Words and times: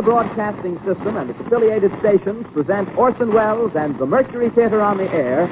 Columbia 0.00 0.34
Broadcasting 0.34 0.78
System 0.86 1.16
and 1.16 1.30
its 1.30 1.38
affiliated 1.40 1.90
stations 2.00 2.46
present 2.52 2.88
Orson 2.96 3.34
Welles 3.34 3.72
and 3.74 3.98
the 3.98 4.06
Mercury 4.06 4.50
Theater 4.54 4.80
on 4.80 4.96
the 4.96 5.04
Air 5.04 5.44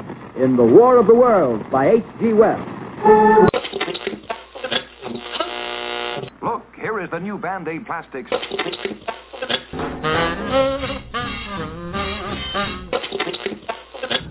in 0.43 0.55
The 0.55 0.63
War 0.63 0.97
of 0.97 1.07
the 1.07 1.13
Worlds 1.13 1.63
by 1.71 1.89
H.G. 1.89 2.33
Wells. 2.33 2.67
Look, 6.41 6.63
here 6.81 6.99
is 6.99 7.09
the 7.11 7.19
new 7.19 7.37
Band-Aid 7.37 7.85
Plastics. 7.85 8.31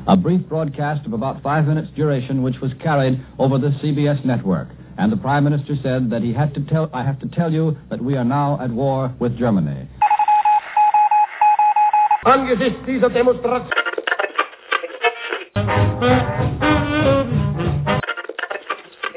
A 0.09 0.17
brief 0.17 0.49
broadcast 0.49 1.07
of 1.07 1.13
about 1.13 1.43
five 1.43 1.67
minutes' 1.67 1.91
duration, 1.95 2.43
which 2.43 2.61
was 2.61 2.73
carried 2.83 3.25
over 3.39 3.59
the 3.59 3.69
CBS 3.83 4.25
network. 4.25 4.69
And 4.97 5.13
the 5.13 5.17
Prime 5.17 5.45
Minister 5.45 5.77
said 5.81 6.11
that 6.11 6.23
he 6.23 6.33
had 6.33 6.55
to 6.55 6.61
tell, 6.65 6.91
I 6.93 7.05
have 7.05 7.21
to 7.21 7.29
tell 7.29 7.53
you 7.53 7.77
that 7.89 8.03
we 8.03 8.17
are 8.17 8.25
now 8.25 8.61
at 8.61 8.71
war 8.71 9.15
with 9.21 9.39
Germany. 9.39 9.89
Angesichts 12.29 12.85
dieser 12.85 13.09
Demonstration. 13.09 13.71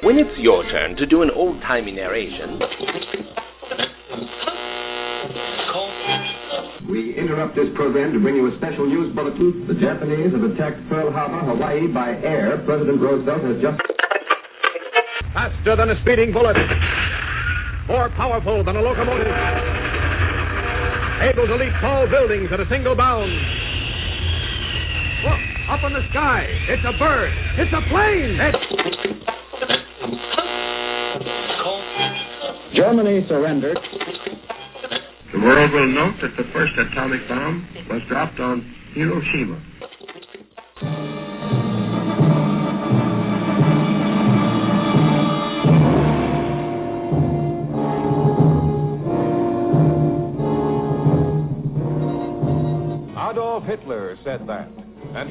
When 0.02 0.18
it's 0.18 0.40
your 0.40 0.64
turn 0.70 0.96
to 0.96 1.06
do 1.06 1.22
an 1.22 1.30
old 1.30 1.62
timey 1.62 1.92
narration, 1.92 2.62
We 6.90 7.16
interrupt 7.16 7.56
this 7.56 7.68
program 7.76 8.14
to 8.14 8.20
bring 8.20 8.36
you 8.36 8.48
a 8.48 8.58
special 8.58 8.86
news 8.86 9.14
bulletin. 9.14 9.68
The 9.68 9.74
Japanese 9.74 10.32
have 10.32 10.44
attacked 10.44 10.88
Pearl 10.88 11.12
Harbor, 11.12 11.40
Hawaii 11.40 11.88
by 11.88 12.12
air. 12.24 12.64
President 12.66 13.02
Roosevelt 13.02 13.44
has 13.44 13.62
just. 13.62 13.82
Faster 15.34 15.76
than 15.76 15.90
a 15.90 16.02
speeding 16.02 16.32
bullet. 16.32 16.56
More 17.88 18.08
powerful 18.10 18.64
than 18.64 18.78
a 18.78 18.82
locomotive. 18.82 19.81
Able 21.22 21.46
to 21.46 21.56
leap 21.56 21.72
tall 21.80 22.08
buildings 22.08 22.50
at 22.52 22.60
a 22.60 22.68
single 22.68 22.96
bound. 22.96 23.32
Look, 25.24 25.40
up 25.70 25.84
in 25.84 25.94
the 25.94 26.02
sky. 26.10 26.48
It's 26.68 26.84
a 26.84 26.98
bird. 26.98 27.32
It's 27.58 27.72
a 27.72 27.82
plane. 27.90 28.40
It's... 28.42 28.58
Germany 32.74 33.26
surrendered. 33.28 33.78
The 35.32 35.40
world 35.40 35.72
will 35.72 35.88
note 35.88 36.16
that 36.24 36.36
the 36.38 36.44
first 36.52 36.74
atomic 36.78 37.28
bomb 37.28 37.68
was 37.88 38.02
dropped 38.10 38.40
on 38.40 38.62
Hiroshima. 38.94 39.62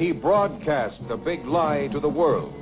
He 0.01 0.13
broadcast 0.13 0.97
the 1.09 1.17
big 1.17 1.45
lie 1.45 1.87
to 1.93 2.01
the 2.01 2.09
world. 2.09 2.55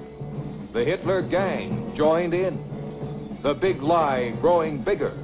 The 0.75 0.85
Hitler 0.85 1.23
gang 1.23 1.95
joined 1.97 2.35
in. 2.35 3.39
The 3.45 3.55
big 3.55 3.81
lie 3.81 4.37
growing 4.41 4.83
bigger. 4.83 5.17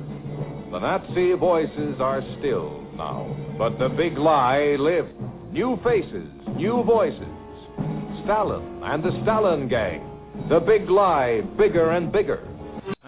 The 0.71 0.79
Nazi 0.79 1.33
voices 1.33 1.97
are 1.99 2.23
still 2.39 2.87
now, 2.95 3.37
but 3.59 3.81
the 3.81 3.89
big 3.89 4.17
lie 4.17 4.77
lived. 4.79 5.13
New 5.51 5.77
faces, 5.83 6.31
new 6.55 6.85
voices. 6.85 7.27
Stalin 8.23 8.81
and 8.85 9.03
the 9.03 9.11
Stalin 9.23 9.67
gang. 9.67 10.09
The 10.49 10.61
big 10.61 10.89
lie 10.89 11.41
bigger 11.59 11.91
and 11.91 12.13
bigger. 12.13 12.47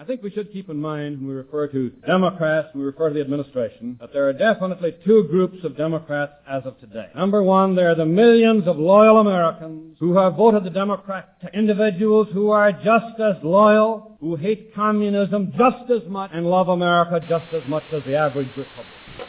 I 0.07 0.09
think 0.09 0.23
we 0.23 0.31
should 0.31 0.53
keep 0.53 0.69
in 0.69 0.79
mind 0.79 1.17
when 1.17 1.27
we 1.27 1.35
refer 1.35 1.67
to 1.67 1.89
Democrats, 2.07 2.69
we 2.73 2.81
refer 2.81 3.09
to 3.09 3.13
the 3.13 3.19
administration, 3.19 3.97
that 3.99 4.13
there 4.13 4.25
are 4.29 4.31
definitely 4.31 4.95
two 5.03 5.27
groups 5.29 5.57
of 5.65 5.75
Democrats 5.75 6.31
as 6.49 6.63
of 6.63 6.79
today. 6.79 7.07
Number 7.13 7.43
one, 7.43 7.75
there 7.75 7.91
are 7.91 7.95
the 7.95 8.05
millions 8.05 8.69
of 8.69 8.77
loyal 8.77 9.19
Americans 9.19 9.97
who 9.99 10.15
have 10.15 10.35
voted 10.35 10.63
the 10.63 10.69
Democrat, 10.69 11.35
to 11.41 11.49
individuals 11.51 12.29
who 12.31 12.51
are 12.51 12.71
just 12.71 13.19
as 13.19 13.35
loyal, 13.43 14.15
who 14.21 14.37
hate 14.37 14.73
communism 14.73 15.51
just 15.57 15.91
as 15.91 16.09
much, 16.09 16.31
and 16.33 16.45
love 16.45 16.69
America 16.69 17.19
just 17.27 17.53
as 17.53 17.67
much 17.67 17.83
as 17.91 18.01
the 18.05 18.15
average 18.15 18.47
Republican. 18.55 19.27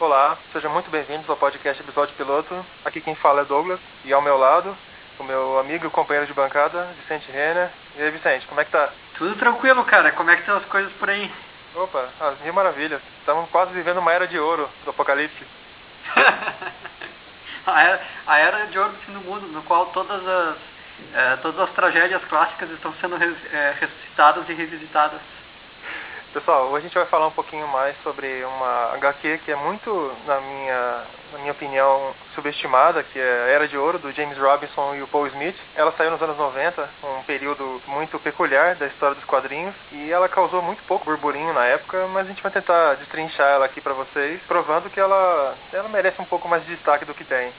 Olá, 0.00 0.36
sejam 0.52 0.72
muito 0.72 0.90
bem-vindos 0.90 1.30
ao 1.30 1.36
podcast 1.36 1.80
episódio 1.80 2.12
piloto. 2.16 2.52
Aqui 2.84 3.00
quem 3.00 3.14
fala 3.14 3.42
é 3.42 3.44
Douglas 3.44 3.78
e 4.04 4.12
ao 4.12 4.20
meu 4.20 4.36
lado 4.36 4.76
o 5.20 5.22
meu 5.22 5.58
amigo 5.60 5.86
e 5.86 5.90
companheiro 5.90 6.26
de 6.26 6.34
bancada, 6.34 6.88
Vicente 7.00 7.30
Renner. 7.30 7.70
E 7.96 8.02
aí, 8.02 8.10
Vicente, 8.10 8.44
como 8.48 8.60
é 8.60 8.64
que 8.64 8.72
tá? 8.72 8.92
Tudo 9.18 9.36
tranquilo, 9.36 9.84
cara. 9.84 10.12
Como 10.12 10.30
é 10.30 10.34
que 10.34 10.42
estão 10.42 10.56
as 10.56 10.64
coisas 10.66 10.92
por 10.94 11.08
aí? 11.10 11.30
Opa, 11.74 12.08
as 12.20 12.40
mil 12.40 12.52
maravilhas. 12.52 13.00
Estamos 13.20 13.48
quase 13.50 13.72
vivendo 13.72 13.98
uma 13.98 14.12
era 14.12 14.26
de 14.26 14.38
ouro 14.38 14.68
do 14.84 14.90
apocalipse. 14.90 15.46
a, 17.66 17.82
era, 17.82 18.02
a 18.26 18.38
era 18.38 18.66
de 18.66 18.78
ouro 18.78 18.92
do 18.92 18.98
fim 18.98 19.12
do 19.12 19.20
mundo, 19.20 19.46
no 19.48 19.62
qual 19.62 19.86
todas 19.86 20.26
as, 20.26 20.56
eh, 21.14 21.38
todas 21.40 21.60
as 21.60 21.74
tragédias 21.74 22.22
clássicas 22.24 22.70
estão 22.70 22.92
sendo 23.00 23.16
res, 23.16 23.36
eh, 23.52 23.76
ressuscitadas 23.80 24.48
e 24.48 24.52
revisitadas. 24.52 25.20
Pessoal, 26.32 26.68
hoje 26.68 26.78
a 26.78 26.88
gente 26.88 26.94
vai 26.94 27.04
falar 27.04 27.26
um 27.26 27.32
pouquinho 27.32 27.68
mais 27.68 27.94
sobre 28.02 28.42
uma 28.42 28.94
HQ 28.94 29.40
que 29.44 29.52
é 29.52 29.54
muito, 29.54 30.16
na 30.26 30.40
minha, 30.40 31.02
na 31.30 31.38
minha 31.40 31.52
opinião, 31.52 32.14
subestimada, 32.34 33.02
que 33.02 33.18
é 33.18 33.22
a 33.22 33.48
Era 33.48 33.68
de 33.68 33.76
Ouro, 33.76 33.98
do 33.98 34.10
James 34.12 34.38
Robinson 34.38 34.94
e 34.94 35.02
o 35.02 35.06
Paul 35.08 35.26
Smith. 35.26 35.54
Ela 35.76 35.92
saiu 35.92 36.10
nos 36.10 36.22
anos 36.22 36.38
90, 36.38 36.88
um 37.04 37.22
período 37.24 37.82
muito 37.86 38.18
peculiar 38.18 38.76
da 38.76 38.86
história 38.86 39.14
dos 39.14 39.24
quadrinhos, 39.26 39.74
e 39.92 40.10
ela 40.10 40.26
causou 40.26 40.62
muito 40.62 40.82
pouco 40.84 41.04
burburinho 41.04 41.52
na 41.52 41.66
época, 41.66 42.06
mas 42.08 42.24
a 42.24 42.30
gente 42.30 42.42
vai 42.42 42.50
tentar 42.50 42.94
destrinchar 42.94 43.48
ela 43.48 43.66
aqui 43.66 43.82
para 43.82 43.92
vocês, 43.92 44.40
provando 44.48 44.88
que 44.88 44.98
ela, 44.98 45.54
ela 45.70 45.88
merece 45.90 46.18
um 46.18 46.24
pouco 46.24 46.48
mais 46.48 46.64
de 46.64 46.74
destaque 46.74 47.04
do 47.04 47.12
que 47.12 47.24
tem. 47.24 47.52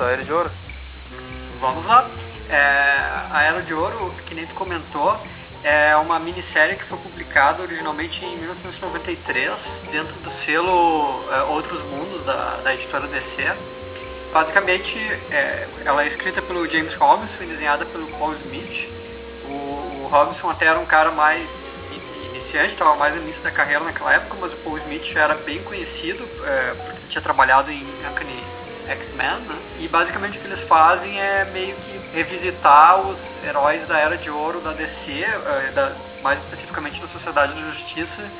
Do 0.00 0.06
que 0.06 0.06
se 0.06 0.06
trata 0.06 0.06
a 0.06 0.10
Era 0.10 0.24
de 0.24 0.32
Ouro? 0.32 0.50
Vamos 1.60 1.86
lá. 1.86 2.08
É, 2.48 2.56
a 3.30 3.42
Era 3.42 3.62
de 3.62 3.74
Ouro, 3.74 4.14
que 4.26 4.34
nem 4.34 4.46
tu 4.46 4.54
comentou, 4.54 5.16
é 5.62 5.94
uma 5.96 6.18
minissérie 6.18 6.76
que 6.76 6.84
foi 6.86 6.98
publicada 6.98 7.62
originalmente 7.62 8.24
em 8.24 8.38
1993 8.38 9.52
dentro 9.92 10.14
do 10.14 10.32
selo 10.44 11.24
é, 11.30 11.42
Outros 11.42 11.82
Mundos 11.84 12.24
da, 12.24 12.56
da 12.64 12.74
editora 12.74 13.06
DC. 13.06 13.56
Basicamente, 14.32 14.96
é, 15.30 15.68
ela 15.84 16.04
é 16.04 16.08
escrita 16.08 16.40
pelo 16.42 16.66
James 16.68 16.94
Robinson 16.94 17.42
e 17.42 17.46
desenhada 17.46 17.84
pelo 17.86 18.06
Paul 18.18 18.34
Smith. 18.44 18.88
O, 19.44 20.04
o 20.04 20.08
Robinson 20.10 20.50
até 20.50 20.66
era 20.66 20.78
um 20.78 20.86
cara 20.86 21.10
mais 21.10 21.46
iniciante, 22.32 22.72
estava 22.72 22.96
mais 22.96 23.14
no 23.14 23.22
início 23.22 23.42
da 23.42 23.50
carreira 23.50 23.84
naquela 23.84 24.14
época, 24.14 24.36
mas 24.40 24.52
o 24.52 24.56
Paul 24.58 24.78
Smith 24.78 25.04
já 25.12 25.24
era 25.24 25.34
bem 25.34 25.62
conhecido, 25.64 26.26
é, 26.44 26.74
porque 26.74 27.08
tinha 27.10 27.22
trabalhado 27.22 27.70
em 27.70 27.84
Uncanny 28.08 28.59
X-Men, 28.90 29.40
né? 29.46 29.58
E 29.78 29.88
basicamente 29.88 30.38
o 30.38 30.40
que 30.40 30.46
eles 30.48 30.68
fazem 30.68 31.20
é 31.20 31.44
meio 31.46 31.76
que 31.76 32.00
revisitar 32.12 33.00
os 33.00 33.16
heróis 33.44 33.86
da 33.86 33.98
Era 33.98 34.16
de 34.18 34.28
Ouro 34.30 34.60
da 34.60 34.72
DC, 34.72 35.22
é, 35.22 35.70
da, 35.72 35.92
mais 36.22 36.38
especificamente 36.44 37.00
da 37.00 37.08
Sociedade 37.08 37.54
da 37.54 37.70
Justiça, 37.72 38.30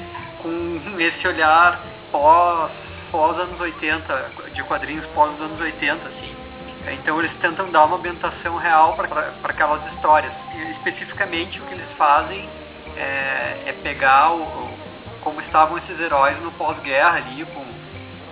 com 0.42 0.80
esse 0.98 1.28
olhar 1.28 1.80
pós, 2.10 2.70
pós 3.10 3.38
anos 3.38 3.60
80, 3.60 4.30
de 4.52 4.62
quadrinhos 4.64 5.06
pós 5.14 5.32
os 5.34 5.40
anos 5.40 5.60
80, 5.60 6.08
assim. 6.08 6.36
Então 6.88 7.18
eles 7.20 7.32
tentam 7.40 7.70
dar 7.70 7.84
uma 7.84 7.96
ambientação 7.96 8.56
real 8.56 8.94
para 8.94 9.32
aquelas 9.44 9.84
histórias. 9.92 10.32
E, 10.54 10.72
especificamente 10.72 11.60
o 11.60 11.66
que 11.66 11.74
eles 11.74 11.92
fazem 11.96 12.48
é, 12.96 13.62
é 13.66 13.74
pegar 13.82 14.32
o, 14.32 14.42
o, 14.42 14.70
como 15.20 15.40
estavam 15.42 15.78
esses 15.78 16.00
heróis 16.00 16.40
no 16.42 16.50
pós-guerra 16.52 17.16
ali, 17.16 17.44
com, 17.44 17.64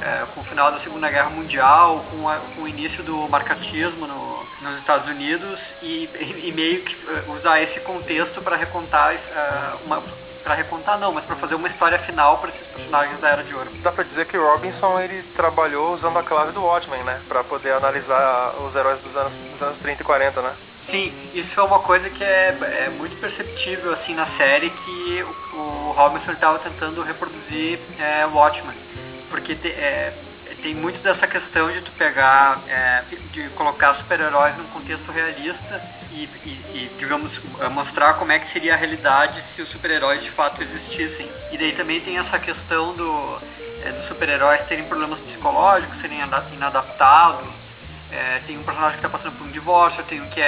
é, 0.01 0.27
com 0.35 0.41
o 0.41 0.45
final 0.45 0.73
da 0.73 0.81
Segunda 0.81 1.11
Guerra 1.11 1.31
Mundial, 1.31 2.05
com, 2.11 2.29
a, 2.29 2.37
com 2.55 2.63
o 2.63 2.69
início 2.69 3.03
do 3.03 3.29
marcatismo 3.29 4.07
no, 4.07 4.47
nos 4.61 4.79
Estados 4.79 5.09
Unidos 5.09 5.59
e, 5.83 6.09
e, 6.45 6.53
meio 6.53 6.83
que 6.83 6.97
usar 7.29 7.61
esse 7.63 7.81
contexto 7.81 8.41
para 8.43 8.57
recontar 8.57 9.15
uh, 9.15 9.85
uma 9.85 10.03
para 10.49 10.55
recontar 10.55 10.99
não, 10.99 11.13
mas 11.13 11.25
para 11.27 11.37
fazer 11.37 11.57
uma 11.57 11.69
história 11.69 11.99
final 12.01 12.39
para 12.39 12.49
esses 12.51 12.67
personagens 12.69 13.21
da 13.21 13.29
Era 13.29 13.45
de 13.45 13.55
Ouro. 13.55 13.71
Dá 13.83 13.93
para 13.93 14.05
dizer 14.05 14.25
que 14.27 14.39
o 14.39 14.47
Robinson 14.47 14.99
ele 14.99 15.23
trabalhou 15.37 15.95
usando 15.95 16.19
a 16.19 16.23
clave 16.23 16.53
do 16.53 16.63
Watchmen, 16.63 17.03
né, 17.03 17.21
para 17.29 17.45
poder 17.45 17.73
analisar 17.73 18.55
os 18.61 18.75
heróis 18.75 18.99
dos 19.03 19.15
anos, 19.15 19.33
dos 19.33 19.61
anos 19.61 19.79
30 19.81 20.01
e 20.01 20.05
40, 20.07 20.41
né? 20.41 20.55
Sim, 20.91 21.13
isso 21.35 21.61
é 21.61 21.63
uma 21.63 21.81
coisa 21.81 22.09
que 22.09 22.25
é, 22.25 22.57
é 22.87 22.89
muito 22.89 23.15
perceptível 23.21 23.93
assim 23.93 24.15
na 24.15 24.27
série 24.39 24.71
que 24.71 25.23
o, 25.53 25.57
o 25.59 25.93
Robinson 25.93 26.33
estava 26.33 26.59
tentando 26.61 27.03
reproduzir 27.03 27.79
é, 27.99 28.25
Watchmen, 28.25 28.75
porque 29.31 29.55
te, 29.55 29.69
é, 29.69 30.13
tem 30.63 30.75
muito 30.75 31.01
dessa 31.03 31.27
questão 31.27 31.71
de 31.71 31.81
tu 31.83 31.91
pegar, 31.93 32.63
é, 32.69 33.05
de 33.33 33.49
colocar 33.51 33.95
super-heróis 33.97 34.57
num 34.57 34.67
contexto 34.67 35.11
realista 35.11 35.83
e, 36.13 36.29
e, 36.45 36.51
e, 36.75 36.91
digamos, 36.99 37.31
mostrar 37.71 38.15
como 38.15 38.33
é 38.33 38.39
que 38.39 38.53
seria 38.53 38.75
a 38.75 38.77
realidade 38.77 39.43
se 39.55 39.63
os 39.63 39.69
super-heróis 39.71 40.23
de 40.23 40.31
fato 40.33 40.63
existissem. 40.63 41.31
E 41.53 41.59
daí 41.59 41.73
também 41.73 42.01
tem 42.01 42.19
essa 42.19 42.39
questão 42.39 42.95
do, 42.95 43.39
é, 43.85 43.93
dos 43.93 44.09
super-heróis 44.09 44.67
terem 44.67 44.85
problemas 44.85 45.19
psicológicos, 45.21 46.01
serem 46.01 46.21
inadaptados. 46.53 47.49
É, 48.11 48.41
tem 48.47 48.59
um 48.59 48.63
personagem 48.63 48.99
que 48.99 49.07
está 49.07 49.19
passando 49.19 49.37
por 49.37 49.47
um 49.47 49.51
divórcio, 49.51 50.03
tem 50.05 50.21
um 50.21 50.29
que 50.31 50.41
é, 50.41 50.45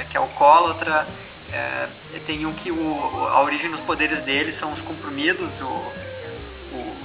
é, 0.00 0.06
que 0.10 0.16
é 0.16 0.20
alcoólatra, 0.20 1.06
é, 1.52 1.88
tem 2.26 2.46
um 2.46 2.54
que 2.54 2.70
o, 2.70 3.28
a 3.28 3.42
origem 3.42 3.70
dos 3.70 3.80
poderes 3.80 4.24
dele 4.24 4.56
são 4.58 4.72
os 4.72 4.80
comprimidos, 4.80 5.50
o, 5.60 6.07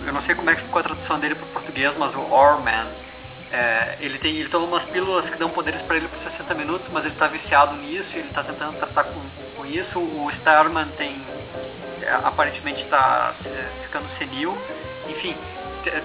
eu 0.05 0.13
não 0.13 0.21
sei 0.23 0.35
como 0.35 0.49
é 0.49 0.55
que 0.55 0.61
ficou 0.61 0.79
a 0.79 0.83
tradução 0.83 1.19
dele 1.19 1.35
para 1.35 1.45
o 1.45 1.49
português, 1.49 1.93
mas 1.97 2.13
o 2.15 2.21
Orman, 2.31 2.87
é, 3.51 3.97
ele, 3.99 4.17
tem, 4.19 4.35
ele 4.37 4.49
toma 4.49 4.65
umas 4.65 4.83
pílulas 4.85 5.29
que 5.29 5.37
dão 5.37 5.49
poderes 5.49 5.81
para 5.83 5.97
ele 5.97 6.07
por 6.07 6.19
60 6.31 6.53
minutos, 6.55 6.87
mas 6.91 7.05
ele 7.05 7.13
está 7.13 7.27
viciado 7.27 7.75
nisso, 7.75 8.09
ele 8.13 8.27
está 8.27 8.43
tentando 8.43 8.77
tratar 8.77 9.03
com, 9.03 9.21
com 9.55 9.65
isso. 9.65 9.99
O 9.99 10.31
Starman 10.39 10.87
tem, 10.97 11.21
é, 12.01 12.11
aparentemente 12.23 12.81
está 12.81 13.33
é, 13.45 13.83
ficando 13.83 14.07
senil. 14.17 14.57
Enfim, 15.07 15.35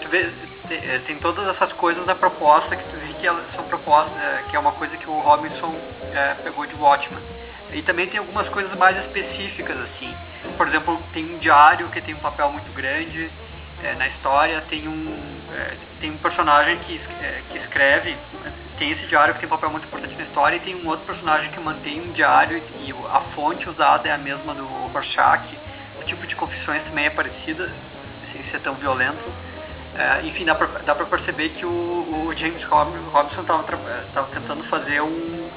tu 0.03 0.09
vê, 0.09 0.31
é, 0.71 0.99
tem 1.06 1.17
todas 1.19 1.49
essas 1.49 1.73
coisas 1.73 2.05
da 2.05 2.15
proposta 2.15 2.77
que 2.77 2.85
tu 2.85 2.97
vê 2.97 3.15
que 3.15 3.27
elas 3.27 3.45
são 3.55 3.65
propostas, 3.65 4.12
que 4.50 4.56
é 4.56 4.59
uma 4.59 4.73
coisa 4.73 4.97
que 4.97 5.09
o 5.09 5.19
Robinson 5.19 5.75
é, 6.12 6.35
pegou 6.45 6.67
de 6.67 6.75
Watchman. 6.75 7.23
E 7.73 7.83
também 7.83 8.09
tem 8.09 8.19
algumas 8.19 8.49
coisas 8.50 8.75
mais 8.77 8.97
específicas 9.06 9.77
assim. 9.79 10.15
Por 10.56 10.69
exemplo, 10.69 11.03
tem 11.12 11.25
um 11.25 11.39
diário 11.39 11.89
que 11.89 12.00
tem 12.00 12.15
um 12.15 12.21
papel 12.21 12.50
muito 12.50 12.71
grande 12.75 13.31
é, 13.83 13.95
na 13.95 14.09
história 14.09 14.63
tem 14.69 14.89
um 14.89 15.17
é, 15.53 15.77
tem 16.01 16.11
um 16.11 16.19
personagem 16.19 16.79
que, 16.81 17.01
é, 17.23 17.43
que 17.51 17.59
escreve 17.59 18.17
tem 18.79 18.93
esse 18.93 19.07
diário 19.07 19.35
que 19.35 19.41
tem 19.41 19.47
um 19.47 19.51
papel 19.51 19.71
muito 19.71 19.87
importante 19.87 20.15
na 20.15 20.25
história 20.25 20.57
e 20.57 20.61
tem 20.61 20.75
um 20.77 20.87
outro 20.87 21.05
personagem 21.05 21.51
que 21.51 21.59
mantém 21.61 22.01
um 22.01 22.13
diário 22.13 22.63
e 22.81 22.93
a 23.11 23.21
fonte 23.35 23.69
usada 23.69 24.09
é 24.09 24.13
a 24.13 24.19
mesma 24.19 24.55
do 24.55 24.65
Rorschach. 24.65 25.45
O 26.01 26.05
tipo 26.05 26.27
de 26.27 26.37
confissões 26.37 26.83
também 26.85 27.07
é 27.07 27.11
parecida 27.11 27.71
sem 28.33 28.43
ser 28.51 28.61
tão 28.61 28.75
violento. 28.75 29.19
É, 29.97 30.27
enfim 30.27 30.45
dá 30.45 30.55
pra, 30.55 30.67
dá 30.67 30.95
pra 30.95 31.07
perceber 31.07 31.49
que 31.51 31.67
o, 31.67 31.69
o 31.69 32.33
James 32.37 32.63
Robinson 32.65 33.41
estava 33.41 34.29
tentando 34.33 34.63
fazer 34.65 35.01
um 35.03 35.49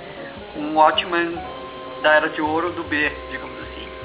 um 0.56 0.76
Watchman 0.76 1.38
da 2.02 2.14
Era 2.14 2.30
de 2.30 2.42
Ouro 2.42 2.72
do 2.72 2.84
B 2.84 3.12
digamos 3.30 3.51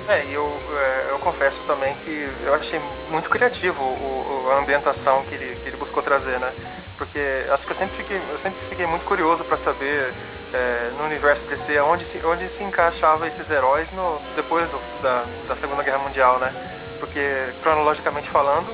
é, 0.08 0.25
e 0.25 0.35
eu, 0.35 0.61
é, 0.73 1.06
eu 1.11 1.19
confesso 1.19 1.56
também 1.67 1.94
que 2.05 2.31
eu 2.44 2.55
achei 2.55 2.81
muito 3.11 3.29
criativo 3.29 3.82
o, 3.82 4.50
a 4.53 4.58
ambientação 4.58 5.25
que 5.25 5.35
ele, 5.35 5.56
que 5.56 5.69
ele 5.69 5.76
buscou 5.76 6.03
trazer, 6.03 6.38
né? 6.38 6.53
Porque 6.97 7.19
acho 7.50 7.67
que 7.67 7.73
eu 7.73 7.76
sempre 7.76 7.97
fiquei, 7.97 8.17
eu 8.17 8.38
sempre 8.43 8.58
fiquei 8.69 8.87
muito 8.87 9.05
curioso 9.05 9.44
para 9.44 9.58
saber 9.58 10.14
é, 10.53 10.91
no 10.97 11.05
universo 11.05 11.43
DC 11.43 11.81
onde 11.81 12.05
se, 12.06 12.25
onde 12.25 12.49
se 12.56 12.62
encaixava 12.62 13.26
esses 13.26 13.50
heróis 13.50 13.91
no, 13.93 14.20
depois 14.35 14.69
do, 14.70 14.81
da, 15.03 15.25
da 15.49 15.56
Segunda 15.56 15.82
Guerra 15.82 15.99
Mundial, 15.99 16.38
né? 16.38 16.52
Porque, 17.00 17.52
cronologicamente 17.62 18.31
falando, 18.31 18.73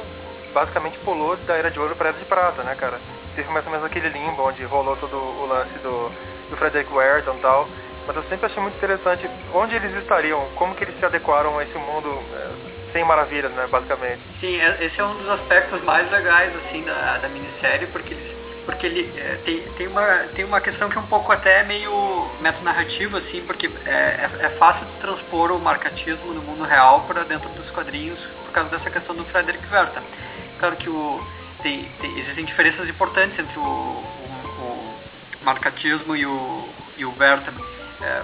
basicamente 0.52 0.98
pulou 0.98 1.36
da 1.38 1.56
Era 1.56 1.70
de 1.70 1.80
Ouro 1.80 1.96
para 1.96 2.08
a 2.08 2.10
Era 2.10 2.18
de 2.18 2.24
Prata, 2.26 2.62
né, 2.62 2.74
cara? 2.76 3.00
Teve 3.34 3.48
mais 3.50 3.64
ou 3.64 3.72
menos 3.72 3.86
aquele 3.86 4.08
limbo 4.10 4.46
onde 4.46 4.62
rolou 4.64 4.96
todo 4.96 5.16
o 5.16 5.46
lance 5.46 5.76
do, 5.78 6.10
do 6.50 6.56
Frederick 6.56 6.92
Werton 6.92 7.36
e 7.36 7.40
tal. 7.40 7.68
Mas 8.06 8.16
eu 8.16 8.22
sempre 8.24 8.46
achei 8.46 8.62
muito 8.62 8.76
interessante 8.76 9.28
onde 9.54 9.76
eles 9.76 9.94
estariam, 9.96 10.48
como 10.56 10.74
que 10.74 10.84
eles 10.84 10.98
se 10.98 11.04
adequaram 11.04 11.58
a 11.58 11.62
esse 11.62 11.78
mundo 11.78 12.08
é, 12.34 12.92
sem 12.92 13.04
maravilhas, 13.04 13.52
né, 13.52 13.66
basicamente. 13.70 14.20
Sim, 14.40 14.60
é, 14.60 14.84
esse 14.84 15.00
é 15.00 15.04
um 15.04 15.16
dos 15.16 15.28
aspectos 15.28 15.82
mais 15.84 16.10
legais 16.10 16.52
assim 16.56 16.82
da, 16.84 17.18
da 17.18 17.28
minissérie, 17.28 17.86
porque 17.88 18.14
eles 18.14 18.42
porque 18.64 18.86
ele 18.86 19.12
é, 19.18 19.40
tem, 19.44 19.60
tem, 19.76 19.86
uma, 19.88 20.06
tem 20.34 20.44
uma 20.44 20.60
questão 20.60 20.88
que 20.88 20.96
é 20.96 21.00
um 21.00 21.06
pouco 21.06 21.32
até 21.32 21.64
meio 21.64 22.30
metanarrativa, 22.40 23.18
assim, 23.18 23.42
porque 23.46 23.68
é, 23.84 23.90
é, 23.90 24.30
é, 24.40 24.48
fácil 24.50 24.86
de 24.86 24.92
transpor 25.00 25.50
o 25.50 25.58
marcatismo 25.58 26.32
no 26.32 26.42
mundo 26.42 26.64
real 26.64 27.00
para 27.02 27.24
dentro 27.24 27.48
dos 27.50 27.68
quadrinhos 27.72 28.18
por 28.44 28.52
causa 28.52 28.70
dessa 28.70 28.90
questão 28.90 29.16
do 29.16 29.24
Frederick 29.26 29.64
Werther. 29.72 30.02
Claro 30.60 30.76
que 30.76 30.88
o, 30.88 31.20
tem, 31.62 31.88
tem, 32.00 32.18
existem 32.20 32.44
diferenças 32.44 32.88
importantes 32.88 33.36
entre 33.38 33.58
o, 33.58 33.62
o, 33.62 34.96
o 35.40 35.44
marcatismo 35.44 36.14
e 36.14 36.24
o, 36.24 36.68
e 36.96 37.04
o 37.04 37.12
Werther 37.18 37.52
é, 38.02 38.22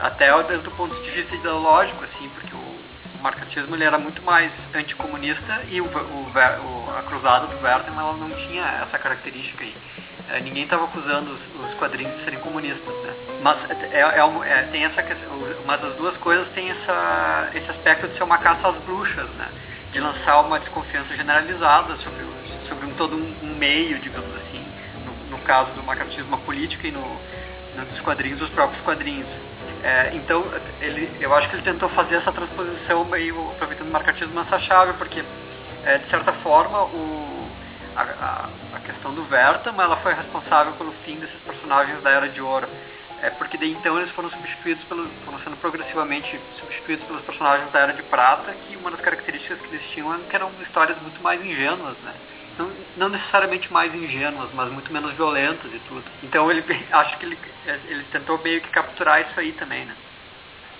até 0.00 0.42
desde 0.44 0.68
o 0.68 0.72
ponto 0.72 0.94
de 1.02 1.10
vista 1.10 1.34
ideológico, 1.34 2.02
assim, 2.04 2.28
porque 2.30 2.54
o, 2.54 3.18
o 3.18 3.22
marxismo 3.22 3.74
ele 3.74 3.84
era 3.84 3.98
muito 3.98 4.22
mais 4.22 4.50
anticomunista 4.74 5.62
e 5.68 5.80
o, 5.80 5.84
o, 5.84 6.90
a 6.96 7.02
cruzada 7.02 7.46
do 7.46 7.62
Werther 7.62 7.92
ela 7.92 8.12
não 8.14 8.30
tinha 8.30 8.64
essa 8.86 8.98
característica 8.98 9.64
aí. 9.64 9.74
É, 10.30 10.40
ninguém 10.40 10.64
estava 10.64 10.84
acusando 10.84 11.32
os, 11.32 11.40
os, 11.64 11.74
quadrinhos 11.78 12.14
de 12.18 12.24
serem 12.24 12.38
comunistas, 12.40 12.94
né? 13.02 13.14
Mas 13.42 13.58
é, 13.70 14.00
é, 14.00 14.58
é, 14.58 14.62
tem 14.70 14.84
essa 14.84 15.02
uma 15.64 15.76
das 15.78 15.94
duas 15.96 16.16
coisas 16.18 16.46
tem 16.54 16.70
essa, 16.70 17.50
esse 17.54 17.70
aspecto 17.70 18.08
de 18.08 18.16
ser 18.16 18.24
uma 18.24 18.38
caça 18.38 18.68
às 18.68 18.76
bruxas, 18.82 19.28
né? 19.30 19.48
De 19.90 20.00
lançar 20.00 20.40
uma 20.40 20.60
desconfiança 20.60 21.16
generalizada 21.16 21.96
sobre, 21.96 22.26
sobre 22.68 22.86
um, 22.86 22.94
todo 22.94 23.16
um, 23.16 23.36
um 23.42 23.56
meio, 23.56 23.98
digamos 24.00 24.34
assim, 24.36 24.62
no, 25.06 25.36
no 25.36 25.42
caso 25.44 25.70
do 25.72 25.82
macartismo 25.82 26.36
política 26.38 26.86
e 26.86 26.90
no 26.90 27.18
dos 27.84 28.00
quadrinhos, 28.00 28.38
dos 28.38 28.50
próprios 28.50 28.82
quadrinhos. 28.82 29.28
É, 29.82 30.10
então, 30.14 30.44
ele, 30.80 31.10
eu 31.20 31.34
acho 31.34 31.48
que 31.48 31.56
ele 31.56 31.62
tentou 31.62 31.88
fazer 31.90 32.16
essa 32.16 32.32
transposição 32.32 33.04
meio 33.04 33.50
aproveitando 33.52 33.88
o 33.88 33.92
marcatismo 33.92 34.34
nessa 34.34 34.58
chave, 34.60 34.94
porque, 34.94 35.24
é, 35.84 35.98
de 35.98 36.10
certa 36.10 36.32
forma, 36.34 36.84
o, 36.84 37.48
a, 37.94 38.02
a, 38.02 38.76
a, 38.76 38.80
questão 38.80 39.14
do 39.14 39.24
Vertam 39.24 39.80
ela 39.80 39.96
foi 39.98 40.14
responsável 40.14 40.72
pelo 40.74 40.92
fim 41.04 41.16
desses 41.16 41.40
personagens 41.42 42.02
da 42.02 42.10
Era 42.10 42.28
de 42.28 42.40
Ouro. 42.40 42.68
É, 43.20 43.30
porque 43.30 43.58
daí 43.58 43.72
então 43.72 43.98
eles 43.98 44.12
foram 44.12 44.30
substituídos 44.30 44.84
pelo, 44.84 45.08
foram 45.24 45.40
sendo 45.40 45.56
progressivamente 45.56 46.40
substituídos 46.60 47.04
pelos 47.06 47.22
personagens 47.22 47.70
da 47.72 47.80
Era 47.80 47.92
de 47.92 48.02
Prata, 48.04 48.52
que 48.52 48.76
uma 48.76 48.92
das 48.92 49.00
características 49.00 49.58
que 49.60 49.74
eles 49.74 49.84
tinham 49.90 50.14
era 50.14 50.22
que 50.22 50.36
eram 50.36 50.52
histórias 50.62 51.00
muito 51.02 51.20
mais 51.20 51.44
ingênuas, 51.44 51.96
né? 51.98 52.14
Não, 52.58 52.70
não 52.96 53.08
necessariamente 53.08 53.72
mais 53.72 53.94
ingênuas, 53.94 54.50
mas 54.52 54.70
muito 54.70 54.92
menos 54.92 55.12
violentas 55.14 55.72
e 55.72 55.78
tudo. 55.88 56.04
Então 56.22 56.50
ele 56.50 56.64
acho 56.92 57.18
que 57.18 57.26
ele, 57.26 57.38
ele 57.86 58.04
tentou 58.12 58.38
meio 58.38 58.60
que 58.60 58.68
capturar 58.68 59.20
isso 59.22 59.38
aí 59.38 59.52
também, 59.52 59.84
né? 59.84 59.94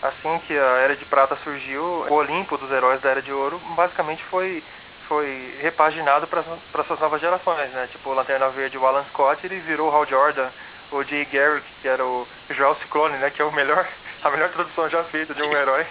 Assim 0.03 0.41
que 0.47 0.57
a 0.57 0.77
Era 0.79 0.97
de 0.97 1.05
Prata 1.07 1.37
surgiu, 1.43 1.83
o 1.83 2.13
Olimpo 2.13 2.57
dos 2.57 2.71
heróis 2.71 3.01
da 3.01 3.11
Era 3.11 3.23
de 3.23 3.33
Ouro 3.33 3.59
basicamente 3.75 4.23
foi 4.25 4.63
foi 5.09 5.57
repaginado 5.63 6.27
para 6.27 6.45
essas 6.83 7.01
novas 7.01 7.21
gerações, 7.21 7.71
né? 7.71 7.89
Tipo, 7.91 8.11
o 8.11 8.15
Lanterna 8.15 8.51
Verde, 8.51 8.77
o 8.77 8.87
Alan 8.87 9.05
Scott, 9.07 9.45
ele 9.45 9.59
virou 9.61 9.91
o 9.91 9.95
Hal 9.95 10.05
Jordan, 10.05 10.51
o 10.93 11.03
Jay 11.03 11.25
Garrick, 11.25 11.67
que 11.81 11.89
era 11.89 12.05
o 12.05 12.29
Joel 12.51 12.75
Ciclone, 12.77 13.17
né? 13.17 13.31
Que 13.31 13.41
é 13.41 13.45
o 13.45 13.51
melhor, 13.51 13.89
a 14.23 14.31
melhor 14.31 14.51
tradução 14.51 14.87
já 14.91 15.03
feita 15.05 15.35
de 15.35 15.43
um 15.43 15.51
herói 15.57 15.87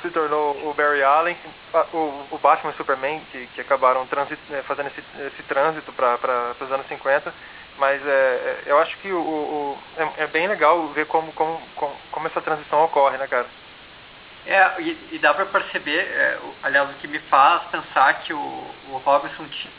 se 0.00 0.10
tornou 0.10 0.68
o 0.68 0.74
Barry 0.74 1.02
Allen, 1.02 1.36
o, 1.92 2.26
o 2.30 2.38
Batman 2.38 2.70
e 2.70 2.74
o 2.74 2.76
Superman, 2.76 3.20
que, 3.30 3.46
que 3.48 3.60
acabaram 3.60 4.06
transit, 4.06 4.40
né, 4.48 4.62
fazendo 4.62 4.88
esse, 4.88 5.02
esse 5.26 5.42
trânsito 5.44 5.92
para 5.92 6.54
os 6.60 6.72
anos 6.72 6.86
50. 6.86 7.32
Mas 7.78 8.06
é, 8.06 8.62
eu 8.66 8.78
acho 8.78 8.96
que 8.98 9.10
o, 9.10 9.18
o 9.18 9.78
é, 9.96 10.24
é, 10.24 10.26
bem 10.26 10.46
legal 10.46 10.86
ver 10.88 11.06
como, 11.06 11.32
como, 11.32 11.60
como, 11.74 11.96
como, 12.10 12.26
essa 12.26 12.40
transição 12.40 12.84
ocorre, 12.84 13.16
né, 13.16 13.26
cara? 13.26 13.46
É, 14.46 14.80
e, 14.80 15.08
e 15.12 15.18
dá 15.18 15.32
para 15.32 15.46
perceber, 15.46 16.00
é, 16.00 16.38
aliás, 16.62 16.90
o 16.90 16.94
que 16.94 17.08
me 17.08 17.18
faz 17.20 17.62
pensar 17.70 18.20
que 18.20 18.32
o, 18.34 18.38
o 18.38 19.02
Robinson 19.04 19.46
tinha 19.48 19.72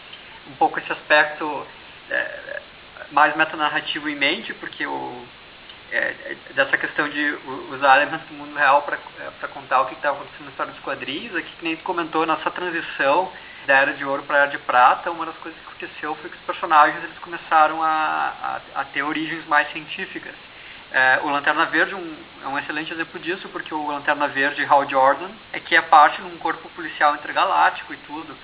um 0.49 0.55
pouco 0.55 0.79
esse 0.79 0.91
aspecto 0.91 1.67
é, 2.09 2.61
mais 3.11 3.35
metanarrativo 3.35 4.09
em 4.09 4.15
mente, 4.15 4.53
porque 4.55 4.85
o 4.85 5.25
é, 5.93 6.35
dessa 6.55 6.77
questão 6.77 7.07
de 7.07 7.37
usar 7.71 7.97
elementos 8.01 8.27
do 8.27 8.33
mundo 8.33 8.55
real 8.55 8.81
para 8.81 8.97
é, 8.97 9.47
contar 9.47 9.81
o 9.81 9.85
que 9.85 9.93
estava 9.93 10.17
acontecendo 10.17 10.45
na 10.45 10.51
história 10.51 10.71
dos 10.71 10.81
quadrinhos. 10.81 11.35
Aqui, 11.35 11.51
que 11.51 11.63
nem 11.63 11.75
tu 11.75 11.83
comentou, 11.83 12.25
nessa 12.25 12.49
transição 12.49 13.31
da 13.67 13.75
Era 13.75 13.93
de 13.93 14.03
Ouro 14.03 14.23
para 14.23 14.37
a 14.37 14.39
Era 14.41 14.51
de 14.51 14.57
Prata, 14.57 15.11
uma 15.11 15.25
das 15.25 15.37
coisas 15.37 15.59
que 15.61 15.67
aconteceu 15.67 16.15
foi 16.15 16.29
que 16.29 16.35
os 16.35 16.43
personagens 16.43 17.03
eles 17.03 17.17
começaram 17.19 17.81
a, 17.83 18.59
a, 18.75 18.81
a 18.81 18.85
ter 18.85 19.03
origens 19.03 19.45
mais 19.45 19.71
científicas. 19.71 20.33
É, 20.91 21.19
o 21.23 21.29
Lanterna 21.29 21.65
Verde 21.65 21.95
um, 21.95 22.15
é 22.43 22.47
um 22.47 22.57
excelente 22.57 22.91
exemplo 22.91 23.19
disso, 23.19 23.47
porque 23.49 23.73
o 23.73 23.87
Lanterna 23.87 24.27
Verde, 24.27 24.65
Hal 24.65 24.87
Jordan, 24.89 25.29
é 25.51 25.59
que 25.59 25.75
é 25.75 25.81
parte 25.81 26.21
de 26.21 26.27
um 26.27 26.37
corpo 26.37 26.69
policial 26.69 27.15
intergaláctico 27.15 27.93
e 27.93 27.97
tudo. 27.97 28.35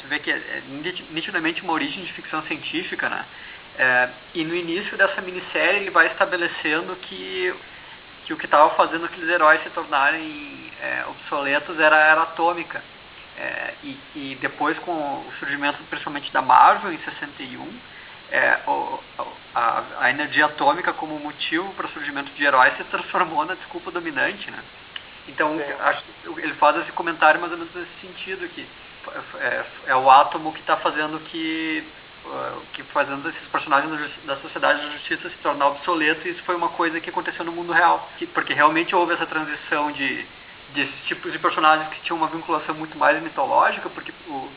Tu 0.00 0.08
vê 0.08 0.18
que 0.18 0.30
é, 0.30 0.34
é 0.34 0.62
nitidamente 1.10 1.62
uma 1.62 1.72
origem 1.72 2.04
de 2.04 2.12
ficção 2.12 2.42
científica, 2.44 3.08
né? 3.08 3.24
É, 3.78 4.08
e 4.34 4.44
no 4.44 4.54
início 4.54 4.96
dessa 4.96 5.20
minissérie 5.22 5.80
ele 5.80 5.90
vai 5.90 6.06
estabelecendo 6.08 6.94
que, 6.96 7.54
que 8.24 8.34
o 8.34 8.36
que 8.36 8.44
estava 8.44 8.70
fazendo 8.74 9.06
aqueles 9.06 9.28
heróis 9.28 9.62
se 9.62 9.70
tornarem 9.70 10.70
é, 10.80 11.04
obsoletos 11.08 11.78
era 11.78 11.96
a 11.96 12.00
era 12.00 12.22
atômica. 12.22 12.82
É, 13.38 13.74
e, 13.82 13.98
e, 14.14 14.38
depois 14.42 14.78
com 14.80 14.92
o 14.92 15.32
surgimento 15.38 15.82
principalmente 15.84 16.30
da 16.30 16.42
Marvel 16.42 16.92
em 16.92 16.98
61, 16.98 17.80
é, 18.30 18.58
o, 18.66 19.00
a, 19.54 19.82
a, 20.00 20.10
energia 20.10 20.46
atômica 20.46 20.92
como 20.92 21.18
motivo 21.18 21.72
para 21.72 21.86
o 21.86 21.90
surgimento 21.90 22.30
de 22.32 22.44
heróis 22.44 22.76
se 22.76 22.84
transformou 22.84 23.44
na 23.46 23.54
desculpa 23.54 23.90
dominante, 23.90 24.50
né? 24.50 24.58
Então, 25.28 25.58
acho, 25.80 26.02
ele 26.36 26.54
faz 26.54 26.76
esse 26.78 26.92
comentário 26.92 27.40
mais 27.40 27.52
ou 27.52 27.58
menos 27.58 27.74
nesse 27.74 28.00
sentido 28.00 28.48
que 28.48 28.66
é, 29.40 29.64
é 29.86 29.96
o 29.96 30.10
átomo 30.10 30.52
que 30.52 30.60
está 30.60 30.76
fazendo 30.76 31.18
que 31.20 31.86
que 32.72 32.82
fazendo 32.84 33.28
esses 33.28 33.48
personagens 33.48 34.10
da 34.24 34.36
sociedade 34.36 34.82
da 34.82 34.90
justiça 34.92 35.28
se 35.28 35.36
tornar 35.36 35.68
obsoleto, 35.68 36.26
e 36.26 36.30
isso 36.30 36.42
foi 36.44 36.54
uma 36.54 36.68
coisa 36.70 37.00
que 37.00 37.10
aconteceu 37.10 37.44
no 37.44 37.52
mundo 37.52 37.72
real, 37.72 38.08
que, 38.18 38.26
porque 38.26 38.54
realmente 38.54 38.94
houve 38.94 39.14
essa 39.14 39.26
transição 39.26 39.92
de 39.92 40.26
desses 40.74 41.04
tipos 41.04 41.30
de 41.30 41.38
personagens 41.38 41.88
que 41.90 42.00
tinham 42.00 42.16
uma 42.16 42.28
vinculação 42.28 42.74
muito 42.74 42.96
mais 42.96 43.22
mitológica, 43.22 43.90
porque 43.90 44.12
o, 44.26 44.48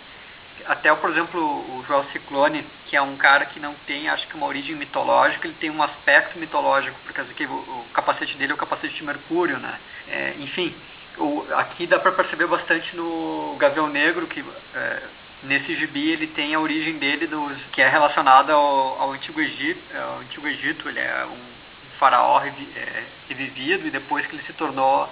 até, 0.66 0.94
por 0.96 1.10
exemplo, 1.10 1.42
o 1.42 1.84
Joel 1.86 2.06
Ciclone, 2.12 2.66
que 2.86 2.96
é 2.96 3.02
um 3.02 3.18
cara 3.18 3.46
que 3.46 3.60
não 3.60 3.74
tem, 3.86 4.08
acho 4.10 4.28
que 4.28 4.36
uma 4.36 4.48
origem 4.48 4.76
mitológica, 4.76 5.48
ele 5.48 5.58
tem 5.60 5.70
um 5.70 5.84
aspecto 5.84 6.40
mitológico, 6.40 6.98
por 7.06 7.14
causa 7.14 7.34
que 7.34 7.46
o, 7.46 7.54
o 7.54 7.86
capacete 7.94 8.38
dele 8.38 8.54
é 8.54 8.56
o 8.56 8.58
capacete 8.58 8.96
de 8.96 9.04
Mercúrio, 9.04 9.58
né? 9.60 9.80
É, 10.08 10.36
enfim, 10.40 10.74
o, 11.18 11.46
aqui 11.56 11.86
dá 11.86 12.00
para 12.00 12.12
perceber 12.12 12.48
bastante 12.48 12.96
no 12.96 13.56
Gavião 13.60 13.88
Negro 13.88 14.28
que 14.28 14.44
é, 14.74 15.04
nesse 15.46 15.76
gibi 15.76 16.12
ele 16.12 16.28
tem 16.28 16.54
a 16.54 16.60
origem 16.60 16.98
dele 16.98 17.28
dos, 17.28 17.58
que 17.72 17.82
é 17.82 17.90
relacionada 17.90 18.54
ao, 18.54 19.02
ao, 19.02 19.12
antigo 19.12 19.40
Egito, 19.40 19.82
ao 19.98 20.20
antigo 20.20 20.48
Egito, 20.48 20.90
ele 20.90 21.00
é 21.00 21.26
um 21.26 21.56
faraó 22.00 22.38
revi, 22.40 22.70
é, 22.76 23.04
revivido 23.30 23.88
e 23.88 23.92
depois 23.92 24.26
que 24.26 24.36
ele 24.36 24.44
se 24.44 24.54
tornou 24.54 25.10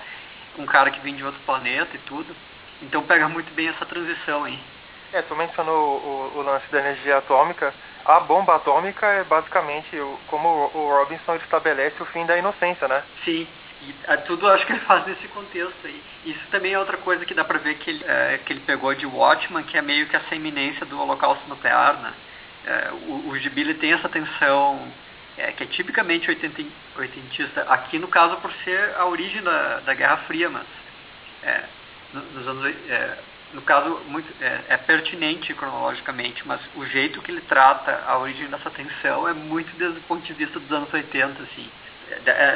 um 0.57 0.65
cara 0.65 0.91
que 0.91 0.99
vem 0.99 1.15
de 1.15 1.23
outro 1.23 1.39
planeta 1.45 1.95
e 1.95 1.99
tudo. 1.99 2.35
Então 2.81 3.03
pega 3.03 3.27
muito 3.29 3.53
bem 3.53 3.69
essa 3.69 3.85
transição 3.85 4.43
aí. 4.43 4.59
É, 5.13 5.21
tu 5.21 5.35
mencionou 5.35 5.97
o, 5.97 6.37
o, 6.39 6.41
lance 6.41 6.65
da 6.71 6.79
energia 6.79 7.17
atômica. 7.17 7.73
A 8.03 8.19
bomba 8.19 8.55
atômica 8.55 9.05
é 9.05 9.23
basicamente 9.23 9.95
como 10.27 10.71
o 10.73 10.89
Robinson 10.89 11.35
estabelece 11.35 12.01
o 12.01 12.05
fim 12.07 12.25
da 12.25 12.37
inocência, 12.37 12.87
né? 12.87 13.03
Sim. 13.23 13.47
E 13.87 13.95
é, 14.05 14.17
tudo 14.17 14.47
acho 14.47 14.65
que 14.65 14.73
ele 14.73 14.79
faz 14.87 15.05
nesse 15.05 15.27
contexto 15.29 15.85
aí. 15.85 16.01
Isso 16.25 16.47
também 16.51 16.73
é 16.73 16.79
outra 16.79 16.97
coisa 16.97 17.25
que 17.25 17.33
dá 17.33 17.43
pra 17.43 17.59
ver 17.59 17.75
que 17.75 17.89
ele, 17.89 18.03
é, 18.05 18.39
que 18.45 18.53
ele 18.53 18.61
pegou 18.61 18.93
de 18.95 19.05
Watchman, 19.05 19.63
que 19.63 19.77
é 19.77 19.81
meio 19.81 20.07
que 20.07 20.15
essa 20.15 20.35
iminência 20.35 20.85
do 20.85 20.99
holocausto 20.99 21.47
nuclear, 21.49 21.99
né? 22.01 22.13
É, 22.65 22.91
o, 22.91 23.29
o 23.29 23.73
tem 23.75 23.91
essa 23.91 24.07
tensão 24.07 24.87
é, 25.37 25.51
que 25.51 25.63
é 25.63 25.67
tipicamente 25.67 26.29
oitentista, 26.95 27.61
aqui 27.63 27.99
no 27.99 28.07
caso 28.07 28.37
por 28.37 28.51
ser 28.63 28.95
a 28.95 29.05
origem 29.05 29.41
da, 29.41 29.79
da 29.79 29.93
Guerra 29.93 30.17
Fria, 30.27 30.49
mas 30.49 30.65
é, 31.43 31.63
nos 32.13 32.47
anos, 32.47 32.75
é, 32.87 33.17
no 33.53 33.61
caso 33.61 33.99
muito, 34.07 34.31
é, 34.41 34.61
é, 34.69 34.77
pertinente 34.77 35.53
cronologicamente, 35.53 36.47
mas 36.47 36.61
o 36.75 36.85
jeito 36.85 37.21
que 37.21 37.31
ele 37.31 37.41
trata 37.41 38.03
a 38.07 38.17
origem 38.17 38.47
dessa 38.47 38.69
tensão 38.69 39.27
é 39.27 39.33
muito 39.33 39.75
desde 39.77 39.99
o 39.99 40.03
ponto 40.03 40.23
de 40.23 40.33
vista 40.33 40.59
dos 40.59 40.71
anos 40.71 40.93
80, 40.93 41.43
assim, 41.43 41.69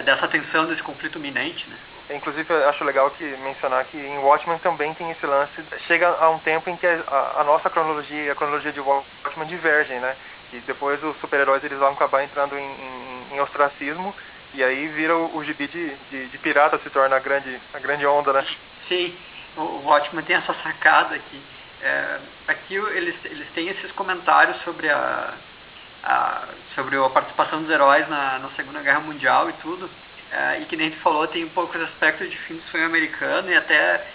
dessa 0.04 0.28
tensão, 0.28 0.66
desse 0.66 0.84
conflito 0.84 1.18
iminente, 1.18 1.68
né? 1.70 1.78
Inclusive, 2.10 2.54
eu 2.54 2.70
acho 2.70 2.84
legal 2.86 3.12
que 3.12 3.24
mencionar 3.24 3.84
que 3.86 3.98
em 3.98 4.18
Watchmen 4.20 4.60
também 4.60 4.94
tem 4.94 5.12
esse 5.12 5.26
lance. 5.26 5.62
Chega 5.88 6.08
a 6.08 6.30
um 6.30 6.40
tempo 6.40 6.70
em 6.70 6.78
que 6.78 6.88
a, 6.88 7.36
a 7.40 7.44
nossa 7.44 7.70
cronologia 7.70 8.24
e 8.24 8.30
a 8.30 8.36
cronologia 8.36 8.72
de 8.72 8.80
Watchmen 8.80 9.48
divergem, 9.48 10.00
né? 10.00 10.16
E 10.54 10.60
depois 10.60 11.04
os 11.04 11.20
super-heróis 11.20 11.62
eles 11.64 11.78
vão 11.78 11.90
acabar 11.90 12.24
entrando 12.24 12.58
em, 12.58 12.64
em, 12.64 13.36
em, 13.36 13.42
ostracismo 13.42 14.16
e 14.54 14.64
aí 14.64 14.88
vira 14.88 15.18
o, 15.18 15.36
o 15.36 15.44
gibi 15.44 15.68
de, 15.68 15.94
de, 16.10 16.28
de, 16.28 16.38
pirata 16.38 16.80
se 16.80 16.90
torna 16.90 17.18
a 17.18 17.20
grande, 17.20 17.60
a 17.74 17.80
grande 17.80 18.06
onda, 18.06 18.32
né? 18.32 18.46
Sim, 18.88 19.14
o, 19.58 19.62
o 19.62 19.86
Watchmen 19.88 20.24
tem 20.24 20.38
essa 20.38 20.54
sacada 20.64 21.16
aqui. 21.16 21.42
É, 21.82 22.20
aqui 22.48 22.76
eles, 22.76 23.16
eles 23.26 23.50
têm 23.54 23.68
esses 23.68 23.92
comentários 23.92 24.56
sobre 24.64 24.90
a, 24.90 25.34
a, 26.08 26.48
sobre 26.74 26.96
a 26.96 27.10
participação 27.10 27.62
dos 27.62 27.70
heróis 27.70 28.08
na, 28.08 28.40
na 28.40 28.50
Segunda 28.56 28.82
Guerra 28.82 29.02
Mundial 29.02 29.50
e 29.50 29.54
tudo. 29.54 29.90
É, 30.32 30.60
e 30.62 30.66
que 30.66 30.76
nem 30.76 30.92
tu 30.92 30.98
falou, 30.98 31.28
tem 31.28 31.44
um 31.46 31.50
pouco 31.50 31.78
de 31.78 32.38
filme 32.48 32.62
de 32.62 32.70
sonho 32.70 32.86
americano 32.86 33.50
e 33.50 33.56
até 33.56 34.06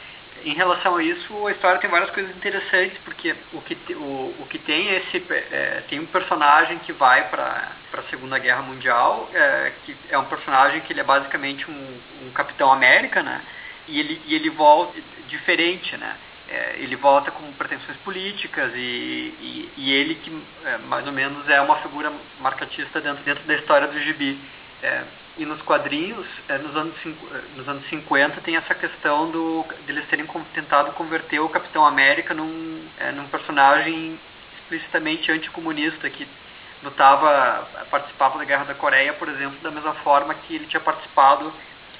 em 0.44 0.54
relação 0.54 0.96
a 0.96 1.02
isso, 1.02 1.46
a 1.46 1.52
história 1.52 1.80
tem 1.80 1.88
várias 1.88 2.10
coisas 2.10 2.34
interessantes, 2.34 2.98
porque 3.04 3.34
o 3.52 3.60
que, 3.60 3.76
o, 3.94 4.34
o 4.40 4.46
que 4.48 4.58
tem 4.58 4.88
é 4.88 4.96
esse 4.96 5.24
é, 5.30 5.82
tem 5.88 6.00
um 6.00 6.06
personagem 6.06 6.78
que 6.80 6.92
vai 6.92 7.28
para 7.28 7.72
a 7.92 8.02
Segunda 8.10 8.38
Guerra 8.38 8.62
Mundial, 8.62 9.28
é, 9.32 9.72
que 9.84 9.96
é 10.10 10.18
um 10.18 10.24
personagem 10.24 10.80
que 10.80 10.92
ele 10.92 11.00
é 11.00 11.04
basicamente 11.04 11.70
um, 11.70 12.00
um 12.26 12.30
Capitão 12.32 12.72
América, 12.72 13.22
né? 13.22 13.40
E 13.86 14.00
ele, 14.00 14.20
e 14.26 14.34
ele 14.34 14.50
volta 14.50 14.98
diferente, 15.28 15.96
né? 15.96 16.16
É, 16.52 16.76
ele 16.80 16.96
volta 16.96 17.30
com 17.30 17.50
pretensões 17.54 17.96
políticas 18.04 18.70
e, 18.74 18.78
e, 18.78 19.72
e 19.74 19.90
ele 19.90 20.16
que 20.16 20.42
é, 20.66 20.76
mais 20.76 21.06
ou 21.06 21.12
menos 21.12 21.48
é 21.48 21.58
uma 21.62 21.76
figura 21.76 22.12
marcatista 22.40 23.00
dentro, 23.00 23.24
dentro 23.24 23.42
da 23.44 23.54
história 23.54 23.88
do 23.88 23.98
gibi. 23.98 24.38
É, 24.82 25.02
e 25.38 25.46
nos 25.46 25.62
quadrinhos, 25.62 26.26
é, 26.50 26.58
nos, 26.58 26.76
anos, 26.76 26.94
é, 27.06 27.56
nos 27.56 27.66
anos 27.66 27.88
50, 27.88 28.42
tem 28.42 28.56
essa 28.56 28.74
questão 28.74 29.30
do, 29.30 29.64
de 29.86 29.92
eles 29.92 30.06
terem 30.08 30.26
tentado 30.52 30.92
converter 30.92 31.40
o 31.40 31.48
Capitão 31.48 31.86
América 31.86 32.34
num, 32.34 32.86
é, 32.98 33.12
num 33.12 33.26
personagem 33.28 34.20
explicitamente 34.60 35.32
anticomunista, 35.32 36.10
que 36.10 36.28
lutava, 36.82 37.66
participava 37.90 38.36
da 38.36 38.44
Guerra 38.44 38.64
da 38.64 38.74
Coreia, 38.74 39.14
por 39.14 39.26
exemplo, 39.26 39.58
da 39.62 39.70
mesma 39.70 39.94
forma 39.94 40.34
que 40.34 40.54
ele 40.54 40.66
tinha 40.66 40.80
participado 40.80 41.50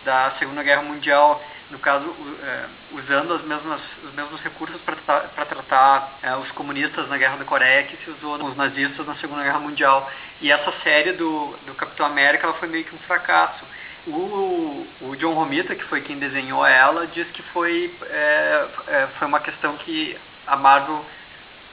da 0.05 0.33
Segunda 0.39 0.63
Guerra 0.63 0.83
Mundial 0.83 1.43
no 1.73 1.79
caso, 1.79 2.15
é, 2.43 2.67
usando 2.93 3.33
as 3.33 3.43
mesmas, 3.43 3.81
os 4.05 4.13
mesmos 4.13 4.41
recursos 4.43 4.79
para 4.83 5.47
tratar 5.47 6.19
é, 6.23 6.37
os 6.37 6.51
comunistas 6.53 7.09
na 7.09 7.17
Guerra 7.17 7.39
da 7.39 7.47
Coreia 7.47 7.85
que 7.85 7.97
se 8.05 8.11
usou 8.11 8.37
nos 8.37 8.55
nazistas 8.55 9.07
na 9.07 9.17
Segunda 9.17 9.43
Guerra 9.43 9.59
Mundial. 9.59 10.09
E 10.43 10.53
essa 10.53 10.71
série 10.83 11.13
do, 11.13 11.57
do 11.67 11.75
Capitão 11.75 12.05
América 12.05 12.47
ela 12.47 12.59
foi 12.59 12.69
meio 12.69 12.85
que 12.85 12.95
um 12.95 12.99
fracasso. 13.01 13.65
O, 14.07 14.87
o 15.01 15.17
John 15.17 15.33
Romita, 15.33 15.75
que 15.75 15.85
foi 15.85 16.03
quem 16.03 16.19
desenhou 16.19 16.65
ela, 16.67 17.07
diz 17.07 17.27
que 17.31 17.43
foi, 17.55 17.97
é, 18.03 18.69
é, 18.89 19.09
foi 19.19 19.27
uma 19.27 19.41
questão 19.41 19.75
que 19.79 20.19
a 20.47 20.57
Marvel 20.57 21.03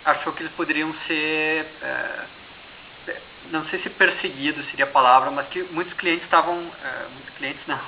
achou 0.05 0.31
que 0.31 0.43
eles 0.43 0.53
poderiam 0.53 0.93
ser 1.07 1.67
é, 1.81 2.25
não 3.51 3.65
sei 3.65 3.81
se 3.81 3.89
perseguidos 3.89 4.65
seria 4.69 4.85
a 4.85 4.89
palavra, 4.89 5.31
mas 5.31 5.47
que 5.49 5.63
muitos 5.63 5.93
clientes 5.95 6.23
estavam, 6.23 6.55
é, 6.55 7.07
muitos 7.11 7.35
clientes 7.35 7.61
não, 7.67 7.79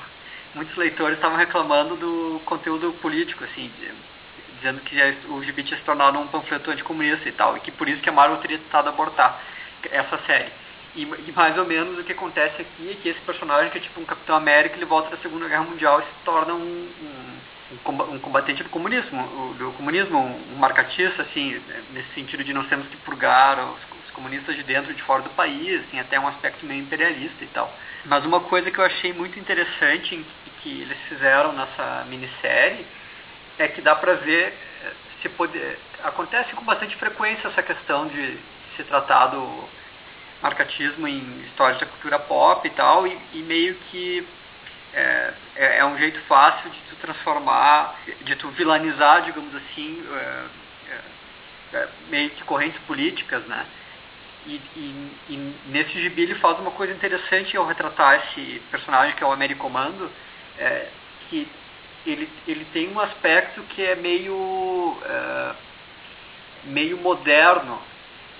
muitos 0.55 0.75
leitores 0.75 1.17
estavam 1.17 1.37
reclamando 1.37 1.95
do 1.95 2.41
conteúdo 2.45 2.93
político, 3.01 3.43
assim, 3.43 3.71
dizendo 4.57 4.81
que 4.81 4.95
o 5.29 5.43
gibi 5.43 5.63
tinha 5.63 5.77
se 5.77 5.85
tornado 5.85 6.19
um 6.19 6.27
panfleto 6.27 6.71
anticomunista 6.71 7.27
e 7.27 7.31
tal, 7.31 7.57
e 7.57 7.59
que 7.59 7.71
por 7.71 7.87
isso 7.87 8.01
que 8.01 8.09
a 8.09 8.13
Marvel 8.13 8.37
teria 8.37 8.57
tentado 8.57 8.89
abortar 8.89 9.41
essa 9.89 10.17
série. 10.25 10.51
E, 10.95 11.03
e, 11.03 11.31
mais 11.33 11.57
ou 11.57 11.65
menos 11.65 11.97
o 11.97 12.03
que 12.03 12.11
acontece 12.11 12.61
aqui 12.61 12.91
é 12.91 12.95
que 13.01 13.09
esse 13.09 13.21
personagem, 13.21 13.71
que 13.71 13.77
é 13.77 13.81
tipo 13.81 14.01
um 14.01 14.05
Capitão 14.05 14.35
América, 14.35 14.75
ele 14.75 14.85
volta 14.85 15.09
da 15.09 15.21
Segunda 15.21 15.47
Guerra 15.47 15.63
Mundial 15.63 16.01
e 16.01 16.03
se 16.03 16.25
torna 16.25 16.53
um, 16.53 16.89
um, 17.87 18.13
um 18.13 18.19
combatente 18.19 18.61
do 18.61 18.69
comunismo, 18.69 19.55
do 19.57 19.71
comunismo, 19.77 20.19
um 20.19 20.57
marcatista, 20.57 21.21
assim, 21.21 21.61
nesse 21.91 22.13
sentido 22.13 22.43
de 22.43 22.53
nós 22.53 22.67
temos 22.67 22.87
que 22.87 22.97
purgar 22.97 23.57
os 23.73 23.83
comunistas 24.13 24.55
de 24.55 24.63
dentro 24.63 24.91
e 24.91 24.95
de 24.95 25.03
fora 25.03 25.21
do 25.21 25.29
país, 25.31 25.81
assim, 25.81 25.99
até 25.99 26.19
um 26.19 26.27
aspecto 26.27 26.65
meio 26.65 26.81
imperialista 26.81 27.43
e 27.43 27.47
tal. 27.47 27.73
Mas 28.05 28.25
uma 28.25 28.39
coisa 28.41 28.69
que 28.71 28.79
eu 28.79 28.85
achei 28.85 29.13
muito 29.13 29.39
interessante 29.39 30.25
que 30.61 30.81
eles 30.81 30.97
fizeram 31.09 31.53
nessa 31.53 32.05
minissérie 32.07 32.85
é 33.57 33.67
que 33.67 33.81
dá 33.81 33.95
para 33.95 34.13
ver 34.15 34.53
eh, 34.83 34.93
se 35.21 35.29
pode, 35.29 35.59
acontece 36.03 36.53
com 36.53 36.63
bastante 36.63 36.95
frequência 36.97 37.47
essa 37.47 37.63
questão 37.63 38.07
de 38.07 38.37
se 38.75 38.83
tratar 38.83 39.27
do 39.27 39.69
marcatismo 40.41 41.07
em 41.07 41.41
histórias 41.41 41.79
da 41.79 41.85
cultura 41.85 42.19
pop 42.19 42.67
e 42.67 42.71
tal 42.71 43.05
e, 43.05 43.17
e 43.33 43.39
meio 43.39 43.75
que 43.89 44.27
é, 44.93 45.33
é, 45.55 45.77
é, 45.77 45.85
um 45.85 45.97
jeito 45.97 46.19
fácil 46.21 46.69
de 46.69 46.79
tu 46.89 46.95
transformar, 46.97 47.95
de 48.21 48.35
tu 48.35 48.49
vilanizar, 48.49 49.21
digamos 49.23 49.55
assim, 49.55 50.03
é, 50.13 50.45
é 51.73 51.87
meio 52.09 52.29
que 52.31 52.43
correntes 52.43 52.79
políticas, 52.81 53.43
né? 53.45 53.65
E, 54.45 54.59
e, 54.75 55.11
e, 55.29 55.55
nesse 55.67 56.01
gibi 56.01 56.23
ele 56.23 56.35
faz 56.35 56.59
uma 56.59 56.71
coisa 56.71 56.93
interessante 56.93 57.55
ao 57.55 57.65
retratar 57.65 58.15
esse 58.15 58.59
personagem 58.71 59.15
que 59.15 59.23
é 59.23 59.27
o 59.27 59.31
Americomando, 59.31 60.09
é, 60.57 60.87
que 61.29 61.47
ele, 62.05 62.27
ele 62.47 62.65
tem 62.73 62.91
um 62.91 62.99
aspecto 62.99 63.61
que 63.63 63.83
é 63.83 63.95
meio, 63.95 64.97
é, 65.05 65.55
meio 66.65 66.97
moderno. 66.97 67.79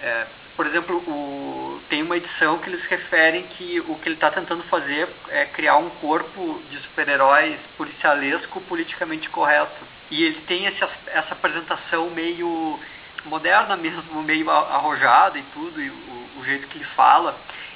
É, 0.02 0.26
por 0.56 0.66
exemplo, 0.66 0.98
o, 0.98 1.82
tem 1.90 2.04
uma 2.04 2.18
edição 2.18 2.58
que 2.60 2.70
eles 2.70 2.84
referem 2.86 3.44
que 3.44 3.80
o 3.82 3.96
que 3.96 4.10
ele 4.10 4.16
está 4.16 4.32
tentando 4.32 4.64
fazer 4.64 5.08
é 5.30 5.46
criar 5.46 5.78
um 5.78 5.90
corpo 5.90 6.62
de 6.70 6.78
super-heróis 6.80 7.60
policialesco 7.78 8.60
politicamente 8.62 9.30
correto. 9.30 9.86
E 10.10 10.24
ele 10.24 10.42
tem 10.42 10.66
esse, 10.66 10.84
essa 11.08 11.34
apresentação 11.34 12.10
meio 12.10 12.80
moderna 13.26 13.76
mesmo, 13.76 14.22
meio 14.24 14.50
arrojada 14.50 15.38
e 15.38 15.44
tudo, 15.54 15.82
e 15.82 15.90
o, 15.90 16.40
o 16.40 16.46
jeito 16.46 16.68
que 16.68 16.78
ele 16.78 16.86
fala. 16.96 17.36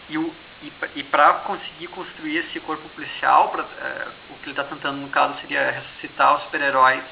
E 0.09 0.17
e, 0.65 0.71
e 0.95 1.03
para 1.03 1.33
conseguir 1.33 1.87
construir 1.87 2.37
esse 2.37 2.59
corpo 2.61 2.87
policial, 2.89 3.49
pra, 3.49 3.63
é, 3.63 4.07
o 4.29 4.33
que 4.35 4.45
ele 4.45 4.51
está 4.51 4.63
tentando 4.63 4.97
no 4.97 5.09
caso 5.09 5.39
seria 5.41 5.71
ressuscitar 5.71 6.37
os 6.37 6.43
super-heróis 6.43 7.03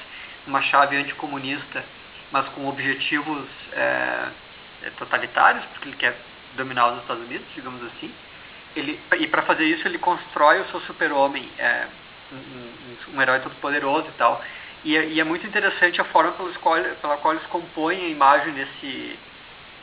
numa 0.46 0.62
chave 0.62 0.96
anticomunista, 0.96 1.84
mas 2.32 2.48
com 2.48 2.68
objetivos 2.68 3.46
é, 3.72 4.28
é, 4.82 4.90
totalitários, 4.98 5.64
porque 5.66 5.88
ele 5.88 5.96
quer 5.96 6.16
dominar 6.56 6.92
os 6.92 7.00
Estados 7.00 7.24
Unidos, 7.24 7.46
digamos 7.54 7.82
assim. 7.84 8.12
Ele, 8.74 9.00
e 9.18 9.26
para 9.28 9.42
fazer 9.42 9.64
isso 9.64 9.86
ele 9.86 9.98
constrói 9.98 10.60
o 10.60 10.68
seu 10.70 10.80
super-homem, 10.80 11.48
é, 11.58 11.86
um, 12.32 12.36
um, 12.36 13.16
um, 13.16 13.22
herói 13.22 13.40
todo 13.40 13.54
poderoso 13.60 14.08
e 14.08 14.12
tal. 14.18 14.42
E, 14.84 14.96
é, 14.96 15.06
e, 15.06 15.20
é 15.20 15.24
muito 15.24 15.46
interessante 15.46 16.00
a 16.00 16.04
forma 16.04 16.32
pelos 16.32 16.56
qual, 16.58 16.76
pela 17.00 17.16
qual 17.16 17.34
eles 17.34 17.46
compõem 17.46 18.04
a 18.04 18.08
imagem 18.08 18.52
desse 18.52 19.18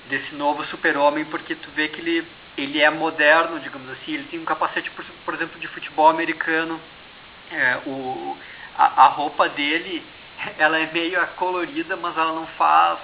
desse 0.10 0.36
novo 0.36 0.64
super-homem, 0.66 1.26
porque 1.26 1.56
tu 1.56 1.70
vê 1.72 1.88
que 1.88 2.02
ele, 2.02 2.28
ele 2.58 2.82
é 2.82 2.90
moderno, 2.90 3.60
digamos 3.60 3.90
assim, 3.92 4.14
ele 4.14 4.28
tem 4.30 4.40
um 4.40 4.46
capacete, 4.46 4.90
por, 4.92 5.06
por 5.26 5.34
exemplo, 5.34 5.60
de 5.60 5.68
futebol 5.68 6.10
americano, 6.10 6.80
é, 7.52 7.80
o, 7.86 8.38
a, 8.78 9.06
a 9.06 9.08
roupa 9.08 9.48
dele, 9.50 10.04
ela 10.60 10.78
é 10.78 10.92
meio 10.92 11.26
colorida, 11.38 11.96
mas 11.96 12.18
ela 12.18 12.34
não 12.34 12.46
faz, 12.58 13.00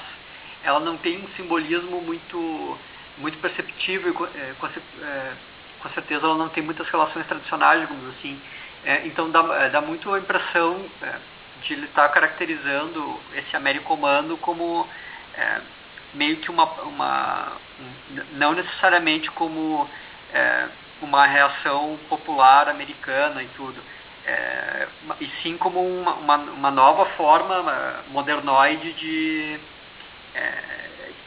ela 0.63 0.79
não 0.79 0.97
tem 0.97 1.17
um 1.17 1.27
simbolismo 1.37 2.01
muito, 2.01 2.77
muito 3.17 3.37
perceptível, 3.39 4.29
é, 4.35 4.53
com, 4.59 4.67
é, 4.67 5.33
com 5.79 5.89
certeza 5.89 6.25
ela 6.25 6.35
não 6.35 6.49
tem 6.49 6.63
muitas 6.63 6.87
relações 6.89 7.25
tradicionais, 7.25 7.81
digamos 7.81 8.15
assim, 8.17 8.39
é, 8.83 9.07
então 9.07 9.29
dá, 9.29 9.69
dá 9.69 9.81
muito 9.81 10.13
a 10.13 10.19
impressão 10.19 10.85
é, 11.01 11.15
de 11.61 11.73
ele 11.73 11.85
estar 11.85 12.07
tá 12.07 12.13
caracterizando 12.13 13.19
esse 13.33 13.55
americomando 13.55 14.37
como 14.37 14.87
é, 15.35 15.61
meio 16.13 16.37
que 16.37 16.49
uma, 16.49 16.65
uma 16.81 17.53
um, 17.79 18.23
não 18.33 18.53
necessariamente 18.53 19.29
como 19.31 19.89
é, 20.33 20.67
uma 21.01 21.25
reação 21.25 21.97
popular 22.09 22.69
americana 22.69 23.43
e 23.43 23.47
tudo, 23.55 23.81
é, 24.25 24.87
e 25.21 25.27
sim 25.41 25.57
como 25.57 25.79
uma, 25.79 26.13
uma, 26.15 26.35
uma, 26.37 26.71
nova 26.71 27.05
forma 27.11 28.03
modernoide 28.09 28.93
de, 28.93 29.59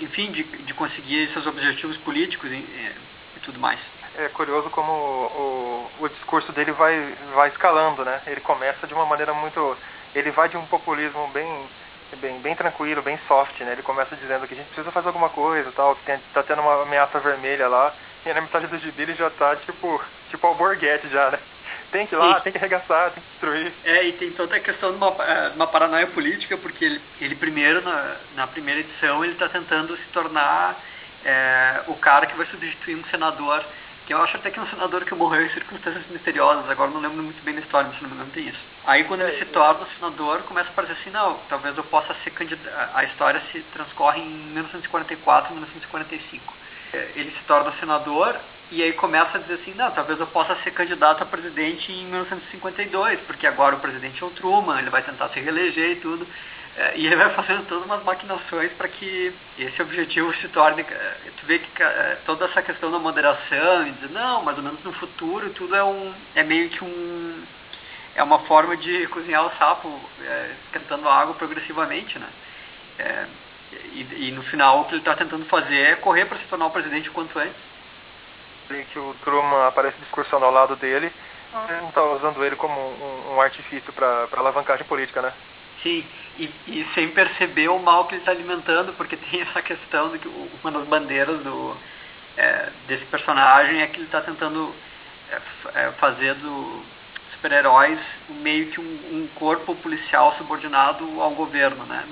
enfim, 0.01 0.33
de, 0.33 0.43
de 0.43 0.75
conseguir 0.75 1.33
seus 1.33 1.47
objetivos 1.47 1.97
políticos 1.99 2.51
e, 2.51 2.57
e 2.57 3.41
tudo 3.43 3.59
mais 3.61 3.79
é 4.17 4.29
curioso 4.29 4.69
como 4.71 4.93
o, 4.93 5.91
o, 5.99 6.05
o, 6.05 6.09
discurso 6.09 6.53
dele 6.53 6.73
vai, 6.73 7.15
vai 7.35 7.49
escalando, 7.49 8.05
né? 8.05 8.21
Ele 8.27 8.41
começa 8.41 8.87
de 8.87 8.95
uma 8.95 9.07
maneira 9.07 9.33
muito... 9.33 9.77
Ele 10.15 10.31
vai 10.31 10.49
de 10.49 10.57
um 10.57 10.67
populismo 10.67 11.29
bem, 11.29 11.69
bem, 12.17 12.41
bem 12.41 12.57
tranquilo, 12.57 13.03
bem 13.03 13.19
soft, 13.29 13.61
né? 13.61 13.73
Ele 13.73 13.83
começa 13.83 14.17
dizendo 14.17 14.47
que 14.47 14.55
a 14.55 14.57
gente 14.57 14.67
precisa 14.67 14.91
fazer 14.91 15.09
alguma 15.09 15.29
coisa 15.29 15.73
tal, 15.73 15.95
que 15.97 16.05
tem, 16.05 16.19
tá 16.35 16.43
tendo 16.43 16.63
uma 16.63 16.83
ameaça 16.83 17.21
vermelha 17.21 17.69
lá, 17.69 17.95
e 18.25 18.33
na 18.33 18.41
metade 18.41 18.67
do 18.67 18.79
gibi 18.79 19.03
ele 19.03 19.15
já 19.15 19.31
tá 19.31 19.57
tipo, 19.57 20.03
tipo 20.31 20.47
alborguete 20.47 21.09
já, 21.09 21.31
né? 21.31 21.39
Tem 21.91 22.07
que 22.07 22.15
ir 22.15 22.19
lá, 22.19 22.37
Sim. 22.37 22.43
tem 22.43 22.53
que 22.53 22.59
arregaçar, 22.59 23.11
tem 23.11 23.23
que 23.23 23.29
destruir. 23.31 23.73
É, 23.85 24.05
e 24.05 24.13
tem 24.13 24.31
toda 24.33 24.55
a 24.55 24.61
questão 24.61 24.91
de 24.91 24.97
uma, 24.97 25.09
é, 25.25 25.49
uma 25.55 25.67
paranoia 25.67 26.07
política, 26.09 26.57
porque 26.57 26.85
ele, 26.85 27.01
ele 27.21 27.35
primeiro, 27.35 27.83
na, 27.83 28.17
na 28.37 28.47
primeira 28.47 28.81
edição, 28.81 29.25
ele 29.25 29.33
está 29.33 29.49
tentando 29.49 29.97
se 29.97 30.05
tornar 30.13 30.79
é, 31.25 31.83
o 31.89 31.95
cara 31.97 32.27
que 32.27 32.37
vai 32.37 32.47
substituir 32.47 32.95
um 32.95 33.05
senador 33.11 33.65
que 34.11 34.15
eu 34.15 34.21
acho 34.21 34.37
até 34.39 34.51
que 34.51 34.59
é 34.59 34.63
um 34.63 34.67
senador 34.67 35.05
que 35.05 35.15
morreu 35.15 35.47
em 35.47 35.51
circunstâncias 35.51 36.05
misteriosas, 36.11 36.69
agora 36.69 36.91
não 36.91 37.01
lembro 37.01 37.23
muito 37.23 37.41
bem 37.45 37.55
da 37.55 37.61
história, 37.61 37.87
mas 37.87 37.97
se 37.97 38.03
não 38.03 38.11
me 38.11 38.17
engano 38.17 38.33
tem 38.33 38.49
isso. 38.49 38.59
Aí 38.85 39.05
quando 39.05 39.21
ele 39.21 39.39
se 39.39 39.45
torna 39.53 39.87
senador, 39.95 40.43
começa 40.43 40.69
a 40.69 40.73
parecer 40.73 40.95
assim, 40.95 41.11
não, 41.11 41.39
talvez 41.49 41.77
eu 41.77 41.85
possa 41.85 42.13
ser 42.25 42.33
candidato, 42.33 42.91
a 42.93 43.05
história 43.05 43.41
se 43.53 43.61
transcorre 43.73 44.21
em 44.21 44.29
1944 44.29 45.53
1945. 45.53 46.55
É, 46.93 47.13
ele 47.15 47.31
se 47.31 47.45
torna 47.45 47.71
senador 47.79 48.35
e 48.71 48.83
aí 48.83 48.93
começa 48.93 49.37
a 49.37 49.41
dizer 49.41 49.55
assim, 49.55 49.75
não, 49.75 49.91
talvez 49.91 50.19
eu 50.21 50.27
possa 50.29 50.55
ser 50.63 50.71
candidato 50.71 51.23
a 51.23 51.27
presidente 51.27 51.91
em 51.91 52.07
1952, 52.07 53.21
porque 53.23 53.47
agora 53.47 53.77
o 53.77 53.81
presidente 53.81 54.23
é 54.23 54.27
o 54.27 54.31
Truman, 54.31 54.79
ele 54.79 54.91
vai 54.91 55.03
tentar 55.03 55.29
se 55.31 55.41
reeleger 55.41 55.91
e 55.91 55.97
tudo. 55.97 56.27
É, 56.77 56.97
e 56.97 57.05
ele 57.05 57.17
vai 57.17 57.31
fazendo 57.35 57.67
todas 57.67 57.85
umas 57.85 58.03
maquinações 58.05 58.73
para 58.73 58.89
que 58.89 59.35
esse 59.59 59.83
objetivo 59.83 60.33
se 60.37 60.49
torne. 60.49 60.83
É, 60.83 61.17
tu 61.39 61.47
vê 61.47 61.59
que 61.59 61.83
é, 61.83 62.19
toda 62.25 62.45
essa 62.45 62.63
questão 62.63 62.91
da 62.93 62.99
moderação 62.99 63.87
e 63.87 63.93
dizer, 63.93 64.11
não, 64.11 64.43
mais 64.43 64.57
ou 64.57 64.63
menos 64.63 64.83
no 64.85 64.93
futuro, 64.93 65.51
tudo 65.51 65.75
é 65.75 65.83
um. 65.83 66.15
é 66.37 66.45
meio 66.45 66.71
que 66.71 66.85
um. 66.85 67.43
é 68.15 68.23
uma 68.23 68.39
forma 68.41 68.77
de 68.77 69.07
cozinhar 69.09 69.45
o 69.45 69.57
sapo, 69.59 70.01
é, 70.23 70.55
esquentando 70.67 71.09
a 71.09 71.15
água 71.15 71.35
progressivamente, 71.35 72.19
né? 72.19 72.29
É, 72.99 73.27
e, 73.93 74.29
e, 74.29 74.33
no 74.33 74.43
final 74.45 74.81
o 74.81 74.85
que 74.85 74.93
ele 74.93 75.01
está 75.01 75.17
tentando 75.17 75.45
fazer 75.47 75.77
é 75.77 75.97
correr 75.97 76.27
para 76.27 76.39
se 76.39 76.45
tornar 76.45 76.67
o 76.67 76.71
presidente 76.71 77.09
o 77.09 77.13
quanto 77.13 77.37
antes. 77.39 77.71
Que 78.93 78.99
o 78.99 79.15
Truman 79.25 79.67
aparece 79.67 79.99
discursando 79.99 80.45
ao 80.45 80.53
lado 80.53 80.77
dele, 80.77 81.13
não 81.53 81.89
está 81.89 82.03
usando 82.03 82.45
ele 82.45 82.55
como 82.55 82.79
um, 82.81 83.35
um 83.35 83.41
artifício 83.41 83.93
para 83.93 84.29
alavancagem 84.37 84.87
política, 84.87 85.21
né? 85.21 85.33
Sim, 85.83 86.05
e, 86.39 86.45
e, 86.69 86.87
sem 86.95 87.09
perceber 87.09 87.69
o 87.69 87.79
mal 87.79 88.07
que 88.07 88.15
ele 88.15 88.23
está 88.23 88.33
alimentando, 88.33 88.93
porque 88.93 89.17
tem 89.31 89.41
essa 89.41 89.63
questão 89.63 90.11
de 90.11 90.19
que 90.19 90.29
uma 90.63 90.71
das 90.71 90.87
bandeiras 90.87 91.41
do, 91.41 91.77
é, 92.37 92.69
desse 92.87 93.05
personagem 93.07 93.81
é 93.81 93.87
que 93.87 93.97
ele 93.97 94.05
está 94.05 94.21
tentando 94.21 94.75
é, 95.31 95.41
é, 95.75 95.93
fazer 95.93 96.35
do 96.35 96.85
super-heróis 97.33 97.99
meio 98.29 98.71
que 98.71 98.81
um, 98.81 98.85
um, 98.85 99.29
corpo 99.35 99.75
policial 99.77 100.35
subordinado 100.37 101.21
ao 101.21 101.31
governo, 101.31 101.85
né? 101.87 102.05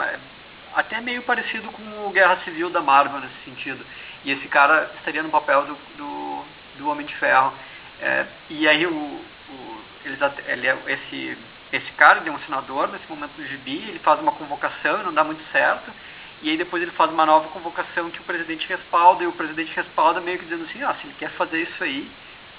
Até 0.75 1.01
meio 1.01 1.23
parecido 1.23 1.71
com 1.71 2.07
o 2.07 2.11
Guerra 2.11 2.39
Civil 2.45 2.71
da 2.71 2.81
Marvel 2.81 3.21
nesse 3.21 3.45
sentido. 3.45 3.85
E 4.25 4.33
esse 4.33 4.49
cara 4.49 4.91
estaria 4.99 5.23
no 5.23 5.31
papel 5.31 5.65
do, 5.65 5.75
do, 5.97 6.45
do 6.79 6.89
Homem 6.89 7.07
de 7.07 7.15
Ferro. 7.17 7.53
É, 8.01 8.27
e 8.51 8.69
aí 8.69 8.87
o, 8.87 8.93
o 8.93 9.85
ele, 10.05 10.17
ele, 10.47 10.67
é, 10.67 10.79
esse 10.87 11.37
esse 11.73 11.93
cara, 11.93 12.21
ele 12.21 12.31
é 12.31 12.33
um 12.33 12.39
senador 12.41 12.89
nesse 12.89 13.07
momento 13.09 13.33
do 13.33 13.47
gibi, 13.47 13.77
ele 13.89 13.99
faz 13.99 14.21
uma 14.21 14.33
convocação 14.33 15.01
e 15.01 15.05
não 15.05 15.13
dá 15.13 15.23
muito 15.23 15.43
certo, 15.53 15.93
e 16.41 16.51
aí 16.51 16.57
depois 16.57 16.83
ele 16.83 16.93
faz 16.93 17.11
uma 17.11 17.27
nova 17.27 17.49
convocação 17.49 18.11
que 18.11 18.21
o 18.21 18.25
presidente 18.25 18.67
respalda, 18.69 19.23
e 19.23 19.27
o 19.27 19.33
presidente 19.33 19.75
respalda 19.75 20.21
meio 20.21 20.39
que 20.39 20.45
dizendo 20.45 20.65
assim, 20.65 20.83
ah, 20.83 20.95
se 20.95 21.07
ele 21.07 21.17
quer 21.19 21.31
fazer 21.33 21.63
isso 21.63 21.85
aí, 21.85 22.11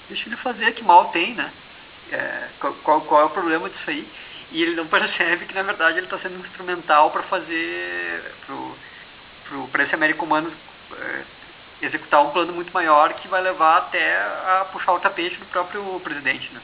deixa 0.08 0.28
ele 0.28 0.36
fazer, 0.36 0.72
que 0.74 0.84
mal 0.84 1.06
tem, 1.08 1.34
né? 1.34 1.52
É, 2.12 2.48
qual, 2.82 3.00
qual 3.02 3.22
é 3.22 3.24
o 3.24 3.30
problema 3.30 3.68
disso 3.68 3.90
aí? 3.90 4.08
E 4.52 4.62
ele 4.62 4.76
não 4.76 4.86
percebe 4.88 5.46
que 5.46 5.54
na 5.54 5.62
verdade 5.62 5.98
ele 5.98 6.06
está 6.06 6.18
sendo 6.18 6.38
instrumental 6.38 7.10
para 7.10 7.22
fazer, 7.24 8.32
para 9.72 9.82
esse 9.82 9.94
Américo 9.94 10.24
Humano 10.24 10.52
é, 10.92 11.22
executar 11.82 12.24
um 12.24 12.30
plano 12.30 12.52
muito 12.52 12.72
maior 12.72 13.12
que 13.14 13.28
vai 13.28 13.40
levar 13.40 13.78
até 13.78 14.16
a 14.16 14.66
puxar 14.72 14.92
o 14.92 15.00
tapete 15.00 15.36
do 15.36 15.46
próprio 15.46 16.00
presidente, 16.00 16.52
né? 16.52 16.60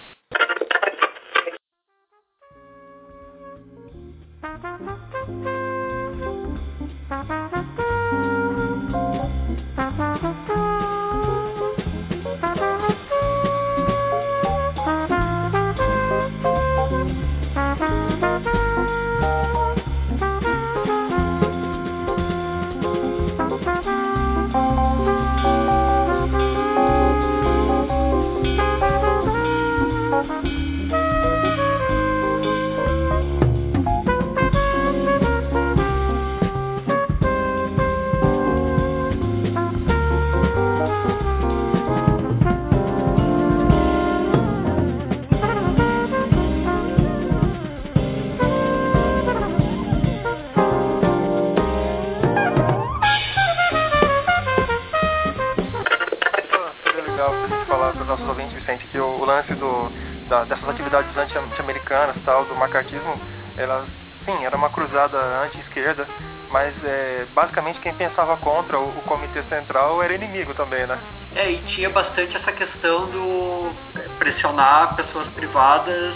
Anti-americanas, 61.57 62.17
tal, 62.25 62.45
do 62.45 62.55
macartismo, 62.55 63.21
ela, 63.57 63.87
sim, 64.25 64.45
era 64.45 64.57
uma 64.57 64.71
cruzada 64.71 65.17
anti-esquerda, 65.45 66.07
mas 66.51 66.75
é, 66.85 67.27
basicamente 67.35 67.81
quem 67.81 67.95
pensava 67.95 68.37
contra 68.37 68.79
o, 68.79 68.89
o, 68.89 69.03
Comitê 69.03 69.43
Central 69.45 70.03
era 70.03 70.15
inimigo 70.15 70.55
também, 70.55 70.87
né? 70.87 70.99
É, 71.35 71.51
e 71.51 71.59
tinha 71.75 71.91
bastante 71.91 72.37
essa 72.37 72.53
questão 72.53 73.07
do 73.07 73.73
pressionar 74.19 74.95
pessoas 74.97 75.29
privadas, 75.29 76.15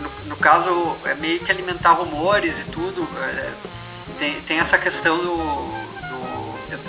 no, 0.00 0.30
no 0.30 0.36
caso, 0.36 0.96
é 1.04 1.14
meio 1.14 1.40
que 1.40 1.50
alimentar 1.50 1.92
rumores 1.92 2.54
e 2.58 2.70
tudo, 2.70 3.06
é, 3.18 3.52
tem, 4.18 4.40
tem 4.42 4.60
essa 4.60 4.78
questão 4.78 5.18
do 5.18 5.75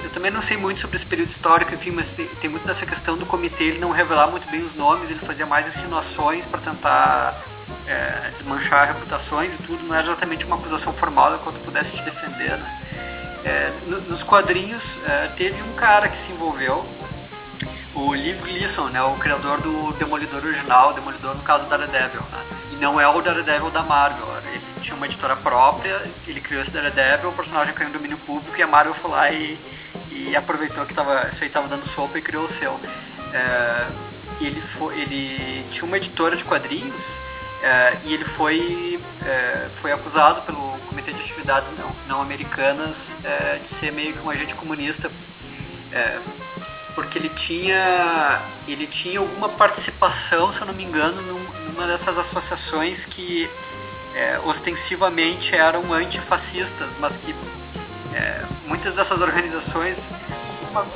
eu, 0.04 0.10
também 0.12 0.32
não 0.32 0.42
sei 0.44 0.58
muito 0.58 0.80
sobre 0.82 0.98
esse 0.98 1.06
período 1.06 1.32
histórico, 1.32 1.74
enfim, 1.74 1.92
mas 1.92 2.08
tem, 2.16 2.28
tem, 2.28 2.50
muito 2.50 2.66
dessa 2.66 2.86
questão 2.86 3.18
do 3.18 3.26
comitê 3.26 3.64
ele 3.64 3.80
não 3.80 3.92
revelar 3.92 4.28
muito 4.28 4.50
bem 4.50 4.64
os 4.64 4.76
nomes, 4.76 5.10
ele 5.10 5.20
fazia 5.20 5.46
mais 5.46 5.68
insinuações 5.76 6.46
para 6.46 6.60
tentar 6.62 7.44
é, 7.86 8.32
desmanchar 8.38 8.88
reputações 8.88 9.52
e 9.54 9.64
tudo, 9.64 9.84
não 9.84 9.96
era 9.96 10.08
exatamente 10.08 10.46
uma 10.46 10.58
acusação 10.58 10.94
formal 10.94 11.40
qual 11.40 11.54
tu 11.54 11.62
pudesse 11.62 11.90
te 11.92 12.02
defender. 12.04 12.58
Né? 12.58 12.80
É, 13.46 13.74
no, 13.88 14.02
nos 14.02 14.24
quadrinhos 14.24 14.84
é, 15.06 15.28
teve 15.38 15.62
um 15.62 15.74
cara 15.74 16.10
que 16.10 16.26
se 16.26 16.32
envolveu, 16.32 16.86
o 17.96 18.12
Lee 18.12 18.34
Gleason, 18.34 18.90
né, 18.90 19.02
o 19.02 19.18
criador 19.18 19.60
do 19.62 19.92
Demolidor 19.94 20.44
original, 20.44 20.94
Demolidor 20.94 21.36
no 21.36 21.42
caso 21.44 21.64
do 21.64 21.70
Daredevil, 21.70 22.22
né? 22.32 22.46
e 22.72 22.76
não 22.76 23.02
é 23.02 23.08
o 23.08 23.22
Daredevil 23.22 23.72
da 23.72 23.82
Marvel, 23.82 24.28
ele 24.46 24.62
tinha 24.82 24.96
uma 24.96 25.08
editora 25.08 25.36
própria, 25.38 26.04
ele 26.28 26.40
criou 26.42 26.62
esse 26.62 26.72
Daredevil, 26.72 27.30
o 27.30 27.34
personagem 27.34 27.74
caiu 27.74 27.90
no 27.90 27.94
domínio 27.94 28.18
público 28.20 28.56
e 28.58 28.62
a 28.62 28.68
Marvel 28.68 28.94
foi 28.96 29.12
lá 29.12 29.32
e, 29.32 29.58
e 30.12 30.36
aproveitou 30.36 30.86
que 30.86 30.94
tava, 30.94 31.30
isso 31.34 31.42
aí 31.42 31.48
estava 31.48 31.68
dando 31.68 31.88
sopa 31.90 32.18
e 32.18 32.22
criou 32.22 32.46
o 32.46 32.54
seu. 32.60 32.80
É, 33.34 33.88
ele, 34.42 34.62
foi, 34.78 35.00
ele 35.00 35.66
tinha 35.72 35.84
uma 35.84 35.98
editora 35.98 36.36
de 36.36 36.44
quadrinhos 36.44 36.96
é, 37.62 37.98
e 38.06 38.14
ele 38.14 38.26
foi, 38.36 39.00
é, 39.26 39.70
foi 39.82 39.92
acusado 39.92 40.42
pelo 40.44 40.78
Comitê 40.88 41.12
de 41.12 41.22
Atividades 41.22 41.70
Não, 41.78 41.92
não 42.08 42.22
Americanas 42.22 42.96
é, 43.24 43.60
de 43.60 43.80
ser 43.80 43.92
meio 43.92 44.14
que 44.14 44.20
um 44.20 44.30
agente 44.30 44.54
comunista, 44.56 45.12
é, 45.92 46.20
porque 46.94 47.18
ele 47.18 47.30
tinha, 47.30 48.42
ele 48.68 48.88
tinha 48.88 49.20
alguma 49.20 49.50
participação, 49.50 50.54
se 50.54 50.62
eu 50.62 50.68
não 50.68 50.74
me 50.74 50.84
engano, 50.84 51.22
numa 51.22 51.88
dessas 51.88 52.18
associações 52.18 53.04
que 53.08 53.50
é, 54.16 54.40
ostensivamente 54.40 55.54
eram 55.54 55.94
antifascistas, 55.94 56.90
mas 57.00 57.14
que 57.18 57.36
é, 58.14 58.46
muitas 58.66 58.96
dessas 58.96 59.20
organizações 59.20 59.98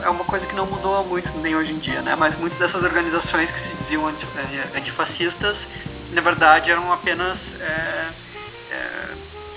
é 0.04 0.10
uma 0.10 0.26
coisa 0.26 0.46
que 0.46 0.56
não 0.56 0.66
mudou 0.66 1.04
muito 1.06 1.30
nem 1.40 1.56
hoje 1.56 1.72
em 1.72 1.80
dia, 1.80 2.02
né? 2.02 2.16
Mas 2.16 2.38
muitas 2.38 2.60
dessas 2.60 2.84
organizações 2.84 3.50
que 3.50 3.60
se 3.60 3.76
diziam 3.84 4.08
antifascistas 4.76 5.58
na 6.12 6.22
verdade 6.22 6.70
eram 6.70 6.92
apenas 6.92 7.38
é, 7.60 8.08
é, 8.72 9.10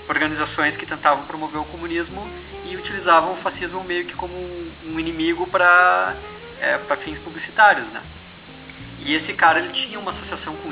organizações 0.07 0.75
que 0.77 0.85
tentavam 0.85 1.25
promover 1.25 1.59
o 1.59 1.65
comunismo 1.65 2.27
e 2.65 2.75
utilizavam 2.75 3.33
o 3.33 3.37
fascismo 3.37 3.83
meio 3.83 4.05
que 4.05 4.13
como 4.13 4.33
um, 4.33 4.99
inimigo 4.99 5.45
para 5.47 6.15
é, 6.59 6.77
para 6.77 6.97
fins 6.97 7.19
publicitários, 7.19 7.87
né? 7.87 8.01
E 8.99 9.13
esse 9.13 9.33
cara 9.33 9.59
ele 9.59 9.73
tinha 9.73 9.99
uma 9.99 10.11
associação 10.11 10.55
com 10.55 10.69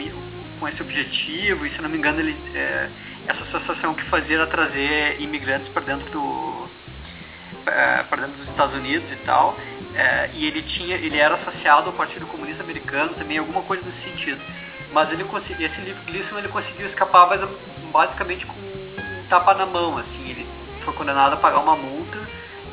com 0.60 0.70
esse 0.70 0.82
objetivo 0.82 1.66
e 1.66 1.72
se 1.72 1.82
não 1.82 1.90
me 1.90 1.98
engano 1.98 2.20
ele 2.20 2.38
é, 2.56 2.90
essa 3.28 3.44
associação 3.44 3.94
que 3.94 4.04
fazia 4.06 4.38
era 4.38 4.48
trazer 4.48 5.22
imigrantes 5.22 5.68
para 5.70 5.82
dentro 5.84 6.10
do 6.10 6.63
é, 7.66 8.04
dos 8.28 8.50
Estados 8.50 8.76
Unidos 8.76 9.12
e 9.12 9.16
tal 9.26 9.58
é, 9.96 10.30
e 10.34 10.46
ele 10.46 10.62
tinha 10.64 10.96
ele 10.96 11.18
era 11.18 11.36
associado 11.36 11.88
ao 11.88 11.94
Partido 11.94 12.26
Comunista 12.28 12.64
Americano 12.64 13.14
também 13.14 13.38
alguma 13.38 13.62
coisa 13.64 13.84
nesse 13.86 14.10
sentido 14.10 14.42
mas 14.94 15.12
ele 15.12 15.24
conseguiu, 15.24 15.66
esse 15.66 15.82
Gleason 16.06 16.38
ele 16.38 16.48
conseguiu 16.50 16.88
escapar 16.88 17.28
basicamente 17.92 18.46
com 18.46 18.54
um 18.54 19.26
tapa 19.28 19.56
na 19.56 19.66
mão, 19.66 19.98
assim, 19.98 20.30
ele 20.30 20.48
foi 20.86 20.94
condenado 20.94 21.34
a 21.34 21.38
pagar 21.38 21.60
uma 21.60 21.76
multa 21.76 22.20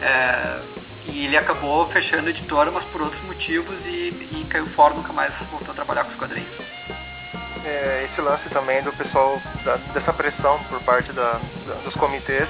é, 0.02 0.60
e 1.06 1.24
ele 1.24 1.36
acabou 1.36 1.88
fechando 1.88 2.26
a 2.28 2.30
editora, 2.30 2.70
mas 2.70 2.84
por 2.86 3.00
outros 3.00 3.22
motivos 3.24 3.74
e, 3.86 4.28
e 4.32 4.46
caiu 4.50 4.66
fora, 4.70 4.94
nunca 4.94 5.12
mais 5.14 5.32
voltou 5.50 5.70
a 5.70 5.74
trabalhar 5.74 6.04
com 6.04 6.10
os 6.10 6.16
quadrinhos. 6.16 6.54
É, 7.64 8.08
esse 8.10 8.20
lance 8.20 8.48
também 8.50 8.82
do 8.82 8.92
pessoal, 8.92 9.40
da, 9.64 9.76
dessa 9.92 10.12
pressão 10.12 10.62
por 10.64 10.80
parte 10.82 11.12
da, 11.12 11.40
da, 11.66 11.74
dos 11.84 11.94
comitês, 11.94 12.48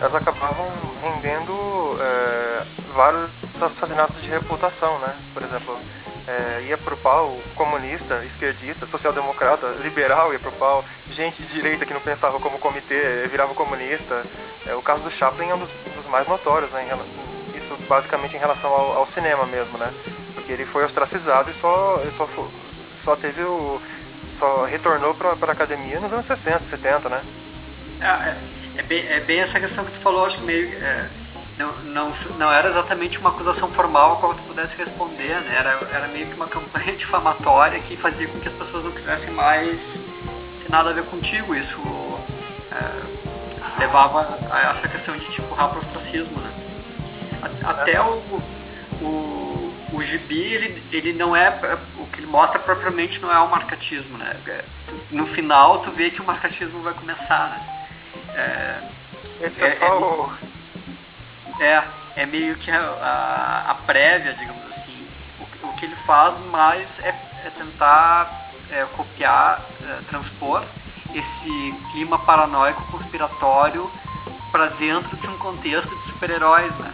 elas 0.00 0.14
acabavam 0.14 0.70
rendendo 1.02 1.98
é, 2.00 2.62
vários 2.94 3.30
assassinatos 3.60 4.20
de 4.22 4.28
reputação, 4.28 4.98
né? 5.00 5.14
Por 5.34 5.42
exemplo, 5.42 5.78
é, 6.26 6.62
ia 6.68 6.76
pro 6.78 6.96
pau 6.96 7.38
comunista, 7.54 8.24
esquerdista, 8.24 8.86
social-democrata, 8.86 9.66
liberal 9.80 10.32
ia 10.32 10.38
pro 10.38 10.52
pau, 10.52 10.84
gente 11.10 11.40
de 11.42 11.52
direita 11.54 11.86
que 11.86 11.94
não 11.94 12.00
pensava 12.00 12.40
como 12.40 12.58
comitê 12.58 13.26
virava 13.30 13.54
comunista. 13.54 14.24
É, 14.66 14.74
o 14.74 14.82
caso 14.82 15.02
do 15.02 15.10
Chaplin 15.12 15.50
é 15.50 15.54
um 15.54 15.60
dos, 15.60 15.70
dos 15.94 16.06
mais 16.06 16.26
notórios, 16.26 16.70
né, 16.72 16.88
isso 17.54 17.76
basicamente 17.88 18.36
em 18.36 18.40
relação 18.40 18.70
ao, 18.70 18.92
ao, 18.98 19.06
cinema 19.08 19.46
mesmo, 19.46 19.78
né? 19.78 19.92
Porque 20.34 20.52
ele 20.52 20.66
foi 20.66 20.84
ostracizado 20.84 21.50
e 21.50 21.60
só, 21.60 22.02
só, 22.16 22.28
só 23.04 23.16
teve 23.16 23.42
o. 23.42 23.80
só 24.38 24.64
retornou 24.64 25.14
pra, 25.14 25.36
pra 25.36 25.52
academia 25.52 26.00
nos 26.00 26.12
anos 26.12 26.26
60, 26.26 26.62
70, 26.70 27.08
né? 27.08 27.22
É, 28.00 28.06
é, 28.06 28.36
é, 28.76 28.82
bem, 28.82 29.06
é 29.06 29.20
bem 29.20 29.40
essa 29.40 29.58
questão 29.58 29.84
que 29.84 29.92
tu 29.92 30.00
falou, 30.00 30.26
acho 30.26 30.36
que 30.38 30.44
meio. 30.44 30.68
É 30.82 31.08
não, 31.58 31.72
não, 31.84 32.14
não 32.38 32.52
era 32.52 32.68
exatamente 32.68 33.18
uma 33.18 33.30
acusação 33.30 33.70
formal 33.72 34.14
a 34.14 34.16
qual 34.16 34.34
tu 34.34 34.42
pudesse 34.42 34.76
responder, 34.76 35.40
né? 35.40 35.56
Era, 35.58 35.80
era 35.90 36.08
meio 36.08 36.26
que 36.26 36.34
uma 36.34 36.48
campanha 36.48 36.92
difamatória 36.96 37.80
que 37.80 37.96
fazia 37.96 38.28
com 38.28 38.38
que 38.40 38.48
as 38.48 38.54
pessoas 38.54 38.84
não 38.84 38.92
quisessem 38.92 39.30
mais 39.30 39.78
ter 40.62 40.70
nada 40.70 40.90
a 40.90 40.92
ver 40.92 41.04
contigo. 41.04 41.54
Isso 41.54 41.80
é, 42.72 43.80
levava 43.80 44.38
a 44.50 44.76
essa 44.76 44.88
questão 44.88 45.16
de 45.16 45.40
empurrar 45.40 45.70
para 45.70 45.78
o 45.78 45.82
ostracismo, 45.82 46.40
né? 46.40 46.52
Até 47.64 48.00
o, 48.02 48.22
o, 49.00 49.04
o 49.92 50.02
gibi, 50.02 50.42
ele, 50.42 50.82
ele 50.90 51.12
não 51.12 51.34
é, 51.36 51.48
o 51.98 52.06
que 52.06 52.20
ele 52.20 52.26
mostra 52.26 52.58
propriamente 52.58 53.20
não 53.20 53.32
é 53.32 53.38
o 53.38 53.50
marcatismo, 53.50 54.18
né? 54.18 54.36
No 55.10 55.26
final, 55.28 55.80
tu 55.82 55.90
vê 55.92 56.10
que 56.10 56.20
o 56.20 56.24
marcatismo 56.24 56.82
vai 56.82 56.94
começar, 56.94 57.50
né? 57.50 57.76
É, 58.34 59.46
Esse 59.46 59.62
é, 59.62 59.78
é 59.80 59.84
é, 59.84 59.92
o 59.92 60.30
é, 61.60 61.84
é 62.16 62.26
meio 62.26 62.56
que 62.56 62.70
a, 62.70 62.80
a, 62.80 63.70
a 63.70 63.74
prévia, 63.86 64.34
digamos 64.34 64.64
assim. 64.72 65.08
O, 65.40 65.68
o, 65.68 65.72
que 65.76 65.84
ele 65.84 65.96
faz 66.06 66.38
mais 66.46 66.86
é, 67.00 67.08
é 67.08 67.52
tentar 67.56 68.50
é, 68.70 68.84
copiar, 68.96 69.62
é, 69.82 70.00
transpor 70.08 70.64
esse 71.14 71.72
clima 71.92 72.18
paranoico 72.20 72.82
conspiratório 72.90 73.90
para 74.50 74.66
dentro 74.70 75.16
de 75.16 75.26
um 75.28 75.38
contexto 75.38 75.88
de 75.88 76.12
super-heróis, 76.12 76.72
né? 76.78 76.92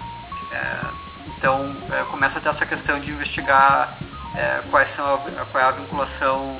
É, 0.52 1.12
então 1.27 1.75
é, 1.91 2.05
começa 2.05 2.39
a 2.39 2.41
ter 2.41 2.49
essa 2.51 2.67
questão 2.67 3.01
de 3.01 3.11
investigar 3.11 3.99
quais 4.71 4.89
são 4.97 5.15
a, 5.15 5.19
qual 5.19 5.63
é 5.63 5.67
a 5.67 5.71
vinculação 5.73 6.57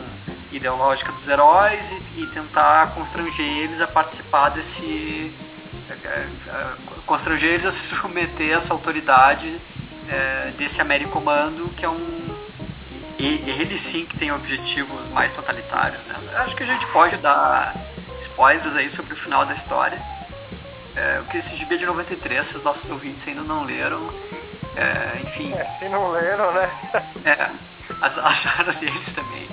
ideológica 0.53 1.11
dos 1.11 1.27
heróis 1.27 1.81
e, 2.15 2.21
e 2.21 2.27
tentar 2.29 2.93
constranger 2.95 3.47
eles 3.47 3.81
a 3.81 3.87
participar 3.87 4.51
desse 4.51 5.33
é, 5.91 6.27
é, 6.49 6.77
constranger 7.07 7.55
eles 7.55 7.67
a 7.67 7.73
se 7.73 7.97
submeter 7.97 8.57
a 8.57 8.63
essa 8.63 8.73
autoridade 8.73 9.61
é, 10.09 10.53
desse 10.57 10.81
Americomando, 10.81 11.69
que 11.71 11.85
é 11.85 11.89
um. 11.89 12.37
ele 13.19 13.81
sim 13.91 14.07
que 14.07 14.19
tem 14.19 14.33
objetivos 14.33 15.09
mais 15.11 15.33
totalitários. 15.35 16.01
Né? 16.07 16.17
Acho 16.37 16.57
que 16.57 16.63
a 16.63 16.67
gente 16.67 16.87
pode 16.89 17.17
dar 17.19 17.75
spoilers 18.31 18.77
aí 18.77 18.91
sobre 18.97 19.15
o 19.15 19.17
final 19.17 19.45
da 19.45 19.55
história. 19.55 20.01
É, 20.95 21.21
o 21.21 21.25
que 21.31 21.39
esse 21.39 21.57
GB 21.57 21.79
de 21.79 21.87
93, 21.87 22.49
se 22.49 22.57
os 22.57 22.65
nossos 22.65 22.91
ouvintes 22.91 23.27
ainda 23.27 23.43
não 23.43 23.65
leram, 23.65 24.13
é, 24.77 25.21
enfim. 25.23 25.53
É, 25.53 25.65
se 25.79 25.89
não 25.89 26.11
leram, 26.11 26.53
né? 26.53 26.71
é, 27.25 27.51
acharam 28.01 28.75
deles 28.75 29.15
também. 29.15 29.49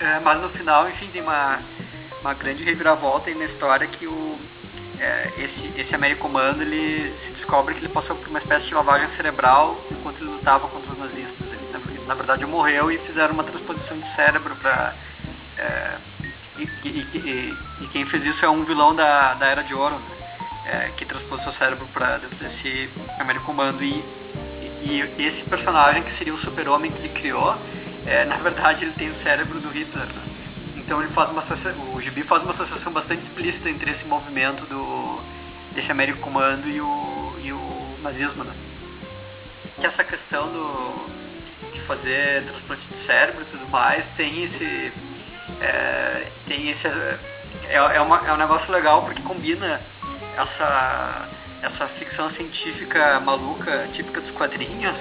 É, 0.00 0.20
mas 0.20 0.40
no 0.40 0.48
final, 0.50 0.88
enfim, 0.88 1.08
tem 1.08 1.22
uma, 1.22 1.60
uma 2.20 2.34
grande 2.34 2.62
reviravolta 2.64 3.28
aí 3.28 3.34
na 3.34 3.44
história 3.46 3.86
que 3.86 4.06
o, 4.06 4.38
é, 4.98 5.32
esse, 5.36 5.80
esse 5.80 5.94
Americomando 5.94 6.62
ele 6.62 7.14
se 7.24 7.30
descobre 7.32 7.74
que 7.74 7.80
ele 7.80 7.92
passou 7.92 8.16
por 8.16 8.28
uma 8.28 8.38
espécie 8.38 8.66
de 8.66 8.74
lavagem 8.74 9.08
cerebral 9.16 9.80
enquanto 9.90 10.20
ele 10.20 10.30
lutava 10.30 10.68
contra 10.68 10.92
os 10.92 10.98
nazistas. 10.98 11.46
Ele, 11.52 11.72
na, 11.72 12.06
na 12.06 12.14
verdade, 12.14 12.44
morreu 12.46 12.90
e 12.90 12.98
fizeram 12.98 13.34
uma 13.34 13.44
transposição 13.44 13.98
de 13.98 14.14
cérebro 14.14 14.54
para. 14.56 14.94
É, 15.56 15.96
e, 16.58 16.62
e, 16.84 16.88
e, 16.88 17.56
e, 17.82 17.88
quem 17.88 18.04
fez 18.06 18.24
isso 18.24 18.44
é 18.44 18.48
um 18.48 18.64
vilão 18.64 18.94
da, 18.94 19.34
da 19.34 19.46
Era 19.46 19.62
de 19.62 19.74
Ouro, 19.74 19.96
né? 19.96 20.18
É, 20.68 20.90
que 20.96 21.04
transpôs 21.06 21.42
seu 21.42 21.52
cérebro 21.54 21.86
para 21.92 22.18
dentro 22.18 22.36
desse 22.36 22.90
Americomando. 23.18 23.82
E, 23.82 24.04
e, 24.82 25.14
e 25.18 25.26
esse 25.26 25.48
personagem, 25.48 26.02
que 26.02 26.16
seria 26.18 26.34
o 26.34 26.40
super-homem 26.40 26.90
que 26.92 26.98
ele 26.98 27.08
criou, 27.08 27.56
é, 28.06 28.24
na 28.24 28.36
verdade, 28.36 28.84
ele 28.84 28.92
tem 28.92 29.10
o 29.10 29.22
cérebro 29.22 29.60
do 29.60 29.70
Hitler. 29.70 30.06
Né? 30.06 30.22
Então 30.76 31.02
ele 31.02 31.12
faz 31.12 31.30
uma 31.30 31.44
o 31.94 32.00
Gibi 32.00 32.22
faz 32.22 32.42
uma 32.42 32.52
associação 32.52 32.92
bastante 32.92 33.22
explícita 33.24 33.68
entre 33.68 33.90
esse 33.90 34.04
movimento 34.04 34.64
do 34.66 35.20
desse 35.74 35.90
Américo 35.90 36.20
Comando 36.20 36.66
e 36.66 36.80
o, 36.80 37.34
e 37.42 37.52
o 37.52 37.98
nazismo, 38.02 38.42
né? 38.42 38.54
Que 39.78 39.86
essa 39.86 40.02
questão 40.02 40.48
do 40.50 41.08
de 41.74 41.80
fazer 41.82 42.44
transplante 42.44 42.82
de 42.86 43.06
cérebro 43.06 43.42
e 43.42 43.50
tudo 43.50 43.68
mais 43.68 44.02
tem 44.16 44.44
esse 44.44 44.92
é, 45.60 46.26
tem 46.46 46.70
esse 46.70 46.86
é, 46.86 47.74
é, 47.74 48.00
uma, 48.00 48.26
é 48.26 48.32
um 48.32 48.38
negócio 48.38 48.72
legal 48.72 49.02
porque 49.02 49.20
combina 49.22 49.82
essa 50.38 51.28
essa 51.62 51.88
ficção 51.98 52.30
científica 52.30 53.18
maluca 53.20 53.88
típica 53.92 54.20
dos 54.20 54.30
quadrinhos 54.32 54.96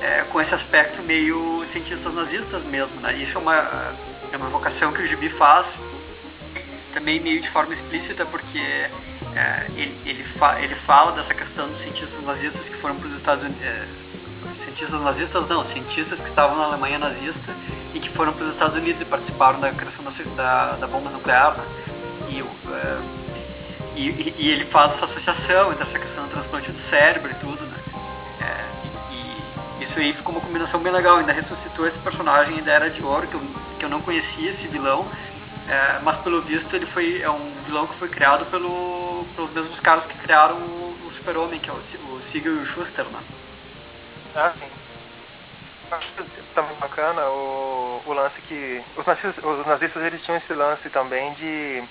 é, 0.00 0.22
com 0.32 0.40
esse 0.40 0.54
aspecto 0.54 1.02
meio 1.02 1.66
cientistas 1.72 2.14
nazistas 2.14 2.64
mesmo, 2.64 3.00
né? 3.00 3.14
Isso 3.16 3.36
é 3.36 3.40
uma 3.40 3.94
é 4.32 4.36
uma 4.36 4.48
vocação 4.48 4.92
que 4.92 5.02
o 5.02 5.06
Gibi 5.06 5.28
faz, 5.30 5.66
também 6.94 7.20
meio 7.20 7.40
de 7.40 7.50
forma 7.50 7.74
explícita, 7.74 8.24
porque 8.26 8.58
é, 8.58 9.66
ele, 9.74 10.00
ele, 10.06 10.24
fa 10.38 10.60
ele 10.60 10.74
fala 10.86 11.12
dessa 11.12 11.34
questão 11.34 11.68
dos 11.68 11.80
cientistas 11.82 12.24
nazistas 12.24 12.62
que 12.62 12.76
foram 12.76 12.96
para 12.96 13.08
os 13.08 13.16
Estados 13.16 13.44
Unidos. 13.44 13.62
É, 13.62 13.86
cientistas 14.64 15.00
nazistas 15.02 15.48
não, 15.48 15.64
cientistas 15.66 16.18
que 16.18 16.28
estavam 16.28 16.56
na 16.56 16.64
Alemanha 16.64 16.98
nazista 16.98 17.54
e 17.92 18.00
que 18.00 18.08
foram 18.10 18.32
para 18.32 18.46
os 18.46 18.52
Estados 18.52 18.76
Unidos 18.76 19.02
e 19.02 19.04
participaram 19.04 19.60
da 19.60 19.72
criação 19.72 20.04
da, 20.04 20.12
da, 20.36 20.76
da 20.76 20.86
bomba 20.86 21.10
nuclear. 21.10 21.56
Né? 21.56 21.64
E, 22.30 22.40
é, 22.40 23.19
e, 23.96 24.34
e, 24.38 24.50
ele 24.50 24.66
faz 24.66 24.92
essa 24.94 25.06
associação 25.06 25.72
entre 25.72 25.84
essa 25.84 25.98
questão 25.98 26.24
do 26.24 26.30
transplante 26.30 26.70
do 26.70 26.90
cérebro 26.90 27.30
e 27.30 27.34
tudo, 27.34 27.64
né? 27.66 27.78
É, 28.40 29.12
e, 29.12 29.84
isso 29.84 29.98
aí 29.98 30.12
ficou 30.12 30.32
uma 30.32 30.40
combinação 30.40 30.80
bem 30.80 30.92
legal. 30.92 31.18
Ainda 31.18 31.32
ressuscitou 31.32 31.86
esse 31.86 31.98
personagem 31.98 32.62
da 32.62 32.72
Era 32.72 32.90
de 32.90 33.02
Ouro, 33.02 33.26
que 33.26 33.34
eu 33.34 33.40
que 33.80 33.84
eu 33.86 33.88
não 33.88 34.02
conhecia 34.02 34.52
esse 34.52 34.68
vilão, 34.68 35.08
É, 35.68 36.00
mas 36.02 36.20
pelo 36.22 36.42
visto 36.42 36.74
ele 36.74 36.86
foi 36.86 37.22
é 37.22 37.30
um 37.30 37.52
vilão 37.64 37.86
que 37.86 37.98
foi 37.98 38.08
criado 38.08 38.44
pelo, 38.46 39.24
pelos 39.36 39.52
mesmos 39.52 39.78
caras 39.80 40.04
que 40.06 40.18
criaram 40.18 40.56
o, 40.56 40.96
o 41.06 41.12
Super-Homem, 41.16 41.60
que 41.60 41.70
é 41.70 41.72
o, 41.72 41.76
o 41.76 42.22
Siegel 42.30 42.56
e 42.56 42.58
o 42.58 42.66
Schuster, 42.66 43.04
né? 43.04 43.20
Ah, 44.34 44.52
sim. 44.58 44.66
Acho 45.92 46.08
também 46.54 46.76
bacana 46.80 47.22
o, 47.22 48.02
o 48.06 48.12
lance 48.12 48.40
que. 48.42 48.82
Os 48.96 49.06
nazistas, 49.06 49.44
os 49.44 49.66
nazistas 49.66 50.02
eles 50.02 50.22
tinham 50.24 50.38
esse 50.38 50.52
lance 50.54 50.88
também 50.90 51.34
de 51.34 51.82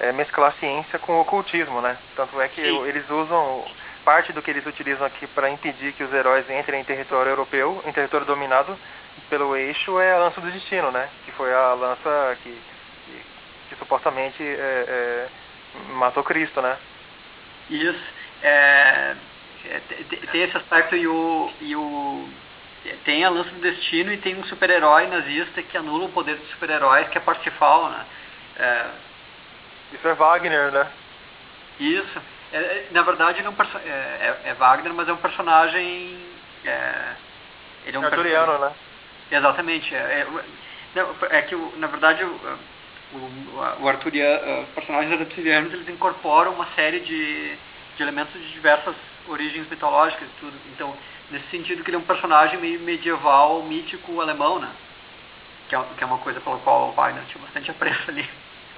é, 0.00 0.12
mesclar 0.12 0.54
ciência 0.58 0.98
com 0.98 1.12
o 1.12 1.20
ocultismo, 1.20 1.80
né? 1.80 1.96
Tanto 2.16 2.40
é 2.40 2.48
que 2.48 2.62
sim. 2.62 2.86
eles 2.86 3.08
usam. 3.08 3.64
Parte 4.04 4.32
do 4.32 4.40
que 4.40 4.50
eles 4.50 4.64
utilizam 4.64 5.06
aqui 5.06 5.26
para 5.26 5.50
impedir 5.50 5.92
que 5.92 6.02
os 6.02 6.12
heróis 6.12 6.48
entrem 6.48 6.80
em 6.80 6.84
território 6.84 7.30
europeu, 7.30 7.82
em 7.86 7.92
território 7.92 8.26
dominado 8.26 8.76
pelo 9.28 9.54
eixo, 9.54 10.00
é 10.00 10.12
a 10.12 10.18
lança 10.18 10.40
do 10.40 10.50
destino, 10.50 10.90
né? 10.90 11.06
Que 11.26 11.32
foi 11.32 11.52
a 11.52 11.74
lança 11.74 12.38
que, 12.42 12.50
que, 12.50 13.22
que 13.68 13.76
supostamente 13.76 14.42
é, 14.42 14.48
é, 14.88 15.28
matou 15.92 16.24
Cristo, 16.24 16.62
né? 16.62 16.78
Isso. 17.68 18.02
É, 18.42 19.14
é 19.66 19.80
tem 20.32 20.42
esse 20.44 20.56
aspecto 20.56 20.96
e 20.96 21.06
o, 21.06 21.52
e 21.60 21.76
o 21.76 22.26
tem 23.04 23.22
a 23.22 23.28
lança 23.28 23.50
do 23.50 23.60
destino 23.60 24.10
e 24.12 24.16
tem 24.16 24.34
um 24.34 24.44
super-herói 24.44 25.08
nazista 25.08 25.62
que 25.62 25.76
anula 25.76 26.06
o 26.06 26.12
poder 26.12 26.36
dos 26.36 26.48
super-heróis, 26.48 27.06
que 27.10 27.18
é 27.18 27.20
Parsifal, 27.20 27.90
né? 27.90 28.06
É... 28.56 29.09
Isso 29.92 30.06
é 30.06 30.14
Wagner, 30.14 30.72
né? 30.72 30.86
Isso. 31.78 32.22
É, 32.52 32.58
é 32.58 32.88
na 32.90 33.02
verdade, 33.02 33.38
ele 33.38 33.46
é, 33.46 33.50
um. 33.50 33.54
É, 33.84 33.88
é, 33.88 34.40
é, 34.50 34.54
Wagner, 34.54 34.92
mas 34.94 35.08
é 35.08 35.12
um 35.12 35.16
personagem... 35.16 36.18
É, 36.64 37.14
ele 37.86 37.96
é 37.96 38.00
um 38.00 38.04
Arturiano, 38.04 38.52
person... 38.52 38.64
né? 38.66 38.72
Exatamente. 39.30 39.94
É, 39.94 40.26
não, 40.94 41.14
é 41.30 41.42
que, 41.42 41.54
na 41.76 41.86
verdade, 41.86 42.24
o, 42.24 42.58
o, 43.14 43.82
o 43.82 43.88
Arturiano, 43.88 44.62
os 44.62 44.68
personagens 44.70 45.20
arturianos, 45.20 45.72
eles 45.72 45.88
incorporam 45.88 46.52
uma 46.52 46.66
série 46.74 47.00
de, 47.00 47.56
de 47.96 48.02
elementos 48.02 48.32
de 48.32 48.52
diversas 48.52 48.94
origens 49.28 49.68
mitológicas 49.68 50.28
e 50.28 50.40
tudo. 50.40 50.56
Então, 50.74 50.96
nesse 51.30 51.48
sentido 51.48 51.82
que 51.84 51.90
ele 51.90 51.96
é 51.96 52.00
um 52.00 52.04
personagem 52.04 52.58
meio 52.58 52.80
medieval, 52.80 53.62
mítico 53.62 54.20
alemão, 54.20 54.58
né? 54.58 54.70
Que 55.68 55.76
é, 55.76 55.84
que 55.96 56.02
é 56.02 56.06
uma 56.06 56.18
coisa 56.18 56.40
pela 56.40 56.58
qual 56.58 56.88
o 56.88 56.92
Wagner 56.92 57.22
tinha 57.26 57.42
bastante 57.42 57.70
apreço 57.70 58.10
ali. 58.10 58.28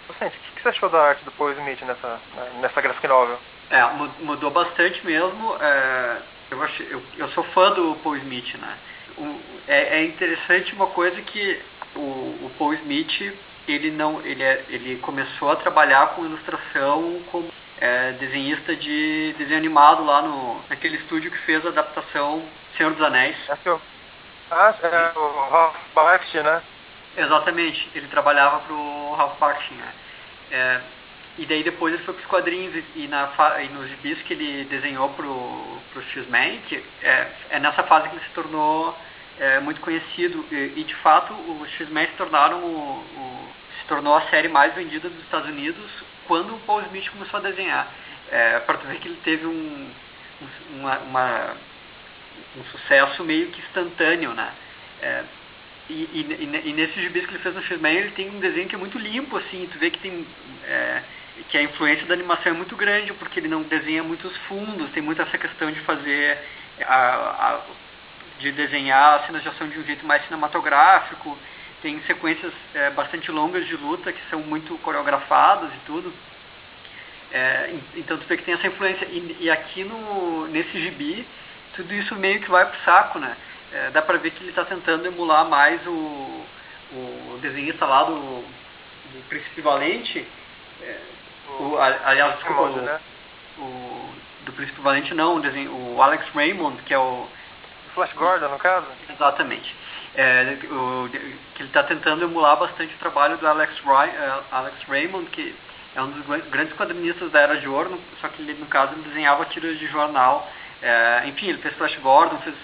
Vicente, 0.09 0.37
o 0.37 0.55
que 0.57 0.63
você 0.63 0.69
achou 0.69 0.89
da 0.89 1.01
arte 1.01 1.25
do 1.25 1.33
Paul 1.33 1.53
Smith 1.53 1.81
nessa, 1.83 2.21
nessa 2.61 2.81
graphic 2.81 3.07
novel? 3.07 3.39
É, 3.71 3.83
mudou 4.21 4.51
bastante 4.51 5.05
mesmo. 5.07 5.57
É, 5.61 6.19
eu, 6.51 6.63
eu, 6.91 7.03
eu, 7.19 7.29
sou 7.31 7.45
fã 7.45 7.71
do 7.73 7.97
Paul 8.03 8.17
Smith, 8.17 8.55
né? 8.57 8.79
O, 9.17 9.41
é, 9.69 10.01
é, 10.01 10.05
interessante 10.05 10.75
uma 10.75 10.89
coisa 10.89 11.21
que 11.23 11.61
o, 11.95 12.01
o 12.01 12.53
Paul 12.59 12.75
Smith 12.75 13.35
ele 13.69 13.91
não 13.91 14.21
ele, 14.23 14.43
é, 14.43 14.65
ele 14.69 14.97
começou 14.97 15.51
a 15.51 15.57
trabalhar 15.57 16.09
com 16.15 16.25
ilustração 16.25 17.23
como 17.31 17.53
é, 17.79 18.13
desenhista 18.13 18.75
de 18.75 19.35
desenho 19.39 19.59
animado 19.59 20.05
lá 20.05 20.23
no 20.23 20.61
naquele 20.69 20.97
estúdio 20.97 21.31
que 21.31 21.39
fez 21.39 21.65
a 21.65 21.69
adaptação 21.69 22.43
Senhor 22.77 22.93
dos 22.93 23.03
Anéis. 23.03 23.37
Ah, 24.51 24.75
é 24.83 25.19
o 25.19 25.49
Ralph 25.51 25.77
Bakshi, 25.95 26.43
né? 26.43 26.63
Exatamente, 27.17 27.91
ele 27.95 28.09
trabalhava 28.09 28.61
pro 28.61 29.15
Ralph 29.15 29.39
Bakshi, 29.39 29.75
né? 29.75 29.93
É, 30.51 30.81
e 31.39 31.47
daí 31.47 31.63
depois 31.63 31.95
ele 31.95 32.03
foi 32.05 32.15
para 32.15 32.23
os 32.23 32.27
quadrinhos 32.27 32.75
e, 32.75 33.05
e, 33.05 33.09
na, 33.09 33.31
e 33.63 33.69
nos 33.69 33.89
gibis 33.89 34.21
que 34.23 34.35
ele 34.35 34.65
desenhou 34.65 35.09
pro, 35.11 35.79
pro 35.93 36.03
X-Men, 36.03 36.61
que 36.69 36.83
é, 37.03 37.31
é 37.51 37.59
nessa 37.59 37.83
fase 37.85 38.09
que 38.09 38.17
ele 38.17 38.25
se 38.25 38.31
tornou 38.31 38.97
é, 39.39 39.61
muito 39.61 39.81
conhecido 39.81 40.45
e, 40.51 40.81
e, 40.81 40.85
de 40.85 40.95
fato 40.97 41.33
os 41.33 41.71
X-Men 41.73 42.07
se 42.09 42.13
tornaram 42.15 42.59
o, 42.63 42.99
o, 42.99 43.53
se 43.81 43.87
tornou 43.87 44.15
a 44.15 44.23
série 44.29 44.49
mais 44.49 44.75
vendida 44.75 45.09
dos 45.09 45.23
Estados 45.23 45.49
Unidos 45.49 45.91
quando 46.27 46.55
o 46.55 46.61
Paul 46.61 46.83
Smith 46.83 47.11
começou 47.11 47.41
a 47.41 47.43
desenhar. 47.43 47.89
É, 48.31 48.59
para 48.61 48.79
tu 48.79 48.87
ver 48.87 48.99
que 48.99 49.09
ele 49.09 49.21
teve 49.25 49.47
um, 49.47 49.91
uma, 50.71 50.99
uma, 50.99 51.57
um 52.57 52.65
sucesso 52.65 53.25
meio 53.25 53.49
que 53.49 53.61
instantâneo, 53.61 54.33
né? 54.33 54.53
É, 55.03 55.25
e, 55.91 55.93
e, 55.93 56.69
e, 56.69 56.73
nesses 56.73 56.95
gibis 56.95 57.27
que 57.27 57.33
ele 57.33 57.43
fez 57.43 57.55
no 57.55 57.63
X-Men, 57.63 57.97
ele 57.97 58.11
tem 58.13 58.31
um 58.31 58.41
desenho 58.41 58.69
que 58.69 58.75
é 58.75 58.79
muito 58.79 58.99
limpo, 58.99 59.37
assim, 59.37 59.69
tu 59.71 59.79
vê 59.79 59.91
que 59.91 59.99
tem... 59.99 60.27
É, 60.65 61.03
que 61.49 61.57
a 61.57 61.63
influência 61.63 62.07
da 62.07 62.15
animação 62.15 62.53
é 62.53 62.55
muito 62.55 62.77
grande, 62.77 63.13
porque 63.15 63.41
ele 63.41 63.49
não 63.49 63.63
desenha 63.63 64.03
muitos 64.03 64.37
fundos, 64.49 64.91
tem 64.91 65.03
muito 65.03 65.21
essa 65.21 65.39
questão 65.39 65.71
de 65.71 65.81
fazer... 65.81 66.39
A, 66.87 66.95
a, 66.95 67.61
de 68.39 68.53
desenhar 68.53 69.25
cenas 69.27 69.43
de 69.43 69.49
ação 69.49 69.69
de 69.69 69.79
um 69.79 69.85
jeito 69.85 70.05
mais 70.05 70.25
cinematográfico, 70.25 71.39
tem 71.81 72.01
sequências 72.03 72.53
é, 72.75 72.91
bastante 72.91 73.31
longas 73.31 73.67
de 73.67 73.77
luta 73.77 74.13
que 74.13 74.21
são 74.31 74.41
muito 74.41 74.77
coreografadas 74.79 75.71
e 75.73 75.79
tudo. 75.87 76.13
É, 77.33 77.75
então 77.97 78.19
tu 78.19 78.27
vê 78.27 78.37
que 78.37 78.45
tem 78.45 78.55
essa 78.55 78.67
influência. 78.67 79.05
E, 79.07 79.39
e, 79.41 79.51
aqui 79.51 79.85
no, 79.85 80.47
nesse 80.49 80.81
gibi, 80.81 81.27
tudo 81.75 81.93
isso 81.95 82.15
meio 82.15 82.41
que 82.41 82.51
vai 82.51 82.67
pro 82.67 82.79
saco, 82.85 83.19
né? 83.19 83.37
É, 83.73 83.91
dá 83.91 84.03
pra 84.03 84.19
ver 84.19 84.31
que 84.31 84.43
ele 84.43 84.51
está 84.51 84.65
tentando 84.65 85.07
emular 85.07 85.49
mais 85.49 85.85
o, 85.87 86.45
o 86.93 87.39
desenhista 87.41 87.87
lá 87.87 88.05
do, 88.05 88.15
do 88.15 89.29
Príncipe 89.29 89.61
Valente. 89.63 90.27
É, 90.81 90.99
o, 91.59 91.77
aliás, 91.79 92.35
desculpa, 92.37 92.63
o, 92.63 92.77
né? 92.77 93.01
o, 93.59 94.15
do 94.45 94.53
Príncipe 94.53 94.81
Valente 94.81 95.15
não, 95.15 95.37
o, 95.37 95.41
desenho, 95.41 95.73
o 95.73 96.03
Alex 96.03 96.29
Raymond, 96.35 96.83
que 96.83 96.95
é 96.95 96.99
o. 96.99 97.27
Flash 97.95 98.13
Gordon, 98.15 98.49
no 98.49 98.59
caso? 98.59 98.87
Exatamente 99.11 99.75
é, 100.15 100.59
o, 100.71 101.09
que 101.09 101.63
ele 101.63 101.69
está 101.69 101.83
tentando 101.83 102.25
emular 102.25 102.57
bastante 102.57 102.95
o 102.95 102.99
trabalho 102.99 103.39
do 103.39 103.47
Alex, 103.47 103.79
Ray, 103.81 104.11
uh, 104.11 104.45
Alex 104.51 104.77
Raymond, 104.89 105.31
que 105.31 105.55
é 105.95 106.03
um 106.03 106.11
dos 106.11 106.27
grandes 106.49 106.75
quadrinistas 106.77 107.31
da 107.31 107.41
Era 107.41 107.57
de 107.59 107.69
Ouro, 107.69 107.99
só 108.21 108.29
que 108.29 108.43
ele, 108.43 108.55
no 108.55 108.67
caso 108.67 108.93
ele 108.93 109.03
desenhava 109.03 109.45
tiras 109.47 109.79
de 109.79 109.87
jornal. 109.89 110.51
É, 110.83 111.23
enfim, 111.27 111.49
ele 111.49 111.59
fez 111.59 111.75
Flash 111.77 111.97
Gordon, 111.99 112.39
fez, 112.39 112.55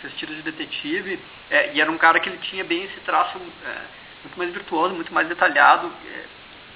fez 0.00 0.14
tiras 0.14 0.36
de 0.36 0.42
detetive, 0.42 1.18
é, 1.50 1.74
e 1.74 1.80
era 1.80 1.90
um 1.90 1.98
cara 1.98 2.20
que 2.20 2.28
ele 2.28 2.38
tinha 2.38 2.64
bem 2.64 2.84
esse 2.84 3.00
traço 3.00 3.38
é, 3.38 3.78
muito 4.24 4.36
mais 4.36 4.52
virtuoso, 4.52 4.94
muito 4.94 5.12
mais 5.12 5.28
detalhado, 5.28 5.92
é, 6.06 6.24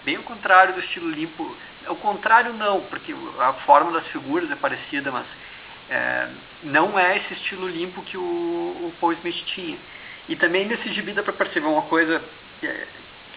bem 0.05 0.17
ao 0.17 0.23
contrário 0.23 0.75
do 0.75 0.81
estilo 0.81 1.11
limpo. 1.11 1.57
O 1.89 1.97
contrário 1.97 2.53
não, 2.53 2.81
porque 2.83 3.15
a 3.41 3.53
forma 3.65 3.93
das 3.93 4.07
figuras 4.09 4.51
é 4.51 4.57
parecida, 4.57 5.11
mas 5.11 5.27
é, 5.91 6.29
não 6.63 6.99
é 6.99 7.19
esse 7.19 7.35
estilo 7.35 7.69
limpo 7.69 8.03
que 8.03 8.17
o, 8.17 8.21
o 8.23 8.95
Paul 9.01 9.13
Smith 9.15 9.45
tinha. 9.47 9.79
E 10.29 10.37
também 10.37 10.67
nesse 10.67 10.93
gibi 10.93 11.13
dá 11.13 11.23
para 11.23 11.33
perceber 11.33 11.67
uma 11.67 11.83
coisa 11.83 12.23
é, 12.63 12.87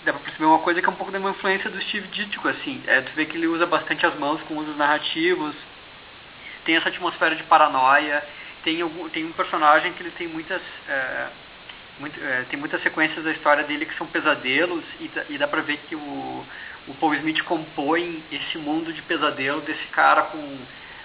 dá 0.06 0.14
para 0.14 0.22
perceber 0.22 0.46
uma 0.46 0.60
coisa 0.60 0.80
que 0.80 0.88
é 0.88 0.90
um 0.90 0.96
pouco 0.96 1.12
da 1.12 1.18
uma 1.18 1.32
influência 1.32 1.70
do 1.70 1.82
Steve 1.82 2.08
Ditko, 2.08 2.48
assim. 2.48 2.82
É, 2.86 3.02
tu 3.02 3.12
vê 3.16 3.26
que 3.26 3.36
ele 3.36 3.48
usa 3.48 3.66
bastante 3.66 4.06
as 4.06 4.16
mãos 4.18 4.42
com 4.44 4.56
usos 4.56 4.78
narrativos, 4.78 5.56
tem 6.64 6.76
essa 6.76 6.90
atmosfera 6.90 7.36
de 7.36 7.44
paranoia, 7.44 8.24
tem, 8.66 8.82
algum, 8.82 9.08
tem 9.10 9.24
um 9.24 9.32
personagem 9.32 9.94
que 9.94 10.04
ele 10.04 10.12
tem 10.12 10.28
muitas... 10.28 10.62
É, 10.90 11.28
muito, 11.98 12.22
é, 12.22 12.44
tem 12.50 12.60
muitas 12.60 12.84
sequências 12.84 13.24
da 13.24 13.32
história 13.32 13.64
dele 13.64 13.86
que 13.86 13.98
são 13.98 14.06
pesadelos 14.08 14.84
e, 15.00 15.10
e 15.30 15.38
dá 15.38 15.48
pra 15.48 15.62
ver 15.62 15.78
que 15.88 15.96
o, 15.96 16.46
o 16.90 16.94
Paul 17.00 17.16
Smith 17.16 17.42
compõe 17.44 18.22
esse 18.30 18.58
mundo 18.58 18.92
de 18.92 19.02
pesadelo 19.04 19.62
desse 19.62 19.86
cara 19.88 20.24
com 20.24 20.58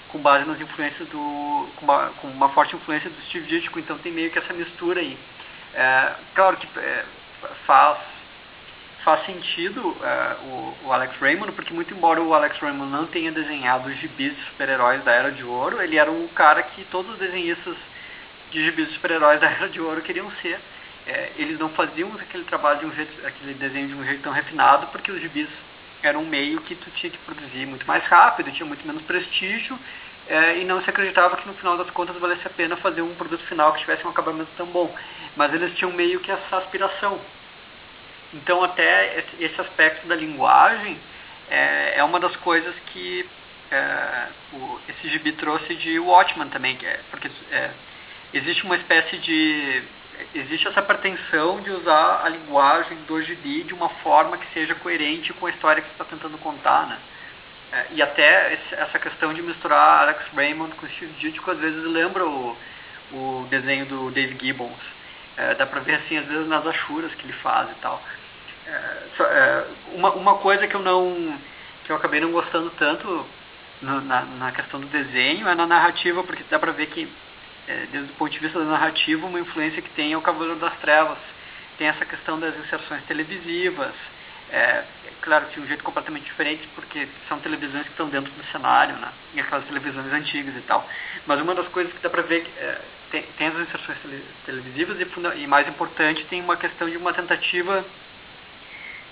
com 0.09 0.19
base 0.19 0.45
nas 0.45 0.61
influências 0.61 1.09
do 1.09 1.69
com 1.77 1.85
uma, 1.85 2.09
com 2.21 2.27
uma 2.27 2.49
forte 2.49 2.75
influência 2.75 3.09
do 3.09 3.23
Steve 3.27 3.47
Ditko. 3.47 3.79
Então 3.79 3.97
tem 3.99 4.13
meio 4.13 4.31
que 4.31 4.39
essa 4.39 4.53
mistura 4.53 5.01
aí. 5.01 5.17
É, 5.73 6.15
claro 6.35 6.57
que 6.57 6.67
é, 6.79 7.05
faz 7.67 7.99
faz 9.05 9.25
sentido 9.27 9.97
é, 10.03 10.37
o, 10.45 10.75
o, 10.85 10.93
Alex 10.93 11.17
Raymond 11.19 11.53
porque 11.53 11.73
muito 11.73 11.93
embora 11.95 12.21
o 12.23 12.35
Alex 12.35 12.59
Raymond 12.59 12.91
não 12.91 13.07
tenha 13.07 13.33
desenhado 13.33 13.89
os 13.89 13.97
gibis 13.97 14.37
de 14.37 14.45
super-heróis 14.45 15.03
da 15.05 15.13
Era 15.13 15.31
de 15.31 15.45
Ouro 15.45 15.81
ele 15.81 15.97
era 15.97 16.11
o 16.11 16.29
cara 16.35 16.63
que 16.63 16.85
todos 16.85 17.13
os 17.13 17.19
desenhistas 17.19 17.77
de 18.51 18.65
gibis 18.65 18.89
de 18.89 18.95
super-heróis 18.95 19.39
da 19.41 19.49
Era 19.49 19.69
de 19.69 19.81
Ouro 19.81 20.03
queriam 20.03 20.31
ser 20.43 20.59
é, 21.07 21.33
eles 21.37 21.59
não 21.59 21.71
faziam 21.71 22.13
aquele 22.15 22.45
trabalho 22.45 22.81
de 22.81 22.87
um 22.87 22.93
jeito 22.93 23.27
aquele 23.27 23.55
desenho 23.55 23.89
de 23.89 23.95
um 23.95 24.05
jeito 24.05 24.23
tão 24.23 24.33
refinado 24.33 24.87
porque 24.89 25.11
os 25.11 25.21
gibis 25.21 25.49
era 26.03 26.19
um 26.19 26.27
meio 26.27 26.61
que 26.63 26.75
tu 26.75 26.91
tinha 26.93 27.11
que 27.11 27.19
produzir 27.19 27.67
muito 27.67 27.87
mais 27.87 28.03
rápido, 28.05 28.51
tinha 28.53 28.67
muito 28.67 28.87
menos 28.87 29.03
prestígio 29.03 29.79
é, 30.31 30.59
e 30.59 30.65
não 30.65 30.83
se 30.83 30.89
acreditava 30.89 31.37
que 31.37 31.47
no 31.47 31.55
final 31.55 31.77
das 31.77 31.91
contas 31.91 32.17
valesse 32.17 32.47
a 32.47 32.51
pena 32.51 32.77
fazer 32.77 33.03
um 33.03 33.15
produto 33.17 33.43
final 33.47 33.73
que 33.73 33.81
tivesse 33.81 34.07
um 34.07 34.11
acabamento 34.11 34.51
tão 34.57 34.67
bom. 34.67 34.95
Mas 35.37 35.53
eles 35.53 35.77
tinham 35.77 35.93
meio 35.93 36.21
que 36.21 36.31
essa 36.31 36.59
aspiração. 36.59 37.19
Então 38.33 38.63
até 38.63 39.25
esse 39.39 39.61
aspecto 39.61 40.07
da 40.07 40.15
linguagem 40.15 40.99
é, 41.51 41.95
é 41.97 42.05
uma 42.05 42.21
das 42.21 42.35
coisas 42.37 42.75
que 42.93 43.29
é, 43.71 44.27
o, 44.53 44.81
esse 44.89 45.09
gibi 45.09 45.33
trouxe 45.33 45.75
de 45.77 45.99
Watchman 45.99 46.49
também, 46.49 46.77
que 46.77 46.87
é, 46.87 47.01
porque 47.11 47.31
é, 47.51 47.71
existe 48.33 48.65
uma 48.65 48.77
espécie 48.77 49.17
de 49.19 49.83
existe 50.35 50.69
essa 50.69 50.83
pretensão 50.83 51.61
de 51.61 51.71
usar 51.71 52.23
a 52.25 52.29
linguagem 52.29 52.99
do 53.07 53.23
gibi 53.23 53.63
de 53.63 53.73
uma 53.73 53.89
forma 53.89 54.37
que 54.37 54.53
seja 54.53 54.75
coerente 54.75 55.33
com 55.33 55.47
a 55.47 55.51
história 55.51 55.83
que 55.83 55.89
você 55.89 55.95
está 55.95 56.05
tentando 56.05 56.37
contar, 56.39 56.87
né? 56.87 56.99
É, 57.73 57.87
e 57.93 58.03
até 58.03 58.55
esse, 58.55 58.75
essa 58.75 58.99
questão 58.99 59.33
de 59.33 59.43
misturar 59.43 60.03
Alex 60.03 60.25
Raymond 60.35 60.75
com 60.75 60.89
Steve 60.89 61.13
Ditko 61.15 61.53
às 61.53 61.59
vezes 61.59 61.85
lembra 61.85 62.27
o, 62.27 62.57
o 63.13 63.47
desenho 63.49 63.87
do 63.87 64.11
Dave 64.11 64.37
Gibbons. 64.41 65.00
É, 65.37 65.55
dá 65.55 65.67
pra 65.67 65.81
ver 65.81 65.95
assim, 65.95 66.19
às 66.19 66.27
vezes 66.27 66.47
nas 66.49 66.67
achuras 66.67 67.15
que 67.15 67.25
ele 67.25 67.33
faz 67.35 67.71
e 67.71 67.75
tal. 67.81 68.03
é, 68.67 69.23
é, 69.23 69.67
uma, 69.93 70.13
uma 70.13 70.39
coisa 70.39 70.67
que 70.67 70.75
eu 70.75 70.83
não 70.83 71.39
que 71.85 71.93
eu 71.93 71.97
acabei 71.97 72.21
não 72.21 72.31
gostando 72.31 72.71
tanto 72.79 73.27
no, 73.83 74.01
na, 74.03 74.23
na 74.23 74.53
questão 74.53 74.81
do 74.81 74.87
desenho 74.89 75.49
é 75.49 75.55
na 75.55 75.67
narrativa, 75.67 76.23
porque 76.23 76.45
dá 76.51 76.59
pra 76.59 76.73
ver 76.73 76.87
que 76.87 77.11
é, 77.67 77.87
desde 77.93 78.11
o 78.13 78.15
ponto 78.15 78.31
de 78.33 78.39
vista 78.39 78.59
da 78.59 78.65
narrativa, 78.65 79.27
uma 79.27 79.41
influência 79.41 79.81
que 79.81 79.91
tem 79.91 80.13
é 80.13 80.17
o 80.17 80.23
Cavaleiro 80.23 80.59
das 80.59 80.77
Trevas. 80.79 81.19
Tem 81.79 81.89
essa 81.89 82.05
questão 82.05 82.39
das 82.39 82.57
inserções 82.59 83.03
televisivas, 83.05 83.95
é, 84.53 84.85
claro 85.21 85.47
que 85.47 85.55
de 85.55 85.61
um 85.61 85.67
jeito 85.67 85.85
completamente 85.85 86.25
diferente, 86.25 86.69
porque 86.75 87.09
são 87.29 87.39
televisões 87.41 87.85
que 87.85 87.91
estão 87.91 88.09
dentro 88.09 88.33
do 88.33 88.45
cenário, 88.51 88.97
né? 88.97 89.13
E 89.35 89.41
aquelas 89.41 89.65
televisões 89.67 90.13
antigas 90.13 90.57
e 90.57 90.61
tal. 90.63 90.87
Mas 91.27 91.41
uma 91.41 91.55
das 91.55 91.69
coisas 91.69 91.93
que 91.93 92.01
dá 92.01 92.11
para 92.11 92.23
ver 92.23 92.47
é, 92.59 92.81
tem, 93.11 93.23
tem, 93.39 93.47
as 93.49 93.55
inserções 93.55 93.99
tele, 94.01 94.25
televisivas 94.47 94.99
e, 95.01 95.43
e, 95.43 95.47
mais 95.47 95.69
importante, 95.69 96.25
tem 96.27 96.41
uma 96.41 96.57
questão 96.57 96.89
de 96.89 96.97
uma 96.97 97.13
tentativa 97.13 97.85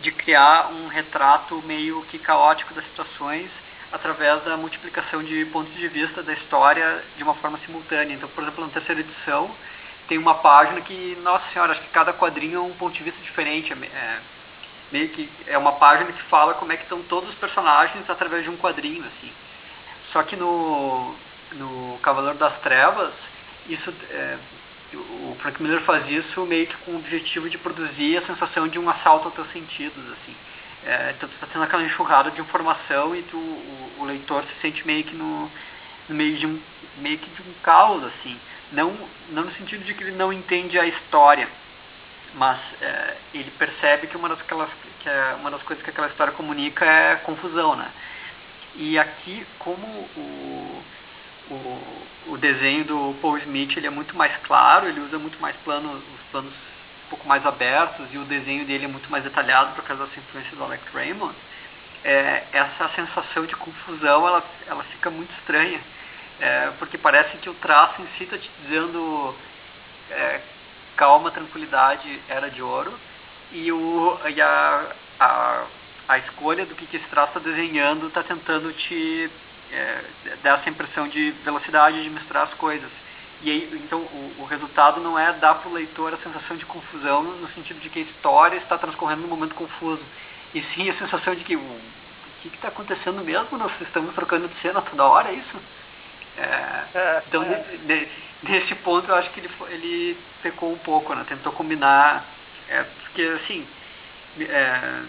de 0.00 0.12
criar 0.12 0.70
um 0.70 0.88
retrato 0.88 1.60
meio 1.62 2.02
que 2.04 2.18
caótico 2.18 2.72
das 2.74 2.84
situações 2.84 3.50
através 3.90 4.42
da 4.44 4.56
multiplicação 4.56 5.22
de 5.22 5.44
pontos 5.46 5.74
de 5.74 5.88
vista 5.88 6.22
da 6.22 6.32
história 6.34 7.02
de 7.16 7.22
uma 7.22 7.34
forma 7.34 7.58
simultânea. 7.64 8.14
Então, 8.14 8.28
por 8.28 8.42
exemplo, 8.42 8.64
na 8.64 8.72
terceira 8.72 9.00
edição 9.00 9.50
tem 10.08 10.18
uma 10.18 10.36
página 10.36 10.80
que, 10.80 11.18
nossa 11.22 11.44
senhora, 11.52 11.72
acho 11.72 11.82
que 11.82 11.88
cada 11.88 12.12
quadrinho 12.12 12.58
é 12.58 12.62
um 12.62 12.74
ponto 12.74 12.96
de 12.96 13.02
vista 13.02 13.20
diferente. 13.20 13.72
É, 13.72 14.18
meio 14.92 15.08
que 15.10 15.28
é 15.46 15.56
uma 15.58 15.72
página 15.72 16.12
que 16.12 16.22
fala 16.24 16.54
como 16.54 16.72
é 16.72 16.76
que 16.76 16.84
estão 16.84 17.02
todos 17.02 17.28
os 17.30 17.34
personagens 17.36 18.08
através 18.08 18.44
de 18.44 18.50
um 18.50 18.56
quadrinho, 18.56 19.04
assim. 19.04 19.32
Só 20.12 20.22
que 20.22 20.36
no, 20.36 21.14
no 21.52 21.98
Cavaleiro 22.02 22.38
das 22.38 22.58
Trevas, 22.60 23.12
isso 23.68 23.92
é, 24.10 24.38
o 24.94 25.36
Frank 25.40 25.62
Miller 25.62 25.82
faz 25.82 26.08
isso 26.08 26.46
meio 26.46 26.66
que 26.66 26.76
com 26.78 26.92
o 26.92 26.96
objetivo 26.96 27.50
de 27.50 27.58
produzir 27.58 28.16
a 28.16 28.26
sensação 28.26 28.68
de 28.68 28.78
um 28.78 28.88
assalto 28.88 29.26
aos 29.26 29.34
teus 29.34 29.52
sentidos, 29.52 30.02
assim. 30.12 30.34
É, 30.84 31.12
então 31.16 31.28
tu 31.28 31.34
está 31.34 31.46
tendo 31.46 31.64
aquela 31.64 31.82
enxurrada 31.82 32.30
de 32.30 32.40
informação 32.40 33.14
e 33.14 33.22
tu, 33.22 33.36
o, 33.36 33.94
o, 33.98 34.04
leitor 34.04 34.44
se 34.44 34.60
sente 34.60 34.86
meio 34.86 35.04
que 35.04 35.14
no, 35.14 35.50
no, 36.08 36.14
meio 36.14 36.38
de 36.38 36.46
um 36.46 36.60
meio 36.98 37.18
que 37.18 37.28
de 37.28 37.42
um 37.42 37.52
caos 37.62 38.02
assim 38.04 38.38
não 38.72 38.96
não 39.28 39.44
no 39.44 39.52
sentido 39.52 39.84
de 39.84 39.92
que 39.92 40.04
ele 40.04 40.16
não 40.16 40.32
entende 40.32 40.78
a 40.78 40.86
história 40.86 41.48
mas 42.34 42.58
é, 42.80 43.16
ele 43.34 43.50
percebe 43.52 44.06
que 44.06 44.16
uma 44.16 44.28
das 44.28 44.40
aquelas, 44.40 44.70
que 45.00 45.08
é 45.08 45.36
uma 45.38 45.50
das 45.50 45.62
coisas 45.62 45.84
que 45.84 45.90
aquela 45.90 46.08
história 46.08 46.32
comunica 46.32 46.84
é 46.84 47.16
confusão 47.16 47.76
né 47.76 47.90
e 48.74 48.98
aqui 48.98 49.46
como 49.58 49.86
o 50.16 50.82
o, 51.50 52.32
o 52.32 52.36
desenho 52.36 52.84
do 52.84 53.14
Paul 53.22 53.38
Smith 53.38 53.74
ele 53.74 53.86
é 53.86 53.90
muito 53.90 54.14
mais 54.14 54.36
claro 54.42 54.86
ele 54.86 55.00
usa 55.00 55.18
muito 55.18 55.40
mais 55.40 55.56
planos 55.64 56.02
os 56.02 56.30
planos 56.30 56.52
um 57.08 57.10
pouco 57.10 57.26
mais 57.26 57.44
abertos 57.46 58.06
e 58.12 58.18
o 58.18 58.24
desenho 58.24 58.66
dele 58.66 58.84
é 58.84 58.88
muito 58.88 59.10
mais 59.10 59.24
detalhado 59.24 59.74
por 59.74 59.82
causa 59.82 60.04
dessa 60.04 60.20
influência 60.20 60.54
do 60.54 60.62
Alex 60.62 60.82
Raymond, 60.92 61.34
é, 62.04 62.44
essa 62.52 62.90
sensação 62.94 63.46
de 63.46 63.56
confusão 63.56 64.28
ela, 64.28 64.44
ela 64.66 64.84
fica 64.84 65.10
muito 65.10 65.32
estranha. 65.38 65.80
É, 66.40 66.70
porque 66.78 66.96
parece 66.96 67.36
que 67.38 67.48
o 67.48 67.54
traço 67.54 68.00
em 68.00 68.06
si 68.16 68.24
está 68.24 68.38
te 68.38 68.48
dizendo 68.62 69.34
é, 70.10 70.40
calma, 70.98 71.30
tranquilidade, 71.30 72.20
era 72.28 72.50
de 72.50 72.60
ouro, 72.60 72.92
e, 73.52 73.72
o, 73.72 74.18
e 74.28 74.42
a, 74.42 74.92
a, 75.18 75.64
a 76.08 76.18
escolha 76.18 76.66
do 76.66 76.74
que, 76.74 76.86
que 76.86 76.96
esse 76.98 77.06
traço 77.06 77.38
está 77.38 77.40
desenhando 77.40 78.08
está 78.08 78.22
tentando 78.22 78.70
te 78.72 79.30
é, 79.72 80.04
dar 80.42 80.58
essa 80.58 80.68
impressão 80.68 81.08
de 81.08 81.30
velocidade 81.44 82.02
de 82.02 82.10
misturar 82.10 82.44
as 82.44 82.54
coisas. 82.54 82.90
E 83.40 83.50
aí, 83.50 83.70
então, 83.84 84.00
o, 84.00 84.34
o 84.40 84.44
resultado 84.44 85.00
não 85.00 85.16
é 85.16 85.32
dar 85.34 85.54
para 85.54 85.70
o 85.70 85.72
leitor 85.72 86.12
a 86.12 86.18
sensação 86.18 86.56
de 86.56 86.66
confusão 86.66 87.22
no 87.22 87.48
sentido 87.50 87.80
de 87.80 87.88
que 87.88 88.00
a 88.00 88.02
história 88.02 88.56
está 88.56 88.76
transcorrendo 88.76 89.22
num 89.22 89.28
momento 89.28 89.54
confuso, 89.54 90.02
e 90.52 90.60
sim 90.74 90.90
a 90.90 90.98
sensação 90.98 91.34
de 91.34 91.44
que 91.44 91.54
o 91.54 91.80
que 92.42 92.48
está 92.48 92.68
acontecendo 92.68 93.22
mesmo? 93.24 93.56
Nós 93.56 93.72
estamos 93.80 94.14
trocando 94.14 94.48
de 94.48 94.60
cena 94.60 94.82
toda 94.82 95.04
hora, 95.04 95.30
é 95.30 95.34
isso? 95.34 95.56
É, 96.38 97.22
então, 97.26 97.42
é. 97.42 98.08
Nesse 98.40 98.72
ponto, 98.76 99.08
eu 99.10 99.16
acho 99.16 99.30
que 99.30 99.40
ele, 99.40 99.50
ele 99.68 100.18
pecou 100.42 100.72
um 100.72 100.78
pouco, 100.78 101.12
né? 101.12 101.24
tentou 101.28 101.52
combinar, 101.52 102.24
é, 102.68 102.84
porque 102.84 103.22
assim, 103.42 103.66
é, 104.40 105.02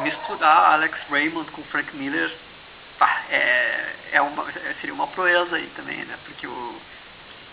misturar 0.00 0.72
Alex 0.72 0.98
Raymond 1.08 1.48
com 1.52 1.62
Frank 1.64 1.94
Miller 1.96 2.32
é, 3.30 3.92
é 4.12 4.20
uma, 4.20 4.44
seria 4.80 4.94
uma 4.94 5.06
proeza 5.08 5.56
aí 5.56 5.70
também, 5.76 6.04
né? 6.04 6.18
Porque 6.24 6.46
o, 6.46 6.80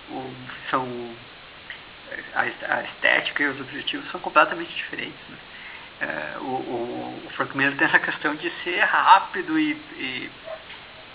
o, 0.09 0.35
são 0.69 1.15
a, 2.33 2.41
a, 2.41 2.83
estética 2.83 3.43
e 3.43 3.47
os 3.47 3.61
objetivos 3.61 4.09
são 4.11 4.19
completamente 4.19 4.75
diferentes. 4.75 5.27
Né? 5.29 5.37
É, 6.01 6.37
o, 6.39 6.43
o, 6.43 7.23
o, 7.25 7.29
Frank 7.31 7.55
Miller 7.55 7.77
tem 7.77 7.87
essa 7.87 7.99
questão 7.99 8.35
de 8.35 8.49
ser 8.63 8.79
rápido 8.79 9.59
e, 9.59 9.71
e, 9.97 10.31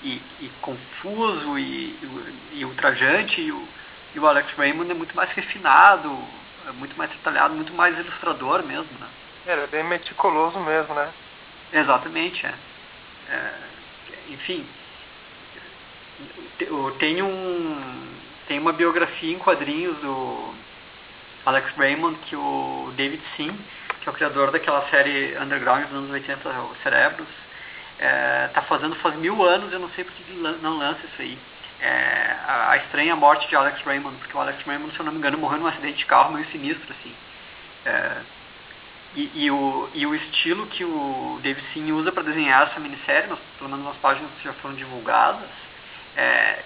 e, 0.04 0.22
e 0.40 0.52
confuso 0.60 1.58
e, 1.58 1.98
e, 2.52 2.64
ultrajante, 2.64 3.40
e 3.40 3.50
o, 3.50 3.68
e 4.14 4.18
o 4.18 4.26
Alex 4.26 4.52
Raymond 4.52 4.90
é 4.90 4.94
muito 4.94 5.16
mais 5.16 5.30
refinado, 5.30 6.16
é 6.68 6.72
muito 6.72 6.96
mais 6.96 7.10
detalhado, 7.10 7.54
muito 7.54 7.72
mais 7.72 7.98
ilustrador 7.98 8.62
mesmo. 8.62 8.98
Né? 9.00 9.08
É, 9.46 9.52
ele 9.52 9.62
é 9.62 9.66
bem 9.66 9.84
meticuloso 9.84 10.58
mesmo, 10.60 10.94
né? 10.94 11.10
Exatamente, 11.72 12.46
é. 12.46 12.54
é 13.30 13.52
enfim, 14.28 14.66
tem 16.98 17.22
um 17.22 18.14
tem 18.46 18.58
uma 18.58 18.72
biografia 18.72 19.34
em 19.34 19.38
quadrinhos 19.38 19.96
do 19.98 20.54
Alex 21.46 21.74
Raymond 21.76 22.16
que 22.26 22.36
o 22.36 22.92
David 22.94 23.22
Sim, 23.36 23.58
que 24.02 24.08
é 24.08 24.12
o 24.12 24.14
criador 24.14 24.50
daquela 24.50 24.86
série 24.90 25.36
Underground 25.38 25.86
dos 25.86 25.96
anos 25.96 26.10
80, 26.10 26.48
o 26.48 26.76
Cerebros, 26.82 27.28
é, 27.98 28.50
fazendo 28.68 28.96
faz 28.96 29.14
mil 29.16 29.42
anos, 29.42 29.72
eu 29.72 29.78
não 29.78 29.90
sei 29.90 30.04
porque 30.04 30.22
não 30.32 30.78
lança 30.78 31.00
isso 31.04 31.22
aí. 31.22 31.38
É, 31.80 32.36
a, 32.46 32.70
a, 32.70 32.76
estranha 32.78 33.14
morte 33.14 33.48
de 33.48 33.56
Alex 33.56 33.80
Raymond, 33.82 34.16
porque 34.18 34.36
o 34.36 34.40
Alex 34.40 34.62
Raymond, 34.64 34.92
se 34.92 35.00
eu 35.00 35.04
não 35.04 35.12
me 35.12 35.18
engano, 35.18 35.38
morreu 35.38 35.58
num 35.58 35.66
acidente 35.66 35.98
de 35.98 36.06
carro 36.06 36.32
meio 36.32 36.46
sinistro, 36.46 36.94
assim. 36.98 37.14
É, 37.84 38.16
e, 39.16 39.30
e, 39.34 39.50
o, 39.50 39.88
e 39.94 40.06
o 40.06 40.14
estilo 40.14 40.66
que 40.66 40.84
o 40.84 41.38
David 41.42 41.64
Sim 41.72 41.92
usa 41.92 42.10
para 42.10 42.24
desenhar 42.24 42.68
essa 42.68 42.80
minissérie, 42.80 43.28
nós, 43.28 43.38
pelo 43.58 43.70
menos 43.70 43.84
nas 43.84 43.96
páginas 43.96 44.30
que 44.38 44.44
já 44.44 44.52
foram 44.54 44.74
divulgadas, 44.74 45.48
é, 46.16 46.62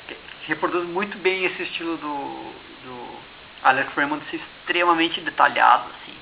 reproduz 0.46 0.88
muito 0.88 1.18
bem 1.18 1.44
esse 1.44 1.62
estilo 1.62 1.96
do, 1.98 2.52
do 2.84 3.18
Alex 3.62 3.92
Raymond 3.94 4.24
ser 4.30 4.36
extremamente 4.36 5.20
detalhado, 5.20 5.90
assim. 5.90 6.16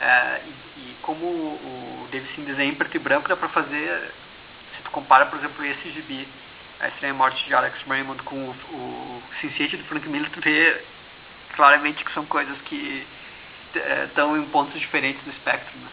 É, 0.00 0.42
e, 0.44 0.80
e, 0.80 0.96
como 1.00 1.24
o, 1.24 2.08
David 2.10 2.30
Sim 2.34 2.44
desenha 2.44 2.70
em 2.72 2.74
preto 2.74 2.96
e 2.96 2.98
branco, 2.98 3.28
dá 3.28 3.36
para 3.36 3.48
fazer, 3.48 4.12
tu 4.90 4.92
compara, 4.92 5.26
por 5.26 5.38
exemplo, 5.38 5.64
esse 5.64 5.90
gibi, 5.92 6.28
A 6.80 6.88
Estranha 6.88 7.14
Morte 7.14 7.44
de 7.46 7.54
Alex 7.54 7.80
Raymond 7.86 8.22
com 8.24 8.36
o, 8.36 8.50
o 8.50 9.22
do 9.42 9.84
Frank 9.84 10.08
Miller, 10.08 10.30
tu 10.30 10.40
vê 10.40 10.82
claramente 11.54 12.04
que 12.04 12.12
são 12.12 12.26
coisas 12.26 12.60
que 12.62 13.06
estão 14.06 14.36
em 14.36 14.44
pontos 14.46 14.78
diferentes 14.78 15.22
do 15.24 15.30
espectro. 15.30 15.78
Né? 15.78 15.88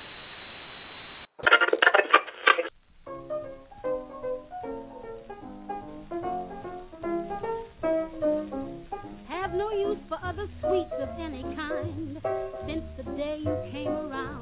Have 9.30 9.54
no 9.54 9.72
use 9.72 10.00
for 10.10 10.18
other 10.24 10.48
sweets 10.62 10.94
of 11.00 11.10
any 11.20 11.44
kind 11.56 12.22
since 12.66 12.84
the 12.98 13.04
day 13.16 13.38
you 13.44 13.56
came 13.72 13.90
around. 13.90 14.37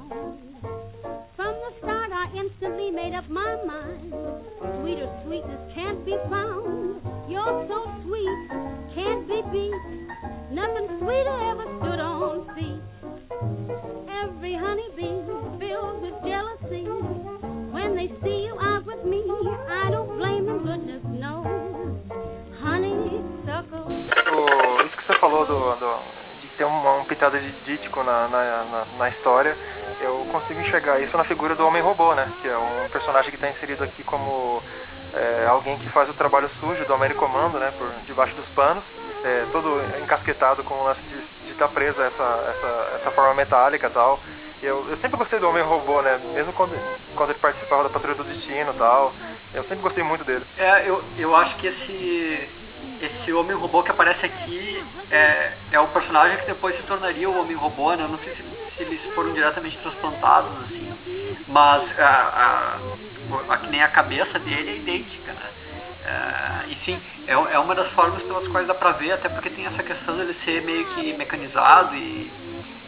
Instantly 2.65 2.91
made 2.91 3.13
up 3.13 3.30
my 3.30 3.58
mind. 3.65 4.13
Sweeter 4.82 5.10
sweetness 5.25 5.60
can't 5.73 6.04
be 6.06 6.17
found. 6.30 7.01
You're 7.30 7.67
so 7.67 7.91
sweet, 8.04 8.49
can't 8.95 9.28
be 9.28 9.41
beat. 9.51 9.73
Nothing 10.51 10.88
sweeter 10.99 11.38
ever 11.51 11.65
stood 11.80 11.99
on 11.99 12.45
feet. 12.56 12.82
Every 14.10 14.56
honeybee 14.56 15.21
filled 15.60 16.02
with 16.02 16.13
jealousy. 16.25 16.85
When 17.71 17.96
they 17.96 18.12
see 18.23 18.46
you 18.46 18.58
out 18.60 18.85
with 18.85 19.04
me, 19.06 19.23
I 19.69 19.89
don't 19.92 20.17
blame 20.17 20.46
them, 20.46 20.65
goodness 20.65 21.04
knows. 21.06 21.46
Isso 24.85 24.98
que 24.98 25.06
você 25.08 25.19
falou 25.19 25.46
do, 25.46 25.75
do 25.75 26.25
ter 26.58 26.65
uma, 26.65 26.93
um 26.95 27.06
pitada 27.06 27.39
de 27.39 27.51
dítico 27.65 28.03
na, 28.03 28.27
na, 28.27 28.63
na, 28.63 28.85
na 28.97 29.10
história, 29.10 29.56
eu 30.01 30.27
consigo 30.31 30.60
enxergar 30.60 30.99
isso 30.99 31.15
na 31.15 31.23
figura 31.23 31.56
do 31.56 31.65
Homem-Robô, 31.65 32.13
né? 32.13 32.31
Que 32.41 32.47
é 32.47 32.58
um 32.58 32.89
personagem 32.89 33.29
que 33.29 33.37
está 33.37 33.49
inserido 33.49 33.83
aqui 33.83 34.03
como 34.03 34.62
é, 35.13 35.45
alguém 35.47 35.77
que 35.79 35.89
faz 35.89 36.10
o 36.10 36.13
trabalho 36.13 36.49
sujo 36.60 36.85
do 36.85 36.93
Homem 36.93 37.13
Comando, 37.13 37.58
né? 37.58 37.73
Por 37.77 37.89
debaixo 38.06 38.35
dos 38.35 38.47
panos, 38.49 38.83
é, 39.23 39.45
todo 39.51 39.81
encasquetado 40.01 40.63
com 40.63 40.73
o 40.73 40.83
lance 40.83 41.01
de 41.45 41.51
estar 41.51 41.67
tá 41.67 41.73
preso 41.73 42.01
a 42.01 42.06
essa, 42.06 42.56
essa, 42.58 42.97
essa 43.01 43.12
forma 43.12 43.33
metálica 43.33 43.87
e 43.87 43.91
tal. 43.91 44.19
Eu, 44.62 44.89
eu 44.89 44.97
sempre 44.97 45.17
gostei 45.17 45.39
do 45.39 45.49
Homem-Robô, 45.49 46.01
né? 46.01 46.19
Mesmo 46.33 46.51
quando, 46.53 46.75
quando 47.15 47.29
ele 47.31 47.39
participava 47.39 47.83
da 47.83 47.89
Patrulha 47.89 48.15
do 48.15 48.23
Destino 48.23 48.71
e 48.71 48.77
tal. 48.77 49.13
Eu 49.53 49.63
sempre 49.63 49.83
gostei 49.83 50.03
muito 50.03 50.25
dele. 50.25 50.45
É, 50.58 50.89
eu, 50.89 51.03
eu 51.17 51.35
acho 51.35 51.56
que 51.58 51.67
esse, 51.67 52.49
esse 53.02 53.34
homem 53.34 53.56
robô 53.56 53.84
que 53.84 53.92
aparece 53.92 54.26
aqui 54.26 54.84
é, 55.12 55.54
é 55.71 55.80
o 55.80 55.88
personagem 55.88 56.38
que 56.40 56.46
depois 56.46 56.76
se 56.78 56.84
tornaria 56.84 57.30
o 57.30 57.40
homem 57.40 57.56
robô, 57.56 57.94
né? 57.94 58.04
Eu 58.04 58.10
não 58.10 58.19
sei 58.19 58.34
se, 58.36 58.44
se 58.76 58.84
eles 58.84 59.02
foram 59.13 59.34
diretamente 59.34 59.78
transplantados, 59.80 60.52
assim, 60.63 60.94
mas 61.48 62.00
a, 62.00 62.80
a, 63.50 63.54
a, 63.54 63.58
que 63.58 63.67
nem 63.67 63.82
a 63.82 63.90
cabeça 63.90 64.40
dele 64.40 64.69
é 64.69 64.76
idêntica, 64.78 65.34
né? 65.34 65.50
É, 66.06 66.71
enfim, 66.71 67.02
é, 67.28 67.34
é 67.34 67.60
uma 67.60 67.73
das 67.73 67.92
formas 67.94 68.21
pelas 68.23 68.48
quais 68.50 68.67
dá 68.67 68.76
pra 68.76 68.92
ver, 68.92 69.13
até 69.13 69.28
porque 69.28 69.50
tem 69.50 69.65
essa 69.65 69.82
questão 69.82 70.15
dele 70.15 70.36
ser 70.46 70.62
meio 70.62 70.86
que 70.94 71.13
mecanizado 71.13 71.96
e, 71.96 72.32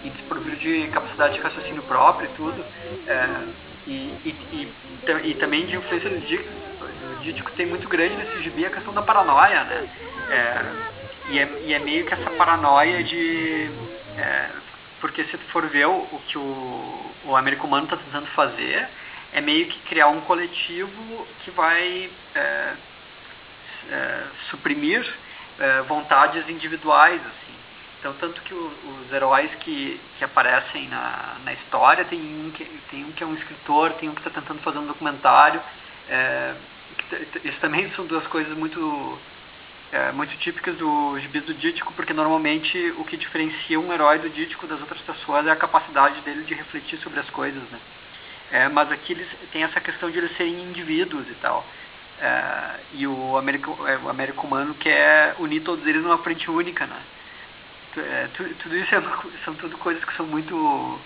e 0.03 0.09
desprovido 0.11 0.55
de 0.57 0.87
capacidade 0.89 1.33
de 1.33 1.41
raciocínio 1.41 1.81
próprio 1.83 2.29
e 2.29 2.33
tudo. 2.35 2.63
É, 3.07 3.27
e, 3.87 3.91
e, 4.25 4.35
e, 4.51 5.29
e, 5.29 5.33
também 5.35 5.65
de 5.65 5.77
influência 5.77 6.09
do 6.09 6.19
Do 7.07 7.23
Dítico 7.23 7.51
tem 7.51 7.65
muito 7.65 7.87
grande 7.87 8.15
nesse 8.15 8.43
gibi 8.43 8.65
a 8.65 8.69
questão 8.69 8.93
da 8.93 9.01
paranoia, 9.01 9.63
né? 9.63 9.89
É, 10.29 10.65
e, 11.29 11.39
é, 11.39 11.61
e 11.65 11.73
é 11.73 11.79
meio 11.79 12.05
que 12.05 12.13
essa 12.13 12.29
paranoia 12.31 13.03
de. 13.03 13.69
É, 14.17 14.49
porque 14.99 15.23
se 15.25 15.37
tu 15.37 15.45
for 15.51 15.67
ver 15.67 15.87
o, 15.87 15.93
o 15.93 16.21
que 16.27 16.37
o, 16.37 17.11
o 17.25 17.35
americano 17.35 17.83
está 17.83 17.97
tentando 17.97 18.27
fazer, 18.27 18.87
é 19.33 19.41
meio 19.41 19.67
que 19.67 19.79
criar 19.81 20.07
um 20.07 20.21
coletivo 20.21 21.27
que 21.43 21.51
vai 21.51 22.09
é, 22.35 22.73
é, 23.89 24.23
suprimir 24.49 25.05
é, 25.59 25.81
vontades 25.83 26.47
individuais, 26.49 27.21
assim. 27.21 27.47
Então, 27.99 28.13
tanto 28.19 28.41
que 28.41 28.53
o, 28.53 28.71
os 29.01 29.13
heróis 29.13 29.53
que, 29.55 29.99
que 30.17 30.23
aparecem 30.23 30.87
na, 30.87 31.37
na 31.43 31.53
história, 31.53 32.05
tem 32.05 32.19
um, 32.19 32.51
que, 32.51 32.65
tem 32.89 33.03
um 33.03 33.11
que 33.11 33.23
é 33.23 33.27
um 33.27 33.33
escritor, 33.33 33.93
tem 33.93 34.09
um 34.09 34.13
que 34.13 34.21
está 34.25 34.29
tentando 34.39 34.61
fazer 34.61 34.77
um 34.77 34.87
documentário. 34.87 35.61
É, 36.09 36.53
isso 37.43 37.59
também 37.59 37.89
são 37.91 38.05
duas 38.05 38.25
coisas 38.27 38.55
muito, 38.57 39.19
é, 39.91 40.11
muito 40.11 40.35
típicas 40.37 40.75
do 40.75 41.19
gibi 41.19 41.39
do 41.41 41.53
Dítico, 41.53 41.93
porque 41.93 42.13
normalmente 42.13 42.93
o 42.97 43.05
que 43.05 43.17
diferencia 43.17 43.79
um 43.79 43.91
herói 43.91 44.19
do 44.19 44.29
Dítico 44.29 44.67
das 44.67 44.79
outras 44.79 45.01
pessoas 45.01 45.47
é 45.47 45.51
a 45.51 45.55
capacidade 45.55 46.21
dele 46.21 46.43
de 46.43 46.53
refletir 46.53 46.99
sobre 46.99 47.19
as 47.19 47.29
coisas, 47.29 47.63
né? 47.69 47.79
É, 48.51 48.69
mas 48.69 48.91
aqui 48.91 49.13
eles 49.13 49.27
tem 49.51 49.63
essa 49.63 49.79
questão 49.81 50.09
de 50.09 50.17
eles 50.17 50.35
serem 50.37 50.61
indivíduos 50.63 51.27
e 51.29 51.35
tal. 51.35 51.65
É, 52.19 52.79
e 52.93 53.05
o 53.07 53.37
Américo, 53.37 53.77
é, 53.87 53.97
o 53.97 54.09
Américo 54.09 54.47
Humano 54.47 54.73
quer 54.75 55.35
unir 55.39 55.61
todos 55.61 55.85
eles 55.85 56.01
numa 56.01 56.17
frente 56.19 56.49
única, 56.49 56.85
né? 56.85 56.99
É, 57.97 58.27
tu, 58.35 58.43
tudo 58.61 58.75
isso 58.75 58.93
é, 58.93 59.01
são 59.43 59.55
tudo 59.55 59.77
coisas 59.77 60.03
que 60.03 60.15
são 60.15 60.25
muito 60.25 60.99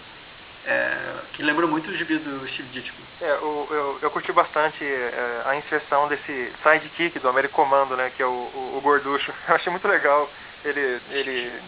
é, 0.66 1.16
que 1.34 1.42
lembram 1.42 1.68
muito 1.68 1.90
o 1.90 1.98
gibi 1.98 2.18
do 2.18 2.48
Steve 2.50 2.70
Ditko. 2.70 2.98
É, 3.22 3.32
eu, 3.32 3.68
eu, 3.72 4.00
eu, 4.02 4.12
curti 4.12 4.32
bastante 4.32 4.84
é, 4.84 5.42
a 5.46 5.56
inserção 5.56 6.08
desse 6.08 6.54
sidekick 6.62 7.20
do 7.20 7.30
Americomando, 7.30 7.96
né, 7.96 8.12
que 8.16 8.22
é 8.22 8.26
o, 8.26 8.30
o, 8.30 8.78
o, 8.78 8.82
Gorducho. 8.82 9.34
Eu 9.48 9.56
achei 9.56 9.72
muito 9.72 9.88
legal. 9.88 10.30
Ele, 10.64 11.02
ele 11.10 11.60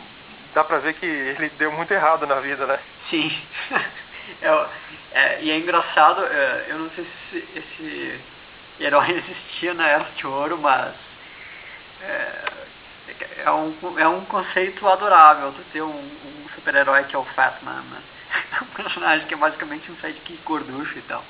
dá 0.54 0.64
pra 0.64 0.78
ver 0.78 0.94
que 0.94 1.06
ele 1.06 1.50
deu 1.58 1.72
muito 1.72 1.92
errado 1.92 2.28
na 2.28 2.40
vida, 2.40 2.68
né? 2.68 2.80
Sim. 3.10 3.36
é, 4.42 4.68
é, 5.12 5.42
e 5.42 5.52
é 5.52 5.58
engraçado, 5.58 6.24
é, 6.26 6.66
eu 6.70 6.78
não 6.78 6.90
sei 6.92 7.08
se 7.32 7.48
esse 7.56 8.22
herói 8.80 9.10
existia 9.18 9.74
na 9.74 9.88
Era 9.88 10.08
de 10.16 10.28
Ouro, 10.28 10.60
mas 10.60 10.94
é, 12.02 13.52
um, 13.52 14.00
é 14.00 14.08
um 14.08 14.26
conceito 14.26 14.88
adorável 14.88 15.52
tu 15.54 15.64
ter 15.72 15.82
um, 15.82 15.90
um 15.90 16.50
super-herói 16.54 17.04
que 17.06 17.16
é 17.16 17.20
o 17.20 17.26
Fatman, 17.26 17.82
né? 17.82 18.02
Um 18.62 18.66
personagem 18.76 19.28
que 19.28 19.34
é 19.34 19.38
basicamente 19.38 19.92
um 19.92 19.96
sidekick 19.98 20.42
gorducho 20.44 20.98
e 20.98 21.02
tal. 21.04 21.24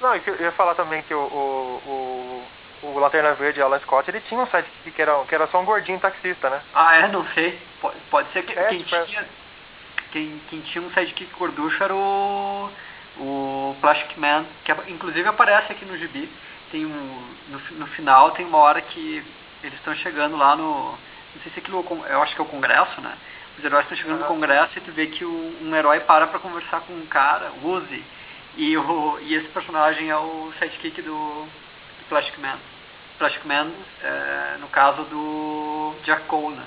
Não, 0.00 0.14
eu 0.14 0.40
ia 0.40 0.52
falar 0.52 0.74
também 0.74 1.02
que 1.02 1.14
o, 1.14 1.18
o, 1.18 2.44
o, 2.82 2.88
o 2.88 2.98
Lanterna 2.98 3.34
Verde, 3.34 3.62
Alan 3.62 3.78
Scott, 3.80 4.10
ele 4.10 4.20
tinha 4.20 4.40
um 4.40 4.46
sidekick 4.46 4.90
que 4.90 5.02
era, 5.02 5.24
que 5.24 5.34
era 5.34 5.46
só 5.46 5.60
um 5.60 5.64
gordinho 5.64 6.00
taxista, 6.00 6.50
né? 6.50 6.60
Ah, 6.74 6.96
é? 6.96 7.08
Não 7.08 7.26
sei. 7.28 7.58
Pode, 7.80 7.96
pode 8.10 8.32
ser 8.32 8.42
que 8.44 8.58
é, 8.58 8.68
quem, 8.68 8.82
tipo, 8.82 9.06
tinha, 9.06 9.26
quem, 10.12 10.40
quem 10.50 10.60
tinha 10.60 10.84
um 10.84 10.92
sidekick 10.92 11.32
gorducho 11.38 11.82
era 11.82 11.94
o, 11.94 12.70
o 13.18 13.76
Plastic 13.80 14.16
Man, 14.18 14.44
que 14.64 14.72
inclusive 14.88 15.28
aparece 15.28 15.72
aqui 15.72 15.84
no 15.84 15.96
gibi. 15.96 16.28
Tem 16.70 16.84
um, 16.84 17.34
no, 17.48 17.58
no 17.78 17.86
final 17.88 18.32
tem 18.32 18.44
uma 18.44 18.58
hora 18.58 18.80
que 18.80 19.24
eles 19.62 19.78
estão 19.78 19.94
chegando 19.96 20.36
lá 20.36 20.54
no. 20.54 20.90
Não 21.34 21.42
sei 21.42 21.52
se 21.52 21.58
aquilo. 21.60 21.84
Eu 22.08 22.22
acho 22.22 22.34
que 22.34 22.40
é 22.40 22.44
o 22.44 22.48
Congresso, 22.48 23.00
né? 23.00 23.16
Os 23.58 23.64
heróis 23.64 23.84
estão 23.84 23.96
chegando 23.96 24.20
no 24.20 24.26
Congresso 24.26 24.76
e 24.76 24.80
tu 24.80 24.92
vê 24.92 25.06
que 25.06 25.24
o, 25.24 25.56
um 25.62 25.74
herói 25.74 26.00
para 26.00 26.26
pra 26.26 26.38
conversar 26.38 26.80
com 26.80 26.92
um 26.92 27.06
cara, 27.06 27.52
o 27.62 27.68
Uzi, 27.68 28.04
e, 28.56 28.76
o, 28.76 29.18
e 29.20 29.34
esse 29.34 29.48
personagem 29.48 30.10
é 30.10 30.16
o 30.16 30.52
sidekick 30.58 31.02
do, 31.02 31.12
do 31.12 32.08
Plastic 32.08 32.38
Man. 32.38 32.58
Plastic 33.18 33.44
Man, 33.44 33.70
é, 34.02 34.56
no 34.60 34.68
caso 34.68 35.02
do 35.04 35.94
Jack 36.04 36.24
Cole, 36.26 36.56
né? 36.56 36.64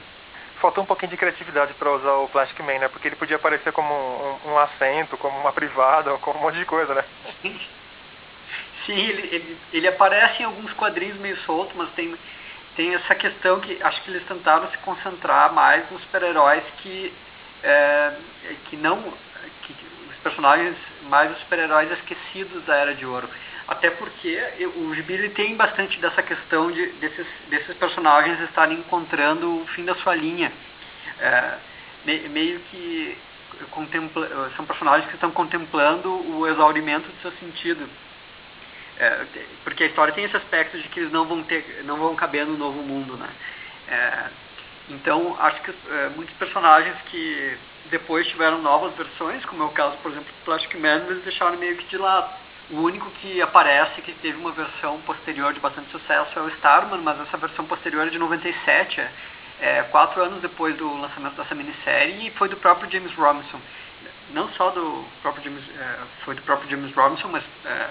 Faltou 0.61 0.83
um 0.83 0.87
pouquinho 0.87 1.11
de 1.11 1.17
criatividade 1.17 1.73
para 1.75 1.91
usar 1.91 2.13
o 2.13 2.27
Plastic 2.29 2.59
Man, 2.61 2.79
né? 2.79 2.87
Porque 2.87 3.07
ele 3.07 3.15
podia 3.15 3.35
aparecer 3.35 3.71
como 3.71 3.93
um, 3.93 4.51
um 4.51 4.59
assento, 4.59 5.17
como 5.17 5.37
uma 5.37 5.53
privada, 5.53 6.17
como 6.17 6.39
um 6.39 6.41
monte 6.41 6.57
de 6.57 6.65
coisa, 6.65 6.95
né? 6.95 7.03
Sim, 8.85 8.95
ele, 8.95 9.35
ele, 9.35 9.57
ele 9.73 9.87
aparece 9.87 10.41
em 10.41 10.45
alguns 10.45 10.71
quadrinhos 10.73 11.17
meio 11.17 11.37
solto, 11.41 11.73
mas 11.75 11.89
tem 11.91 12.17
tem 12.77 12.93
essa 12.93 13.15
questão 13.15 13.59
que 13.59 13.81
acho 13.81 14.01
que 14.03 14.11
eles 14.11 14.25
tentaram 14.27 14.69
se 14.69 14.77
concentrar 14.77 15.51
mais 15.51 15.89
nos 15.91 15.99
super-heróis 16.03 16.63
que, 16.77 17.11
é, 17.63 18.13
que 18.69 18.77
não. 18.77 19.01
Que, 19.63 19.75
os 20.09 20.15
personagens, 20.17 20.77
mais 21.09 21.31
os 21.31 21.39
super-heróis 21.39 21.91
esquecidos 21.91 22.63
da 22.65 22.75
Era 22.75 22.93
de 22.93 23.05
Ouro. 23.05 23.27
Até 23.67 23.89
porque 23.89 24.39
o 24.75 24.93
Gibi 24.93 25.29
tem 25.29 25.55
bastante 25.55 25.99
dessa 25.99 26.21
questão 26.21 26.71
de, 26.71 26.85
desses, 26.93 27.27
desses 27.49 27.75
personagens 27.77 28.39
estarem 28.41 28.77
encontrando 28.77 29.61
o 29.61 29.67
fim 29.67 29.83
da 29.83 29.95
sua 29.95 30.15
linha. 30.15 30.51
É, 31.19 31.57
meio 32.29 32.59
que 32.71 33.17
contempla, 33.71 34.51
são 34.55 34.65
personagens 34.65 35.09
que 35.09 35.15
estão 35.15 35.31
contemplando 35.31 36.09
o 36.09 36.47
exaurimento 36.47 37.09
do 37.09 37.21
seu 37.21 37.31
sentido. 37.33 37.89
É, 38.99 39.25
porque 39.63 39.83
a 39.83 39.87
história 39.87 40.13
tem 40.13 40.25
esse 40.25 40.35
aspecto 40.35 40.77
de 40.77 40.87
que 40.89 40.99
eles 40.99 41.11
não 41.11 41.25
vão 41.25 41.43
ter, 41.43 41.83
não 41.83 41.97
vão 41.97 42.15
caber 42.15 42.45
no 42.45 42.57
novo 42.57 42.81
mundo, 42.81 43.15
né? 43.15 43.29
É, 43.87 44.29
então 44.89 45.35
acho 45.39 45.61
que 45.61 45.71
é, 45.71 46.09
muitos 46.15 46.35
personagens 46.37 46.95
que 47.11 47.57
depois 47.89 48.27
tiveram 48.27 48.61
novas 48.61 48.93
versões, 48.95 49.43
como 49.45 49.63
é 49.63 49.65
o 49.65 49.71
caso, 49.71 49.97
por 49.97 50.11
exemplo, 50.11 50.27
do 50.27 50.45
Plastic 50.45 50.75
Man, 50.75 51.05
eles 51.07 51.23
deixaram 51.23 51.57
meio 51.57 51.77
que 51.77 51.85
de 51.85 51.97
lado. 51.97 52.33
O 52.69 52.81
único 52.81 53.09
que 53.21 53.41
aparece 53.41 54.01
que 54.01 54.11
teve 54.13 54.37
uma 54.37 54.51
versão 54.51 54.99
posterior 55.01 55.53
de 55.53 55.59
bastante 55.59 55.89
sucesso 55.89 56.37
é 56.37 56.41
o 56.41 56.49
Starman, 56.49 57.01
mas 57.01 57.19
essa 57.21 57.37
versão 57.37 57.65
posterior 57.65 58.07
é 58.07 58.09
de 58.09 58.19
97, 58.19 58.99
é, 58.99 59.11
é, 59.61 59.83
quatro 59.83 60.21
anos 60.21 60.41
depois 60.41 60.75
do 60.75 60.99
lançamento 60.99 61.35
dessa 61.35 61.55
minissérie, 61.55 62.27
e 62.27 62.31
foi 62.31 62.49
do 62.49 62.57
próprio 62.57 62.91
James 62.91 63.13
Robinson. 63.15 63.59
Não 64.31 64.49
só 64.49 64.71
do 64.71 65.05
próprio 65.21 65.45
James, 65.45 65.63
é, 65.79 65.99
foi 66.25 66.35
do 66.35 66.41
próprio 66.41 66.69
James 66.69 66.93
Robinson, 66.93 67.29
mas 67.29 67.43
é, 67.65 67.89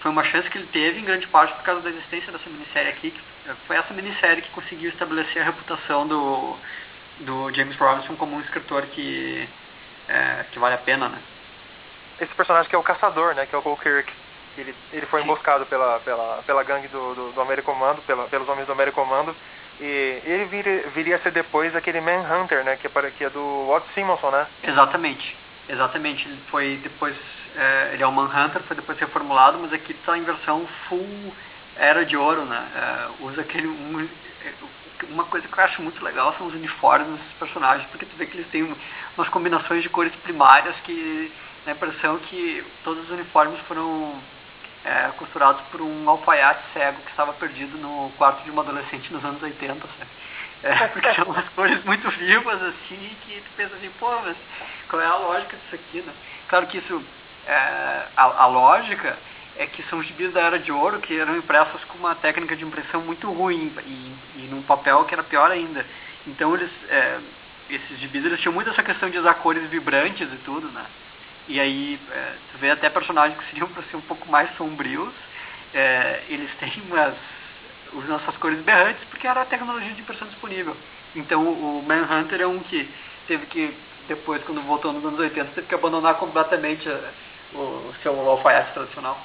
foi 0.00 0.10
uma 0.10 0.24
chance 0.24 0.48
que 0.48 0.58
ele 0.58 0.68
teve, 0.68 1.00
em 1.00 1.04
grande 1.04 1.26
parte 1.28 1.54
por 1.54 1.62
causa 1.62 1.82
da 1.82 1.90
existência 1.90 2.32
dessa 2.32 2.48
minissérie 2.48 2.90
aqui, 2.90 3.10
que 3.10 3.20
foi 3.66 3.76
essa 3.76 3.92
minissérie 3.94 4.42
que 4.42 4.50
conseguiu 4.50 4.90
estabelecer 4.90 5.42
a 5.42 5.46
reputação 5.46 6.06
do, 6.06 6.56
do 7.20 7.52
James 7.52 7.76
Robinson 7.76 8.14
como 8.16 8.36
um 8.36 8.40
escritor 8.40 8.82
que, 8.86 9.48
é, 10.08 10.44
que 10.52 10.58
vale 10.58 10.74
a 10.74 10.78
pena, 10.78 11.08
né? 11.08 11.18
Esse 12.20 12.34
personagem 12.34 12.68
que 12.68 12.74
é 12.74 12.78
o 12.78 12.82
caçador, 12.82 13.34
né, 13.34 13.46
que 13.46 13.54
é 13.54 13.58
o 13.58 13.76
Kirk, 13.76 14.12
ele, 14.56 14.74
ele 14.92 15.06
foi 15.06 15.20
Sim. 15.20 15.26
emboscado 15.26 15.66
pela, 15.66 16.00
pela, 16.00 16.42
pela 16.44 16.62
gangue 16.64 16.88
do, 16.88 17.14
do, 17.14 17.32
do 17.32 17.40
Americomando, 17.40 18.02
pela, 18.02 18.24
pelos 18.24 18.48
homens 18.48 18.66
do 18.66 18.72
Americomando, 18.72 19.34
e 19.80 20.20
ele 20.24 20.44
viria, 20.46 20.88
viria 20.88 21.16
a 21.16 21.20
ser 21.20 21.30
depois 21.30 21.74
aquele 21.76 22.00
Manhunter, 22.00 22.64
né, 22.64 22.76
que 22.76 22.86
é, 22.86 23.10
que 23.10 23.24
é 23.24 23.30
do 23.30 23.66
Walt 23.68 23.84
Simonson, 23.94 24.30
né? 24.30 24.46
Exatamente, 24.64 25.36
exatamente, 25.68 26.26
ele 26.26 26.40
foi 26.50 26.76
depois 26.82 27.16
é, 27.56 27.90
ele 27.92 28.02
é 28.02 28.06
o 28.06 28.12
Manhunter, 28.12 28.62
foi 28.62 28.76
depois 28.76 28.98
reformulado, 28.98 29.58
mas 29.58 29.72
aqui 29.72 29.92
está 29.92 30.16
em 30.16 30.22
versão 30.22 30.66
full 30.88 31.34
era 31.76 32.04
de 32.04 32.16
ouro, 32.16 32.44
né? 32.44 32.68
É, 32.74 33.24
usa 33.24 33.40
aquele 33.40 33.68
um, 33.68 34.08
uma 35.10 35.24
coisa 35.24 35.46
que 35.46 35.58
eu 35.58 35.64
acho 35.64 35.82
muito 35.82 36.02
legal 36.04 36.34
são 36.36 36.46
os 36.46 36.54
uniformes 36.54 37.08
desses 37.08 37.32
personagens, 37.34 37.88
porque 37.90 38.06
tu 38.06 38.16
vê 38.16 38.26
que 38.26 38.36
eles 38.36 38.50
têm 38.50 38.76
umas 39.16 39.28
combinações 39.28 39.82
de 39.82 39.88
cores 39.88 40.14
primárias 40.16 40.74
que 40.80 41.32
dá 41.64 41.72
a 41.72 41.74
impressão 41.74 42.18
que 42.18 42.64
todos 42.82 43.04
os 43.04 43.10
uniformes 43.10 43.58
foram 43.60 44.20
é, 44.84 45.10
costurados 45.16 45.60
por 45.70 45.80
um 45.80 46.08
alfaiate 46.08 46.62
cego 46.72 47.00
que 47.02 47.10
estava 47.10 47.32
perdido 47.34 47.78
no 47.78 48.10
quarto 48.16 48.42
de 48.42 48.50
uma 48.50 48.62
adolescente 48.62 49.12
nos 49.12 49.24
anos 49.24 49.42
80, 49.42 49.80
sabe? 49.80 50.10
É, 50.62 50.88
porque 50.88 51.14
são 51.14 51.24
umas 51.24 51.48
cores 51.50 51.82
muito 51.84 52.10
vivas 52.10 52.60
assim 52.62 53.16
que 53.24 53.40
tu 53.40 53.50
pensa 53.56 53.74
assim, 53.76 53.90
pô, 53.98 54.10
mas 54.22 54.36
qual 54.88 55.00
é 55.00 55.06
a 55.06 55.16
lógica 55.16 55.56
disso 55.56 55.74
aqui, 55.74 56.02
né? 56.02 56.12
Claro 56.48 56.66
que 56.66 56.78
isso 56.78 57.02
é, 57.46 58.06
a, 58.16 58.24
a, 58.24 58.46
lógica 58.46 59.16
é 59.56 59.66
que 59.66 59.82
são 59.84 60.02
gibis 60.02 60.32
da 60.32 60.40
Era 60.40 60.58
de 60.58 60.72
Ouro 60.72 61.00
que 61.00 61.16
eram 61.18 61.36
impressos 61.36 61.82
com 61.84 61.98
uma 61.98 62.14
técnica 62.16 62.56
de 62.56 62.64
impressão 62.64 63.00
muito 63.02 63.30
ruim 63.30 63.72
e, 63.86 64.12
e 64.36 64.48
num 64.50 64.62
papel 64.62 65.04
que 65.04 65.14
era 65.14 65.22
pior 65.22 65.50
ainda. 65.50 65.86
Então 66.26 66.54
eles, 66.54 66.70
é, 66.88 67.18
esses 67.70 68.00
gibis 68.00 68.24
eles 68.24 68.40
tinham 68.40 68.52
muito 68.52 68.70
essa 68.70 68.82
questão 68.82 69.08
de 69.08 69.18
usar 69.18 69.34
cores 69.34 69.68
vibrantes 69.70 70.28
e 70.32 70.36
tudo, 70.38 70.68
né? 70.72 70.84
E 71.46 71.60
aí 71.60 72.00
é, 72.10 72.32
tu 72.52 72.58
vê 72.58 72.70
até 72.70 72.90
personagens 72.90 73.38
que 73.38 73.46
seriam 73.50 73.68
para 73.68 73.82
ser 73.84 73.96
um 73.96 74.02
pouco 74.02 74.28
mais 74.28 74.54
sombrios, 74.56 75.14
é, 75.72 76.24
eles 76.28 76.50
têm 76.58 76.82
umas 76.88 77.14
usando 77.92 78.20
essas 78.22 78.36
cores 78.36 78.60
berrantes 78.62 79.02
porque 79.10 79.26
era 79.26 79.42
a 79.42 79.46
tecnologia 79.46 79.92
de 79.92 80.00
impressão 80.00 80.28
disponível. 80.28 80.76
Então 81.14 81.42
o 81.42 81.82
Manhunter 81.82 82.40
é 82.40 82.46
um 82.46 82.58
que 82.60 82.88
teve 83.26 83.46
que, 83.46 83.74
depois, 84.06 84.42
quando 84.44 84.62
voltou 84.62 84.92
nos 84.92 85.04
anos 85.04 85.18
80, 85.18 85.52
teve 85.52 85.66
que 85.66 85.74
abandonar 85.74 86.14
completamente 86.14 86.88
o 87.54 87.92
seu 88.02 88.18
alfaiate 88.28 88.72
tradicional. 88.72 89.18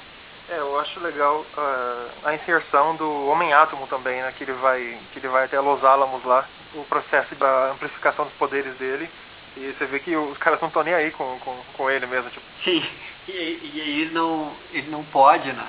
É, 0.48 0.58
eu 0.58 0.78
acho 0.78 1.00
legal 1.00 1.40
uh, 1.56 2.10
a 2.22 2.34
inserção 2.34 2.94
do 2.96 3.28
Homem-Átomo 3.28 3.86
também, 3.86 4.20
né? 4.20 4.32
Que 4.36 4.44
ele 4.44 4.52
vai, 4.52 4.98
que 5.12 5.18
ele 5.18 5.28
vai 5.28 5.44
até 5.44 5.58
Los 5.58 5.82
Alamos 5.82 6.22
lá, 6.24 6.46
o 6.74 6.84
processo 6.84 7.34
da 7.36 7.72
amplificação 7.72 8.26
dos 8.26 8.34
poderes 8.34 8.74
dele. 8.76 9.08
E 9.56 9.72
você 9.72 9.86
vê 9.86 10.00
que 10.00 10.14
os 10.14 10.36
caras 10.38 10.60
não 10.60 10.68
estão 10.68 10.82
nem 10.82 10.92
aí 10.92 11.10
com, 11.12 11.38
com, 11.38 11.56
com 11.74 11.90
ele 11.90 12.06
mesmo, 12.06 12.28
tipo. 12.28 12.44
Sim, 12.62 12.84
e, 13.26 13.32
e 13.32 14.00
ele 14.02 14.10
não, 14.10 14.52
ele 14.72 14.90
não 14.90 15.02
pode, 15.04 15.50
né? 15.50 15.66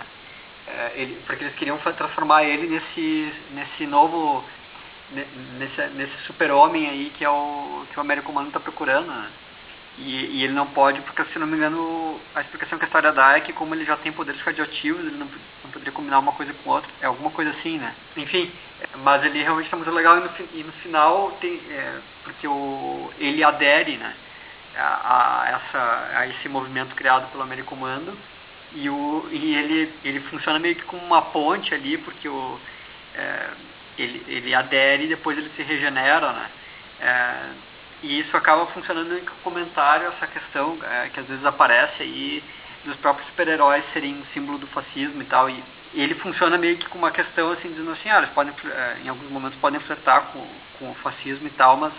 É, 0.68 0.94
ele, 0.96 1.22
porque 1.28 1.44
eles 1.44 1.56
queriam 1.56 1.78
transformar 1.78 2.44
ele 2.44 2.68
nesse, 2.68 3.34
nesse 3.52 3.86
novo, 3.86 4.44
nesse, 5.60 5.82
nesse 5.94 6.18
super-homem 6.26 6.90
aí 6.90 7.12
que 7.16 7.24
é 7.24 7.30
o 7.30 7.86
que 7.92 7.98
o 7.98 8.02
Américo 8.02 8.32
Humano 8.32 8.48
está 8.48 8.60
procurando, 8.60 9.08
né? 9.08 9.30
E, 9.98 10.40
e, 10.40 10.44
ele 10.44 10.52
não 10.52 10.68
pode, 10.68 11.00
porque 11.02 11.24
se 11.26 11.40
não 11.40 11.48
me 11.48 11.56
engano, 11.56 12.20
a 12.34 12.42
explicação 12.42 12.78
que 12.78 12.84
a 12.84 12.88
história 12.88 13.14
dá 13.14 13.38
é 13.38 13.42
que 13.42 13.54
como 13.54 13.74
ele 13.74 13.86
já 13.86 13.96
tem 13.96 14.12
poderes 14.12 14.42
radioativos, 14.42 15.00
ele 15.06 15.16
não, 15.16 15.28
não 15.64 15.72
poderia 15.72 15.94
combinar 15.94 16.20
uma 16.20 16.34
coisa 16.34 16.54
com 16.54 16.70
outra. 16.70 16.90
É 17.00 17.06
alguma 17.06 17.32
coisa 17.32 17.52
assim, 17.52 17.78
né? 17.78 17.96
Enfim, 18.18 18.52
mas 18.98 19.24
ele 19.24 19.42
realmente 19.42 19.66
está 19.66 19.78
muito 19.78 19.92
legal 19.92 20.18
e 20.18 20.22
no, 20.22 20.30
e 20.60 20.64
no 20.64 20.72
final 20.74 21.32
tem. 21.40 21.62
É, 21.70 22.00
porque 22.26 22.46
o, 22.46 23.10
ele 23.20 23.42
adere, 23.42 23.96
né? 23.96 24.14
A, 24.76 25.44
a, 25.44 25.50
essa, 25.50 26.18
a 26.20 26.28
esse 26.28 26.50
movimento 26.50 26.94
criado 26.96 27.32
pelo 27.32 27.44
Americomando 27.44 28.18
e, 28.76 28.90
o, 28.90 29.28
e 29.32 29.56
ele, 29.56 29.94
ele 30.04 30.20
funciona 30.22 30.60
meio 30.60 30.76
que 30.76 30.84
como 30.84 31.04
uma 31.04 31.22
ponte 31.22 31.74
ali, 31.74 31.98
porque 31.98 32.28
o, 32.28 32.60
é, 33.16 33.48
ele, 33.98 34.24
ele 34.28 34.54
adere 34.54 35.06
e 35.06 35.08
depois 35.08 35.38
ele 35.38 35.50
se 35.56 35.64
regenera, 35.64 36.34
né? 36.34 36.50
É, 37.00 37.36
e 38.04 38.20
isso 38.20 38.36
acaba 38.36 38.66
funcionando 38.68 39.18
em 39.18 39.26
comentário 39.44 40.08
essa 40.08 40.28
questão 40.28 40.78
é, 40.84 41.10
que 41.10 41.20
às 41.20 41.26
vezes 41.26 41.46
aparece 41.46 42.04
aí 42.04 42.44
dos 42.84 42.96
próprios 42.98 43.28
super-heróis 43.30 43.84
serem 43.94 44.24
símbolo 44.34 44.58
do 44.58 44.68
fascismo 44.68 45.22
e 45.22 45.26
tal. 45.26 45.50
E 45.50 45.64
ele 45.94 46.14
funciona 46.16 46.58
meio 46.58 46.78
que 46.78 46.88
com 46.90 46.98
uma 46.98 47.12
questão 47.12 47.52
assim, 47.54 47.70
dizendo 47.70 47.92
assim, 47.92 48.10
ah, 48.10 48.18
eles 48.18 48.30
podem, 48.32 48.54
é, 48.66 48.98
em 49.06 49.10
alguns 49.10 49.30
momentos 49.32 49.58
podem 49.60 49.80
flertar 49.80 50.28
com, 50.34 50.46
com 50.78 50.92
o 50.92 50.96
fascismo 50.96 51.48
e 51.48 51.52
tal, 51.52 51.78
mas 51.78 51.94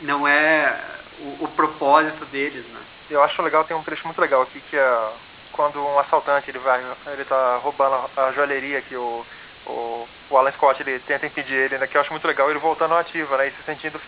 não 0.00 0.26
é 0.26 0.80
o, 1.18 1.44
o 1.44 1.48
propósito 1.48 2.24
deles, 2.26 2.64
né? 2.66 2.80
Eu 3.10 3.22
acho 3.22 3.42
legal, 3.42 3.64
tem 3.64 3.76
um 3.76 3.82
trecho 3.82 4.06
muito 4.06 4.20
legal 4.20 4.42
aqui 4.42 4.62
que 4.70 4.76
é 4.76 5.08
quando 5.52 5.82
um 5.82 5.98
assaltante 5.98 6.50
ele 6.50 6.58
vai, 6.58 6.82
ele 7.06 7.24
tá 7.24 7.56
roubando 7.56 8.10
a 8.16 8.32
joalheria 8.32 8.82
que 8.82 8.96
o, 8.96 9.24
o, 9.66 10.08
o 10.30 10.36
Alan 10.36 10.52
Scott 10.52 10.82
ele 10.82 10.98
tenta 11.00 11.26
impedir 11.26 11.54
ele, 11.54 11.78
né? 11.78 11.86
Que 11.86 11.96
eu 11.96 12.00
acho 12.00 12.10
muito 12.10 12.26
legal 12.26 12.50
ele 12.50 12.58
voltando 12.58 12.94
ativa, 12.94 13.36
né? 13.36 13.48
E 13.48 13.50
se 13.52 13.62
sentindo 13.64 14.00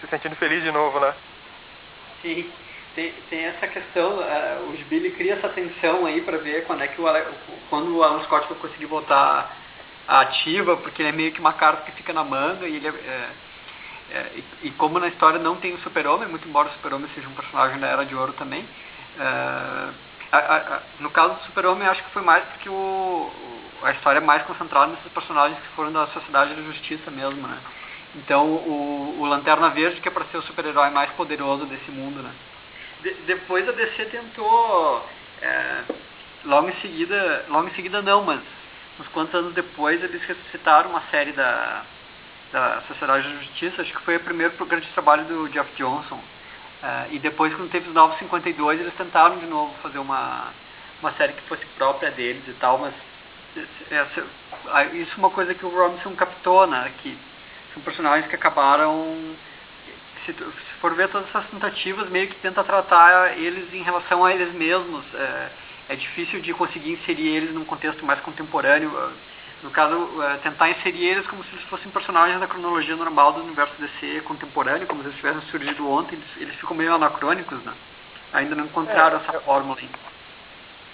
se 0.00 0.06
sentindo 0.06 0.36
feliz 0.36 0.62
de 0.62 0.70
novo, 0.70 1.00
né? 1.00 1.12
Sim, 2.22 2.50
tem, 2.94 3.12
tem 3.30 3.44
essa 3.44 3.66
questão, 3.66 4.18
uh, 4.18 4.68
o 4.68 4.84
Billy 4.88 5.10
cria 5.12 5.34
essa 5.34 5.48
tensão 5.48 6.06
aí 6.06 6.20
para 6.20 6.38
ver 6.38 6.64
quando 6.66 6.82
é 6.82 6.88
que 6.88 7.00
o 7.00 7.06
quando 7.68 7.96
o 7.96 8.02
Alan 8.02 8.22
Scott 8.24 8.48
vai 8.48 8.58
conseguir 8.58 8.86
voltar 8.86 9.56
ativa, 10.06 10.76
porque 10.76 11.02
ele 11.02 11.10
é 11.10 11.12
meio 11.12 11.32
que 11.32 11.40
uma 11.40 11.52
carta 11.52 11.82
que 11.82 11.92
fica 11.92 12.12
na 12.12 12.24
manga 12.24 12.66
e 12.66 12.76
ele 12.76 12.88
é, 12.88 12.90
é, 12.90 13.30
é 14.10 14.32
e, 14.34 14.68
e, 14.68 14.70
como 14.72 14.98
na 14.98 15.08
história 15.08 15.38
não 15.38 15.56
tem 15.56 15.74
o 15.74 15.80
super-homem, 15.80 16.28
muito 16.28 16.48
embora 16.48 16.68
o 16.68 16.72
super-homem 16.72 17.10
seja 17.14 17.28
um 17.28 17.34
personagem 17.34 17.78
da 17.78 17.86
Era 17.86 18.04
de 18.04 18.14
Ouro 18.14 18.32
também, 18.32 18.62
uh, 18.62 19.92
a, 20.36 20.38
a, 20.38 20.80
no 21.00 21.10
caso 21.10 21.34
do 21.34 21.44
super-homem 21.44 21.86
acho 21.88 22.02
que 22.02 22.10
foi 22.10 22.22
mais 22.22 22.44
porque 22.44 22.68
o, 22.68 23.30
a 23.82 23.92
história 23.92 24.18
é 24.18 24.22
mais 24.22 24.42
concentrada 24.44 24.92
nesses 24.92 25.12
personagens 25.12 25.58
que 25.58 25.68
foram 25.74 25.92
da 25.92 26.06
Sociedade 26.08 26.54
da 26.54 26.62
Justiça 26.62 27.10
mesmo, 27.10 27.46
né? 27.46 27.58
Então 28.16 28.46
o, 28.46 29.16
o 29.20 29.26
Lanterna 29.26 29.70
Verde 29.70 30.00
que 30.00 30.08
é 30.08 30.10
para 30.10 30.24
ser 30.26 30.38
o 30.38 30.42
super-herói 30.42 30.90
mais 30.90 31.10
poderoso 31.12 31.66
desse 31.66 31.90
mundo, 31.90 32.22
né? 32.22 32.32
De, 33.02 33.14
depois 33.26 33.68
a 33.68 33.72
DC 33.72 34.04
tentou 34.06 35.06
é, 35.40 35.82
logo 36.44 36.68
em 36.68 36.80
seguida, 36.80 37.44
logo 37.48 37.68
em 37.68 37.74
seguida 37.74 38.02
não, 38.02 38.22
mas 38.22 38.40
uns 39.00 39.08
quantos 39.08 39.34
anos 39.34 39.54
depois 39.54 40.02
eles 40.02 40.22
ressuscitaram 40.24 40.90
uma 40.90 41.02
série 41.10 41.32
da 41.32 41.84
da 42.52 42.82
Sociedade 42.88 43.28
da 43.28 43.42
Justiça, 43.42 43.82
acho 43.82 43.92
que 43.92 44.02
foi 44.02 44.16
o 44.16 44.20
primeiro 44.20 44.52
grande 44.66 44.86
trabalho 44.88 45.24
do 45.24 45.48
Jeff 45.50 45.70
Johnson. 45.76 46.18
Uh, 46.82 47.12
e 47.12 47.18
depois, 47.18 47.52
quando 47.54 47.70
teve 47.70 47.88
os 47.88 47.94
Novos 47.94 48.18
52, 48.18 48.80
eles 48.80 48.94
tentaram 48.94 49.38
de 49.38 49.46
novo 49.46 49.74
fazer 49.82 49.98
uma, 49.98 50.52
uma 51.00 51.12
série 51.14 51.32
que 51.32 51.42
fosse 51.42 51.64
própria 51.76 52.10
deles 52.10 52.46
e 52.46 52.52
tal, 52.54 52.78
mas 52.78 52.94
essa, 53.90 54.20
isso 54.92 55.12
é 55.14 55.18
uma 55.18 55.30
coisa 55.30 55.54
que 55.54 55.66
o 55.66 55.68
Robinson 55.68 56.14
captou, 56.14 56.66
né? 56.66 56.92
Que 57.02 57.18
são 57.74 57.82
personagens 57.82 58.28
que 58.28 58.36
acabaram. 58.36 59.34
Se, 60.24 60.32
se 60.32 60.80
for 60.80 60.94
ver 60.94 61.08
todas 61.08 61.28
essas 61.28 61.48
tentativas, 61.50 62.08
meio 62.10 62.28
que 62.28 62.36
tenta 62.36 62.62
tratar 62.62 63.38
eles 63.38 63.72
em 63.72 63.82
relação 63.82 64.24
a 64.24 64.32
eles 64.32 64.52
mesmos. 64.52 65.04
É, 65.14 65.50
é 65.90 65.96
difícil 65.96 66.40
de 66.40 66.52
conseguir 66.52 66.92
inserir 66.92 67.28
eles 67.28 67.54
num 67.54 67.64
contexto 67.64 68.04
mais 68.04 68.20
contemporâneo. 68.20 68.92
No 69.62 69.70
caso, 69.70 70.22
é, 70.22 70.36
tentar 70.38 70.70
inserir 70.70 71.04
eles 71.04 71.26
como 71.26 71.42
se 71.42 71.50
eles 71.52 71.64
fossem 71.64 71.90
personagens 71.90 72.38
da 72.38 72.46
cronologia 72.46 72.94
normal 72.94 73.32
do 73.32 73.40
universo 73.40 73.74
DC 73.80 74.20
contemporâneo, 74.20 74.86
como 74.86 75.02
se 75.02 75.08
eles 75.08 75.18
tivessem 75.18 75.42
surgido 75.50 75.90
ontem, 75.90 76.14
eles, 76.14 76.36
eles 76.36 76.56
ficam 76.56 76.76
meio 76.76 76.94
anacrônicos, 76.94 77.62
né? 77.64 77.74
Ainda 78.32 78.54
não 78.54 78.66
encontraram 78.66 79.18
é, 79.18 79.22
essa 79.22 79.32
eu, 79.32 79.40
fórmula 79.40 79.78
ainda. 79.80 79.98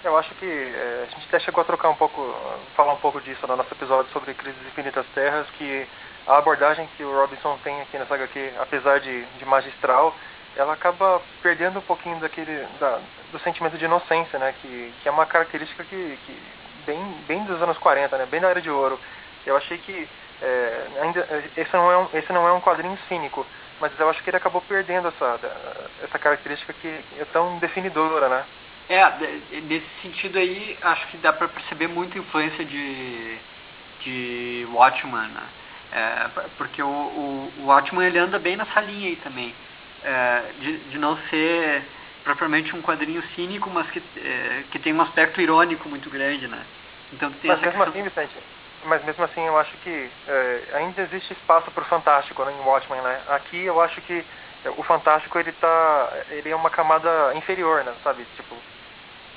Eu 0.02 0.16
acho 0.16 0.34
que 0.36 0.46
é, 0.46 1.06
a 1.06 1.10
gente 1.10 1.26
até 1.28 1.40
chegou 1.40 1.60
a 1.60 1.64
trocar 1.64 1.90
um 1.90 1.94
pouco, 1.94 2.34
falar 2.74 2.94
um 2.94 2.98
pouco 2.98 3.20
disso 3.20 3.46
no 3.46 3.56
nosso 3.56 3.72
episódio 3.72 4.10
sobre 4.12 4.32
Crises 4.32 4.66
Infinitas 4.66 5.06
Terras, 5.14 5.46
que 5.58 5.86
a 6.26 6.38
abordagem 6.38 6.88
que 6.96 7.04
o 7.04 7.14
Robinson 7.14 7.58
tem 7.62 7.82
aqui 7.82 7.98
nessa 7.98 8.14
HQ, 8.14 8.54
apesar 8.58 8.98
de, 9.00 9.24
de 9.24 9.44
magistral, 9.44 10.14
ela 10.56 10.72
acaba 10.72 11.20
perdendo 11.42 11.80
um 11.80 11.82
pouquinho 11.82 12.18
daquele 12.18 12.66
da, 12.80 12.98
do 13.30 13.38
sentimento 13.40 13.76
de 13.76 13.84
inocência, 13.84 14.38
né? 14.38 14.54
Que, 14.62 14.92
que 15.02 15.08
é 15.08 15.12
uma 15.12 15.26
característica 15.26 15.84
que, 15.84 16.18
que 16.24 16.42
bem 16.86 17.00
bem 17.26 17.44
dos 17.44 17.60
anos 17.62 17.78
40, 17.78 18.16
né? 18.16 18.26
Bem 18.26 18.40
da 18.40 18.48
era 18.48 18.60
de 18.60 18.70
ouro. 18.70 18.98
Eu 19.46 19.56
achei 19.56 19.78
que 19.78 20.08
é, 20.42 20.86
ainda 21.00 21.44
esse 21.56 21.72
não 21.72 21.90
é 21.90 21.98
um 21.98 22.08
esse 22.14 22.32
não 22.32 22.46
é 22.48 22.52
um 22.52 22.60
quadrinho 22.60 22.98
cínico, 23.08 23.46
mas 23.80 23.92
eu 23.98 24.08
acho 24.08 24.22
que 24.22 24.30
ele 24.30 24.36
acabou 24.36 24.62
perdendo 24.62 25.08
essa 25.08 25.40
essa 26.02 26.18
característica 26.18 26.72
que 26.72 26.88
é 27.18 27.24
tão 27.32 27.58
definidora, 27.58 28.28
né? 28.28 28.44
É, 28.88 29.10
nesse 29.62 29.88
sentido 30.02 30.38
aí, 30.38 30.76
acho 30.82 31.06
que 31.08 31.16
dá 31.16 31.32
para 31.32 31.48
perceber 31.48 31.88
muita 31.88 32.18
influência 32.18 32.64
de 32.64 33.38
de 34.00 34.66
Watchman, 34.72 35.28
né? 35.28 35.42
É, 35.92 36.28
porque 36.58 36.82
o, 36.82 36.88
o, 36.88 37.52
o 37.60 37.66
Watchman 37.66 38.06
ele 38.06 38.18
anda 38.18 38.38
bem 38.38 38.56
nessa 38.56 38.80
linha 38.80 39.08
aí 39.08 39.16
também, 39.16 39.54
é, 40.02 40.42
de, 40.58 40.78
de 40.90 40.98
não 40.98 41.16
ser 41.30 41.84
propriamente 42.24 42.74
um 42.74 42.82
quadrinho 42.82 43.22
cínico, 43.34 43.70
mas 43.70 43.88
que, 43.90 44.02
é, 44.16 44.64
que 44.70 44.78
tem 44.78 44.92
um 44.92 45.02
aspecto 45.02 45.40
irônico 45.40 45.88
muito 45.88 46.08
grande, 46.10 46.48
né? 46.48 46.64
Então 47.12 47.30
tem 47.30 47.50
mas 47.50 47.60
mesmo 47.60 47.84
questão... 47.84 47.88
assim, 47.88 48.02
Vicente, 48.02 48.34
mas 48.86 49.04
mesmo 49.04 49.24
assim 49.24 49.42
eu 49.42 49.58
acho 49.58 49.76
que 49.78 50.10
é, 50.26 50.62
ainda 50.72 51.02
existe 51.02 51.34
espaço 51.34 51.70
para 51.70 51.82
o 51.82 51.86
fantástico 51.86 52.42
né, 52.44 52.52
em 52.52 52.64
Watchmen, 52.64 53.02
né? 53.02 53.20
Aqui 53.28 53.64
eu 53.64 53.80
acho 53.80 54.00
que 54.00 54.24
o 54.76 54.82
fantástico 54.82 55.38
ele 55.38 55.52
tá, 55.52 56.12
ele 56.30 56.50
é 56.50 56.56
uma 56.56 56.70
camada 56.70 57.34
inferior, 57.34 57.84
né? 57.84 57.94
Sabe, 58.02 58.26
tipo. 58.36 58.56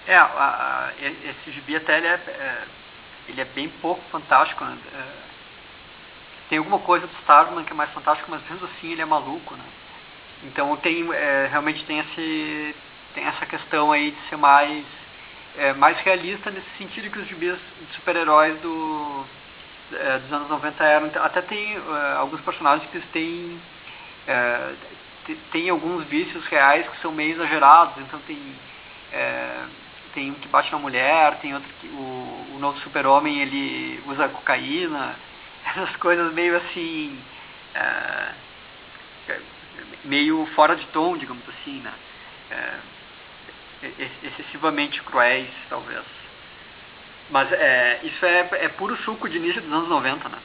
É, 0.08 0.16
a, 0.16 0.24
a, 0.24 0.92
esse 1.02 1.52
gibi 1.52 1.76
até 1.76 1.98
ele 1.98 2.08
é, 2.08 2.12
é, 2.12 2.64
ele 3.28 3.42
é 3.42 3.46
bem 3.46 3.68
pouco 3.68 4.02
fantástico, 4.10 4.64
né? 4.64 4.78
É, 4.94 5.28
tem 6.48 6.58
alguma 6.60 6.80
coisa 6.80 7.06
do 7.06 7.14
Starman 7.20 7.66
que 7.66 7.74
é 7.74 7.76
mais 7.76 7.92
fantástico, 7.92 8.32
mas 8.32 8.42
mesmo 8.50 8.66
assim 8.68 8.94
ele 8.94 9.02
é 9.02 9.06
maluco, 9.06 9.54
né? 9.56 9.66
Então 10.44 10.76
tem, 10.78 11.08
é, 11.14 11.48
realmente 11.50 11.84
tem, 11.86 12.00
esse, 12.00 12.76
tem 13.14 13.24
essa 13.26 13.46
questão 13.46 13.92
aí 13.92 14.12
de 14.12 14.30
ser 14.30 14.38
mais, 14.38 14.86
é, 15.58 15.74
mais 15.74 15.98
realista 16.00 16.52
nesse 16.52 16.70
sentido 16.78 17.12
que 17.12 17.20
os 17.20 17.28
gibis 17.28 17.58
de 17.82 17.94
super-heróis 17.96 18.60
do, 18.62 19.26
é, 19.94 20.20
dos 20.20 20.32
anos 20.32 20.50
90 20.50 20.84
eram. 20.84 21.12
Até 21.24 21.42
tem 21.42 21.76
é, 21.76 22.14
alguns 22.18 22.42
personagens 22.42 22.90
que 22.92 23.00
têm, 23.08 23.60
é, 24.28 24.74
tem 25.52 25.70
alguns 25.70 26.06
vícios 26.06 26.46
reais 26.48 26.88
que 26.88 27.02
são 27.02 27.12
meio 27.12 27.34
exagerados, 27.34 27.98
então 27.98 28.20
tem 28.28 28.38
é, 29.12 29.66
tem 30.14 30.32
um 30.32 30.36
que 30.36 30.48
bate 30.48 30.72
na 30.72 30.80
mulher, 30.80 31.38
tem 31.40 31.54
outro 31.54 31.70
que 31.80 31.88
o, 31.88 32.56
o 32.56 32.58
novo 32.60 32.80
super-homem 32.80 33.40
ele 33.40 34.02
usa 34.08 34.28
cocaína, 34.28 35.16
essas 35.66 35.96
coisas 35.98 36.34
meio 36.34 36.58
assim. 36.58 37.20
Meio 40.08 40.46
fora 40.56 40.76
de 40.76 40.86
tom, 40.88 41.18
digamos 41.18 41.44
assim, 41.50 41.82
né? 41.82 41.94
É, 42.50 42.74
excessivamente 44.24 45.02
cruéis, 45.04 45.50
talvez. 45.70 46.04
Mas 47.30 47.52
é, 47.52 48.00
isso 48.04 48.26
é, 48.26 48.48
é 48.54 48.70
puro 48.70 48.96
suco 49.04 49.28
de 49.28 49.38
início 49.38 49.62
dos 49.62 49.72
anos 49.72 49.90
90, 49.90 50.30
né? 50.30 50.40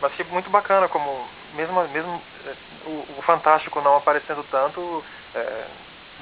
Mas 0.00 0.14
tipo, 0.16 0.32
muito 0.32 0.50
bacana, 0.50 0.88
como 0.88 1.28
mesmo, 1.54 1.86
mesmo 1.88 2.22
é, 2.46 2.54
o, 2.86 3.06
o 3.18 3.22
Fantástico 3.22 3.80
não 3.80 3.96
aparecendo 3.96 4.44
tanto, 4.50 5.04
é, 5.34 5.66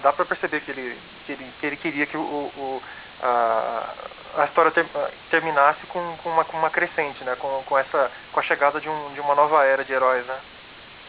dá 0.03 0.12
para 0.12 0.24
perceber 0.24 0.61
que 0.61 0.70
ele, 0.70 0.99
que 1.24 1.32
ele, 1.32 1.53
que 1.61 1.66
ele 1.66 1.76
queria 1.76 2.07
que 2.07 2.16
o, 2.16 2.20
o, 2.20 2.82
a, 3.22 3.95
a 4.39 4.45
história 4.45 4.72
ter, 4.72 4.87
terminasse 5.30 5.87
com, 5.87 6.16
com, 6.18 6.30
uma, 6.30 6.45
com 6.45 6.57
uma 6.57 6.70
crescente, 6.70 7.22
né? 7.22 7.37
Com, 7.37 7.62
com, 7.64 7.78
essa, 7.78 8.11
com 8.32 8.41
a 8.41 8.43
chegada 8.43 8.80
de, 8.80 8.89
um, 8.89 9.14
de 9.14 9.20
uma 9.20 9.35
nova 9.35 9.64
era 9.64 9.85
de 9.85 9.93
heróis, 9.93 10.26
né? 10.26 10.39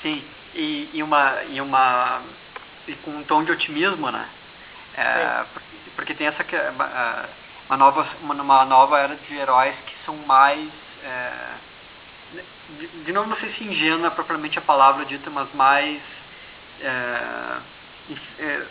Sim, 0.03 0.23
e, 0.55 0.89
e, 0.93 1.03
uma, 1.03 1.43
e, 1.43 1.61
uma, 1.61 2.21
e 2.87 2.93
com 2.95 3.11
um 3.11 3.23
tom 3.23 3.43
de 3.43 3.51
otimismo, 3.51 4.09
né? 4.09 4.27
É, 4.95 5.45
porque, 5.53 5.89
porque, 5.95 6.13
tem 6.15 6.27
essa 6.27 6.43
uma 7.67 7.77
nova, 7.77 8.07
uma 8.21 8.65
nova 8.65 8.99
era 8.99 9.15
de 9.15 9.35
heróis 9.35 9.75
que 9.85 9.95
são 10.05 10.15
mais 10.25 10.69
é, 11.03 11.31
de, 12.79 12.87
de, 12.87 13.11
novo 13.11 13.29
não 13.29 13.37
sei 13.37 13.53
se 13.53 13.63
ingênua 13.63 14.07
é 14.07 14.11
propriamente 14.11 14.57
a 14.57 14.61
palavra 14.61 15.05
dita, 15.05 15.29
mas 15.29 15.51
mais 15.53 16.01
é, 16.81 17.57
é, 18.39 18.65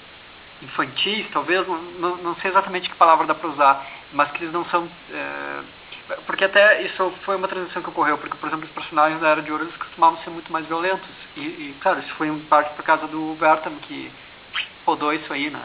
infantis, 0.62 1.26
talvez, 1.32 1.66
não, 1.66 2.16
não 2.16 2.34
sei 2.36 2.50
exatamente 2.50 2.88
que 2.88 2.96
palavra 2.96 3.26
dá 3.26 3.34
para 3.34 3.48
usar, 3.48 3.86
mas 4.12 4.30
que 4.32 4.44
eles 4.44 4.52
não 4.52 4.64
são. 4.66 4.88
Porque 6.26 6.44
até 6.44 6.82
isso 6.82 7.10
foi 7.24 7.36
uma 7.36 7.48
transição 7.48 7.82
que 7.82 7.88
ocorreu, 7.88 8.18
porque, 8.18 8.36
por 8.36 8.48
exemplo, 8.48 8.66
os 8.66 8.72
personagens 8.72 9.20
da 9.20 9.28
Era 9.28 9.42
de 9.42 9.50
Ouro 9.50 9.66
costumavam 9.78 10.22
ser 10.22 10.30
muito 10.30 10.52
mais 10.52 10.66
violentos. 10.66 11.08
E, 11.34 11.40
e 11.40 11.76
claro, 11.80 12.00
isso 12.00 12.14
foi 12.16 12.28
em 12.28 12.38
parte 12.40 12.74
por 12.74 12.84
causa 12.84 13.06
do 13.06 13.34
Bertam, 13.40 13.74
que 13.76 14.12
rodou 14.84 15.14
isso 15.14 15.32
aí, 15.32 15.48
né? 15.48 15.62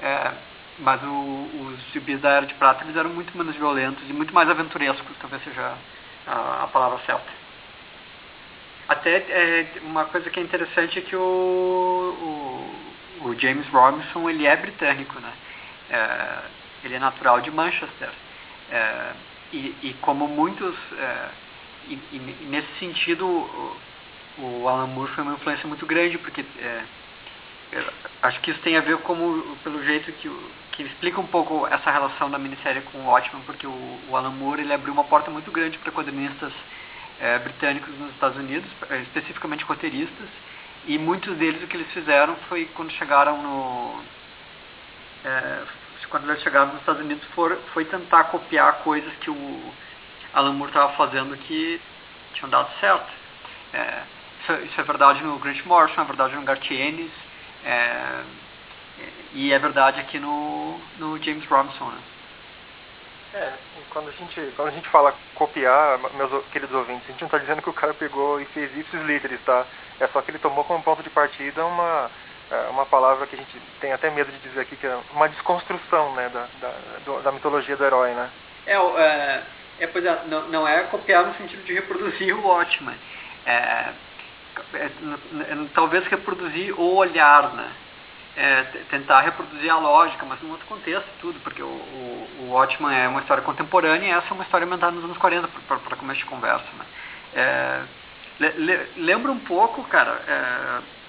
É, 0.00 0.32
mas 0.78 1.02
o, 1.02 1.06
os 1.06 1.92
gibis 1.92 2.20
da 2.20 2.30
Era 2.30 2.46
de 2.46 2.54
Prata 2.54 2.84
eles 2.84 2.96
eram 2.96 3.10
muito 3.10 3.36
menos 3.36 3.54
violentos 3.54 4.02
e 4.08 4.12
muito 4.14 4.32
mais 4.32 4.48
aventurescos, 4.48 5.16
talvez 5.20 5.44
seja 5.44 5.74
a, 6.26 6.64
a 6.64 6.66
palavra 6.68 6.98
certa. 7.04 7.42
Até 8.88 9.16
é, 9.16 9.66
uma 9.82 10.06
coisa 10.06 10.30
que 10.30 10.40
é 10.40 10.42
interessante 10.42 10.98
é 10.98 11.02
que 11.02 11.14
o, 11.14 11.20
o, 13.20 13.28
o 13.28 13.38
James 13.38 13.68
Robinson 13.68 14.28
ele 14.28 14.46
é 14.46 14.56
britânico, 14.56 15.20
né? 15.20 15.32
É, 15.90 16.38
ele 16.84 16.94
é 16.94 16.98
natural 16.98 17.42
de 17.42 17.50
Manchester. 17.50 18.10
É, 18.70 19.12
e, 19.52 19.74
e, 19.82 19.96
como 20.00 20.26
muitos, 20.26 20.74
é, 20.98 21.28
e, 21.88 21.98
e, 22.12 22.46
nesse 22.48 22.68
sentido, 22.78 23.26
o, 23.26 23.76
o, 24.38 24.68
Alan 24.68 24.86
Moore 24.86 25.12
foi 25.12 25.24
uma 25.24 25.34
influência 25.34 25.68
muito 25.68 25.84
grande, 25.86 26.18
porque 26.18 26.44
é, 26.58 26.82
acho 28.22 28.40
que 28.40 28.50
isso 28.50 28.60
tem 28.60 28.76
a 28.76 28.80
ver 28.80 28.98
como, 28.98 29.56
pelo 29.62 29.82
jeito 29.84 30.12
que, 30.12 30.30
que 30.72 30.82
explica 30.82 31.20
um 31.20 31.26
pouco 31.26 31.66
essa 31.66 31.90
relação 31.90 32.30
da 32.30 32.38
minissérie 32.38 32.82
com 32.82 32.98
o 32.98 33.06
Watchmen, 33.06 33.42
porque 33.44 33.66
o, 33.66 34.00
o 34.08 34.16
Alan 34.16 34.30
Moore 34.30 34.62
ele 34.62 34.72
abriu 34.72 34.92
uma 34.92 35.04
porta 35.04 35.30
muito 35.30 35.50
grande 35.50 35.78
para 35.78 35.92
quadrinistas 35.92 36.52
é, 37.20 37.38
britânicos 37.38 37.96
nos 37.98 38.10
Estados 38.12 38.38
Unidos, 38.38 38.70
é, 38.90 39.00
especificamente 39.02 39.64
roteiristas, 39.64 40.28
e 40.86 40.98
muitos 40.98 41.36
deles 41.36 41.62
o 41.62 41.66
que 41.66 41.76
eles 41.76 41.92
fizeram 41.92 42.34
foi 42.48 42.64
quando 42.74 42.90
chegaram 42.92 43.40
no 43.40 44.02
é, 45.24 45.62
quando 46.12 46.28
eles 46.28 46.42
chegaram 46.42 46.68
nos 46.68 46.80
Estados 46.80 47.00
Unidos 47.00 47.24
for, 47.34 47.58
foi 47.72 47.86
tentar 47.86 48.24
copiar 48.24 48.80
coisas 48.84 49.10
que 49.16 49.30
o 49.30 49.72
Alan 50.34 50.52
Moore 50.52 50.70
estava 50.70 50.92
fazendo 50.92 51.34
que 51.38 51.80
tinham 52.34 52.50
dado 52.50 52.68
certo. 52.78 53.10
É, 53.72 54.02
isso, 54.42 54.52
isso, 54.64 54.80
é 54.80 54.84
verdade 54.84 55.24
no 55.24 55.38
Grant 55.38 55.64
Morrison, 55.64 56.02
é 56.02 56.04
verdade 56.04 56.36
no 56.36 56.42
Garth 56.42 56.70
Ennis, 56.70 57.10
é, 57.64 58.22
e 59.32 59.52
é 59.52 59.58
verdade 59.58 60.00
aqui 60.00 60.18
no, 60.18 60.78
no 60.98 61.20
James 61.22 61.46
Robinson. 61.46 61.86
Né? 61.86 61.98
É, 63.34 63.52
quando 63.88 64.10
a 64.10 64.12
gente, 64.12 64.52
quando 64.54 64.68
a 64.68 64.72
gente 64.72 64.88
fala 64.90 65.14
copiar, 65.34 65.98
meus 66.14 66.44
queridos 66.48 66.76
ouvintes, 66.76 67.08
a 67.08 67.12
gente 67.12 67.22
não 67.22 67.28
está 67.28 67.38
dizendo 67.38 67.62
que 67.62 67.70
o 67.70 67.74
cara 67.74 67.94
pegou 67.94 68.38
e 68.38 68.44
fez 68.46 68.76
ipsis 68.76 69.00
literis, 69.00 69.40
tá? 69.46 69.64
É 69.98 70.06
só 70.08 70.20
que 70.20 70.30
ele 70.30 70.38
tomou 70.38 70.62
como 70.64 70.82
ponto 70.82 71.02
de 71.02 71.08
partida 71.08 71.64
uma, 71.64 72.10
é, 72.10 72.10
uma 72.70 72.86
palavra 72.86 73.26
que 73.26 73.34
a 73.34 73.38
gente 73.38 73.60
tem 73.80 73.92
até 73.92 74.10
medo 74.10 74.30
de 74.30 74.38
dizer 74.38 74.60
aqui, 74.60 74.76
que 74.76 74.86
é 74.86 74.98
uma 75.12 75.28
desconstrução, 75.28 76.14
né, 76.14 76.28
da, 76.28 76.46
da, 76.60 77.18
da 77.20 77.32
mitologia 77.32 77.76
do 77.76 77.84
herói, 77.84 78.10
né? 78.12 78.30
É, 78.66 78.76
é, 78.76 79.42
é 79.80 79.86
pois 79.86 80.04
é, 80.04 80.22
não, 80.26 80.48
não 80.48 80.68
é 80.68 80.82
copiar 80.84 81.24
no 81.26 81.34
sentido 81.34 81.64
de 81.64 81.74
reproduzir 81.74 82.36
o 82.36 82.46
Watchman. 82.46 82.96
É, 83.46 83.52
é, 83.52 83.92
é 84.74 84.90
talvez 85.74 86.06
reproduzir 86.06 86.78
o 86.78 86.96
olhar, 86.96 87.52
né? 87.54 87.72
é, 88.36 88.62
tentar 88.90 89.20
reproduzir 89.20 89.70
a 89.70 89.78
lógica, 89.78 90.24
mas 90.24 90.40
num 90.42 90.50
outro 90.50 90.66
contexto 90.66 91.08
tudo, 91.20 91.38
porque 91.40 91.62
o, 91.62 91.66
o, 91.66 92.28
o 92.40 92.50
Watchman 92.52 92.94
é 92.94 93.08
uma 93.08 93.20
história 93.20 93.42
contemporânea 93.42 94.06
e 94.08 94.10
essa 94.10 94.28
é 94.28 94.32
uma 94.32 94.44
história 94.44 94.64
inventada 94.64 94.92
nos 94.92 95.04
anos 95.04 95.18
40 95.18 95.48
para 95.66 95.96
começo 95.96 96.20
de 96.20 96.26
conversa. 96.26 96.64
Né? 96.78 96.84
É, 97.34 97.80
le, 98.40 98.88
lembra 98.96 99.30
um 99.30 99.38
pouco, 99.40 99.84
cara, 99.84 100.22
é, 100.26 101.01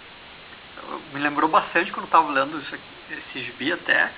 me 1.14 1.20
lembrou 1.20 1.50
bastante 1.50 1.92
quando 1.92 2.06
estava 2.06 2.32
lendo 2.32 2.60
isso 2.60 2.74
aqui, 2.74 2.84
esse 3.12 3.46
gibi 3.46 3.72
até, 3.72 4.12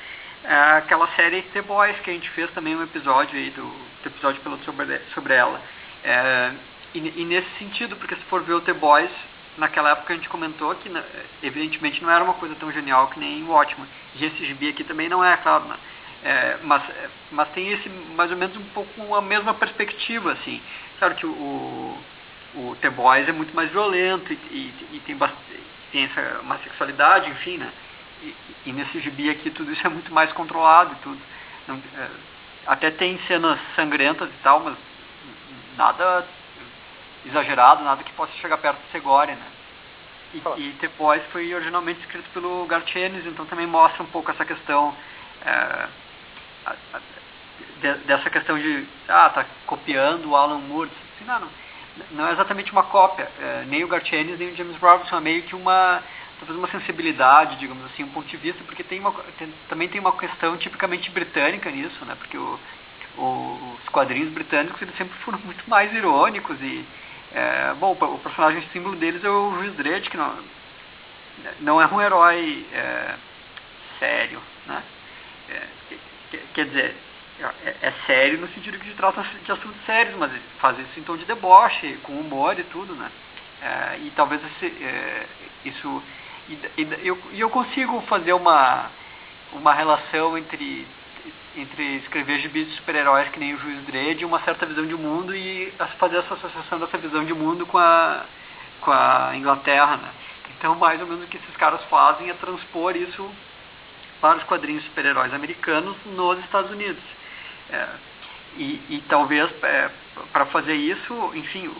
é, 0.43 0.55
aquela 0.77 1.07
série 1.15 1.41
The 1.41 1.61
Boys 1.63 1.99
que 2.01 2.09
a 2.09 2.13
gente 2.13 2.29
fez 2.31 2.51
também 2.51 2.75
um 2.75 2.83
episódio 2.83 3.37
aí 3.37 3.49
do, 3.51 3.63
do 3.63 4.07
episódio 4.07 4.41
piloto 4.41 4.63
sobre, 4.63 4.99
sobre 5.13 5.33
ela. 5.33 5.59
É, 6.03 6.51
e, 6.93 6.99
e, 6.99 7.25
nesse 7.25 7.49
sentido, 7.57 7.95
porque 7.95 8.15
se 8.15 8.21
for 8.25 8.41
ver 8.43 8.53
o 8.53 8.61
The 8.61 8.73
Boys, 8.73 9.11
naquela 9.57 9.91
época 9.91 10.13
a 10.13 10.15
gente 10.15 10.29
comentou 10.29 10.73
que 10.75 10.87
né, 10.87 11.03
evidentemente 11.41 12.01
não 12.03 12.11
era 12.11 12.23
uma 12.23 12.35
coisa 12.35 12.55
tão 12.55 12.71
genial 12.71 13.07
que 13.07 13.19
nem 13.19 13.43
o 13.43 13.49
Watchmen. 13.49 13.87
E 14.15 14.25
esse 14.25 14.45
gibi 14.45 14.69
aqui 14.69 14.83
também 14.83 15.09
não 15.09 15.23
é, 15.23 15.35
claro, 15.37 15.65
né? 15.65 15.77
É, 16.23 16.57
mas, 16.63 16.83
mas 17.31 17.49
tem 17.49 17.71
esse 17.71 17.89
mais 18.15 18.31
ou 18.31 18.37
menos 18.37 18.55
um 18.55 18.63
pouco 18.65 19.15
a 19.15 19.21
mesma 19.21 19.53
perspectiva, 19.53 20.31
assim. 20.33 20.61
Claro 20.99 21.15
que 21.15 21.25
o, 21.25 21.97
o 22.55 22.77
The 22.81 22.89
Boys 22.89 23.27
é 23.27 23.31
muito 23.31 23.55
mais 23.55 23.69
violento 23.71 24.31
e, 24.31 24.35
e, 24.35 24.73
e 24.93 24.99
tem, 25.05 25.17
tem 25.95 26.03
essa, 26.03 26.41
uma 26.41 26.57
sexualidade, 26.57 27.29
enfim, 27.29 27.57
né? 27.57 27.71
E, 28.21 28.35
e, 28.65 28.73
nesse 28.73 28.99
gibi 28.99 29.29
aqui 29.29 29.49
tudo 29.49 29.71
isso 29.71 29.85
é 29.87 29.89
muito 29.89 30.13
mais 30.13 30.31
controlado 30.33 30.91
e 30.91 30.95
tudo. 30.97 31.21
Não, 31.67 31.81
é, 31.97 32.09
até 32.67 32.91
tem 32.91 33.17
cenas 33.27 33.57
sangrentas 33.77 34.29
e 34.29 34.43
tal, 34.43 34.59
mas 34.59 34.75
nada 35.77 36.27
exagerado, 37.25 37.83
nada 37.83 38.03
que 38.03 38.11
possa 38.11 38.33
chegar 38.33 38.57
perto 38.57 38.77
de 38.77 38.91
Segória, 38.91 39.35
né? 39.35 39.47
E, 40.33 40.41
oh. 40.43 40.57
e 40.57 40.73
The 40.81 40.89
Boys 40.97 41.23
foi 41.31 41.53
originalmente 41.53 42.01
escrito 42.01 42.29
pelo 42.33 42.65
Garth 42.65 42.93
Ennis, 42.93 43.25
então 43.25 43.45
também 43.45 43.65
mostra 43.65 44.03
um 44.03 44.07
pouco 44.07 44.29
essa 44.31 44.43
questão 44.43 44.93
é, 45.45 45.87
a, 46.65 46.75
a, 46.93 46.99
de, 47.79 47.93
dessa 48.05 48.29
questão 48.29 48.59
de 48.59 48.85
ah, 49.07 49.29
tá 49.29 49.45
copiando 49.65 50.29
o 50.29 50.35
Alan 50.35 50.59
Moore. 50.59 50.91
Assim, 51.15 51.25
não, 51.25 51.39
não, 51.39 51.49
não 52.11 52.27
é 52.27 52.31
exatamente 52.33 52.71
uma 52.71 52.83
cópia, 52.83 53.29
é, 53.39 53.63
nem 53.67 53.83
o 53.83 53.87
Garth 53.87 54.11
Ennis 54.11 54.39
nem 54.39 54.49
o 54.49 54.55
James 54.55 54.77
Robinson, 54.77 55.17
é 55.17 55.21
meio 55.21 55.43
que 55.43 55.55
uma 55.55 56.01
talvez 56.39 56.57
uma 56.57 56.67
sensibilidade, 56.67 57.57
digamos 57.57 57.85
assim, 57.85 58.03
um 58.03 58.09
ponto 58.09 58.27
de 58.27 58.37
vista, 58.37 58.61
porque 58.65 58.83
tem 58.83 58.99
uma, 58.99 59.11
tem, 59.37 59.53
também 59.69 59.87
tem 59.87 60.01
uma 60.01 60.15
questão 60.17 60.57
tipicamente 60.57 61.09
britânica 61.09 61.71
nisso, 61.71 62.03
né? 62.05 62.15
Porque 62.15 62.37
o, 62.37 62.59
o, 63.17 63.77
os 63.81 63.89
quadrinhos 63.89 64.33
britânicos 64.33 64.81
eles 64.81 64.95
sempre 64.97 65.17
foram 65.19 65.39
muito 65.45 65.67
mais 65.69 65.93
irônicos 65.93 66.59
e 66.61 66.85
é, 67.33 67.73
bom, 67.73 67.91
o 67.91 68.19
personagem 68.19 68.61
símbolo 68.71 68.95
deles 68.95 69.23
é 69.23 69.29
o 69.29 69.55
Juiz 69.55 69.73
Dredd, 69.75 70.09
que 70.09 70.17
não, 70.17 70.37
não 71.59 71.81
é 71.81 71.87
um 71.87 72.01
herói 72.01 72.65
é, 72.71 73.15
sério, 73.99 74.41
né? 74.65 74.83
É, 75.49 75.67
quer 76.53 76.65
dizer, 76.65 76.95
é, 77.39 77.75
é, 77.81 77.93
sério 78.05 78.39
no 78.39 78.47
sentido 78.49 78.79
que 78.79 78.93
trata 78.93 79.21
de 79.23 79.51
assuntos 79.51 79.85
sérios, 79.85 80.15
mas 80.17 80.31
faz 80.59 80.79
isso 80.79 80.99
em 80.99 81.03
tom 81.03 81.17
de 81.17 81.25
deboche, 81.25 81.97
com 82.03 82.13
humor 82.13 82.57
e 82.57 82.63
tudo, 82.65 82.93
né? 82.95 83.11
É, 83.61 83.97
e 83.99 84.11
talvez 84.15 84.41
esse, 84.43 84.65
é, 84.83 85.25
isso... 85.65 86.03
E, 86.47 86.53
e, 86.77 87.07
eu, 87.07 87.17
eu 87.33 87.49
consigo 87.49 88.01
fazer 88.01 88.33
uma, 88.33 88.89
uma 89.53 89.73
relação 89.73 90.37
entre 90.37 90.87
entre 91.57 91.97
escrever 91.97 92.39
gibis 92.39 92.67
de 92.67 92.75
super-heróis 92.75 93.29
que 93.29 93.39
nem 93.39 93.53
o 93.53 93.57
Juiz 93.57 93.81
Dredd 93.85 94.25
uma 94.25 94.41
certa 94.41 94.65
visão 94.65 94.85
de 94.85 94.93
mundo 94.93 95.33
e 95.33 95.73
fazer 95.97 96.17
essa 96.17 96.33
associação 96.33 96.79
dessa 96.79 96.97
visão 96.97 97.23
de 97.23 97.33
mundo 97.33 97.65
com 97.65 97.77
a, 97.77 98.25
com 98.81 98.91
a 98.91 99.31
Inglaterra, 99.35 99.97
né? 99.97 100.09
Então, 100.57 100.75
mais 100.75 100.99
ou 101.01 101.07
menos 101.07 101.23
o 101.23 101.27
que 101.27 101.37
esses 101.37 101.55
caras 101.55 101.81
fazem 101.85 102.29
é 102.29 102.33
transpor 102.33 102.95
isso 102.95 103.29
para 104.19 104.37
os 104.37 104.43
quadrinhos 104.43 104.83
super-heróis 104.85 105.33
americanos 105.33 105.95
nos 106.05 106.39
Estados 106.39 106.71
Unidos. 106.71 107.03
É, 107.69 107.87
e, 108.57 108.81
e, 108.89 109.03
talvez, 109.09 109.51
é, 109.63 109.89
para 110.31 110.45
fazer 110.47 110.75
isso, 110.75 111.31
enfim, 111.33 111.73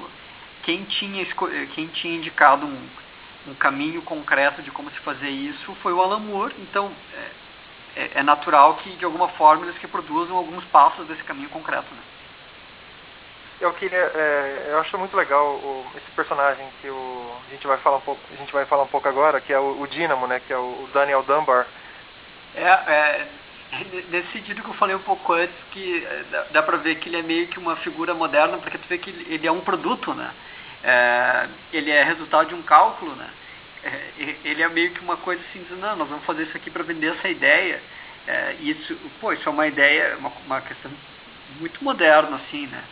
quem 0.64 0.84
tinha, 0.84 1.26
quem 1.74 1.88
tinha 1.88 2.16
indicado 2.16 2.66
um, 2.66 2.90
um 3.48 3.56
caminho 3.56 4.02
concreto 4.02 4.62
de 4.62 4.72
como 4.72 4.90
se 4.92 5.00
fazer 5.00 5.30
isso 5.30 5.74
foi 5.76 5.94
o 5.94 6.02
Alan 6.02 6.20
Moore. 6.20 6.56
Então, 6.60 6.92
é, 7.14 8.02
é, 8.02 8.12
é, 8.16 8.24
natural 8.24 8.76
que 8.76 8.90
de 8.92 9.06
alguma 9.06 9.30
forma 9.30 9.66
eles 9.66 9.78
reproduzam 9.78 10.36
alguns 10.36 10.66
passos 10.66 11.08
desse 11.08 11.24
caminho 11.24 11.50
concreto. 11.50 11.94
Né? 11.94 12.02
Eu 13.62 13.74
queria, 13.74 13.98
é, 13.98 14.68
eu 14.72 14.80
acho 14.80 14.98
muito 14.98 15.16
legal 15.16 15.46
o, 15.54 15.86
esse 15.96 16.12
personagem 16.12 16.68
que 16.82 16.90
o, 16.90 17.32
a 17.48 17.52
gente 17.52 17.66
vai 17.66 17.78
falar 17.78 17.98
um 17.98 18.02
pouco, 18.02 18.22
a 18.34 18.36
gente 18.36 18.52
vai 18.52 18.66
falar 18.66 18.84
um 18.84 18.88
pouco 18.88 19.08
agora, 19.08 19.40
que 19.40 19.54
é 19.54 19.60
o, 19.60 19.82
o 19.82 19.88
Dynamo, 19.88 20.28
né, 20.28 20.42
que 20.46 20.52
é 20.52 20.58
o 20.58 20.90
Daniel 20.94 21.24
Dunbar. 21.24 21.66
É, 22.54 22.64
é 22.64 23.28
nesse 24.10 24.32
sentido 24.32 24.62
que 24.62 24.70
eu 24.70 24.76
falei 24.76 24.96
um 24.96 25.02
pouco 25.02 25.34
antes, 25.34 25.56
que 25.72 26.06
é, 26.06 26.46
dá, 26.52 26.64
para 26.64 26.78
ver 26.78 26.96
que 26.96 27.10
ele 27.10 27.18
é 27.18 27.22
meio 27.22 27.48
que 27.48 27.60
uma 27.60 27.76
figura 27.78 28.14
moderna, 28.14 28.58
porque 28.58 28.78
tu 28.78 28.88
vê 28.88 28.98
que 28.98 29.10
ele, 29.10 29.48
é 29.48 29.52
um 29.52 29.62
produto, 29.62 30.14
né? 30.14 30.32
É, 30.84 31.48
ele 31.74 31.92
é 31.92 32.04
resultado 32.04 32.50
de 32.50 32.56
um 32.56 32.62
cálculo, 32.62 33.16
né? 33.16 33.30
É, 33.84 34.36
ele 34.44 34.62
é 34.62 34.68
meio 34.70 34.92
que 34.92 35.02
uma 35.02 35.18
coisa 35.18 35.42
assim, 35.50 35.64
dizendo, 35.64 35.82
não, 35.82 35.96
nós 35.96 36.08
vamos 36.08 36.26
fazer 36.26 36.44
isso 36.44 36.56
aqui 36.56 36.70
para 36.70 36.84
vender 36.84 37.16
essa 37.18 37.28
ideia. 37.28 37.82
É, 38.28 38.56
isso, 38.60 38.96
pô, 39.20 39.34
isso 39.34 39.48
é 39.48 39.52
uma 39.52 39.68
ideia, 39.68 40.16
uma, 40.18 40.32
uma 40.46 40.62
questão 40.62 40.92
muito 41.60 41.84
moderna, 41.84 42.38
assim, 42.38 42.68
né? 42.68 42.84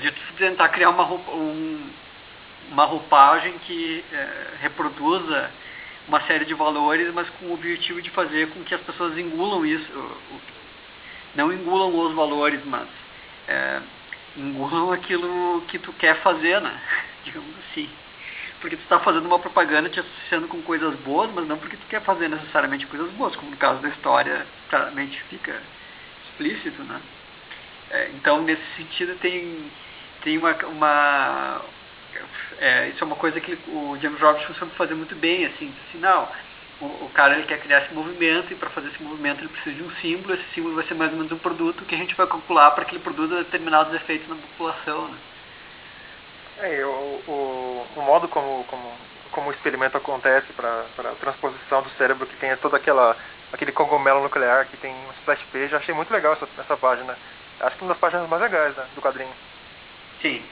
De 0.00 0.10
tentar 0.38 0.68
criar 0.68 0.90
uma, 0.90 1.02
roupa, 1.02 1.30
um, 1.32 1.90
uma 2.70 2.84
roupagem 2.84 3.58
que 3.66 4.04
reproduza 4.60 5.50
uma 6.08 6.20
série 6.26 6.44
de 6.44 6.54
valores, 6.54 7.12
mas 7.14 7.28
com 7.30 7.46
o 7.46 7.54
objetivo 7.54 8.02
de 8.02 8.10
fazer 8.10 8.48
com 8.50 8.62
que 8.64 8.74
as 8.74 8.80
pessoas 8.80 9.16
engulam 9.16 9.64
isso, 9.64 10.18
não 11.34 11.52
engulam 11.52 11.96
os 11.98 12.14
valores, 12.14 12.60
mas 12.64 12.88
é, 13.48 13.80
engulam 14.36 14.92
aquilo 14.92 15.62
que 15.68 15.78
tu 15.78 15.92
quer 15.94 16.20
fazer, 16.22 16.60
né? 16.60 16.80
Digamos 17.24 17.54
assim. 17.58 17.88
Porque 18.60 18.76
tu 18.76 18.82
está 18.82 19.00
fazendo 19.00 19.26
uma 19.26 19.38
propaganda 19.38 19.88
te 19.88 19.98
associando 19.98 20.46
com 20.46 20.62
coisas 20.62 20.94
boas, 21.00 21.30
mas 21.34 21.46
não 21.48 21.58
porque 21.58 21.76
tu 21.76 21.86
quer 21.88 22.00
fazer 22.02 22.28
necessariamente 22.28 22.86
coisas 22.86 23.10
boas, 23.12 23.34
como 23.34 23.50
no 23.50 23.56
caso 23.56 23.80
da 23.80 23.88
história 23.88 24.46
claramente 24.70 25.20
fica 25.24 25.60
explícito, 26.26 26.82
né? 26.84 27.00
É, 27.90 28.10
então, 28.14 28.42
nesse 28.42 28.62
sentido, 28.76 29.18
tem, 29.18 29.70
tem 30.22 30.38
uma... 30.38 30.52
uma 30.66 31.62
é, 32.58 32.88
isso 32.88 33.02
é 33.02 33.06
uma 33.06 33.16
coisa 33.16 33.40
que 33.40 33.58
o 33.68 33.98
James 34.00 34.20
Robinson 34.20 34.54
soube 34.54 34.74
fazer 34.74 34.94
muito 34.94 35.14
bem, 35.14 35.46
assim, 35.46 35.74
assim 35.88 35.98
não, 35.98 36.28
o, 36.80 36.86
o, 36.86 37.10
cara 37.14 37.34
ele 37.34 37.46
quer 37.46 37.60
criar 37.60 37.84
esse 37.84 37.94
movimento 37.94 38.52
e 38.52 38.56
para 38.56 38.70
fazer 38.70 38.88
esse 38.88 39.02
movimento 39.02 39.40
ele 39.40 39.48
precisa 39.48 39.76
de 39.76 39.82
um 39.82 39.90
símbolo, 39.96 40.34
esse 40.34 40.54
símbolo 40.54 40.74
vai 40.74 40.84
ser 40.86 40.94
mais 40.94 41.10
ou 41.10 41.16
menos 41.16 41.32
um 41.32 41.38
produto 41.38 41.84
que 41.84 41.94
a 41.94 41.98
gente 41.98 42.14
vai 42.14 42.26
calcular 42.26 42.70
para 42.72 42.84
que 42.84 42.96
ele 42.96 43.04
produza 43.04 43.36
determinados 43.36 43.94
efeitos 43.94 44.28
na 44.28 44.36
população, 44.36 45.08
né? 45.08 45.18
É, 46.58 46.84
o, 46.84 47.22
o, 47.26 47.86
o 47.96 48.02
modo 48.02 48.28
como, 48.28 48.64
como, 48.64 48.92
como 49.32 49.48
o 49.48 49.52
experimento 49.52 49.96
acontece 49.96 50.52
para 50.52 50.84
a 50.98 51.14
transposição 51.20 51.82
do 51.82 51.90
cérebro, 51.90 52.26
que 52.26 52.36
tem 52.36 52.56
toda 52.58 52.76
aquela 52.76 53.16
aquele 53.52 53.72
cogumelo 53.72 54.22
nuclear 54.22 54.66
que 54.66 54.76
tem 54.78 54.92
um 54.92 55.10
splash 55.18 55.42
page, 55.52 55.72
eu 55.72 55.78
achei 55.78 55.94
muito 55.94 56.12
legal 56.12 56.32
essa, 56.32 56.48
essa 56.58 56.76
página. 56.76 57.16
Acho 57.60 57.76
que 57.76 57.82
uma 57.82 57.92
das 57.92 58.00
páginas 58.00 58.28
mais 58.28 58.42
legais 58.42 58.74
né, 58.74 58.86
do 58.94 59.02
quadrinho. 59.02 59.32
Sim. 60.20 60.42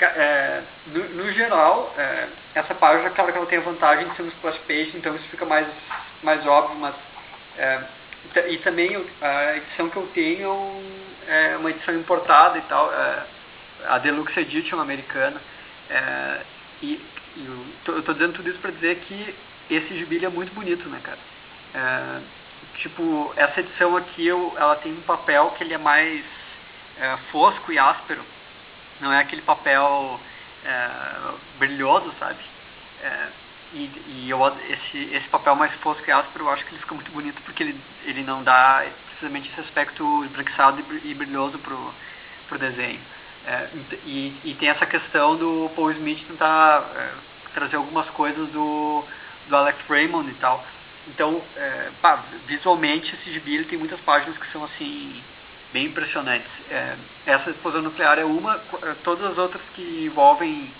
É, 0.00 0.62
no, 0.86 1.08
no, 1.10 1.32
geral, 1.32 1.92
é, 1.98 2.28
essa 2.54 2.74
página, 2.74 3.10
claro 3.10 3.32
que 3.32 3.38
ela 3.38 3.46
tem 3.46 3.58
a 3.58 3.62
vantagem 3.62 4.08
de 4.08 4.16
ser 4.16 4.22
um 4.22 4.28
splash 4.28 4.58
page, 4.60 4.92
então 4.94 5.14
isso 5.16 5.28
fica 5.28 5.44
mais, 5.44 5.66
mais 6.22 6.46
óbvio, 6.46 6.76
mas 6.78 6.94
é, 7.56 7.82
e 8.48 8.58
também 8.58 9.04
a 9.20 9.56
edição 9.56 9.88
que 9.88 9.96
eu 9.96 10.06
tenho 10.14 10.82
é 11.26 11.56
uma 11.56 11.70
edição 11.70 11.94
importada 11.94 12.58
e 12.58 12.62
tal, 12.62 12.92
é, 12.92 13.22
a 13.86 13.98
Deluxe 13.98 14.38
Edition 14.40 14.78
americana. 14.80 15.40
É, 15.90 16.40
e, 16.82 17.00
e 17.36 17.46
eu 17.86 17.98
estou 17.98 18.14
dizendo 18.14 18.34
tudo 18.34 18.50
isso 18.50 18.58
para 18.58 18.70
dizer 18.70 18.96
que 19.00 19.34
esse 19.70 19.96
gibi 19.96 20.24
é 20.24 20.28
muito 20.28 20.52
bonito, 20.54 20.88
né, 20.88 21.00
cara? 21.02 21.18
É, 21.74 22.20
tipo, 22.78 23.32
essa 23.36 23.60
edição 23.60 23.96
aqui, 23.96 24.26
eu, 24.26 24.54
ela 24.56 24.76
tem 24.76 24.92
um 24.92 25.02
papel 25.02 25.50
que 25.56 25.64
ele 25.64 25.74
é 25.74 25.78
mais 25.78 26.24
é, 26.98 27.16
fosco 27.30 27.72
e 27.72 27.78
áspero. 27.78 28.22
Não 29.00 29.12
é 29.12 29.20
aquele 29.20 29.42
papel 29.42 30.20
é, 30.64 30.90
brilhoso, 31.58 32.12
sabe? 32.18 32.38
É, 33.02 33.28
e, 33.72 33.90
e 34.06 34.30
eu, 34.30 34.40
esse, 34.68 35.14
esse 35.14 35.28
papel 35.28 35.54
mais 35.54 35.72
fosco 35.80 36.02
e 36.08 36.12
áspero, 36.12 36.44
eu 36.44 36.50
acho 36.50 36.64
que 36.64 36.70
ele 36.72 36.80
fica 36.80 36.94
muito 36.94 37.10
bonito 37.12 37.40
porque 37.42 37.62
ele, 37.62 37.80
ele 38.04 38.22
não 38.22 38.42
dá 38.42 38.84
precisamente 39.08 39.50
esse 39.50 39.60
aspecto 39.60 40.24
esbranquiçado 40.24 40.82
e 41.04 41.14
brilhoso 41.14 41.58
pro, 41.58 41.94
pro 42.48 42.58
desenho. 42.58 43.00
É, 43.46 43.68
e, 44.04 44.36
e, 44.44 44.56
tem 44.58 44.68
essa 44.68 44.86
questão 44.86 45.36
do 45.36 45.70
Paul 45.74 45.92
Smith 45.92 46.26
tentar 46.26 46.82
é, 46.96 47.10
trazer 47.54 47.76
algumas 47.76 48.08
coisas 48.10 48.48
do, 48.50 49.04
do 49.48 49.56
Alex 49.56 49.78
Raymond 49.88 50.30
e 50.30 50.34
tal. 50.34 50.64
Então, 51.06 51.42
é, 51.56 51.90
pá, 52.02 52.22
visualmente 52.46 53.14
esse 53.14 53.32
gibi 53.32 53.54
ele 53.54 53.64
tem 53.64 53.78
muitas 53.78 54.00
páginas 54.00 54.36
que 54.36 54.50
são 54.52 54.64
assim 54.64 55.22
bem 55.72 55.86
impressionantes. 55.86 56.50
É, 56.70 56.96
essa 57.26 57.50
explosão 57.50 57.82
nuclear 57.82 58.18
é 58.18 58.24
uma, 58.24 58.60
é, 58.82 58.94
todas 59.04 59.32
as 59.32 59.38
outras 59.38 59.62
que 59.74 60.04
envolvem 60.04 60.72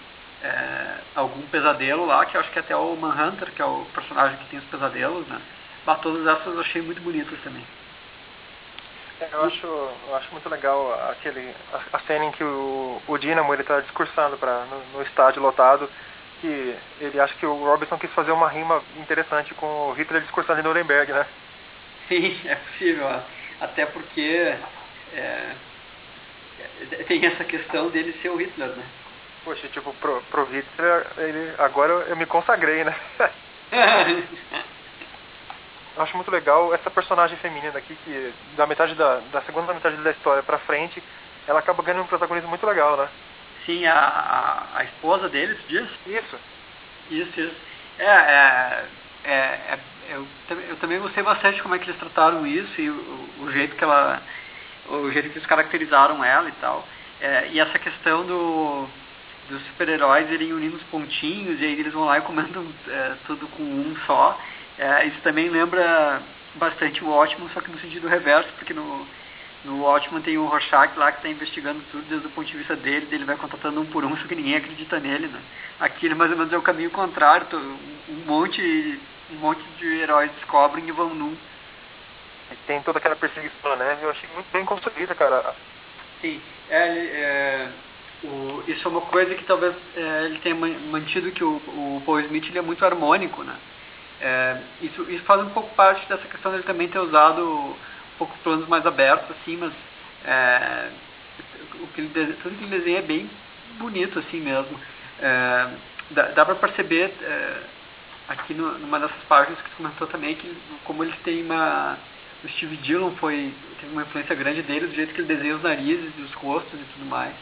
é, 0.43 0.99
algum 1.15 1.43
pesadelo 1.49 2.07
lá, 2.07 2.25
que 2.27 2.37
eu 2.37 2.41
acho 2.41 2.51
que 2.51 2.59
até 2.59 2.77
o 2.77 2.97
Manhunter, 2.97 3.51
que 3.53 3.63
é 3.63 3.65
o 3.65 3.87
personagem 3.95 4.39
que 4.39 4.51
tem 4.51 4.59
os 4.59 4.65
pesadelos, 4.67 5.27
né? 5.27 5.41
Mas 5.85 6.01
todas 6.01 6.27
essas 6.27 6.55
eu 6.55 6.61
achei 6.61 6.83
muito 6.83 7.01
bonitas 7.03 7.39
também. 7.43 7.65
É, 9.21 9.29
eu 9.33 9.45
acho, 9.45 9.67
eu 9.67 10.17
acho 10.17 10.31
muito 10.31 10.49
legal 10.49 10.95
aquele, 11.11 11.53
a, 11.73 11.97
a 11.97 12.01
cena 12.01 12.27
em 12.27 12.31
que 12.31 12.45
o, 12.45 13.03
o 13.07 13.19
Dynamo 13.19 13.53
está 13.55 13.81
discursando 13.81 14.37
pra, 14.37 14.65
no, 14.67 14.99
no, 14.99 15.03
estádio 15.03 15.43
lotado, 15.43 15.91
que 16.41 16.77
ele 17.01 17.19
acha 17.19 17.35
que 17.35 17.45
o 17.45 17.65
Robinson 17.65 17.99
quis 17.99 18.13
fazer 18.13 18.31
uma 18.31 18.49
rima 18.49 18.81
interessante 18.97 19.55
com 19.55 19.67
o 19.67 19.93
Hitler 19.93 20.23
discursando 20.23 20.61
em 20.61 20.63
Nuremberg, 20.63 21.13
né? 21.13 21.27
Sim, 22.07 22.39
é 22.47 22.55
possível. 22.55 23.21
Até 23.61 23.87
porque 23.87 24.57
é, 25.15 25.55
tem 27.07 27.25
essa 27.25 27.45
questão 27.45 27.89
dele 27.91 28.13
ser 28.21 28.31
o 28.31 28.37
Hitler, 28.37 28.69
né? 28.69 28.85
Poxa, 29.45 29.69
tipo, 29.69 29.93
pro, 29.95 30.23
pro 30.31 30.45
Hitler, 30.45 31.07
ele, 31.17 31.55
agora 31.59 31.93
eu, 32.09 32.17
me 32.17 32.27
consagrei, 32.27 32.85
né? 32.85 32.95
eu 35.97 36.03
acho 36.03 36.17
muito 36.17 36.31
legal 36.31 36.75
essa 36.75 36.91
personagem 36.91 37.37
feminina 37.39 37.79
aqui, 37.79 37.97
que 38.05 38.33
da 38.57 38.67
metade 38.67 38.95
da, 38.95 39.21
da 39.33 39.43
segunda 39.43 39.73
metade 39.73 39.97
da 39.97 40.11
história 40.11 40.43
pra 40.43 40.59
frente, 40.59 41.03
ela 41.47 41.61
acaba 41.61 41.83
ganhando 41.83 42.03
um 42.03 42.09
protagonismo 42.09 42.49
muito 42.49 42.67
legal, 42.67 42.97
né? 42.97 43.09
Sim, 43.65 43.87
a, 43.87 43.95
a, 43.95 44.79
a 44.79 44.85
esposa 44.85 45.29
dele, 45.29 45.55
tu 45.55 45.69
diz? 45.69 45.89
Isso. 46.07 46.39
Isso, 47.11 47.41
isso. 47.41 47.57
É, 47.99 48.05
é, 48.05 48.85
é, 49.25 49.33
é 49.33 49.79
eu, 50.11 50.27
eu, 50.69 50.77
também 50.77 50.99
gostei 51.01 51.23
bastante 51.23 51.63
como 51.63 51.75
é 51.75 51.79
que 51.79 51.85
eles 51.85 52.01
trataram 52.01 52.47
isso 52.47 52.81
e 52.81 52.89
o, 52.89 53.29
o 53.41 53.53
jeito 53.53 53.77
que 53.77 53.85
ela, 53.85 54.23
o 54.91 55.11
jeito 55.11 55.31
que 55.31 55.39
eles 55.39 55.47
caracterizaram 55.47 56.25
ela 56.25 56.49
e 56.49 56.53
tal. 56.61 56.87
É, 57.21 57.49
e 57.53 57.61
essa 57.61 57.79
questão 57.79 58.25
do, 58.25 58.87
dos 59.49 59.63
super-heróis 59.67 60.31
irem 60.31 60.53
unindo 60.53 60.77
os 60.77 60.83
pontinhos 60.85 61.61
e 61.61 61.65
aí 61.65 61.73
eles 61.73 61.93
vão 61.93 62.05
lá 62.05 62.19
e 62.19 62.23
comendo 62.23 62.67
é, 62.89 63.15
tudo 63.27 63.47
com 63.49 63.63
um 63.63 63.97
só. 64.07 64.39
É, 64.79 65.07
isso 65.07 65.19
também 65.23 65.49
lembra 65.49 66.23
bastante 66.55 67.03
o 67.03 67.11
ótimo, 67.11 67.49
só 67.53 67.61
que 67.61 67.71
no 67.71 67.79
sentido 67.81 68.09
reverso, 68.09 68.49
porque 68.57 68.73
no, 68.73 69.07
no 69.65 69.83
ótimo 69.83 70.21
tem 70.21 70.39
o 70.39 70.47
Rorschach 70.47 70.97
lá 70.97 71.11
que 71.11 71.19
está 71.19 71.29
investigando 71.29 71.81
tudo 71.91 72.05
desde 72.09 72.27
o 72.27 72.31
ponto 72.31 72.47
de 72.47 72.57
vista 72.57 72.77
dele, 72.77 73.09
ele 73.11 73.25
vai 73.25 73.37
contratando 73.37 73.81
um 73.81 73.87
por 73.87 74.05
um, 74.05 74.15
só 74.19 74.27
que 74.27 74.35
ninguém 74.35 74.57
acredita 74.57 75.01
nele, 75.01 75.27
né? 75.27 75.41
Aqui 75.81 76.07
ele 76.07 76.15
mais 76.15 76.31
ou 76.31 76.37
menos 76.37 76.53
é 76.53 76.57
o 76.59 76.63
caminho 76.63 76.91
contrário, 76.91 77.47
um 78.09 78.25
monte, 78.27 79.01
um 79.33 79.37
monte 79.37 79.63
de 79.79 79.87
heróis 79.87 80.31
descobrem 80.33 80.87
e 80.87 80.93
vão 80.93 81.15
num. 81.15 81.37
Tem 82.67 82.83
toda 82.83 82.99
aquela 82.99 83.17
perseguição, 83.17 83.77
né? 83.77 83.99
Eu 84.01 84.11
achei 84.11 84.29
muito 84.35 84.51
bem 84.53 84.65
construída, 84.65 85.15
cara. 85.15 85.55
Sim, 86.21 86.41
é, 86.71 86.79
é 86.79 87.69
o, 88.25 88.65
isso 88.67 88.87
é 88.87 88.91
uma 88.91 89.03
coisa 89.03 89.35
que 89.35 89.45
talvez 89.45 89.75
é, 89.97 90.25
ele 90.25 90.39
tenha 90.41 90.55
mantido 90.55 91.31
que 91.31 91.45
o, 91.45 91.57
o 91.57 92.03
Paul 92.05 92.21
Smith 92.21 92.47
ele 92.47 92.59
é 92.59 92.63
muito 92.63 92.85
harmônico, 92.85 93.43
né? 93.45 93.57
É, 94.21 94.61
isso, 94.83 95.03
isso 95.09 95.25
faz 95.25 95.41
um 95.43 95.51
pouco 95.51 95.73
parte 95.77 96.09
dessa 96.09 96.27
questão 96.27 96.51
dele 96.51 96.65
também 96.65 96.89
ter 96.89 96.99
usado 96.99 97.43
um 97.45 97.77
pouco 98.19 98.37
planos 98.39 98.67
mais 98.67 98.85
abertos, 98.85 99.31
assim, 99.31 99.57
mas 99.57 99.73
é, 100.25 100.91
o 101.81 101.87
que 101.89 102.01
ele, 102.01 102.33
tudo 102.43 102.57
que 102.57 102.65
ele 102.65 102.79
desenha 102.79 102.99
é 102.99 103.03
bem 103.03 103.31
bonito, 103.79 104.19
assim 104.19 104.41
mesmo. 104.41 104.79
É, 105.21 105.69
dá 106.11 106.23
dá 106.31 106.45
para 106.45 106.57
perceber 106.57 107.15
é, 107.23 107.63
aqui 108.29 108.53
no, 108.55 108.79
numa 108.79 108.99
dessas 108.99 109.23
páginas 109.29 109.61
que 109.61 109.71
tu 109.71 109.77
comentou 109.77 110.07
também 110.09 110.35
que 110.35 110.57
como 110.85 111.05
eles 111.05 111.17
têm 111.21 111.45
uma 111.45 111.97
o 112.45 112.49
Steve 112.51 112.77
Dillon 112.79 113.13
foi 113.17 113.53
teve 113.81 113.93
uma 113.93 114.03
influência 114.03 114.35
grande 114.35 114.63
dele 114.63 114.87
do 114.87 114.95
jeito 114.95 115.15
que 115.15 115.21
ele 115.21 115.35
desenha 115.35 115.57
os 115.57 115.63
narizes 115.63 116.13
e 116.17 116.23
os 116.23 116.33
rostos 116.35 116.79
e 116.79 116.85
tudo 116.95 117.07
mais. 117.07 117.35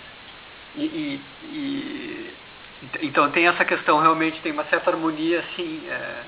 E, 0.75 0.83
e, 0.83 1.21
e 1.45 2.35
então 3.03 3.31
tem 3.31 3.47
essa 3.47 3.65
questão 3.65 4.01
realmente 4.01 4.41
tem 4.43 4.53
uma 4.53 4.65
certa 4.65 4.91
harmonia 4.91 5.41
assim 5.41 5.83
é, 5.89 6.23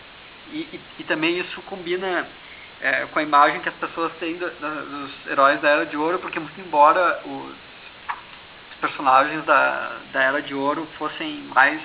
e, 0.53 0.81
e, 0.99 1.05
também 1.05 1.39
isso 1.39 1.61
combina 1.63 2.27
é, 2.81 3.07
com 3.07 3.19
a 3.19 3.23
imagem 3.23 3.61
que 3.61 3.69
as 3.69 3.75
pessoas 3.75 4.13
têm 4.15 4.37
do, 4.37 4.49
do, 4.49 4.87
dos 4.87 5.27
heróis 5.27 5.61
da 5.61 5.69
Era 5.69 5.87
de 5.87 5.97
Ouro, 5.97 6.19
porque 6.19 6.39
muito 6.39 6.61
embora 6.61 7.21
os, 7.25 7.51
os 8.71 8.77
personagens 8.81 9.45
da, 9.45 9.97
da 10.13 10.23
Era 10.23 10.43
de 10.43 10.55
Ouro 10.55 10.87
fossem 10.97 11.43
mais 11.55 11.81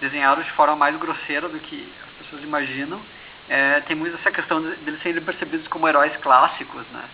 desenhados 0.00 0.44
de 0.44 0.52
forma 0.52 0.76
mais 0.76 0.96
grosseira 0.96 1.48
do 1.48 1.58
que 1.58 1.90
as 2.06 2.24
pessoas 2.24 2.42
imaginam, 2.42 3.00
é, 3.48 3.80
tem 3.80 3.96
muito 3.96 4.16
essa 4.16 4.30
questão 4.30 4.60
de, 4.60 4.76
de 4.76 4.90
eles 4.90 5.02
serem 5.02 5.22
percebidos 5.22 5.66
como 5.68 5.88
heróis 5.88 6.16
clássicos, 6.18 6.86
né? 6.92 7.04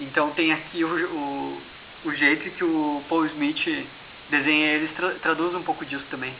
Então 0.00 0.30
tem 0.32 0.52
aqui 0.52 0.84
o, 0.84 0.88
o, 0.88 1.62
o 2.04 2.14
jeito 2.14 2.50
que 2.50 2.64
o 2.64 3.02
Paul 3.08 3.26
Smith 3.26 3.86
desenha 4.30 4.72
eles 4.72 4.92
tra, 4.92 5.10
traduz 5.14 5.54
um 5.54 5.62
pouco 5.62 5.84
disso 5.84 6.04
também 6.10 6.34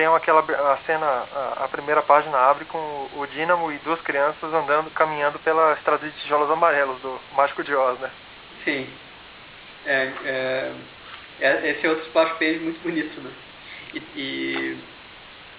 tem 0.00 0.06
aquela 0.06 0.40
a 0.40 0.78
cena, 0.86 1.06
a, 1.06 1.64
a, 1.64 1.68
primeira 1.68 2.00
página 2.00 2.34
abre 2.38 2.64
com 2.64 2.78
o, 2.78 3.20
o 3.20 3.26
Dínamo 3.26 3.70
e 3.70 3.76
duas 3.78 4.00
crianças 4.00 4.52
andando, 4.52 4.90
caminhando 4.92 5.38
pela 5.40 5.74
estrada 5.74 6.08
de 6.08 6.20
tijolos 6.22 6.50
amarelos 6.50 6.98
do 7.02 7.20
Mágico 7.36 7.62
de 7.62 7.74
Oz, 7.74 7.98
né? 8.00 8.10
Sim. 8.64 8.88
É, 9.84 10.12
é, 10.24 10.72
é, 11.40 11.70
esse 11.70 11.86
é 11.86 11.90
outro 11.90 12.06
splash 12.06 12.32
page 12.38 12.60
muito 12.60 12.80
bonito, 12.82 13.20
né? 13.20 13.30
E, 13.92 13.98
e, 14.16 14.78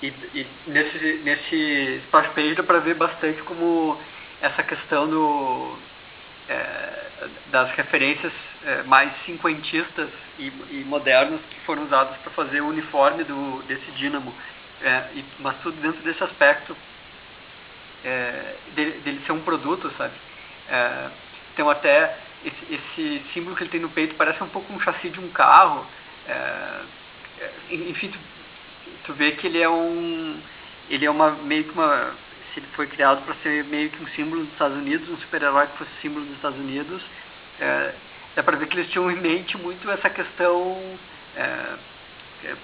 e, 0.02 0.08
e 0.08 0.48
nesse, 0.68 1.22
nesse 1.24 2.02
splash 2.06 2.30
page 2.30 2.56
dá 2.56 2.64
pra 2.64 2.80
ver 2.80 2.96
bastante 2.96 3.42
como 3.44 4.00
essa 4.42 4.64
questão 4.64 5.08
do, 5.08 5.78
é, 6.50 7.28
das 7.48 7.72
referências 7.76 8.34
é, 8.66 8.84
mais 8.84 9.12
cinquentistas 9.26 10.10
e, 10.40 10.48
e, 10.72 10.84
modernas 10.88 11.40
que 11.50 11.60
foram 11.62 11.84
usadas 11.84 12.18
para 12.18 12.32
fazer 12.32 12.62
o 12.62 12.68
uniforme 12.68 13.24
do, 13.24 13.62
desse 13.68 13.92
dínamo. 13.92 14.34
É, 14.82 15.10
e, 15.14 15.24
mas 15.40 15.58
tudo 15.62 15.80
dentro 15.80 16.02
desse 16.02 16.24
aspecto 16.24 16.76
é, 18.04 18.56
dele, 18.74 19.00
dele, 19.02 19.22
ser 19.26 19.34
um 19.34 19.42
produto, 19.42 19.92
sabe? 19.98 20.14
É, 20.68 21.10
então 21.54 21.70
até 21.70 22.18
esse, 22.44 22.74
esse, 22.74 23.24
símbolo 23.34 23.56
que 23.56 23.64
ele 23.64 23.70
tem 23.70 23.80
no 23.80 23.90
peito 23.90 24.16
parece 24.16 24.42
um 24.44 24.50
pouco 24.50 24.74
um 24.74 24.80
chassi 24.80 25.10
de 25.10 25.20
um 25.20 25.30
carro. 25.30 25.86
É, 26.28 26.80
enfim, 27.70 28.12
tu 29.06 29.14
vê 29.14 29.32
que 29.32 29.48
ele 29.48 29.62
é 29.62 29.70
um 29.70 30.40
ele 30.90 31.06
é 31.06 31.10
uma 31.10 31.32
meio 31.32 31.64
que 31.64 31.72
uma 31.72 32.14
se 32.54 32.60
ele 32.60 32.68
foi 32.76 32.88
criado 32.88 33.24
para 33.24 33.36
ser 33.36 33.64
meio 33.66 33.90
que 33.90 34.04
um 34.04 34.08
símbolo 34.08 34.44
dos 34.44 34.52
Estados 34.52 34.78
Unidos, 34.78 35.08
um 35.10 35.18
super-herói 35.18 35.68
que 35.68 35.78
fosse 35.78 35.92
símbolo 36.02 36.26
dos 36.26 36.36
Estados 36.36 36.60
Unidos. 36.60 37.02
É, 37.60 37.94
dá 38.36 38.44
para 38.44 38.58
ver 38.58 38.68
que 38.68 38.78
eles 38.78 38.92
tinham 38.92 39.10
em 39.10 39.16
mente 39.16 39.58
muito 39.58 39.90
essa 39.90 40.10
questão 40.10 40.98
é, 41.36 41.76
é 42.46 42.56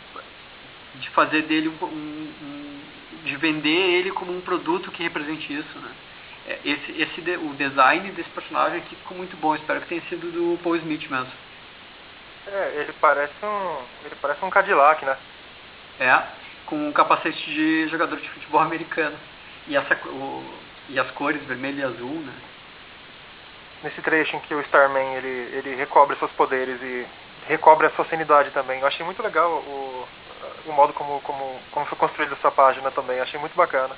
de 0.95 1.09
fazer 1.11 1.43
dele 1.43 1.69
um, 1.69 1.85
um, 1.85 2.79
de 3.23 3.35
vender 3.37 3.69
ele 3.69 4.11
como 4.11 4.35
um 4.35 4.41
produto 4.41 4.91
que 4.91 5.03
represente 5.03 5.53
isso, 5.53 5.79
né? 5.79 5.91
É, 6.47 6.59
esse, 6.63 7.01
esse 7.01 7.21
o 7.37 7.53
design 7.53 8.11
desse 8.11 8.29
personagem 8.29 8.79
aqui 8.79 8.95
ficou 8.95 9.17
muito 9.17 9.35
bom. 9.37 9.55
Espero 9.55 9.81
que 9.81 9.87
tenha 9.87 10.01
sido 10.09 10.31
do 10.31 10.57
Paul 10.63 10.77
Smith 10.77 11.09
mesmo. 11.09 11.31
É, 12.47 12.71
ele 12.77 12.93
parece 13.01 13.33
um, 13.43 13.77
ele 14.05 14.15
parece 14.21 14.43
um 14.43 14.49
Cadillac, 14.49 15.05
né? 15.05 15.17
É, 15.99 16.21
com 16.65 16.87
um 16.87 16.91
capacete 16.91 17.43
de 17.45 17.87
jogador 17.87 18.17
de 18.17 18.29
futebol 18.29 18.61
americano 18.61 19.17
e, 19.67 19.75
essa, 19.75 19.95
o, 20.07 20.43
e 20.89 20.99
as 20.99 21.09
cores 21.11 21.43
vermelho 21.45 21.79
e 21.79 21.83
azul, 21.83 22.19
né? 22.21 22.33
Nesse 23.83 24.01
trecho 24.01 24.35
em 24.35 24.39
que 24.41 24.55
o 24.55 24.61
Starman 24.61 25.15
ele, 25.15 25.57
ele 25.57 25.75
recobre 25.75 26.15
seus 26.17 26.31
poderes 26.31 26.81
e 26.81 27.05
recobre 27.47 27.87
a 27.87 27.91
sua 27.91 28.05
sanidade 28.05 28.51
também. 28.51 28.79
Eu 28.79 28.87
achei 28.87 29.05
muito 29.05 29.21
legal 29.21 29.51
o, 29.51 30.07
o 30.65 30.73
modo 30.73 30.93
como, 30.93 31.21
como, 31.21 31.59
como 31.71 31.85
foi 31.85 31.97
construída 31.97 32.33
essa 32.33 32.51
página 32.51 32.91
também. 32.91 33.17
Eu 33.17 33.23
achei 33.23 33.39
muito 33.39 33.55
bacana. 33.55 33.95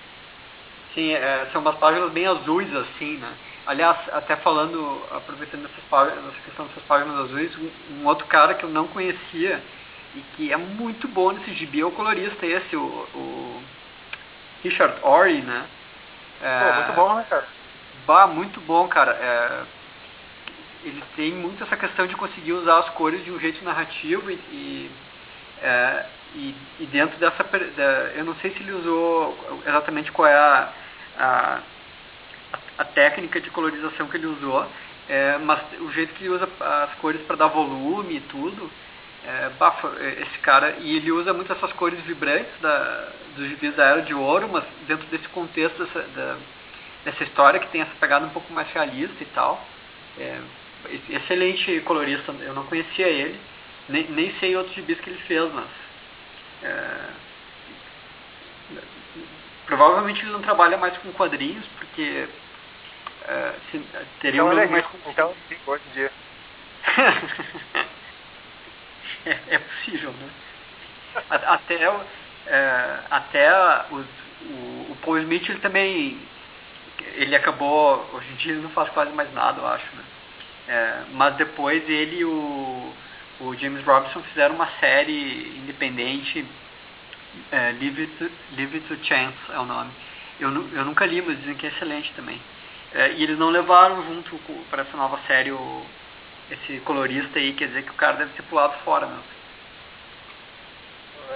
Sim, 0.94 1.14
é, 1.14 1.48
são 1.52 1.62
umas 1.62 1.76
páginas 1.78 2.12
bem 2.12 2.26
azuis 2.26 2.74
assim, 2.76 3.18
né? 3.18 3.32
Aliás, 3.66 3.98
até 4.12 4.36
falando, 4.38 5.02
aproveitando 5.12 5.66
essas 5.66 5.84
páginas, 5.90 6.26
essa 6.26 6.44
questão 6.44 6.66
dessas 6.66 6.84
páginas 6.84 7.20
azuis, 7.20 7.56
um, 7.58 7.70
um, 7.94 8.08
outro 8.08 8.26
cara 8.26 8.56
que 8.56 8.64
eu 8.64 8.70
não 8.70 8.88
conhecia 8.88 9.62
e 10.16 10.20
que 10.36 10.52
é 10.52 10.58
muito 10.58 11.08
bom 11.08 11.32
nesse 11.32 11.54
gibi 11.54 11.82
é 11.82 11.86
o 11.86 11.92
colorista 11.92 12.46
esse, 12.46 12.76
o, 12.76 12.82
o 12.82 13.64
Richard 14.64 14.98
Ori, 15.04 15.42
né? 15.42 15.66
É, 16.42 16.60
Pô, 16.60 16.76
muito 16.76 16.94
bom, 16.94 17.16
né, 17.16 17.26
cara? 17.30 17.48
Bah, 18.08 18.28
muito 18.28 18.62
bom, 18.62 18.88
cara. 18.88 19.12
É, 19.12 19.64
ele 20.84 21.04
tem 21.16 21.34
muito 21.34 21.64
essa 21.64 21.78
questão 21.78 22.08
de 22.08 22.16
conseguir 22.16 22.54
usar 22.54 22.80
as 22.80 22.90
cores 22.90 23.24
de 23.24 23.32
um 23.32 23.40
jeito 23.40 23.64
narrativo 23.64 24.32
e, 24.32 24.34
e, 24.34 24.92
é, 25.62 26.06
e, 26.34 26.56
e 26.80 26.86
dentro 26.86 27.18
dessa. 27.20 27.44
Da, 27.44 27.84
eu 28.16 28.26
não 28.26 28.36
sei 28.36 28.52
se 28.52 28.60
ele 28.62 28.72
usou 28.72 29.38
exatamente 29.66 30.12
qual 30.12 30.28
é 30.28 30.36
a, 30.36 30.70
a, 31.20 31.60
a 32.80 32.86
técnica 32.86 33.40
de 33.40 33.50
colorização 33.52 34.08
que 34.08 34.18
ele 34.18 34.28
usou, 34.28 34.66
é, 35.08 35.38
mas 35.38 35.62
o 35.82 35.92
jeito 35.92 36.14
que 36.16 36.24
ele 36.24 36.34
usa 36.34 36.50
as 36.60 36.96
cores 36.96 37.22
para 37.22 37.36
dar 37.36 37.48
volume 37.48 38.18
e 38.18 38.22
tudo 38.22 38.72
é, 39.26 39.50
bafa, 39.60 39.88
é, 40.00 40.22
esse 40.22 40.40
cara, 40.40 40.78
e 40.80 40.96
ele 40.96 41.12
usa 41.12 41.34
muito 41.34 41.52
essas 41.52 41.72
cores 41.74 42.00
vibrantes 42.02 42.52
da, 42.62 43.10
dos 43.36 43.48
gibis 43.50 43.76
da 43.76 43.86
Era 43.86 44.02
de 44.02 44.14
Ouro, 44.14 44.48
mas 44.50 44.64
dentro 44.88 45.06
desse 45.08 45.28
contexto 45.30 45.84
dessa, 45.84 46.02
da, 46.16 46.38
dessa 47.06 47.24
história 47.24 47.60
que 47.60 47.68
tem 47.68 47.82
essa 47.82 47.96
pegada 48.00 48.26
um 48.26 48.30
pouco 48.30 48.52
mais 48.54 48.72
realista 48.72 49.22
e 49.22 49.28
tal. 49.28 49.64
É, 50.18 50.40
excelente 51.10 51.82
colorista, 51.82 52.32
eu 52.32 52.54
não 52.54 52.66
conhecia 52.66 53.08
ele, 53.08 53.40
nem, 53.90 54.04
nem 54.10 54.34
sei 54.40 54.56
outros 54.56 54.76
gibis 54.76 55.00
que 55.00 55.10
ele 55.10 55.22
fez, 55.28 55.52
mas. 55.54 55.68
É, 56.64 57.10
provavelmente 59.66 60.22
ele 60.22 60.32
não 60.32 60.42
trabalha 60.42 60.78
mais 60.78 60.98
com 60.98 61.12
quadrinhos, 61.14 61.66
porque 61.78 62.28
é, 63.28 63.54
se, 63.70 63.80
teria 64.20 64.42
então, 64.42 64.48
um 64.48 64.60
é 64.60 64.66
mais... 64.66 64.86
Então, 65.08 65.36
hoje 65.68 65.84
em 65.90 65.94
dia. 65.94 66.12
é, 69.50 69.58
possível, 69.58 70.12
né? 70.12 70.30
Até, 71.30 71.76
é, 72.48 73.00
até 73.10 73.84
o, 73.92 73.98
o, 73.98 74.92
o 74.92 74.98
Paul 75.02 75.20
Smith 75.20 75.50
ele 75.50 75.60
também 75.60 76.20
ele 77.16 77.36
acabou 77.36 78.08
hoje 78.14 78.32
em 78.32 78.36
dia 78.36 78.52
ele 78.54 78.62
não 78.62 78.70
faz 78.70 78.90
quase 78.90 79.12
mais 79.12 79.32
nada 79.34 79.60
eu 79.60 79.68
acho 79.68 79.86
né? 79.96 80.04
É, 80.68 81.04
mas 81.14 81.36
depois 81.36 81.88
ele 81.90 82.18
e 82.18 82.26
o, 82.26 82.94
o 83.40 83.56
James 83.56 83.84
Robinson 83.86 84.22
fizeram 84.22 84.56
uma 84.56 84.70
série 84.80 85.58
independente 85.58 86.46
é, 87.52 87.72
Leave, 87.80 88.02
It 88.02 88.14
to, 88.18 88.32
Leave 88.56 88.78
It 88.78 88.88
to 88.88 89.04
Chance 89.04 89.38
é 89.50 89.60
o 89.60 89.66
nome 89.66 89.92
eu, 90.40 90.50
eu 90.50 90.86
nunca 90.86 91.06
li 91.06 91.22
mas 91.22 91.40
dizem 91.40 91.56
que 91.56 91.66
é 91.66 91.70
excelente 91.70 92.14
também 92.14 92.40
é, 92.94 93.14
e 93.14 93.24
eles 93.24 93.38
não 93.38 93.50
levaram 93.50 94.04
junto 94.04 94.40
para 94.70 94.84
essa 94.84 94.96
nova 94.96 95.20
série 95.28 95.52
o, 95.52 95.86
esse 96.52 96.80
colorista 96.82 97.38
aí, 97.40 97.54
quer 97.54 97.68
dizer 97.68 97.84
que 97.84 97.92
o 97.92 97.96
cara 97.96 98.18
deve 98.18 98.34
ter 98.34 98.44
pulado 98.44 98.74
fora 98.84 99.06
mesmo. 99.06 99.24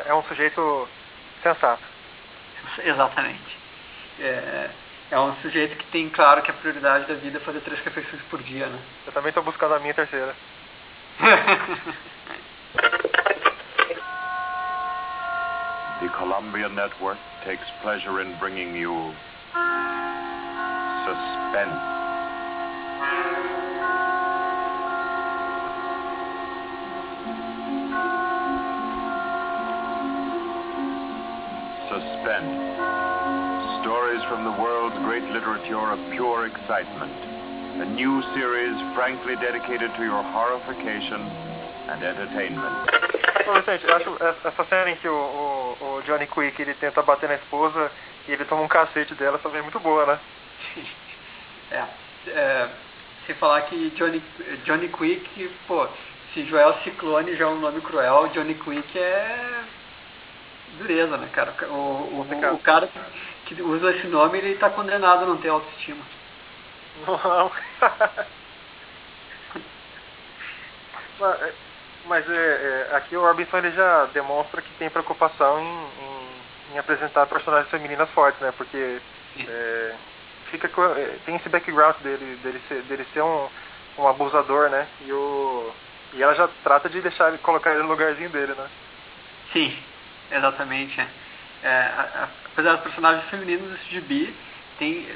É 0.05 0.14
um 0.14 0.24
sujeito 0.24 0.88
sensato. 1.41 1.84
Exatamente. 2.84 3.57
É, 4.20 4.70
é 5.11 5.20
um 5.20 5.36
sujeito 5.41 5.76
que 5.78 5.86
tem 5.88 6.09
claro 6.09 6.41
que 6.41 6.51
a 6.51 6.53
prioridade 6.53 7.05
da 7.05 7.14
vida 7.16 7.38
é 7.38 7.41
fazer 7.41 7.59
três 7.61 7.80
refeições 7.82 8.22
por 8.24 8.41
dia, 8.41 8.68
né? 8.68 8.80
Eu 9.05 9.14
também 9.14 9.30
estou 9.30 9.43
buscando 9.43 9.76
a 9.76 9.80
minha 9.80 9.93
terceira. 9.93 10.36
The 16.01 16.09
Columbia 16.09 16.68
Network 16.68 17.20
takes 17.45 17.70
pleasure 17.82 18.20
in 18.20 18.34
bringing 18.39 18.76
you 18.76 19.14
suspense. 21.05 22.03
Suspense. 32.24 33.84
Stories 33.84 34.24
from 34.32 34.46
the 34.46 34.56
world's 34.56 34.96
great 35.04 35.24
literature 35.24 35.92
of 35.92 36.00
pure 36.12 36.48
excitement. 36.48 37.12
A 37.84 37.86
new 37.86 38.24
series 38.34 38.80
frankly 38.96 39.36
dedicated 39.36 39.92
to 39.98 40.04
your 40.04 40.24
horrification 40.24 41.20
and 41.92 42.02
entertainment. 42.02 42.90
Gente, 43.66 43.86
eu 43.86 43.96
acho 43.96 44.18
essa 44.48 44.66
cena 44.70 44.92
em 44.92 44.96
que 44.96 45.08
o, 45.10 45.14
o, 45.14 45.98
o, 45.98 46.02
Johnny 46.04 46.26
Quick 46.28 46.62
ele 46.62 46.74
tenta 46.76 47.02
bater 47.02 47.28
na 47.28 47.36
esposa 47.36 47.92
e 48.28 48.32
ele 48.32 48.46
toma 48.46 48.62
um 48.62 48.70
cacete 48.70 49.14
dela 49.16 49.38
também 49.40 49.60
é 49.60 49.64
muito 49.64 49.80
boa, 49.82 50.06
né? 50.06 50.20
é, 51.72 51.84
é, 52.28 52.70
sem 53.26 53.36
falar 53.36 53.64
que 53.64 53.90
Johnny, 53.98 54.24
Johnny 54.64 54.88
Quick, 54.88 55.52
pô, 55.68 55.88
se 56.34 56.46
Joel 56.46 56.74
Ciclone 56.84 57.36
já 57.36 57.44
é 57.44 57.48
um 57.48 57.60
nome 57.60 57.82
cruel, 57.82 58.30
Johnny 58.30 58.56
Quick 58.56 58.98
é 58.98 59.64
dureza, 60.78 61.18
né, 61.18 61.30
cara? 61.32 61.54
O, 61.70 61.74
o, 61.74 62.28
o, 62.30 62.54
o 62.54 62.60
cara 62.60 62.88
que, 62.88 63.56
que, 63.56 63.62
usa 63.62 63.92
esse 63.92 64.08
nome, 64.08 64.38
ele 64.38 64.56
tá 64.56 64.70
condenado 64.70 65.24
a 65.24 65.28
não 65.28 65.38
ter 65.38 65.50
autoestima. 65.50 66.04
Não. 67.08 67.52
mas, 71.20 71.42
é, 71.42 71.54
mas 72.06 72.30
é, 72.30 72.34
é, 72.92 72.96
aqui 72.96 73.16
o 73.16 73.22
Robinson 73.22 73.58
ele 73.58 73.72
já 73.72 74.06
demonstra 74.14 74.62
que 74.62 74.72
tem 74.74 74.90
preocupação 74.90 75.60
em, 75.60 75.64
em, 75.64 76.76
em 76.76 76.78
apresentar 76.78 77.26
personagens 77.28 77.70
femininas 77.70 78.10
fortes, 78.12 78.40
né? 78.42 78.54
Porque 78.56 79.00
é, 79.40 79.96
fica 80.52 80.68
é, 80.68 81.18
tem 81.26 81.36
esse 81.36 81.50
background 81.50 81.96
dele, 81.98 82.40
dele 82.44 82.62
ser, 82.68 82.82
dele 82.84 83.08
ser 83.14 83.22
um, 83.22 83.48
um 83.98 84.08
abusador, 84.08 84.70
né? 84.70 84.88
E, 85.02 85.12
o, 85.12 85.72
e 86.14 86.22
ela 86.22 86.36
já 86.36 86.48
trata 86.64 86.90
de 86.90 87.02
deixar 87.02 87.30
ele 87.30 87.40
colocar 87.40 87.72
ele 87.72 87.84
no 87.84 87.90
lugarzinho 87.90 88.30
dele, 88.30 88.54
né? 88.54 88.70
Sim, 89.52 89.76
Exatamente. 90.32 91.00
É. 91.00 91.08
É, 91.64 91.90
apesar 92.52 92.74
dos 92.74 92.82
personagens 92.82 93.24
femininos 93.30 93.72
desse 93.72 93.90
gibi, 93.90 94.36
tem, 94.78 95.08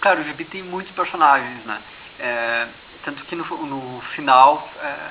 claro, 0.00 0.22
o 0.22 0.24
gibi 0.24 0.44
tem 0.44 0.62
muitos 0.62 0.92
personagens, 0.92 1.64
né? 1.64 1.80
É, 2.18 2.66
tanto 3.04 3.24
que 3.24 3.36
no, 3.36 3.44
no 3.66 4.00
final 4.16 4.68
é, 4.82 5.10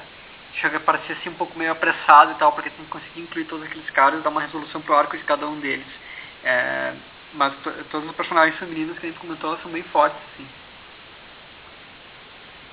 chega 0.56 0.78
a 0.78 0.82
parecer 0.82 1.14
assim 1.14 1.30
um 1.30 1.36
pouco 1.36 1.58
meio 1.58 1.72
apressado 1.72 2.32
e 2.32 2.36
tal, 2.36 2.52
porque 2.52 2.70
tem 2.70 2.84
que 2.84 2.92
conseguir 2.92 3.22
incluir 3.22 3.46
todos 3.46 3.66
aqueles 3.66 3.90
caras 3.92 4.20
e 4.20 4.24
dar 4.24 4.30
uma 4.30 4.42
resolução 4.42 4.82
pro 4.82 4.96
arco 4.96 5.18
de 5.18 5.24
cada 5.24 5.48
um 5.48 5.58
deles. 5.60 5.88
É, 6.44 6.94
mas 7.34 7.54
todos 7.90 8.10
os 8.10 8.16
personagens 8.16 8.58
femininos 8.60 9.00
que 9.00 9.06
a 9.06 9.10
gente 9.10 9.20
comentou 9.20 9.58
são 9.60 9.72
bem 9.72 9.84
fortes, 9.84 10.20
assim. 10.34 10.48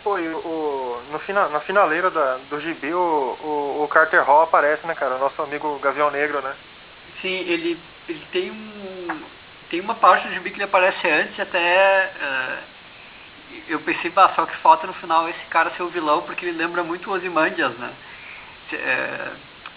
Pô, 0.03 0.19
e 0.19 0.29
o, 0.29 1.03
no 1.11 1.19
final, 1.21 1.51
na 1.51 1.61
finaleira 1.61 2.11
da, 2.11 2.39
do 2.49 2.61
gibi, 2.61 2.93
o, 2.93 3.37
o, 3.43 3.85
o 3.85 3.89
Carter 3.89 4.25
Hall 4.25 4.43
aparece, 4.43 4.87
né, 4.87 4.95
cara? 4.95 5.17
O 5.17 5.19
nosso 5.19 5.41
amigo 5.43 5.79
Gavião 5.79 6.11
Negro, 6.11 6.41
né? 6.41 6.55
Sim, 7.21 7.29
ele, 7.29 7.79
ele 8.09 8.27
tem 8.33 8.51
um. 8.51 9.23
Tem 9.69 9.81
uma 9.81 9.95
parte 9.95 10.27
do 10.27 10.35
gibi 10.35 10.51
que 10.51 10.57
ele 10.57 10.65
aparece 10.65 11.09
antes, 11.09 11.39
até. 11.39 12.13
Uh, 12.17 12.81
eu 13.69 13.81
pensei, 13.81 14.11
bah, 14.11 14.33
só 14.35 14.47
que 14.47 14.57
falta 14.59 14.87
no 14.87 14.93
final 14.95 15.29
esse 15.29 15.45
cara 15.51 15.71
ser 15.73 15.83
o 15.83 15.89
vilão, 15.89 16.23
porque 16.23 16.47
ele 16.47 16.57
lembra 16.57 16.83
muito 16.83 17.13
Ozymandias, 17.13 17.77
né? 17.77 17.93
É, 18.73 19.29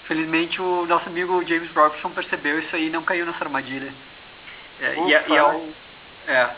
felizmente 0.07 0.61
o 0.61 0.86
nosso 0.86 1.09
amigo 1.09 1.43
James 1.47 1.71
Robinson 1.74 2.11
percebeu 2.11 2.59
isso 2.59 2.76
aí 2.76 2.88
e 2.88 2.91
não 2.91 3.03
caiu 3.03 3.26
nessa 3.26 3.43
armadilha. 3.43 3.91
É, 4.80 4.95
e, 4.95 5.13
é, 5.13 5.26
e 5.28 5.36
é, 5.36 5.43
o, 5.43 5.74
é, 6.28 6.49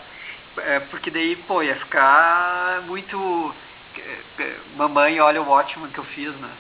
é, 0.58 0.80
porque 0.80 1.12
daí, 1.12 1.36
pô, 1.36 1.62
ia 1.62 1.76
ficar 1.76 2.82
muito. 2.88 3.54
É, 3.98 4.44
é, 4.44 4.58
mamãe, 4.76 5.20
olha 5.20 5.42
o 5.42 5.50
Watchman 5.50 5.90
que 5.90 6.00
eu 6.00 6.04
fiz, 6.06 6.34
né? 6.36 6.52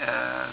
É, 0.00 0.46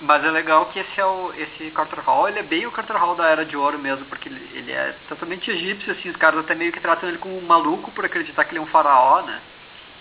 mas 0.00 0.24
é 0.24 0.30
legal 0.30 0.66
que 0.66 0.78
esse 0.78 1.00
é 1.00 1.04
o 1.04 1.32
esse 1.36 1.70
Carter 1.72 2.00
Hall, 2.00 2.28
ele 2.28 2.38
é 2.38 2.42
bem 2.42 2.66
o 2.66 2.72
Carter 2.72 2.96
Hall 2.96 3.16
da 3.16 3.26
Era 3.26 3.44
de 3.44 3.56
Ouro 3.56 3.78
mesmo, 3.78 4.04
porque 4.06 4.28
ele, 4.28 4.48
ele 4.54 4.72
é 4.72 4.94
totalmente 5.08 5.50
egípcio, 5.50 5.92
assim, 5.92 6.08
os 6.08 6.16
caras 6.16 6.40
até 6.40 6.54
meio 6.54 6.72
que 6.72 6.80
tratam 6.80 7.08
ele 7.08 7.18
como 7.18 7.36
um 7.36 7.46
maluco 7.46 7.90
por 7.90 8.04
acreditar 8.04 8.44
que 8.44 8.52
ele 8.52 8.58
é 8.58 8.62
um 8.62 8.66
faraó, 8.66 9.22
né? 9.22 9.40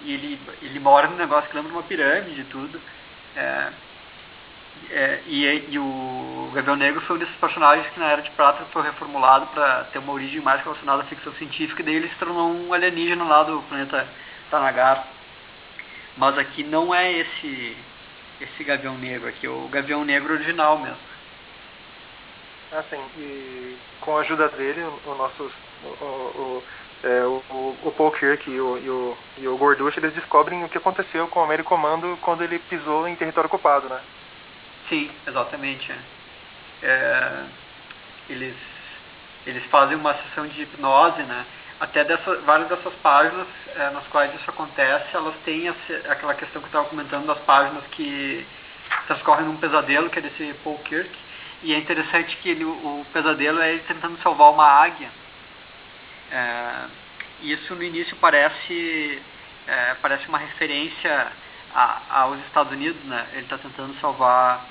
E 0.03 0.13
ele, 0.13 0.39
ele 0.61 0.79
mora 0.79 1.07
num 1.07 1.15
negócio 1.15 1.49
que 1.49 1.55
lembra 1.55 1.71
uma 1.71 1.83
pirâmide 1.83 2.41
e 2.41 2.45
tudo. 2.45 2.79
É, 3.35 3.71
é, 4.89 5.21
e, 5.27 5.65
e, 5.69 5.79
o 5.79 6.51
Gavião 6.53 6.75
Negro 6.75 7.01
foi 7.01 7.15
um 7.15 7.19
desses 7.19 7.35
personagens 7.35 7.87
que 7.93 7.99
na 7.99 8.07
Era 8.07 8.21
de 8.21 8.31
Prata 8.31 8.65
foi 8.71 8.83
reformulado 8.83 9.47
para 9.47 9.85
ter 9.85 9.99
uma 9.99 10.13
origem 10.13 10.41
mais 10.41 10.61
relacionada 10.61 11.03
à 11.03 11.05
ficção 11.05 11.33
científica, 11.33 11.81
e 11.81 11.85
daí 11.85 11.95
ele 11.95 12.09
se 12.09 12.15
tornou 12.15 12.51
um 12.51 12.73
alienígena 12.73 13.23
lá 13.23 13.43
do 13.43 13.61
planeta 13.63 14.07
Tanagar. 14.49 15.05
Mas 16.17 16.37
aqui 16.37 16.63
não 16.63 16.93
é 16.93 17.11
esse 17.11 17.77
esse 18.39 18.63
Gavião 18.63 18.97
Negro 18.97 19.27
aqui, 19.27 19.47
o 19.47 19.67
Gavião 19.67 20.05
Negro 20.05 20.33
original 20.33 20.77
mesmo. 20.77 20.97
Assim, 22.71 23.01
e 23.17 23.77
com 24.01 24.17
a 24.17 24.21
ajuda 24.21 24.49
dele, 24.49 24.83
o 24.83 25.15
nosso 25.15 25.51
o, 25.83 26.03
o, 26.03 26.63
é, 27.03 27.23
o, 27.23 27.75
o 27.83 27.93
Paul 27.95 28.11
Kirk 28.11 28.49
e 28.49 28.59
o, 28.59 28.77
e 28.77 28.89
o, 28.89 29.17
e 29.37 29.47
o 29.47 29.57
Gorducho, 29.57 29.99
eles 29.99 30.13
descobrem 30.13 30.63
o 30.63 30.69
que 30.69 30.77
aconteceu 30.77 31.27
com 31.27 31.39
o 31.39 31.43
Americomando 31.43 32.17
quando 32.21 32.43
ele 32.43 32.59
pisou 32.59 33.07
em 33.07 33.15
território 33.15 33.47
ocupado, 33.47 33.87
né? 33.87 33.99
Sim, 34.89 35.11
exatamente. 35.27 35.91
É, 36.81 37.43
eles, 38.29 38.55
eles 39.45 39.65
fazem 39.65 39.97
uma 39.97 40.13
sessão 40.13 40.47
de 40.47 40.61
hipnose, 40.61 41.23
né? 41.23 41.45
Até 41.79 42.03
dessa, 42.03 42.35
várias 42.37 42.69
dessas 42.69 42.93
páginas 42.95 43.47
é, 43.75 43.89
nas 43.91 44.05
quais 44.07 44.33
isso 44.33 44.49
acontece, 44.49 45.15
elas 45.15 45.35
têm 45.45 45.67
essa, 45.67 46.11
aquela 46.11 46.33
questão 46.33 46.61
que 46.61 46.65
eu 46.65 46.69
estava 46.69 46.89
comentando 46.89 47.27
das 47.27 47.37
páginas 47.39 47.83
que 47.91 48.45
transcorrem 49.05 49.45
num 49.45 49.57
pesadelo, 49.57 50.09
que 50.09 50.19
é 50.19 50.21
desse 50.21 50.53
Paul 50.63 50.79
Kirk. 50.79 51.11
E 51.63 51.73
é 51.73 51.77
interessante 51.77 52.35
que 52.37 52.49
ele, 52.49 52.63
o 52.63 53.05
pesadelo 53.11 53.59
é 53.59 53.71
ele 53.73 53.83
tentando 53.87 54.17
salvar 54.21 54.51
uma 54.51 54.65
águia. 54.65 55.09
É, 56.31 56.85
isso 57.41 57.75
no 57.75 57.83
início 57.83 58.15
parece, 58.17 59.21
é, 59.67 59.95
parece 60.01 60.27
uma 60.27 60.37
referência 60.37 61.31
a, 61.73 62.21
aos 62.21 62.39
Estados 62.45 62.71
Unidos, 62.71 63.03
né? 63.03 63.27
Ele 63.33 63.43
está 63.43 63.57
tentando 63.57 63.93
salvar 63.99 64.65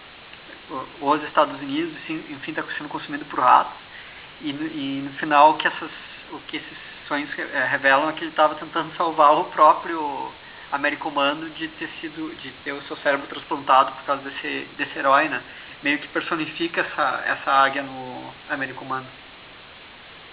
os 1.00 1.22
Estados 1.24 1.60
Unidos, 1.60 1.94
enfim, 2.08 2.50
está 2.50 2.62
sendo 2.76 2.88
consumido 2.88 3.24
por 3.26 3.40
ratos. 3.40 3.76
E, 4.40 4.50
e 4.50 5.02
no 5.04 5.12
final 5.18 5.50
o 5.50 5.54
que 5.54 5.66
essas, 5.66 5.90
o 6.30 6.38
que 6.40 6.56
esses 6.58 6.78
sonhos 7.06 7.30
é, 7.38 7.64
revelam 7.64 8.10
é 8.10 8.12
que 8.12 8.20
ele 8.20 8.30
estava 8.30 8.54
tentando 8.56 8.94
salvar 8.96 9.32
o 9.32 9.44
próprio 9.44 10.30
Americomando 10.72 11.48
de 11.50 11.68
ter 11.68 11.88
sido, 12.00 12.34
de 12.36 12.50
ter 12.64 12.72
o 12.72 12.82
seu 12.82 12.96
cérebro 12.98 13.26
transplantado 13.28 13.92
por 13.92 14.04
causa 14.04 14.22
desse, 14.22 14.68
desse 14.76 14.98
herói, 14.98 15.28
né? 15.28 15.42
Meio 15.82 15.98
que 15.98 16.08
personifica 16.08 16.80
essa, 16.80 17.22
essa 17.26 17.50
águia 17.50 17.82
no 17.82 18.32
Americomando. 18.50 19.06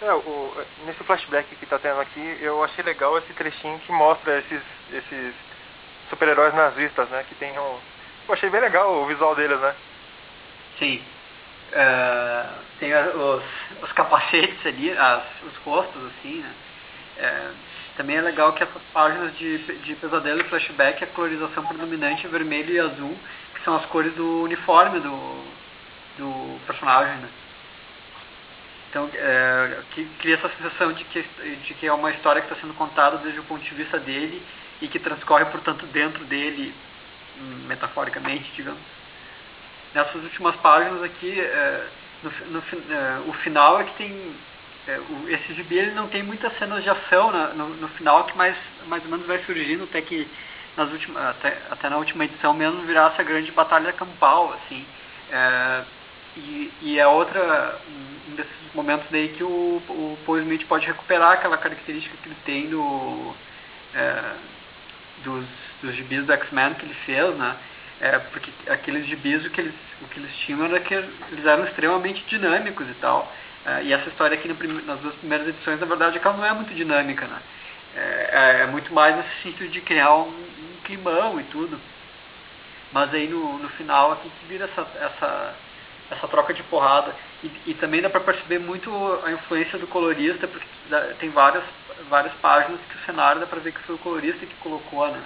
É, 0.01 0.13
o, 0.13 0.65
nesse 0.85 1.03
flashback 1.03 1.55
que 1.55 1.63
está 1.63 1.77
tendo 1.77 2.01
aqui, 2.01 2.37
eu 2.41 2.63
achei 2.63 2.83
legal 2.83 3.17
esse 3.17 3.31
trechinho 3.33 3.79
que 3.79 3.91
mostra 3.91 4.39
esses, 4.39 4.61
esses 4.91 5.33
super-heróis 6.09 6.53
nazistas, 6.53 7.07
né? 7.09 7.23
Que 7.29 7.35
tem 7.35 7.57
um. 7.57 7.77
Eu 8.27 8.33
achei 8.33 8.49
bem 8.49 8.61
legal 8.61 8.91
o 8.91 9.05
visual 9.05 9.35
deles, 9.35 9.59
né? 9.59 9.75
Sim. 10.83 11.01
Uh, 11.71 12.59
tem 12.77 12.93
os, 12.93 13.43
os 13.81 13.91
capacetes 13.93 14.65
ali, 14.65 14.91
as, 14.91 15.23
os 15.47 15.55
rostos, 15.63 16.01
assim, 16.07 16.39
né? 16.39 16.53
É, 17.15 17.51
também 17.95 18.17
é 18.17 18.21
legal 18.21 18.51
que 18.53 18.63
essas 18.63 18.81
páginas 18.91 19.37
de, 19.37 19.59
de 19.59 19.95
pesadelo 19.95 20.41
e 20.41 20.43
flashback, 20.45 21.03
a 21.03 21.07
colorização 21.07 21.65
predominante 21.65 22.25
é 22.25 22.29
vermelho 22.29 22.73
e 22.73 22.79
azul, 22.79 23.17
que 23.53 23.63
são 23.63 23.75
as 23.75 23.85
cores 23.85 24.13
do 24.15 24.41
uniforme 24.41 24.99
do, 24.99 25.45
do 26.17 26.59
personagem, 26.65 27.15
né? 27.17 27.29
Então, 28.89 29.09
é, 29.13 29.77
cria 30.19 30.35
essa 30.35 30.49
sensação 30.49 30.91
de 30.91 31.03
que, 31.05 31.21
de 31.21 31.73
que 31.75 31.87
é 31.87 31.93
uma 31.93 32.11
história 32.11 32.41
que 32.41 32.51
está 32.51 32.59
sendo 32.59 32.73
contada 32.73 33.19
desde 33.19 33.39
o 33.39 33.43
ponto 33.43 33.63
de 33.63 33.73
vista 33.73 33.99
dele 33.99 34.43
e 34.81 34.87
que 34.87 34.99
transcorre, 34.99 35.45
portanto, 35.45 35.85
dentro 35.87 36.25
dele, 36.25 36.73
metaforicamente, 37.67 38.51
digamos 38.55 38.81
nessas 39.93 40.23
últimas 40.23 40.55
páginas 40.57 41.03
aqui, 41.03 41.39
é, 41.39 41.87
no, 42.23 42.31
no, 42.51 42.59
é, 42.59 43.19
o 43.27 43.33
final 43.33 43.79
é 43.79 43.83
que 43.85 43.95
tem. 43.97 44.35
É, 44.87 44.99
o, 44.99 45.29
esse 45.29 45.53
gibi 45.53 45.77
ele 45.77 45.91
não 45.91 46.07
tem 46.07 46.23
muitas 46.23 46.57
cenas 46.57 46.83
de 46.83 46.89
ação 46.89 47.31
na, 47.31 47.47
no, 47.49 47.69
no, 47.69 47.87
final, 47.89 48.25
que 48.25 48.37
mais, 48.37 48.55
mais 48.87 49.03
ou 49.03 49.09
menos 49.09 49.25
vai 49.25 49.39
surgindo 49.45 49.85
até 49.85 50.01
que 50.01 50.27
nas 50.75 50.91
últimas, 50.91 51.23
até, 51.23 51.57
até 51.69 51.89
na 51.89 51.97
última 51.97 52.25
edição 52.25 52.53
mesmo 52.53 52.81
virar 52.81 53.13
essa 53.13 53.23
grande 53.23 53.51
batalha 53.51 53.93
campal, 53.93 54.53
assim. 54.53 54.85
É, 55.31 55.83
e, 56.35 56.71
e 56.81 56.99
é 56.99 57.07
outra, 57.07 57.79
um 57.87 58.35
desses 58.35 58.51
momentos 58.73 59.05
daí 59.11 59.29
que 59.29 59.43
o, 59.43 59.81
o 59.87 60.17
Paul 60.25 60.39
Smith 60.39 60.65
pode 60.67 60.87
recuperar 60.87 61.33
aquela 61.33 61.57
característica 61.57 62.17
que 62.17 62.27
ele 62.27 62.37
tem 62.43 62.69
do, 62.69 63.33
é, 63.93 64.21
dos, 65.23 65.45
dos 65.81 65.95
gibis 65.95 66.25
do 66.25 66.33
X-Men 66.33 66.73
que 66.73 66.85
ele 66.85 66.95
fez, 67.05 67.35
né? 67.35 67.55
É, 68.01 68.19
porque 68.19 68.51
aqueles 68.69 69.05
gibis, 69.07 69.45
o 69.45 69.49
que, 69.49 69.61
eles, 69.61 69.75
o 70.01 70.07
que 70.07 70.19
eles 70.19 70.35
tinham 70.39 70.65
era 70.65 70.79
que 70.79 70.93
eles 70.93 71.45
eram 71.45 71.63
extremamente 71.65 72.23
dinâmicos 72.27 72.89
e 72.89 72.93
tal. 72.95 73.31
É, 73.65 73.83
e 73.83 73.93
essa 73.93 74.09
história 74.09 74.37
aqui 74.37 74.47
nas 74.47 74.99
duas 74.99 75.15
primeiras 75.15 75.47
edições, 75.47 75.79
na 75.79 75.85
verdade, 75.85 76.17
é 76.17 76.19
que 76.19 76.27
ela 76.27 76.37
não 76.37 76.45
é 76.45 76.53
muito 76.53 76.73
dinâmica, 76.73 77.25
né? 77.25 77.39
É, 77.95 78.29
é, 78.31 78.61
é 78.63 78.67
muito 78.67 78.93
mais 78.93 79.15
nesse 79.15 79.43
sentido 79.43 79.69
de 79.69 79.81
criar 79.81 80.13
um, 80.15 80.27
um, 80.27 80.77
climão 80.83 81.39
e 81.39 81.43
tudo. 81.45 81.79
Mas 82.91 83.13
aí 83.13 83.27
no, 83.27 83.57
no 83.59 83.69
final 83.69 84.11
aqui 84.11 84.29
que 84.29 84.45
vira 84.47 84.65
essa, 84.65 84.81
essa, 84.99 85.55
essa 86.11 86.27
troca 86.27 86.53
de 86.53 86.63
porrada. 86.63 87.15
E, 87.43 87.51
e 87.67 87.73
também 87.75 88.01
dá 88.01 88.09
para 88.09 88.21
perceber 88.21 88.59
muito 88.59 88.91
a 89.23 89.31
influência 89.31 89.79
do 89.79 89.87
colorista, 89.87 90.47
porque 90.47 90.67
tem 91.19 91.29
várias, 91.29 91.63
várias 92.09 92.33
páginas 92.35 92.79
que 92.89 92.97
o 92.97 93.05
cenário 93.05 93.41
dá 93.41 93.47
para 93.47 93.59
ver 93.59 93.71
que 93.71 93.81
foi 93.83 93.95
o 93.95 93.99
colorista 93.99 94.45
que 94.45 94.55
colocou, 94.55 95.09
né? 95.09 95.21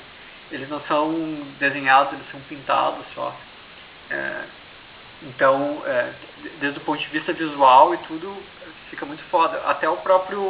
Eles 0.52 0.70
não 0.70 0.82
são 0.82 1.14
desenhados, 1.60 2.14
eles 2.14 2.30
são 2.32 2.39
pintados 2.41 3.06
só. 3.14 3.36
É, 4.10 4.43
então, 5.24 5.82
é, 5.86 6.12
desde 6.60 6.80
o 6.80 6.84
ponto 6.84 7.00
de 7.02 7.08
vista 7.10 7.34
visual 7.34 7.93
e 7.93 7.98
tudo, 8.00 8.36
fica 8.89 9.06
muito 9.06 9.24
foda. 9.26 9.62
Até 9.66 9.89
o 9.89 9.98
próprio. 9.98 10.41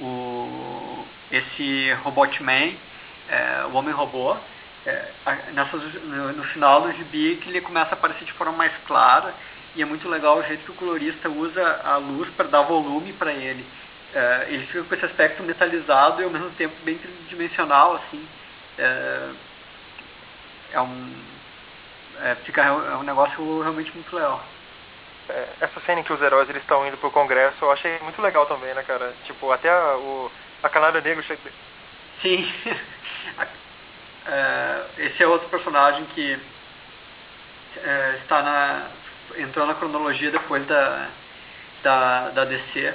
O, 0.00 1.04
esse 1.30 1.92
Robotman, 2.02 2.74
é, 3.28 3.64
o 3.70 3.74
Homem-Robô, 3.74 4.36
é, 4.84 5.08
no, 6.04 6.32
no, 6.32 6.44
final 6.44 6.82
do 6.82 6.92
gibi 6.92 7.36
que 7.36 7.48
ele 7.48 7.60
começa 7.60 7.90
a 7.90 7.92
aparecer 7.94 8.24
de 8.24 8.32
forma 8.32 8.52
mais 8.52 8.72
clara 8.86 9.32
e 9.76 9.82
é 9.82 9.84
muito 9.84 10.08
legal 10.08 10.38
o 10.38 10.42
jeito 10.42 10.64
que 10.64 10.72
o 10.72 10.74
colorista 10.74 11.28
usa 11.28 11.80
a 11.84 11.96
luz 11.96 12.28
para 12.30 12.48
dar 12.48 12.62
volume 12.62 13.12
para 13.12 13.32
ele 13.32 13.64
é, 14.14 14.46
ele 14.48 14.66
fica 14.66 14.84
com 14.84 14.94
esse 14.94 15.04
aspecto 15.06 15.42
metalizado 15.42 16.20
e 16.20 16.24
ao 16.24 16.30
mesmo 16.30 16.50
tempo 16.50 16.74
bem 16.84 16.98
tridimensional, 16.98 17.96
assim. 17.96 18.26
É, 18.78 19.30
é 20.72 20.80
um, 20.80 21.14
é, 22.20 22.34
fica, 22.44 22.62
é 22.62 22.96
um 22.96 23.02
negócio 23.02 23.62
realmente 23.62 23.92
muito 23.92 24.14
legal. 24.14 24.42
É, 25.28 25.48
essa 25.60 25.80
cena 25.80 26.00
em 26.00 26.04
que 26.04 26.12
os 26.12 26.20
heróis 26.20 26.48
eles 26.48 26.62
estão 26.62 26.86
indo 26.86 26.96
pro 26.98 27.10
congresso, 27.10 27.56
eu 27.62 27.70
achei 27.70 27.98
muito 28.00 28.20
legal 28.20 28.46
também, 28.46 28.74
né, 28.74 28.82
cara? 28.82 29.14
Tipo, 29.24 29.50
até 29.50 29.70
a, 29.70 29.96
o, 29.96 30.30
a 30.62 30.68
Canário 30.68 31.00
Negro 31.00 31.22
chega... 31.22 31.40
Sim. 32.20 32.52
é, 34.26 34.84
esse 34.98 35.22
é 35.22 35.26
outro 35.26 35.48
personagem 35.48 36.04
que 36.06 36.38
é, 37.78 38.18
está 38.22 38.42
na 38.42 38.86
entrou 39.36 39.66
na 39.66 39.74
cronologia 39.74 40.30
depois 40.30 40.66
da, 40.66 41.08
da, 41.82 42.28
da 42.30 42.44
DC 42.44 42.94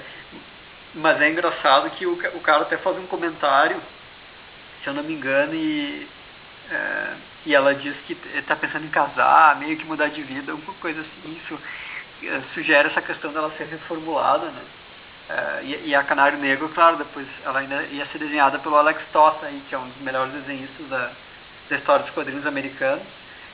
mas 0.97 1.21
é 1.21 1.29
engraçado 1.29 1.89
que 1.91 2.05
o, 2.05 2.13
o 2.13 2.41
cara 2.41 2.63
até 2.63 2.77
faz 2.77 2.97
um 2.97 3.07
comentário, 3.07 3.79
se 4.83 4.89
eu 4.89 4.93
não 4.93 5.03
me 5.03 5.13
engano, 5.13 5.53
e, 5.53 6.07
é, 6.71 7.13
e 7.45 7.55
ela 7.55 7.75
diz 7.75 7.95
que 8.07 8.17
está 8.35 8.55
pensando 8.55 8.85
em 8.85 8.89
casar, 8.89 9.57
meio 9.57 9.77
que 9.77 9.85
mudar 9.85 10.09
de 10.09 10.21
vida, 10.23 10.51
alguma 10.51 10.73
coisa 10.75 11.01
assim. 11.01 11.39
Isso 11.43 11.59
é, 12.23 12.41
sugere 12.53 12.89
essa 12.89 13.01
questão 13.01 13.31
dela 13.31 13.53
ser 13.57 13.65
reformulada, 13.65 14.47
né? 14.47 14.61
É, 15.29 15.63
e, 15.63 15.89
e, 15.89 15.95
a 15.95 16.03
Canário 16.03 16.39
Negro, 16.39 16.69
claro, 16.69 16.97
depois 16.97 17.27
ela 17.45 17.59
ainda 17.59 17.83
ia 17.83 18.05
ser 18.07 18.17
desenhada 18.17 18.57
pelo 18.59 18.77
Alex 18.77 19.01
Tosta, 19.11 19.45
aí, 19.45 19.61
que 19.69 19.75
é 19.75 19.77
um 19.77 19.87
dos 19.89 20.01
melhores 20.01 20.33
desenhistas 20.33 20.87
da, 20.87 21.11
da 21.69 21.75
história 21.75 22.05
dos 22.05 22.13
quadrinhos 22.13 22.45
americanos, 22.45 23.05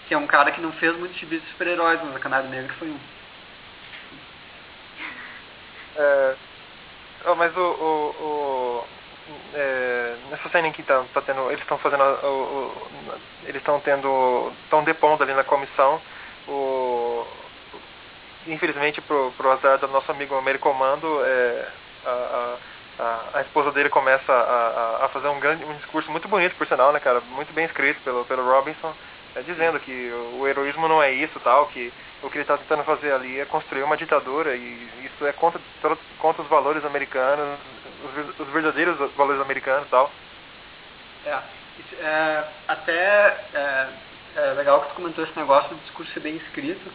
que 0.07 0.13
é 0.13 0.17
um 0.17 0.27
cara 0.27 0.51
que 0.51 0.61
não 0.61 0.71
fez 0.73 0.95
muitos 0.97 1.17
gibis 1.17 1.41
de 1.41 1.49
super-heróis, 1.49 1.99
mas 2.03 2.15
a 2.15 2.19
Canário 2.19 2.49
Negro 2.49 2.73
foi 2.75 2.89
um. 2.89 2.99
Oh, 7.26 7.36
mas 7.36 7.55
o, 7.55 7.61
o, 7.61 8.09
o, 8.19 8.86
é, 9.53 10.15
nessa 10.30 10.49
cena 10.49 10.67
em 10.67 10.74
que 10.74 10.84
tá, 10.84 11.05
tá 11.13 11.21
tendo, 11.21 11.49
eles 11.49 11.61
estão 11.61 11.78
fazendo, 11.78 12.03
o, 12.03 12.28
o, 12.28 12.91
eles 13.43 13.61
estão 13.61 13.80
tendo, 13.80 14.51
estão 14.63 14.84
depondo 14.84 15.24
ali 15.24 15.34
na 15.34 15.43
comissão, 15.43 16.01
o, 16.49 17.26
infelizmente 18.45 18.99
pro, 19.01 19.32
pro 19.38 19.51
azar 19.51 19.78
do 19.78 19.88
nosso 19.88 20.11
amigo 20.11 20.36
Americomando, 20.36 21.24
é, 21.24 21.67
a, 22.05 22.57
a, 22.99 23.30
a, 23.36 23.41
esposa 23.41 23.71
dele 23.71 23.89
começa 23.89 24.34
a, 24.34 25.05
a, 25.05 25.09
fazer 25.09 25.30
um 25.30 25.39
grande, 25.39 25.63
um 25.63 25.78
discurso 25.78 26.11
muito 26.11 26.28
bonito, 26.28 26.55
por 26.55 26.67
sinal, 26.67 26.91
né, 26.91 26.99
cara, 26.99 27.21
muito 27.21 27.53
bem 27.53 27.65
escrito 27.65 28.01
pelo, 28.03 28.26
pelo 28.26 28.43
Robinson, 28.43 28.93
é, 29.34 29.41
dizendo 29.43 29.80
que 29.80 30.11
o, 30.11 30.41
o 30.41 30.47
heroísmo 30.47 30.89
não 30.89 31.01
é 31.01 31.11
isso, 31.11 31.39
tal, 31.39 31.67
que 31.67 31.93
o 32.24 32.30
que 32.30 32.38
ele 32.38 32.43
está 32.43 32.57
tentando 32.57 32.84
fazer 32.84 33.11
ali 33.11 33.39
é 33.39 33.45
construir 33.45 33.84
uma 33.84 33.97
ditadura 33.97 34.55
e 34.55 34.89
isso 35.05 35.26
é 35.26 35.34
contra, 35.34 35.61
contra 36.19 36.41
os 36.41 36.47
valores 36.47 36.84
americanos, 36.86 37.59
os, 38.05 38.39
os 38.39 38.53
verdadeiros 38.53 38.97
valores 39.15 39.41
americanos 39.41 39.86
e 39.88 39.89
tal. 39.89 40.11
É, 41.26 41.39
isso, 41.80 41.95
é 42.01 42.47
até 42.67 43.45
é, 43.53 43.88
é, 44.38 44.41
legal 44.53 44.82
que 44.82 44.89
tu 44.89 44.95
comentou 44.95 45.24
esse 45.24 45.38
negócio 45.38 45.69
do 45.69 45.82
discurso 45.82 46.13
ser 46.13 46.21
bem 46.21 46.38
escrito, 46.38 46.91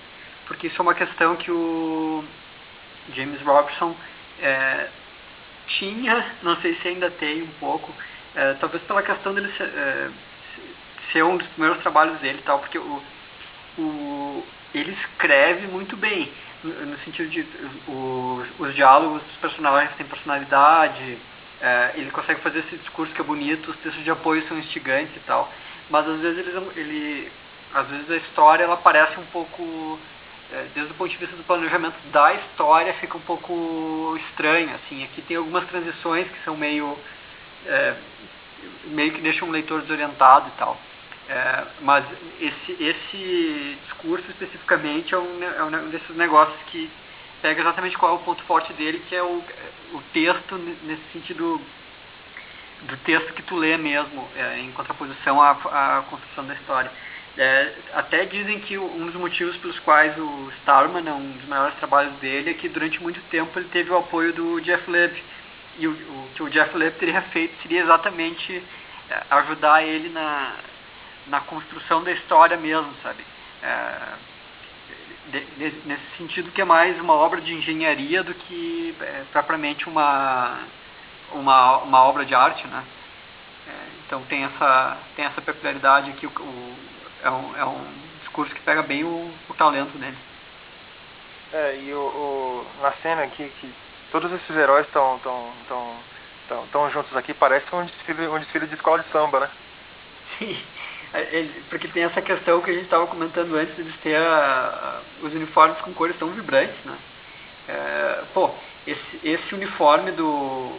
porque 0.47 0.69
isso 0.69 0.81
é 0.81 0.83
uma 0.83 0.95
questão 0.95 1.37
que 1.37 1.51
o 1.51 2.25
James 3.15 3.41
Robson 3.43 3.95
é, 4.41 4.89
tinha, 5.67 6.33
não 6.43 6.57
sei 6.57 6.75
se 6.77 6.89
ainda 6.89 7.11
tem 7.11 7.43
um 7.43 7.53
pouco, 7.61 7.93
é, 8.35 8.55
talvez 8.55 8.83
pela 8.85 9.03
questão 9.03 9.35
dele 9.35 9.53
ser, 9.57 9.69
é, 9.69 10.11
ser 11.13 11.23
um 11.23 11.37
dos 11.37 11.47
primeiros 11.49 11.81
trabalhos 11.83 12.19
dele 12.21 12.43
tal, 12.45 12.61
porque 12.61 12.79
o, 12.79 13.03
o, 13.79 14.47
ele 14.75 14.93
escreve 14.93 15.67
muito 15.67 15.97
bem, 15.97 16.31
no, 16.63 16.99
sentido 16.99 17.29
de 17.31 17.47
os, 17.87 18.49
os 18.59 18.75
diálogos 18.75 19.23
dos 19.23 19.37
personagens 19.37 19.97
têm 19.97 20.07
personalidade, 20.07 21.19
é, 21.61 21.93
ele 21.95 22.11
consegue 22.11 22.41
fazer 22.41 22.61
esse 22.61 22.77
discurso 22.77 23.13
que 23.13 23.21
é 23.21 23.25
bonito, 23.25 23.71
os 23.71 23.77
textos 23.79 24.05
de 24.05 24.11
apoio 24.11 24.47
são 24.47 24.59
instigantes 24.59 25.15
e 25.17 25.21
tal, 25.21 25.51
mas 25.91 26.07
às 26.07 26.21
vezes 26.21 26.47
ele, 26.77 27.31
às 27.75 27.87
vezes 27.89 28.11
a 28.11 28.17
história 28.17 28.65
ela 28.65 28.77
parece 28.77 29.19
um 29.19 29.27
pouco 29.27 29.99
é, 30.53 30.67
desde 30.75 30.93
o 30.93 30.95
ponto 30.95 31.11
de 31.11 31.17
vista 31.17 31.37
do 31.37 31.45
planejamento 31.45 31.97
da 32.11 32.35
história 32.35 32.95
fica 32.95 33.17
um 33.17 33.23
pouco 33.23 34.19
estranho 34.29 34.75
assim 34.75 35.05
aqui 35.05 35.21
tem 35.23 35.37
algumas 35.37 35.67
transições 35.69 36.27
que 36.27 36.43
são 36.45 36.57
meio 36.57 36.97
é, 37.67 37.95
meio 38.87 39.13
que 39.13 39.21
deixam 39.21 39.49
o 39.49 39.51
leitor 39.51 39.83
desorientado 39.83 40.49
e 40.49 40.59
tal 40.59 40.79
é, 41.29 41.65
mas 41.83 42.07
esse, 42.41 42.83
esse 42.83 43.79
discurso 43.85 44.25
especificamente 44.31 45.15
é 45.15 45.19
um, 45.19 45.43
é 45.43 45.63
um 45.63 45.91
desses 45.91 46.17
negócios 46.17 46.59
que 46.71 46.91
pega 47.43 47.61
exatamente 47.61 47.99
qual 47.99 48.13
é 48.13 48.15
o 48.15 48.21
ponto 48.21 48.43
forte 48.45 48.73
dele, 48.73 49.03
que 49.09 49.15
é 49.15 49.23
o, 49.23 49.45
o 49.93 50.03
texto 50.15 50.57
nesse 50.57 51.03
sentido 51.13 51.61
do 52.83 52.97
texto 52.99 53.35
que 53.35 53.43
tu 53.43 53.57
lê 53.57 53.77
mesmo, 53.77 54.27
é, 54.37 54.61
em 54.61 54.73
contraposição 54.73 55.41
à, 55.43 55.51
à, 55.51 56.03
construção 56.09 56.47
da 56.47 56.55
história. 56.55 56.91
É, 57.37 57.75
até 57.93 58.25
dizem 58.25 58.61
que 58.61 58.79
um 58.79 59.07
dos 59.07 59.15
motivos 59.15 59.57
pelos 59.59 59.79
quais 59.81 60.17
o 60.19 60.51
Starman, 60.61 61.13
um 61.13 61.33
dos 61.33 61.47
maiores 61.47 61.77
trabalhos 61.77 62.15
dele, 62.21 62.51
é 62.51 62.55
que 62.55 62.71
durante 62.71 63.03
muito 63.03 63.21
tempo 63.31 63.57
ele 63.59 63.69
teve 63.69 63.91
o 63.91 63.99
apoio 63.99 64.33
do 64.33 64.61
Jeff 64.61 64.91
Leb. 64.91 65.15
E 65.79 65.87
o, 65.87 65.93
o 65.93 66.31
que 66.35 66.43
o 66.43 66.51
Jeff 66.51 66.77
Leb 66.77 66.95
teria 66.99 67.21
feito 67.23 67.55
seria 67.63 67.83
exatamente 67.83 68.63
é, 69.11 69.23
ajudar 69.31 69.85
ele 69.85 70.09
na, 70.09 70.57
na 71.29 71.41
construção 71.41 72.03
da 72.03 72.13
história 72.13 72.57
mesmo, 72.57 72.93
sabe? 73.03 73.25
É, 73.63 73.99
de, 75.31 75.41
de, 75.45 75.87
nesse 75.87 76.17
sentido 76.17 76.51
que 76.51 76.61
é 76.61 76.65
mais 76.65 76.99
uma 77.01 77.15
obra 77.15 77.41
de 77.41 77.53
engenharia 77.53 78.23
do 78.23 78.35
que 78.35 78.97
é, 79.01 79.25
propriamente 79.33 79.89
uma, 79.89 80.61
uma, 81.33 81.79
uma 81.79 82.05
obra 82.05 82.25
de 82.25 82.35
arte, 82.35 82.67
né? 82.67 82.85
É, 83.67 83.73
então 84.07 84.23
tem 84.23 84.45
essa, 84.45 84.97
tem 85.15 85.25
essa 85.25 85.41
peculiaridade 85.43 86.13
que 86.13 86.27
o, 86.27 86.31
o, 86.31 86.77
é, 87.23 87.31
um, 87.31 87.57
é 87.57 87.65
um 87.65 87.85
discurso 88.21 88.55
que 88.55 88.61
pega 88.63 88.83
bem 88.83 89.05
o, 89.05 89.31
o 89.49 89.55
talento 89.55 89.97
dele. 89.99 90.17
É, 91.53 91.77
e 91.83 91.93
o, 91.93 91.99
o, 92.01 92.67
na 92.83 92.93
cena 93.03 93.25
aqui, 93.25 93.51
que 93.61 93.75
todos 94.11 94.31
esses 94.33 94.57
heróis 94.57 94.87
estão 94.87 95.19
tão, 95.23 95.53
tão, 95.67 95.97
tão, 96.49 96.67
tão 96.69 96.91
juntos 96.91 97.15
aqui, 97.17 97.35
parece 97.35 97.67
um 97.75 97.85
desfile, 97.85 98.29
um 98.29 98.39
desfile 98.39 98.67
de 98.67 98.75
escola 98.75 99.03
de 99.03 99.11
samba, 99.11 99.41
né? 99.41 99.51
Sim. 100.39 100.63
É, 101.13 101.37
ele, 101.37 101.63
porque 101.71 101.89
tem 101.89 102.05
essa 102.05 102.21
questão 102.21 102.61
que 102.61 102.71
a 102.71 102.75
gente 102.75 102.85
estava 102.85 103.07
comentando 103.07 103.55
antes 103.57 103.77
de 103.77 103.93
ter 103.99 104.17
a, 104.17 105.01
a, 105.23 105.27
os 105.27 105.33
uniformes 105.33 105.79
com 105.81 105.93
cores 105.95 106.17
tão 106.19 106.29
vibrantes, 106.31 106.77
né? 106.85 106.99
É, 107.69 108.25
pô, 108.35 108.51
esse, 108.87 109.21
esse 109.23 109.55
uniforme 109.55 110.13
do 110.13 110.73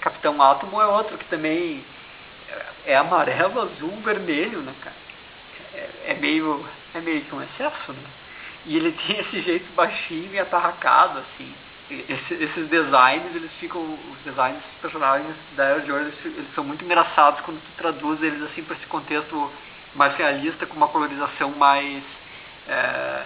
Capitão 0.00 0.40
Átomo 0.40 0.80
é 0.80 0.86
outro 0.86 1.18
que 1.18 1.24
também 1.26 1.84
é, 2.86 2.92
é 2.92 2.96
amarelo, 2.96 3.60
azul, 3.60 3.96
vermelho, 4.02 4.60
né, 4.60 4.74
cara? 4.82 4.96
É, 5.74 6.12
é, 6.12 6.14
meio, 6.14 6.66
é 6.94 7.00
meio 7.00 7.22
que 7.22 7.34
um 7.34 7.42
excesso, 7.42 7.92
né? 7.92 8.08
E 8.64 8.76
ele 8.76 8.92
tem 9.06 9.20
esse 9.20 9.42
jeito 9.42 9.72
baixinho 9.74 10.32
e 10.32 10.38
atarracado, 10.38 11.18
assim. 11.18 11.54
Esse, 11.88 12.34
esses 12.34 12.68
designs, 12.68 13.34
eles 13.34 13.50
ficam, 13.60 13.80
os 13.80 14.18
designs 14.24 14.56
dos 14.56 14.80
personagens 14.80 15.34
da 15.54 15.64
Era 15.64 15.80
de 15.80 15.92
Ouro, 15.92 16.04
eles, 16.04 16.24
eles, 16.24 16.54
são 16.54 16.64
muito 16.64 16.84
engraçados 16.84 17.40
quando 17.42 17.60
tu 17.60 17.76
traduz 17.76 18.20
eles 18.22 18.42
assim 18.42 18.64
para 18.64 18.74
esse 18.74 18.86
contexto 18.86 19.52
mais 19.94 20.14
realista, 20.16 20.66
com 20.66 20.76
uma 20.76 20.88
colorização 20.88 21.50
mais, 21.50 22.02
é, 22.68 23.22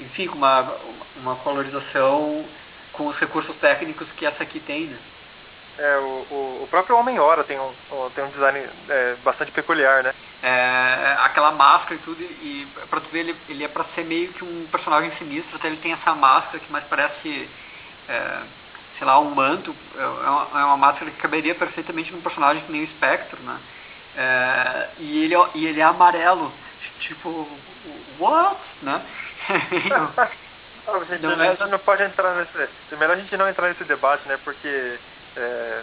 enfim, 0.00 0.26
com 0.26 0.38
uma, 0.38 0.74
uma 1.16 1.36
colorização 1.36 2.46
com 2.92 3.08
os 3.08 3.16
recursos 3.18 3.54
técnicos 3.56 4.08
que 4.16 4.24
essa 4.24 4.42
aqui 4.42 4.58
tem, 4.60 4.86
né? 4.86 4.98
É, 5.78 5.96
o, 5.96 6.26
o, 6.30 6.60
o 6.64 6.68
próprio 6.68 6.96
Homem-Hora 6.96 7.44
tem 7.44 7.58
um, 7.58 7.72
tem 8.14 8.24
um 8.24 8.30
design 8.30 8.68
é, 8.88 9.16
bastante 9.24 9.50
peculiar, 9.52 10.02
né? 10.02 10.14
É, 10.42 11.16
aquela 11.20 11.50
máscara 11.52 11.94
e 11.94 11.98
tudo, 11.98 12.20
e 12.20 12.66
pra 12.90 13.00
tu 13.00 13.08
ver, 13.10 13.20
ele, 13.20 13.36
ele 13.48 13.64
é 13.64 13.68
pra 13.68 13.84
ser 13.94 14.04
meio 14.04 14.32
que 14.32 14.44
um 14.44 14.66
personagem 14.70 15.10
sinistro, 15.16 15.56
até 15.56 15.68
ele 15.68 15.78
tem 15.78 15.92
essa 15.92 16.14
máscara 16.14 16.58
que 16.58 16.70
mais 16.70 16.84
parece, 16.84 17.48
é, 18.08 18.42
sei 18.98 19.06
lá, 19.06 19.18
um 19.18 19.34
manto, 19.34 19.74
é 19.96 20.06
uma, 20.06 20.60
é 20.60 20.64
uma 20.64 20.76
máscara 20.76 21.10
que 21.10 21.16
caberia 21.16 21.54
perfeitamente 21.54 22.12
num 22.12 22.20
personagem 22.20 22.64
que 22.64 22.72
nem 22.72 22.84
o 22.84 22.88
Spectre, 22.88 23.40
né? 23.42 23.60
É, 24.16 24.88
e, 24.98 25.24
ele, 25.24 25.34
e 25.54 25.66
ele 25.66 25.80
é 25.80 25.84
amarelo. 25.84 26.52
Tipo, 27.00 27.48
what? 28.18 28.60
Né? 28.82 29.02
não, 30.86 31.04
gente, 31.04 31.22
não, 31.22 31.42
é... 31.42 31.56
não 31.68 31.78
pode 31.78 32.02
entrar 32.02 32.34
nesse. 32.36 32.70
É 32.92 32.96
melhor 32.96 33.16
a 33.16 33.20
gente 33.20 33.36
não 33.36 33.48
entrar 33.48 33.68
nesse 33.68 33.84
debate, 33.84 34.26
né? 34.28 34.38
Porque 34.44 34.98
é, 35.36 35.82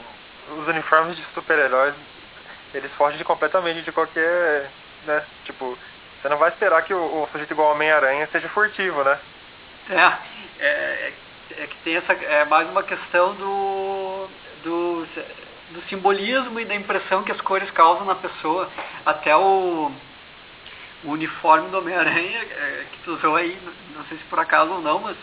os 0.57 0.67
uniformes 0.67 1.17
de 1.17 1.23
super-heróis 1.33 1.93
eles 2.73 2.91
fogem 2.93 3.21
completamente 3.23 3.81
de 3.81 3.91
qualquer. 3.91 4.69
né? 5.05 5.23
Tipo, 5.45 5.77
você 6.21 6.29
não 6.29 6.37
vai 6.37 6.49
esperar 6.49 6.83
que 6.83 6.93
o, 6.93 7.23
o 7.23 7.29
sujeito 7.31 7.51
igual 7.51 7.73
Homem-Aranha 7.73 8.27
seja 8.31 8.49
furtivo, 8.49 9.03
né? 9.03 9.19
É, 9.89 10.13
é, 10.59 11.13
é 11.51 11.67
que 11.67 11.75
tem 11.83 11.95
essa. 11.95 12.13
É 12.13 12.45
mais 12.45 12.69
uma 12.69 12.83
questão 12.83 13.35
do. 13.35 14.27
do 14.63 15.07
do 15.71 15.81
simbolismo 15.83 16.59
e 16.59 16.65
da 16.65 16.75
impressão 16.75 17.23
que 17.23 17.31
as 17.31 17.41
cores 17.41 17.69
causam 17.71 18.05
na 18.05 18.15
pessoa. 18.15 18.69
Até 19.05 19.35
o, 19.35 19.91
o 21.03 21.11
uniforme 21.11 21.69
do 21.69 21.77
Homem-Aranha, 21.77 22.41
é, 22.41 22.85
que 22.91 22.99
tu 23.03 23.13
usou 23.13 23.35
aí, 23.35 23.57
não 23.95 24.03
sei 24.05 24.17
se 24.17 24.23
por 24.25 24.39
acaso 24.39 24.71
ou 24.71 24.81
não, 24.81 24.99
mas 24.99 25.17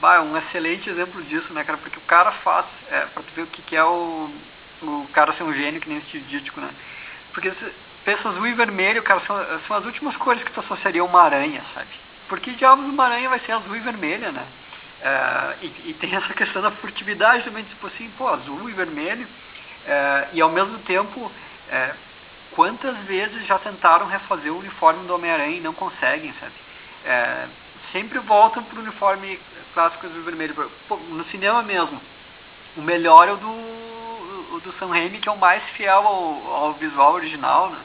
bah, 0.00 0.16
é 0.16 0.20
um 0.20 0.36
excelente 0.36 0.88
exemplo 0.88 1.22
disso, 1.22 1.52
né, 1.52 1.64
cara? 1.64 1.78
Porque 1.78 1.98
o 1.98 2.02
cara 2.02 2.32
faz, 2.32 2.66
é, 2.90 3.06
tu 3.14 3.34
ver 3.34 3.42
o 3.42 3.46
que, 3.46 3.62
que 3.62 3.76
é 3.76 3.84
o, 3.84 4.30
o 4.82 5.08
cara 5.12 5.32
ser 5.34 5.42
um 5.42 5.52
gênio 5.52 5.80
que 5.80 5.88
nem 5.88 6.00
Steve 6.02 6.24
Ditko, 6.24 6.60
né? 6.60 6.70
Porque 7.32 7.52
pensa 8.04 8.28
azul 8.28 8.46
e 8.46 8.54
vermelho, 8.54 9.02
cara, 9.02 9.20
são, 9.26 9.36
são 9.66 9.76
as 9.76 9.84
últimas 9.84 10.16
cores 10.16 10.42
que 10.42 10.52
tu 10.52 10.60
associaria 10.60 11.02
a 11.02 11.04
uma 11.04 11.22
aranha, 11.22 11.62
sabe? 11.74 11.88
Porque 12.28 12.52
diabos 12.52 12.84
uma 12.84 13.04
aranha 13.04 13.28
vai 13.28 13.40
ser 13.40 13.52
azul 13.52 13.76
e 13.76 13.80
vermelha, 13.80 14.32
né? 14.32 14.46
É, 15.02 15.56
e, 15.62 15.90
e, 15.90 15.96
tem 16.00 16.14
essa 16.16 16.32
questão 16.32 16.62
da 16.62 16.70
furtividade 16.70 17.44
também, 17.44 17.64
tipo 17.64 17.86
assim, 17.88 18.08
pô, 18.16 18.28
azul 18.28 18.70
e 18.70 18.72
vermelho 18.72 19.26
é, 19.84 20.28
e 20.32 20.40
ao 20.40 20.48
mesmo 20.48 20.78
tempo, 20.80 21.30
é, 21.68 21.92
quantas 22.52 22.96
vezes 22.98 23.44
já 23.46 23.58
tentaram 23.58 24.06
refazer 24.06 24.52
o 24.52 24.58
uniforme 24.58 25.06
do 25.06 25.14
Homem-Aranha 25.14 25.56
e 25.56 25.60
não 25.60 25.74
conseguem, 25.74 26.32
sabe? 26.34 26.52
Sempre 27.90 28.20
voltam 28.20 28.62
para 28.62 28.78
o 28.78 28.82
uniforme 28.82 29.38
clássico 29.74 30.06
azul 30.06 30.20
e 30.20 30.24
vermelho. 30.24 30.54
Pô, 30.88 30.96
no 30.96 31.24
cinema 31.26 31.62
mesmo, 31.62 32.00
o 32.76 32.80
melhor 32.80 33.28
é 33.28 33.32
o 33.32 33.36
do, 33.36 33.50
o 33.50 34.60
do 34.62 34.72
Sam 34.78 34.88
Raimi, 34.88 35.18
que 35.18 35.28
é 35.28 35.32
o 35.32 35.36
mais 35.36 35.62
fiel 35.70 36.06
ao, 36.06 36.54
ao 36.54 36.72
visual 36.74 37.14
original, 37.14 37.70
né? 37.70 37.78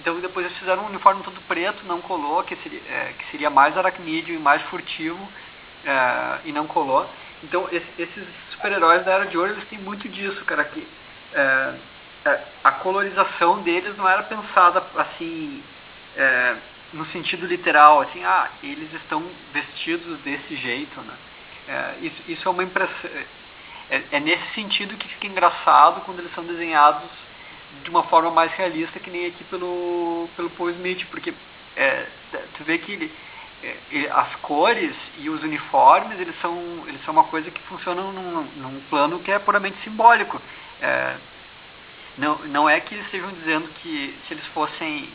Então 0.00 0.18
depois 0.20 0.46
eles 0.46 0.58
fizeram 0.58 0.84
um 0.84 0.88
uniforme 0.88 1.22
todo 1.22 1.40
preto, 1.46 1.84
não 1.86 2.00
colou, 2.00 2.42
que 2.42 2.56
seria, 2.56 2.80
que 2.80 3.30
seria 3.30 3.50
mais 3.50 3.76
aracnídeo 3.76 4.34
e 4.34 4.38
mais 4.38 4.62
furtivo, 4.62 5.28
é, 5.84 6.38
e 6.44 6.52
não 6.52 6.66
colou. 6.66 7.08
Então 7.42 7.68
esse, 7.70 7.86
esses 7.98 8.24
super-heróis 8.50 9.04
da 9.04 9.12
Era 9.12 9.26
de 9.26 9.36
Ouro, 9.36 9.52
eles 9.52 9.68
têm 9.68 9.78
muito 9.78 10.08
disso, 10.08 10.44
cara, 10.44 10.64
que 10.64 10.86
é, 11.34 11.74
a 12.62 12.72
colorização 12.72 13.62
deles 13.62 13.96
não 13.96 14.08
era 14.08 14.22
pensada 14.22 14.82
assim 14.96 15.62
é, 16.16 16.56
no 16.92 17.04
sentido 17.06 17.46
literal, 17.46 18.00
assim, 18.00 18.24
ah, 18.24 18.48
eles 18.62 18.92
estão 18.94 19.22
vestidos 19.52 20.18
desse 20.20 20.56
jeito, 20.56 21.00
né? 21.00 21.14
Isso, 22.02 22.22
isso 22.28 22.48
é 22.48 22.50
uma 22.50 22.62
impressão, 22.62 23.10
é, 23.90 24.02
é 24.12 24.20
nesse 24.20 24.54
sentido 24.54 24.96
que 24.96 25.08
fica 25.08 25.26
engraçado 25.26 26.02
quando 26.02 26.20
eles 26.20 26.34
são 26.34 26.44
desenhados 26.44 27.08
de 27.82 27.90
uma 27.90 28.04
forma 28.04 28.30
mais 28.30 28.52
realista 28.52 29.00
que 29.00 29.10
nem 29.10 29.26
aqui 29.26 29.44
pelo, 29.44 30.28
pelo 30.36 30.50
Paul 30.50 30.70
Smith, 30.70 31.04
porque 31.10 31.34
é, 31.76 32.06
tu 32.56 32.64
vê 32.64 32.78
que 32.78 32.92
ele, 32.92 33.12
as 34.12 34.34
cores 34.36 34.94
e 35.18 35.28
os 35.28 35.42
uniformes 35.42 36.18
eles 36.18 36.34
são, 36.40 36.84
eles 36.86 37.02
são 37.04 37.12
uma 37.12 37.24
coisa 37.24 37.50
que 37.50 37.60
funcionam 37.62 38.12
num, 38.12 38.42
num 38.56 38.80
plano 38.90 39.18
que 39.20 39.30
é 39.30 39.38
puramente 39.38 39.76
simbólico. 39.82 40.40
É, 40.80 41.16
não, 42.18 42.38
não 42.46 42.68
é 42.68 42.80
que 42.80 42.94
eles 42.94 43.06
estejam 43.06 43.30
dizendo 43.32 43.68
que 43.80 44.16
se 44.26 44.34
eles 44.34 44.46
fossem, 44.48 45.08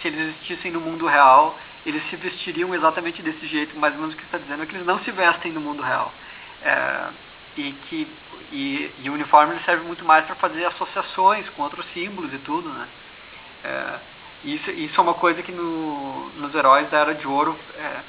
se 0.00 0.08
eles 0.08 0.20
existissem 0.28 0.70
no 0.70 0.80
mundo 0.80 1.06
real, 1.06 1.58
eles 1.84 2.02
se 2.08 2.16
vestiriam 2.16 2.74
exatamente 2.74 3.22
desse 3.22 3.46
jeito, 3.46 3.76
mais 3.78 3.94
ou 3.94 4.00
menos 4.00 4.14
o 4.14 4.18
que 4.18 4.24
está 4.24 4.38
dizendo 4.38 4.62
é 4.62 4.66
que 4.66 4.74
eles 4.74 4.86
não 4.86 5.02
se 5.04 5.10
vestem 5.10 5.52
no 5.52 5.60
mundo 5.60 5.82
real. 5.82 6.12
É, 6.62 7.08
e 7.56 7.72
que 7.88 8.08
e, 8.52 8.90
e, 9.02 9.10
o 9.10 9.14
uniforme 9.14 9.58
serve 9.64 9.84
muito 9.84 10.04
mais 10.04 10.24
para 10.26 10.34
fazer 10.36 10.64
associações 10.66 11.48
com 11.50 11.62
outros 11.62 11.84
símbolos 11.92 12.32
e 12.32 12.38
tudo, 12.38 12.68
né? 12.68 12.88
É, 13.64 13.98
isso, 14.44 14.70
isso 14.70 15.00
é 15.00 15.02
uma 15.02 15.14
coisa 15.14 15.42
que 15.42 15.52
no, 15.52 16.28
nos 16.36 16.54
heróis 16.54 16.88
da 16.90 16.98
Era 16.98 17.14
de 17.14 17.26
Ouro 17.26 17.58
é, 17.76 18.00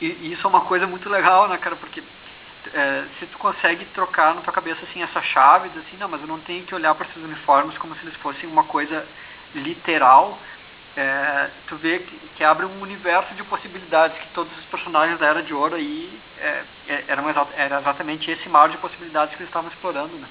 isso 0.00 0.46
é 0.46 0.50
uma 0.50 0.60
coisa 0.62 0.86
muito 0.86 1.08
legal, 1.08 1.48
né, 1.48 1.56
cara? 1.58 1.74
Porque 1.76 2.02
é, 2.72 3.04
se 3.18 3.26
tu 3.26 3.38
consegue 3.38 3.84
trocar 3.86 4.34
na 4.34 4.42
tua 4.42 4.52
cabeça 4.52 4.84
assim 4.84 5.02
essa 5.02 5.20
chave, 5.22 5.68
assim, 5.68 5.96
não, 5.98 6.08
mas 6.08 6.20
eu 6.20 6.26
não 6.26 6.38
tenho 6.40 6.64
que 6.64 6.74
olhar 6.74 6.94
para 6.94 7.06
esses 7.06 7.22
uniformes 7.22 7.76
como 7.78 7.94
se 7.96 8.04
eles 8.04 8.16
fossem 8.16 8.48
uma 8.48 8.64
coisa 8.64 9.06
literal, 9.54 10.38
é, 10.96 11.50
tu 11.66 11.76
vê 11.76 12.00
que, 12.00 12.16
que, 12.36 12.44
abre 12.44 12.66
um 12.66 12.80
universo 12.80 13.34
de 13.34 13.42
possibilidades 13.44 14.18
que 14.18 14.28
todos 14.28 14.56
os 14.58 14.64
personagens 14.66 15.18
da 15.18 15.26
Era 15.26 15.42
de 15.42 15.54
Ouro 15.54 15.76
aí 15.76 16.20
é, 16.38 16.62
é 16.88 17.04
era 17.56 17.80
exatamente 17.80 18.30
esse 18.30 18.48
mar 18.48 18.68
de 18.68 18.76
possibilidades 18.78 19.34
que 19.34 19.42
eles 19.42 19.48
estavam 19.48 19.70
explorando, 19.70 20.14
né? 20.16 20.28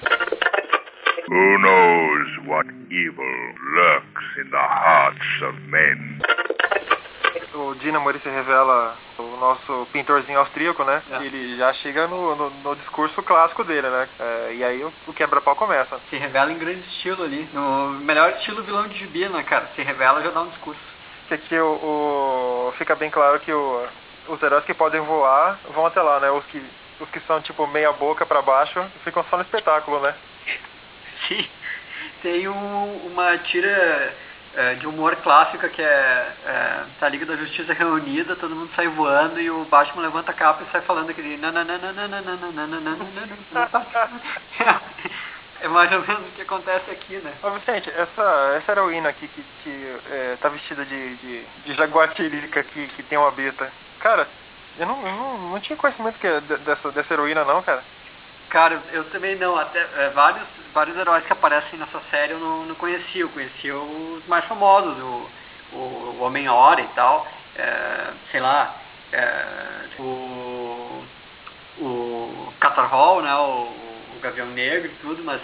Who 1.26 1.58
knows 1.58 2.28
what 2.46 2.66
evil 2.90 3.52
lurks 3.74 4.24
in 4.40 4.50
the 4.50 4.56
hearts 4.56 5.42
of 5.42 5.54
men? 5.68 6.22
o 7.54 7.74
ele 8.10 8.18
se 8.20 8.28
revela 8.28 8.96
o 9.18 9.36
nosso 9.36 9.88
pintorzinho 9.92 10.38
austríaco, 10.38 10.84
né? 10.84 11.02
É. 11.10 11.24
Ele 11.24 11.56
já 11.56 11.72
chega 11.74 12.06
no, 12.06 12.34
no, 12.36 12.50
no, 12.50 12.76
discurso 12.76 13.22
clássico 13.22 13.64
dele, 13.64 13.88
né? 13.88 14.08
É, 14.18 14.54
e 14.54 14.64
aí 14.64 14.84
o, 14.84 14.92
o 15.06 15.12
quebra-pau 15.12 15.56
começa. 15.56 15.98
Se 16.08 16.16
revela 16.16 16.52
em 16.52 16.58
grande 16.58 16.80
estilo 16.80 17.24
ali. 17.24 17.48
No 17.52 17.90
melhor 17.90 18.30
estilo 18.32 18.62
vilão 18.62 18.86
de 18.88 18.98
gibi, 18.98 19.28
né, 19.28 19.42
cara? 19.42 19.68
Se 19.74 19.82
revela 19.82 20.22
já 20.22 20.30
dá 20.30 20.42
um 20.42 20.48
discurso. 20.48 20.80
Que 21.26 21.34
aqui 21.34 21.58
o, 21.58 22.68
o 22.68 22.74
fica 22.78 22.94
bem 22.94 23.10
claro 23.10 23.40
que 23.40 23.52
o, 23.52 23.86
os 24.28 24.42
heróis 24.42 24.64
que 24.64 24.74
podem 24.74 25.00
voar 25.00 25.58
vão 25.74 25.86
até 25.86 26.00
lá, 26.00 26.20
né? 26.20 26.30
Os 26.30 26.44
que, 26.46 26.62
os 27.00 27.08
que 27.10 27.20
são 27.20 27.40
tipo 27.42 27.66
meia 27.66 27.92
boca 27.92 28.24
para 28.24 28.42
baixo 28.42 28.80
ficam 29.04 29.24
só 29.24 29.36
no 29.36 29.42
espetáculo, 29.42 30.00
né? 30.00 30.14
Sim. 31.28 31.44
Tem 32.22 32.48
um, 32.48 33.06
uma 33.06 33.38
tira 33.38 34.14
é, 34.54 34.74
de 34.74 34.86
humor 34.86 35.16
clássica 35.16 35.68
que 35.68 35.80
é, 35.80 36.32
é 36.44 36.84
tá 36.98 37.06
a 37.06 37.08
Liga 37.08 37.24
da 37.24 37.36
Justiça 37.36 37.72
reunida, 37.72 38.34
todo 38.34 38.56
mundo 38.56 38.70
sai 38.74 38.88
voando 38.88 39.40
e 39.40 39.48
o 39.50 39.64
Batman 39.66 40.02
levanta 40.02 40.32
a 40.32 40.34
capa 40.34 40.64
e 40.64 40.72
sai 40.72 40.80
falando 40.82 41.10
aquele 41.10 41.38
é 45.60 45.68
mais 45.68 45.92
ou 45.92 46.00
menos 46.00 46.28
o 46.28 46.32
que 46.32 46.42
acontece 46.42 46.90
aqui, 46.90 47.18
né? 47.18 47.32
Ô 47.42 47.50
Vicente, 47.50 47.88
essa, 47.90 48.54
essa 48.56 48.72
heroína 48.72 49.10
aqui 49.10 49.28
que, 49.28 49.44
que 49.62 49.96
é, 50.10 50.36
tá 50.40 50.48
vestida 50.48 50.84
de, 50.84 51.14
de, 51.16 51.44
de 51.64 51.74
jaguatirica 51.74 52.60
aqui, 52.60 52.88
que 52.96 53.02
tem 53.04 53.18
uma 53.18 53.30
beta, 53.30 53.70
cara, 54.00 54.26
eu 54.78 54.86
não, 54.86 55.06
eu 55.06 55.12
não, 55.12 55.38
não 55.50 55.60
tinha 55.60 55.76
conhecimento 55.76 56.18
que, 56.18 56.40
dessa, 56.64 56.90
dessa 56.92 57.12
heroína 57.12 57.44
não, 57.44 57.62
cara. 57.62 57.84
Cara, 58.50 58.80
eu 58.92 59.04
também 59.10 59.36
não. 59.36 59.56
Até 59.56 59.80
é, 59.80 60.10
vários, 60.10 60.46
vários 60.72 60.96
heróis 60.96 61.24
que 61.24 61.32
aparecem 61.32 61.78
nessa 61.78 62.00
série 62.10 62.32
eu 62.32 62.38
não, 62.38 62.66
não 62.66 62.74
conhecia. 62.74 63.22
Eu 63.22 63.28
conhecia 63.28 63.76
os 63.76 64.26
mais 64.26 64.44
famosos, 64.46 64.96
o, 64.98 65.30
o, 65.72 66.16
o 66.18 66.22
Homem-Hora 66.22 66.80
e 66.80 66.88
tal. 66.88 67.26
É, 67.56 68.12
sei 68.30 68.40
lá, 68.40 68.74
é, 69.12 69.44
o, 69.98 71.04
o 71.80 72.52
Catarhol, 72.60 73.22
né, 73.22 73.34
o, 73.34 73.68
o 74.16 74.20
Gavião 74.20 74.46
Negro 74.46 74.90
e 74.90 74.94
tudo, 75.00 75.22
mas 75.24 75.40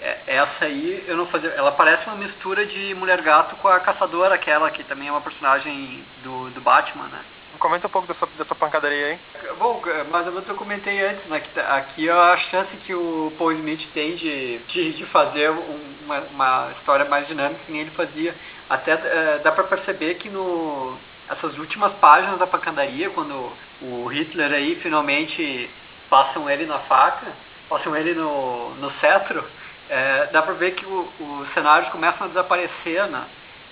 é, 0.00 0.18
essa 0.26 0.64
aí 0.64 1.04
eu 1.06 1.16
não 1.16 1.26
fazia. 1.26 1.50
Ela 1.50 1.72
parece 1.72 2.06
uma 2.06 2.16
mistura 2.16 2.66
de 2.66 2.94
Mulher 2.94 3.22
Gato 3.22 3.56
com 3.56 3.68
a 3.68 3.80
Caçadora, 3.80 4.34
aquela 4.34 4.70
que 4.70 4.82
também 4.84 5.08
é 5.08 5.12
uma 5.12 5.20
personagem 5.20 6.04
do, 6.22 6.50
do 6.50 6.60
Batman, 6.60 7.06
né? 7.06 7.20
Comenta 7.62 7.86
um 7.86 7.90
pouco 7.90 8.08
dessa, 8.08 8.26
dessa 8.36 8.56
pancadaria 8.56 9.06
aí. 9.06 9.18
Bom, 9.56 9.80
mais 10.10 10.26
ou 10.26 10.32
menos 10.32 10.48
eu 10.48 10.56
comentei 10.56 11.00
antes, 11.00 11.24
né? 11.26 11.38
Que 11.38 11.48
tá, 11.50 11.76
aqui 11.76 12.10
a 12.10 12.36
chance 12.50 12.76
que 12.78 12.92
o 12.92 13.32
Paul 13.38 13.52
Smith 13.52 13.88
tem 13.94 14.16
de, 14.16 14.58
de, 14.58 14.92
de 14.94 15.06
fazer 15.06 15.48
uma, 15.48 16.18
uma 16.32 16.72
história 16.72 17.04
mais 17.04 17.24
dinâmica 17.28 17.60
que 17.64 17.70
nem 17.70 17.82
ele 17.82 17.92
fazia. 17.92 18.34
Até 18.68 18.90
é, 18.90 19.40
dá 19.44 19.52
para 19.52 19.62
perceber 19.62 20.16
que 20.16 20.28
no 20.28 20.98
essas 21.30 21.56
últimas 21.56 21.92
páginas 21.94 22.36
da 22.40 22.48
pancadaria, 22.48 23.10
quando 23.10 23.52
o 23.80 24.08
Hitler 24.08 24.52
aí 24.52 24.74
finalmente 24.82 25.70
passam 26.10 26.50
ele 26.50 26.66
na 26.66 26.80
faca, 26.80 27.28
passam 27.68 27.94
ele 27.94 28.12
no, 28.12 28.74
no 28.74 28.90
cetro, 28.94 29.44
é, 29.88 30.26
dá 30.32 30.42
para 30.42 30.54
ver 30.54 30.72
que 30.72 30.84
o, 30.84 31.08
os 31.20 31.54
cenários 31.54 31.90
começam 31.90 32.24
a 32.24 32.28
desaparecer, 32.28 33.06
né? 33.06 33.24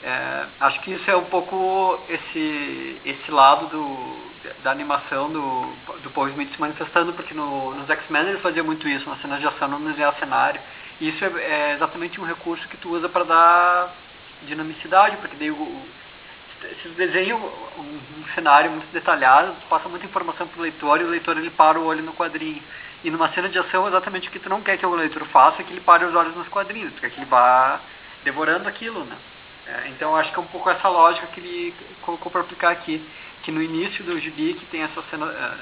É, 0.03 0.47
acho 0.61 0.81
que 0.81 0.93
isso 0.93 1.11
é 1.11 1.17
um 1.17 1.27
pouco 1.27 2.01
esse, 2.09 3.01
esse 3.05 3.31
lado 3.31 3.67
do, 3.67 4.31
da 4.63 4.71
animação 4.71 5.31
do, 5.31 5.73
do 6.03 6.11
Paul 6.11 6.29
Smith 6.31 6.53
se 6.53 6.61
manifestando, 6.61 7.13
porque 7.13 7.35
no, 7.35 7.75
nos 7.75 7.89
X-Men 7.89 8.29
ele 8.29 8.39
fazia 8.39 8.65
muito 8.65 8.89
isso, 8.89 9.09
nas 9.09 9.21
cenas 9.21 9.41
de 9.41 9.47
ação 9.47 9.69
não 9.69 9.85
desenhar 9.85 10.15
cenário. 10.19 10.61
E 11.01 11.09
isso 11.09 11.25
é, 11.25 11.29
é, 11.29 11.75
exatamente 11.75 12.21
um 12.21 12.25
recurso 12.25 12.67
que 12.69 12.77
tu 12.79 12.91
usa 12.91 13.09
para 13.09 13.25
dar 13.25 13.95
dinamicidade, 14.43 15.19
porque 15.19 15.37
daí 15.37 15.51
o, 15.51 15.83
se 16.83 16.89
desenha 16.91 17.37
um, 17.37 17.47
um, 17.79 18.25
cenário 18.35 18.71
muito 18.71 18.91
detalhado, 18.93 19.55
passa 19.69 19.89
muita 19.89 20.07
informação 20.07 20.47
para 20.47 20.59
o 20.59 20.63
leitor 20.63 21.01
e 21.01 21.05
o 21.05 21.09
leitor 21.09 21.37
ele 21.37 21.51
para 21.51 21.79
o 21.79 21.85
olho 21.85 22.03
no 22.03 22.15
quadrinho. 22.15 22.63
E 23.03 23.11
numa 23.11 23.33
cena 23.33 23.49
de 23.49 23.59
ação, 23.59 23.89
exatamente 23.89 24.29
o 24.29 24.31
que 24.31 24.39
tu 24.39 24.49
não 24.49 24.63
quer 24.63 24.77
que 24.77 24.85
o 24.85 24.95
leitor 24.95 25.25
faça 25.27 25.61
é 25.61 25.65
que 25.65 25.73
ele 25.73 25.81
pare 25.81 26.05
os 26.05 26.15
olhos 26.15 26.35
nos 26.37 26.49
quadrinhos, 26.49 26.93
tu 26.95 27.01
quer 27.01 27.11
que 27.11 27.19
ele 27.19 27.27
vá 27.27 27.81
devorando 28.25 28.69
aquilo, 28.69 29.05
né? 29.05 29.17
É, 29.71 29.89
então 29.89 30.17
acho 30.17 30.33
que 30.33 30.39
é 30.39 30.43
um 30.43 30.47
pouco 30.47 30.69
essa 30.69 30.89
lógica 30.89 31.29
que 31.29 31.41
ele 31.41 31.75
colocou 32.03 32.31
para 32.31 32.41
aplicar 32.41 32.71
aqui, 32.71 33.07
que 33.43 33.53
no 33.53 33.63
início 33.63 34.05
do 34.05 34.19
gibi 34.19 34.55
que 34.55 34.67
tem 34.67 34.83
essa 34.83 35.01
cena 35.11 35.27
é, 35.27 35.55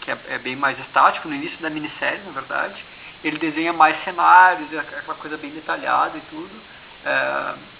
que 0.00 0.10
é, 0.10 0.18
é, 0.28 0.38
bem 0.38 0.56
mais 0.56 0.78
estático, 0.78 1.28
no 1.28 1.34
início 1.34 1.58
da 1.58 1.68
minissérie, 1.68 2.22
na 2.24 2.32
verdade, 2.32 2.82
ele 3.22 3.38
desenha 3.38 3.72
mais 3.72 4.02
cenários, 4.04 4.72
aquela 4.76 5.14
coisa 5.16 5.36
bem 5.36 5.50
detalhada 5.50 6.16
e 6.16 6.20
tudo. 6.30 6.74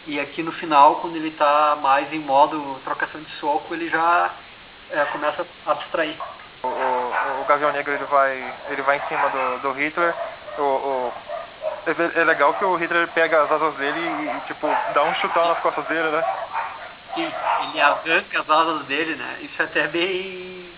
E 0.07 0.21
aqui 0.21 0.43
no 0.43 0.53
final, 0.53 0.97
quando 0.97 1.17
ele 1.17 1.29
está 1.29 1.77
mais 1.81 2.13
em 2.13 2.19
modo 2.19 2.81
trocação 2.85 3.21
de 3.21 3.31
soco, 3.37 3.75
ele 3.75 3.89
já 3.89 4.31
começa 5.13 5.47
a 5.67 5.73
abstrair. 5.73 6.17
O, 6.63 6.67
o, 6.67 7.41
o 7.43 7.45
Gavião 7.47 7.73
Negro 7.73 7.93
ele 7.93 8.05
vai, 8.05 8.55
ele 8.71 8.83
vai 8.83 8.97
em 8.99 9.09
cima 9.09 9.29
do, 9.29 9.59
do 9.61 9.73
Hitler. 9.73 10.15
O, 10.59 10.63
o, 10.63 11.13
é, 11.87 12.21
é 12.21 12.25
legal 12.25 12.55
que 12.55 12.65
o 12.65 12.77
Hitler 12.77 13.09
pega 13.09 13.43
as 13.43 13.53
asas 13.53 13.75
dele 13.75 14.01
e, 14.01 14.41
tipo, 14.47 14.67
dá 14.95 15.03
um 15.05 15.15
chutão 15.17 15.49
nas 15.49 15.59
costas 15.59 15.85
dele, 15.87 16.11
né? 16.11 16.25
Sim, 17.15 17.33
ele 17.63 17.81
arranca 17.81 18.41
as 18.41 18.51
asas 18.51 18.87
dele, 18.87 19.15
né? 19.17 19.39
Isso 19.43 19.61
é 19.61 19.65
até 19.65 19.87
bem, 19.89 20.69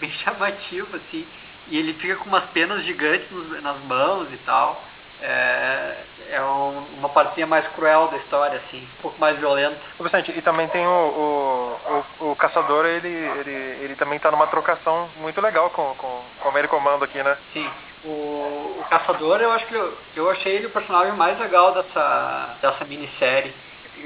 bem 0.00 0.10
chamativo, 0.10 0.96
assim. 0.96 1.26
E 1.68 1.78
ele 1.78 1.94
fica 1.94 2.16
com 2.16 2.28
umas 2.28 2.44
penas 2.50 2.84
gigantes 2.84 3.30
nos, 3.30 3.62
nas 3.62 3.78
mãos 3.84 4.32
e 4.32 4.36
tal. 4.38 4.82
É, 5.20 5.96
é 6.30 6.42
um, 6.42 6.84
uma 6.98 7.08
partinha 7.08 7.46
mais 7.46 7.66
cruel 7.68 8.08
da 8.08 8.16
história, 8.16 8.58
assim, 8.58 8.82
um 8.98 9.02
pouco 9.02 9.20
mais 9.20 9.38
violenta. 9.38 9.78
Vicente, 10.00 10.32
e 10.36 10.42
também 10.42 10.66
tem 10.68 10.84
o, 10.84 10.90
o, 10.90 12.04
o, 12.20 12.30
o 12.32 12.36
caçador, 12.36 12.86
ele, 12.86 13.08
ele, 13.08 13.52
ele 13.84 13.94
também 13.96 14.16
está 14.16 14.30
numa 14.30 14.48
trocação 14.48 15.08
muito 15.18 15.40
legal 15.40 15.70
com, 15.70 15.94
com, 15.94 16.22
com 16.40 16.48
o 16.48 16.50
American 16.50 16.78
Comando 16.78 17.04
aqui, 17.04 17.22
né? 17.22 17.36
Sim. 17.52 17.70
O, 18.04 18.78
o 18.80 18.84
Caçador, 18.90 19.40
eu 19.40 19.52
acho 19.52 19.66
que 19.66 19.74
eu, 19.74 19.96
eu 20.16 20.30
achei 20.30 20.56
ele 20.56 20.66
o 20.66 20.70
personagem 20.70 21.14
mais 21.14 21.38
legal 21.38 21.72
dessa, 21.74 22.56
dessa 22.60 22.84
minissérie. 22.84 23.54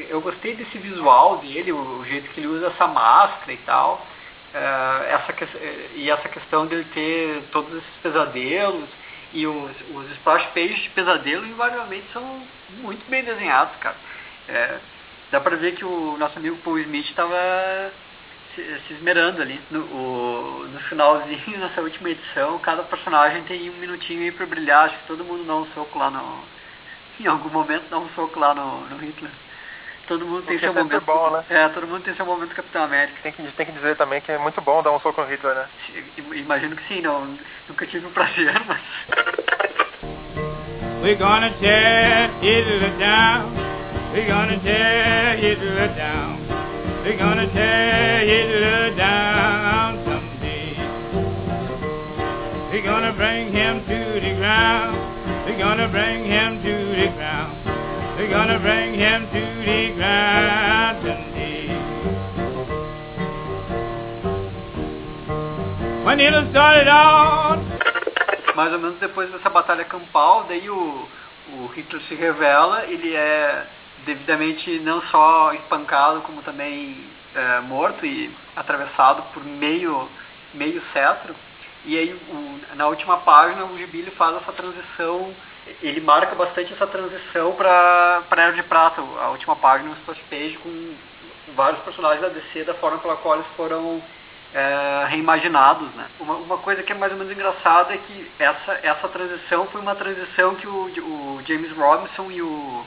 Eu 0.09 0.21
gostei 0.21 0.55
desse 0.55 0.77
visual 0.79 1.39
dele, 1.39 1.73
o, 1.73 2.01
o 2.01 2.05
jeito 2.05 2.29
que 2.31 2.41
ele 2.41 2.49
usa 2.49 2.67
essa 2.67 2.87
máscara 2.87 3.53
e 3.53 3.57
tal. 3.59 4.07
É, 4.53 5.13
essa, 5.13 5.35
e 5.95 6.11
essa 6.11 6.29
questão 6.29 6.67
dele 6.67 6.85
ter 6.93 7.43
todos 7.53 7.73
esses 7.75 7.97
pesadelos 8.03 8.89
e 9.33 9.47
os, 9.47 9.71
os 9.95 10.11
splash 10.13 10.47
pages 10.55 10.79
de 10.79 10.91
pesadelo 10.91 11.47
invariavelmente 11.47 12.07
são 12.13 12.43
muito 12.79 13.09
bem 13.11 13.25
desenhados, 13.25 13.75
cara. 13.77 13.97
É, 14.49 14.79
dá 15.31 15.41
pra 15.41 15.57
ver 15.57 15.75
que 15.75 15.85
o 15.85 16.17
nosso 16.19 16.39
amigo 16.39 16.57
Paul 16.59 16.79
Smith 16.79 17.07
estava 17.07 17.37
se, 18.57 18.81
se 18.89 18.95
esmerando 18.95 19.43
ali. 19.43 19.61
No, 19.71 19.81
o, 19.81 20.69
no 20.69 20.81
finalzinho, 20.81 21.59
nessa 21.61 21.81
última 21.83 22.11
edição, 22.11 22.59
cada 22.59 22.83
personagem 22.83 23.43
tem 23.43 23.71
um 23.71 23.75
minutinho 23.75 24.23
aí 24.23 24.33
pra 24.33 24.47
brilhar. 24.47 24.87
Acho 24.87 24.99
que 24.99 25.07
todo 25.07 25.25
mundo 25.25 25.45
dá 25.45 25.55
um 25.55 25.67
soco 25.67 25.99
lá 25.99 26.11
no. 26.11 26.57
Em 27.21 27.27
algum 27.27 27.49
momento 27.49 27.89
dá 27.89 27.99
um 27.99 28.09
soco 28.11 28.39
lá 28.39 28.55
no, 28.55 28.81
no 28.89 28.97
Hitler. 28.99 29.31
todo 30.07 30.27
mundo 30.27 30.45
tem 30.45 30.59
seu 30.59 30.69
é 30.69 30.73
momento. 30.73 31.01
bom, 31.01 31.31
né? 31.31 31.45
É, 31.49 31.69
todo 31.71 31.87
mundo 31.87 32.03
tem 32.03 32.15
seu 32.15 32.27
momento 32.27 32.55
Capitão 32.55 32.85
América. 32.85 33.19
Tem 33.23 33.33
que, 33.33 33.43
tem 33.43 33.67
que 33.67 33.73
dizer 33.73 33.97
também 33.97 34.21
que 34.21 34.31
é 34.33 34.37
muito 34.37 34.61
bom 34.61 34.83
dar 34.83 34.93
um 34.93 35.01
soco 35.01 35.23
no 35.23 35.27
Hitler, 35.27 35.55
né? 35.55 35.67
Imagino 36.35 36.77
que 36.77 36.87
sim, 36.89 37.01
não, 37.01 37.39
nunca 37.69 37.87
tive 37.87 38.07
o 38.07 38.11
prazer, 38.11 38.53
mas. 38.67 38.83
We're 41.03 41.17
gonna 41.17 41.51
tear 41.59 42.31
Hitler 42.43 42.91
down. 42.99 43.53
We're 44.13 44.27
gonna 44.27 44.59
tear 44.59 45.37
Hitler 45.37 45.89
down. 45.95 46.46
We're 47.07 47.17
gonna 47.17 47.47
tear 47.55 48.27
Hitler 48.27 48.97
down 48.97 50.03
someday. 50.05 50.75
We're 52.73 52.83
gonna 52.83 53.13
bring 53.13 53.53
him 53.53 53.87
to 53.87 54.21
the 54.21 54.35
ground. 54.35 54.99
We're 55.47 55.57
gonna 55.57 55.87
bring 55.89 56.25
him 56.25 56.61
to 56.65 56.75
the 56.99 57.07
ground. 57.15 57.63
We're 58.19 58.29
gonna 58.29 58.59
bring 58.59 58.95
him 58.99 59.23
to 59.23 59.41
the 59.63 59.95
ground 59.95 60.99
someday. 61.07 61.69
When 66.05 66.19
Hitler 66.19 66.51
started 66.51 66.89
out, 66.89 67.63
mais 68.57 68.73
ou 68.73 68.81
menos 68.81 68.99
depois 68.99 69.31
dessa 69.31 69.49
batalha 69.49 69.85
campal, 69.85 70.43
daí 70.49 70.69
o, 70.69 71.09
o 71.53 71.67
Hitler 71.69 72.03
se 72.09 72.17
revela, 72.17 72.83
ele 72.87 73.15
é 73.15 73.65
devidamente 74.07 74.79
não 74.79 75.03
só 75.03 75.53
espancado, 75.53 76.23
como 76.23 76.41
também 76.43 77.05
é, 77.35 77.61
morto 77.61 78.07
e 78.07 78.31
atravessado 78.55 79.23
por 79.35 79.45
meio, 79.45 80.09
meio 80.55 80.83
cetro. 80.93 81.35
E 81.85 81.99
aí, 81.99 82.13
o, 82.15 82.61
na 82.77 82.87
última 82.87 83.19
página, 83.19 83.65
o 83.65 83.77
Gibi 83.77 84.03
faz 84.13 84.37
essa 84.37 84.53
transição, 84.53 85.35
ele 85.83 86.01
marca 86.01 86.35
bastante 86.35 86.73
essa 86.73 86.87
transição 86.87 87.53
para 87.53 88.25
Era 88.31 88.53
de 88.53 88.63
Prata, 88.63 89.01
a 89.01 89.29
última 89.31 89.57
página, 89.57 89.91
um 89.91 89.95
splash 89.95 90.21
page 90.31 90.57
com 90.63 90.95
vários 91.55 91.81
personagens 91.83 92.23
da 92.23 92.29
DC, 92.29 92.65
da 92.65 92.75
forma 92.75 92.99
pela 92.99 93.17
qual 93.17 93.37
eles 93.37 93.47
foram 93.57 94.03
é, 94.55 95.07
reimaginados, 95.09 95.89
né? 95.95 96.07
Uma, 96.19 96.37
uma 96.37 96.59
coisa 96.59 96.83
que 96.83 96.93
é 96.93 96.95
mais 96.95 97.13
ou 97.13 97.19
menos 97.19 97.33
engraçada 97.33 97.95
é 97.95 97.99
que 97.99 98.31
essa, 98.39 98.81
essa 98.83 99.09
transição 99.09 99.67
foi 99.67 99.81
uma 99.81 99.95
transição 99.95 100.55
que 100.55 100.67
o, 100.67 100.87
o 100.87 101.43
James 101.47 101.71
Robinson 101.73 102.31
e 102.31 102.43
o, 102.43 102.87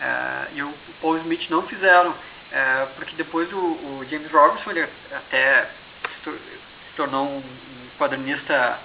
é, 0.00 0.46
e 0.54 0.62
o 0.62 0.74
Paul 1.00 1.18
Smith 1.18 1.48
não 1.50 1.62
fizeram, 1.66 2.14
é, 2.50 2.86
porque 2.96 3.14
depois 3.16 3.52
o, 3.52 3.56
o, 3.56 4.06
James 4.10 4.30
Robinson 4.30 4.70
ele 4.70 4.88
até 5.12 5.62
se, 5.62 6.20
tor 6.22 6.34
se 6.34 6.96
tornou 6.96 7.26
um, 7.26 7.38
um 7.38 7.88
quadrinista, 7.98 8.78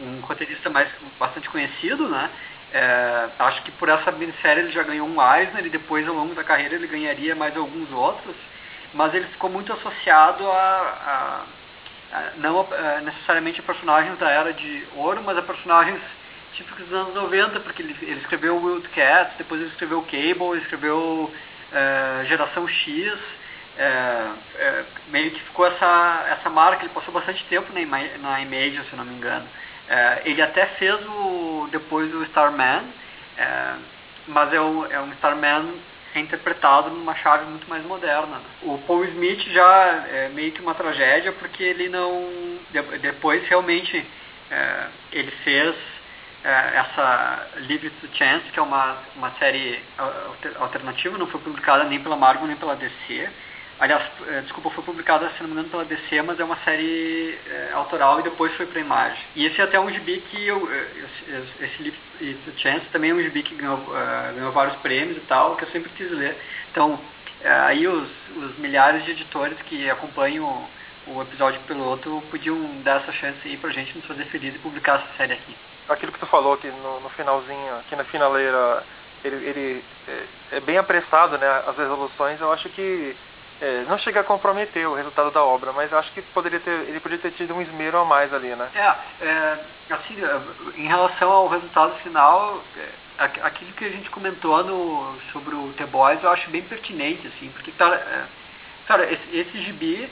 um 0.00 0.20
roteirista 0.20 0.70
mais 0.70 0.88
bastante 1.18 1.48
conhecido, 1.50 2.08
né? 2.08 2.30
É, 2.72 3.28
acho 3.38 3.62
que 3.62 3.70
por 3.72 3.88
essa 3.88 4.10
minissérie 4.10 4.64
ele 4.64 4.72
já 4.72 4.82
ganhou 4.82 5.06
um 5.06 5.36
Eisner 5.36 5.64
e 5.64 5.70
depois 5.70 6.08
ao 6.08 6.14
longo 6.14 6.34
da 6.34 6.42
carreira 6.42 6.74
ele 6.74 6.88
ganharia 6.88 7.34
mais 7.36 7.56
alguns 7.56 7.90
outros, 7.92 8.34
mas 8.92 9.14
ele 9.14 9.26
ficou 9.28 9.48
muito 9.48 9.72
associado 9.72 10.50
a, 10.50 11.44
a, 12.12 12.16
a 12.16 12.30
não 12.38 12.60
a, 12.60 13.00
necessariamente 13.00 13.60
a 13.60 13.62
personagens 13.62 14.18
da 14.18 14.28
era 14.28 14.52
de 14.52 14.84
ouro, 14.96 15.22
mas 15.22 15.38
a 15.38 15.42
personagens 15.42 16.00
típicos 16.56 16.86
dos 16.86 16.92
anos 16.92 17.14
90, 17.14 17.60
porque 17.60 17.82
ele, 17.82 17.96
ele 18.02 18.20
escreveu 18.20 18.62
Wildcats, 18.62 19.36
depois 19.36 19.60
ele 19.60 19.70
escreveu 19.70 20.02
Cable, 20.02 20.52
ele 20.52 20.62
escreveu 20.62 21.32
é, 21.72 22.24
Geração 22.26 22.66
X, 22.68 23.18
é, 23.76 24.30
é, 24.56 24.84
meio 25.08 25.32
que 25.32 25.40
ficou 25.40 25.66
essa, 25.66 26.26
essa 26.30 26.48
marca, 26.48 26.84
ele 26.84 26.94
passou 26.94 27.12
bastante 27.12 27.44
tempo 27.46 27.72
na, 27.72 28.18
na 28.18 28.40
Image, 28.40 28.80
se 28.88 28.96
não 28.96 29.04
me 29.04 29.14
engano. 29.14 29.46
Ele 30.24 30.40
até 30.40 30.64
fez 30.78 30.98
o, 31.06 31.68
depois 31.70 32.12
o 32.14 32.22
Starman, 32.24 32.84
mas 34.26 34.52
é 34.54 34.60
um, 34.60 34.86
é 34.86 34.98
um 34.98 35.12
Starman 35.12 35.74
reinterpretado 36.14 36.88
numa 36.88 37.14
chave 37.16 37.44
muito 37.44 37.68
mais 37.68 37.84
moderna. 37.84 38.40
O 38.62 38.78
Paul 38.86 39.04
Smith 39.04 39.42
já 39.50 40.06
é 40.10 40.30
meio 40.32 40.52
que 40.52 40.62
uma 40.62 40.74
tragédia, 40.74 41.32
porque 41.32 41.62
ele 41.62 41.90
não... 41.90 42.30
depois 43.02 43.46
realmente 43.46 44.06
ele 45.12 45.30
fez 45.42 45.74
é, 46.44 46.76
essa 46.76 47.48
Live 47.68 47.88
to 47.88 48.08
Chance, 48.12 48.44
que 48.52 48.58
é 48.58 48.62
uma, 48.62 48.98
uma 49.16 49.30
série 49.38 49.82
alternativa, 50.56 51.16
não 51.16 51.26
foi 51.26 51.40
publicada 51.40 51.84
nem 51.84 52.00
pela 52.02 52.16
Marvel 52.16 52.46
nem 52.46 52.56
pela 52.56 52.76
DC. 52.76 53.30
Aliás, 53.80 54.04
é, 54.28 54.42
desculpa, 54.42 54.70
foi 54.70 54.84
publicada, 54.84 55.28
se 55.30 55.42
não 55.42 55.48
me 55.48 55.54
engano, 55.54 55.70
pela 55.70 55.84
DC, 55.86 56.22
mas 56.22 56.38
é 56.38 56.44
uma 56.44 56.56
série 56.58 57.36
é, 57.50 57.70
autoral 57.72 58.20
e 58.20 58.24
depois 58.24 58.54
foi 58.56 58.66
para 58.66 58.78
Imagem. 58.78 59.18
E 59.34 59.46
esse 59.46 59.58
é 59.58 59.64
até 59.64 59.80
um 59.80 59.90
gibi 59.90 60.22
que, 60.30 60.46
eu, 60.46 60.68
esse, 60.70 61.64
esse 61.64 61.82
Live 61.82 62.38
to 62.44 62.60
Chance 62.60 62.86
também 62.92 63.10
é 63.10 63.14
um 63.14 63.22
gibi 63.22 63.42
que 63.42 63.54
ganhou, 63.54 63.78
uh, 63.78 64.34
ganhou 64.34 64.52
vários 64.52 64.76
prêmios 64.76 65.16
e 65.16 65.20
tal, 65.22 65.56
que 65.56 65.64
eu 65.64 65.70
sempre 65.70 65.90
quis 65.96 66.10
ler. 66.10 66.36
Então, 66.70 67.00
aí 67.66 67.88
os, 67.88 68.08
os 68.36 68.58
milhares 68.58 69.04
de 69.04 69.12
editores 69.12 69.58
que 69.62 69.90
acompanham 69.90 70.68
o 71.06 71.22
episódio 71.22 71.60
piloto 71.62 72.22
podiam 72.30 72.56
dar 72.82 73.00
essa 73.00 73.12
chance 73.12 73.40
aí 73.44 73.56
pra 73.56 73.70
gente 73.70 73.96
nos 73.96 74.06
fazer 74.06 74.24
feliz 74.26 74.54
e 74.54 74.58
publicar 74.58 74.96
essa 74.96 75.16
série 75.16 75.32
aqui 75.32 75.54
aquilo 75.88 76.12
que 76.12 76.18
tu 76.18 76.26
falou 76.26 76.54
aqui 76.54 76.68
no, 76.68 77.00
no 77.00 77.08
finalzinho, 77.10 77.76
aqui 77.80 77.96
na 77.96 78.04
finaleira, 78.04 78.82
ele, 79.24 79.36
ele 79.36 79.84
é, 80.08 80.56
é, 80.56 80.60
bem 80.60 80.78
apressado, 80.78 81.38
né? 81.38 81.62
As 81.66 81.76
resoluções, 81.76 82.40
eu 82.40 82.52
acho 82.52 82.68
que 82.70 83.16
é, 83.60 83.84
não 83.88 83.98
chega 83.98 84.20
a 84.20 84.24
comprometer 84.24 84.86
o 84.88 84.94
resultado 84.94 85.30
da 85.30 85.42
obra, 85.42 85.72
mas 85.72 85.92
acho 85.92 86.12
que 86.12 86.22
poderia 86.22 86.60
ter, 86.60 86.70
ele 86.70 87.00
poderia 87.00 87.22
ter 87.22 87.36
tido 87.36 87.54
um 87.54 87.62
esmero 87.62 87.98
a 87.98 88.04
mais 88.04 88.32
ali, 88.32 88.54
né? 88.54 88.68
É, 88.74 89.26
é 89.26 89.58
assim, 89.90 90.16
em 90.76 90.86
relação 90.86 91.30
ao 91.30 91.48
resultado 91.48 91.94
final, 92.02 92.62
aquilo 93.18 93.72
que 93.72 93.84
a 93.84 93.90
gente 93.90 94.10
comentou 94.10 94.62
no, 94.64 95.16
sobre 95.32 95.54
o 95.54 95.72
The 95.76 95.86
Boys, 95.86 96.22
eu 96.22 96.30
acho 96.30 96.50
bem 96.50 96.62
pertinente, 96.62 97.26
assim, 97.28 97.50
porque, 97.50 97.72
cara, 97.72 98.28
cara 98.86 99.12
esse, 99.12 99.36
esse 99.36 99.58
gibi, 99.62 100.10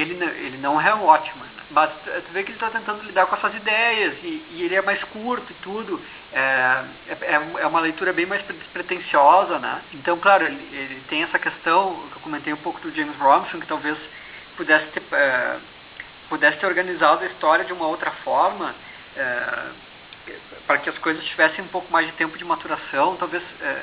ele, 0.00 0.24
ele 0.24 0.58
não 0.58 0.80
é 0.80 0.94
ótimo, 0.94 1.44
mas 1.70 1.90
tu 2.04 2.32
vê 2.32 2.42
que 2.42 2.50
ele 2.50 2.56
está 2.56 2.70
tentando 2.70 3.02
lidar 3.02 3.26
com 3.26 3.36
essas 3.36 3.54
ideias 3.54 4.14
e, 4.22 4.44
e, 4.52 4.62
ele 4.62 4.74
é 4.74 4.82
mais 4.82 5.02
curto 5.04 5.50
e 5.50 5.54
tudo. 5.62 6.00
É, 6.32 6.84
é, 7.08 7.34
é, 7.60 7.66
uma 7.66 7.80
leitura 7.80 8.12
bem 8.12 8.26
mais 8.26 8.42
despretensiosa 8.44 9.58
né? 9.58 9.80
Então 9.94 10.18
claro 10.18 10.44
ele, 10.44 10.68
ele, 10.72 11.02
tem 11.08 11.22
essa 11.22 11.38
questão 11.38 11.94
que 12.10 12.16
eu 12.16 12.22
comentei 12.22 12.52
um 12.52 12.58
pouco 12.58 12.80
do 12.80 12.94
James 12.94 13.16
Robinson 13.16 13.58
que 13.58 13.66
talvez 13.66 13.96
pudesse 14.56 14.86
ter 14.88 15.02
é, 15.12 15.56
pudesse 16.28 16.58
ter 16.58 16.66
organizado 16.66 17.24
a 17.24 17.26
história 17.26 17.64
de 17.64 17.72
uma 17.72 17.86
outra 17.86 18.10
forma 18.22 18.74
é, 19.16 19.70
para 20.66 20.78
que 20.78 20.90
as 20.90 20.98
coisas 20.98 21.24
tivessem 21.24 21.64
um 21.64 21.68
pouco 21.68 21.90
mais 21.90 22.06
de 22.06 22.12
tempo 22.12 22.36
de 22.36 22.44
maturação. 22.44 23.16
Talvez 23.16 23.42
é, 23.62 23.82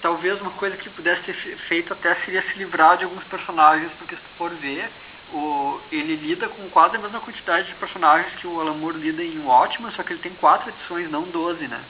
talvez 0.00 0.40
uma 0.40 0.50
coisa 0.52 0.76
que 0.76 0.90
pudesse 0.90 1.22
ter 1.22 1.34
feito 1.68 1.92
até 1.92 2.14
seria 2.16 2.42
se 2.42 2.58
livrar 2.58 2.98
de 2.98 3.04
alguns 3.04 3.24
personagens 3.24 3.90
porque 3.98 4.14
se 4.14 4.22
tu 4.22 4.36
for 4.36 4.50
ver 4.50 4.88
o, 5.32 5.80
ele 5.90 6.16
lida 6.16 6.48
com 6.48 6.68
quase 6.70 6.96
a 6.96 6.98
mesma 6.98 7.20
quantidade 7.20 7.68
de 7.68 7.74
personagens 7.74 8.34
que 8.36 8.46
o 8.46 8.60
Alan 8.60 8.74
Moore 8.74 8.98
lida 8.98 9.22
em 9.22 9.38
Watchmen, 9.40 9.92
só 9.92 10.02
que 10.02 10.12
ele 10.12 10.22
tem 10.22 10.34
quatro 10.34 10.70
edições, 10.70 11.10
não 11.10 11.22
doze, 11.22 11.66
né? 11.66 11.80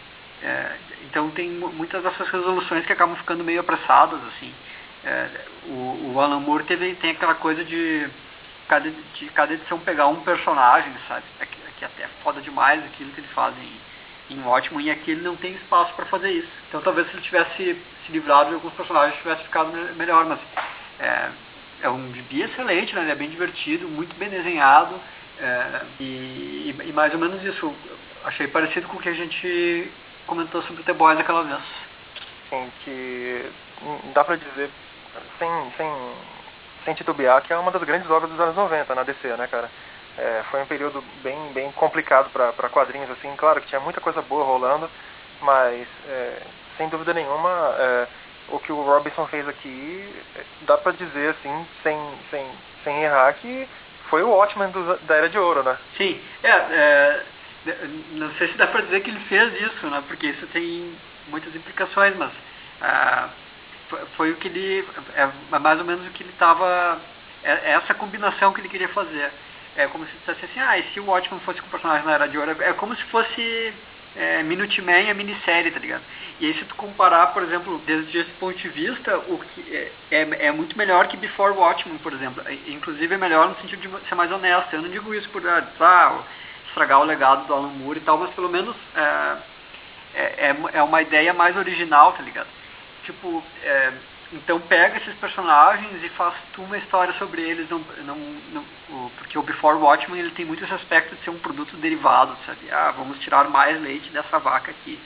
É, 0.43 0.77
então 1.05 1.31
tem 1.31 1.51
muitas 1.51 2.03
dessas 2.03 2.29
resoluções 2.29 2.85
que 2.85 2.93
acabam 2.93 3.17
ficando 3.17 3.43
meio 3.43 3.61
apressadas, 3.61 4.21
assim. 4.29 4.53
É, 5.05 5.29
o, 5.67 6.13
o, 6.13 6.21
Alan 6.21 6.41
Moore 6.41 6.65
teve, 6.65 6.95
tem 6.97 7.11
aquela 7.11 7.35
coisa 7.35 7.65
de 7.65 8.09
cada, 8.69 8.91
de 8.91 9.27
cada 9.31 9.53
edição 9.55 9.79
pegar 9.81 10.07
um 10.07 10.21
personagem, 10.21 10.93
sabe? 11.09 11.25
É 11.41 11.47
que, 11.47 11.57
é 11.61 11.71
que 11.79 11.85
até 11.85 12.03
é 12.05 12.09
foda 12.23 12.41
demais 12.41 12.85
aquilo 12.85 13.11
que 13.13 13.21
ele 13.21 13.29
faz 13.29 13.55
em, 13.59 14.35
em 14.35 14.43
Watchmen, 14.43 14.87
e 14.87 14.91
aqui 14.91 15.11
ele 15.11 15.23
não 15.23 15.37
tem 15.37 15.53
espaço 15.53 15.93
para 15.95 16.07
fazer 16.07 16.31
isso. 16.31 16.49
Então 16.69 16.81
talvez 16.81 17.07
se 17.09 17.15
ele 17.15 17.23
tivesse 17.23 17.83
se 18.07 18.13
livrado 18.13 18.51
de 18.51 18.55
alguns 18.55 18.73
personagens, 18.75 19.19
tivesse 19.19 19.43
ficado 19.45 19.73
melhor, 19.97 20.25
mas... 20.25 20.41
É, 20.99 21.31
é 21.85 21.91
um 21.91 22.13
gibi 22.15 22.43
excelente, 22.43 22.95
né? 22.95 23.03
Ele 23.03 23.13
é 23.13 23.15
bem 23.15 23.29
divertido, 23.29 23.87
muito 23.87 24.17
bem 24.17 24.31
desenhado 24.31 24.99
é, 25.39 25.83
e, 26.01 26.75
e, 26.83 26.93
mais 26.93 27.13
ou 27.13 27.19
menos 27.19 27.43
isso. 27.45 27.75
Achei 28.25 28.49
parecido 28.49 28.89
com 28.89 28.97
o 28.97 29.01
que 29.01 29.11
a 29.11 29.15
gente 29.15 29.93
comentou 30.27 30.63
sobre 30.63 30.83
The 30.83 30.95
Boys 30.95 31.19
aquela 31.19 31.43
vez. 31.43 31.61
Sim, 32.49 32.73
que 32.83 33.51
dá 34.15 34.25
pra 34.25 34.37
dizer 34.37 34.71
sem, 35.39 35.49
sem, 35.77 35.91
sem 36.87 36.95
titubear 36.95 37.43
que 37.43 37.53
é 37.53 37.57
uma 37.59 37.71
das 37.71 37.83
grandes 37.83 38.11
obras 38.11 38.31
dos 38.31 38.41
anos 38.41 38.57
90 38.57 38.95
na 38.95 39.03
DC, 39.03 39.29
né, 39.37 39.47
cara? 39.47 39.71
É, 40.17 40.43
foi 40.51 40.63
um 40.63 40.67
período 40.67 41.05
bem, 41.23 41.53
bem 41.53 41.71
complicado 41.73 42.31
para 42.31 42.69
quadrinhos, 42.71 43.11
assim, 43.11 43.35
claro 43.37 43.61
que 43.61 43.67
tinha 43.67 43.81
muita 43.81 44.01
coisa 44.01 44.23
boa 44.23 44.45
rolando, 44.45 44.89
mas 45.43 45.87
é, 46.09 46.41
sem 46.79 46.89
dúvida 46.89 47.13
nenhuma 47.13 47.75
é, 47.79 48.07
o 48.49 48.59
que 48.59 48.73
o 48.73 48.83
Robinson 48.83 49.27
fez 49.27 49.47
aqui, 49.49 50.15
dá 50.63 50.77
pra 50.79 50.93
dizer 50.93 51.31
assim, 51.31 51.67
sem, 51.83 51.99
sem, 52.31 52.47
sem 52.83 53.03
errar, 53.03 53.33
que 53.35 53.69
foi 54.11 54.23
o 54.23 54.31
Watchmen 54.31 54.71
do, 54.71 54.97
da 55.07 55.15
Era 55.17 55.29
de 55.29 55.39
Ouro, 55.39 55.63
né? 55.63 55.77
Sim, 55.97 56.21
é, 56.43 56.49
é, 56.51 57.25
não 58.13 58.31
sei 58.35 58.49
se 58.49 58.55
dá 58.57 58.67
pra 58.67 58.83
dizer 58.83 59.01
que 59.01 59.11
ele 59.11 59.21
fez 59.21 59.61
isso, 59.61 59.87
né? 59.87 60.03
Porque 60.07 60.29
isso 60.29 60.47
tem 60.49 60.95
muitas 61.29 61.55
implicações, 61.55 62.15
mas 62.17 62.31
ah, 62.83 63.29
foi 64.17 64.33
o 64.33 64.37
que 64.37 64.49
ele, 64.49 64.87
é 65.15 65.59
mais 65.59 65.79
ou 65.79 65.85
menos 65.85 66.07
o 66.07 66.11
que 66.11 66.23
ele 66.23 66.31
estava, 66.31 67.01
é, 67.43 67.73
essa 67.73 67.95
combinação 67.95 68.53
que 68.53 68.61
ele 68.61 68.69
queria 68.69 68.89
fazer. 68.89 69.31
É 69.77 69.89
como 69.89 70.07
se 70.07 70.13
dissesse 70.19 70.45
assim, 70.45 70.61
ah, 70.61 70.79
e 70.79 70.85
se 70.93 71.01
o 71.01 71.07
Watchmen 71.07 71.41
fosse 71.41 71.61
com 71.61 71.67
o 71.67 71.71
personagem 71.71 72.07
na 72.07 72.13
Era 72.13 72.29
de 72.29 72.39
Ouro? 72.39 72.63
É 72.63 72.73
como 72.75 72.95
se 72.95 73.03
fosse 73.05 73.75
é, 74.17 74.43
Minuteman 74.43 75.09
é 75.09 75.15
minissérie, 75.15 75.71
tá 75.71 75.79
ligado? 75.79 76.03
E 76.41 76.47
aí 76.47 76.55
se 76.55 76.65
tu 76.65 76.75
comparar, 76.75 77.29
por 77.29 77.43
exemplo, 77.43 77.81
desde 77.87 78.19
esse 78.19 78.31
ponto 78.33 78.57
de 78.57 78.69
vista, 78.69 79.17
o 79.19 79.39
que 79.39 79.77
é, 79.77 79.93
é, 80.11 80.47
é 80.47 80.53
muito 80.53 80.77
melhor 80.77 81.07
que 81.09 81.17
Before 81.17 81.57
Watchmen, 81.57 81.99
por 81.99 82.13
exemplo. 82.13 82.43
Inclusive 82.67 83.15
é 83.15 83.19
melhor 83.19 83.49
no 83.49 83.57
sentido 83.57 83.81
de 83.81 84.09
ser 84.09 84.15
mais 84.15 84.31
honesto. 84.31 84.73
Eu 84.73 84.83
não 84.83 84.89
digo 84.89 85.15
isso 85.15 85.29
por 85.31 85.47
ah, 85.47 85.65
ah 85.81 86.23
estragar 86.69 87.01
o 87.01 87.05
legado 87.05 87.47
do 87.47 87.55
Alan 87.55 87.69
Moore 87.69 87.99
e 87.99 88.03
tal, 88.03 88.19
mas 88.19 88.35
pelo 88.35 88.49
menos 88.49 88.77
é, 88.97 89.37
é, 90.15 90.23
é, 90.23 90.57
é 90.75 90.83
uma 90.83 91.01
ideia 91.03 91.33
mais 91.33 91.57
original, 91.57 92.13
tá 92.13 92.23
ligado? 92.23 92.49
Tipo, 93.05 93.43
é, 93.63 93.93
então 94.33 94.61
pega 94.61 94.97
esses 94.97 95.15
personagens 95.17 96.03
e 96.03 96.09
faz 96.11 96.35
tu 96.53 96.63
uma 96.63 96.79
história 96.79 97.15
sobre 97.15 97.43
eles, 97.43 97.69
não, 97.69 97.79
não, 98.05 98.17
não, 98.53 99.11
porque 99.19 99.39
o 99.39 99.43
Before 99.43 99.77
Watchmen 99.79 100.19
ele 100.19 100.31
tem 100.31 100.45
muito 100.45 100.65
esse 100.65 100.75
aspecto 100.75 101.15
de 101.15 101.23
ser 101.23 101.31
um 101.31 101.39
produto 101.39 101.77
derivado, 101.77 102.37
sabe? 102.47 102.71
Ah, 102.71 102.93
vamos 102.97 103.19
tirar 103.21 103.49
mais 103.49 103.81
leite 103.81 104.11
dessa 104.11 104.39
vaca 104.39 104.71
aqui. 104.71 104.99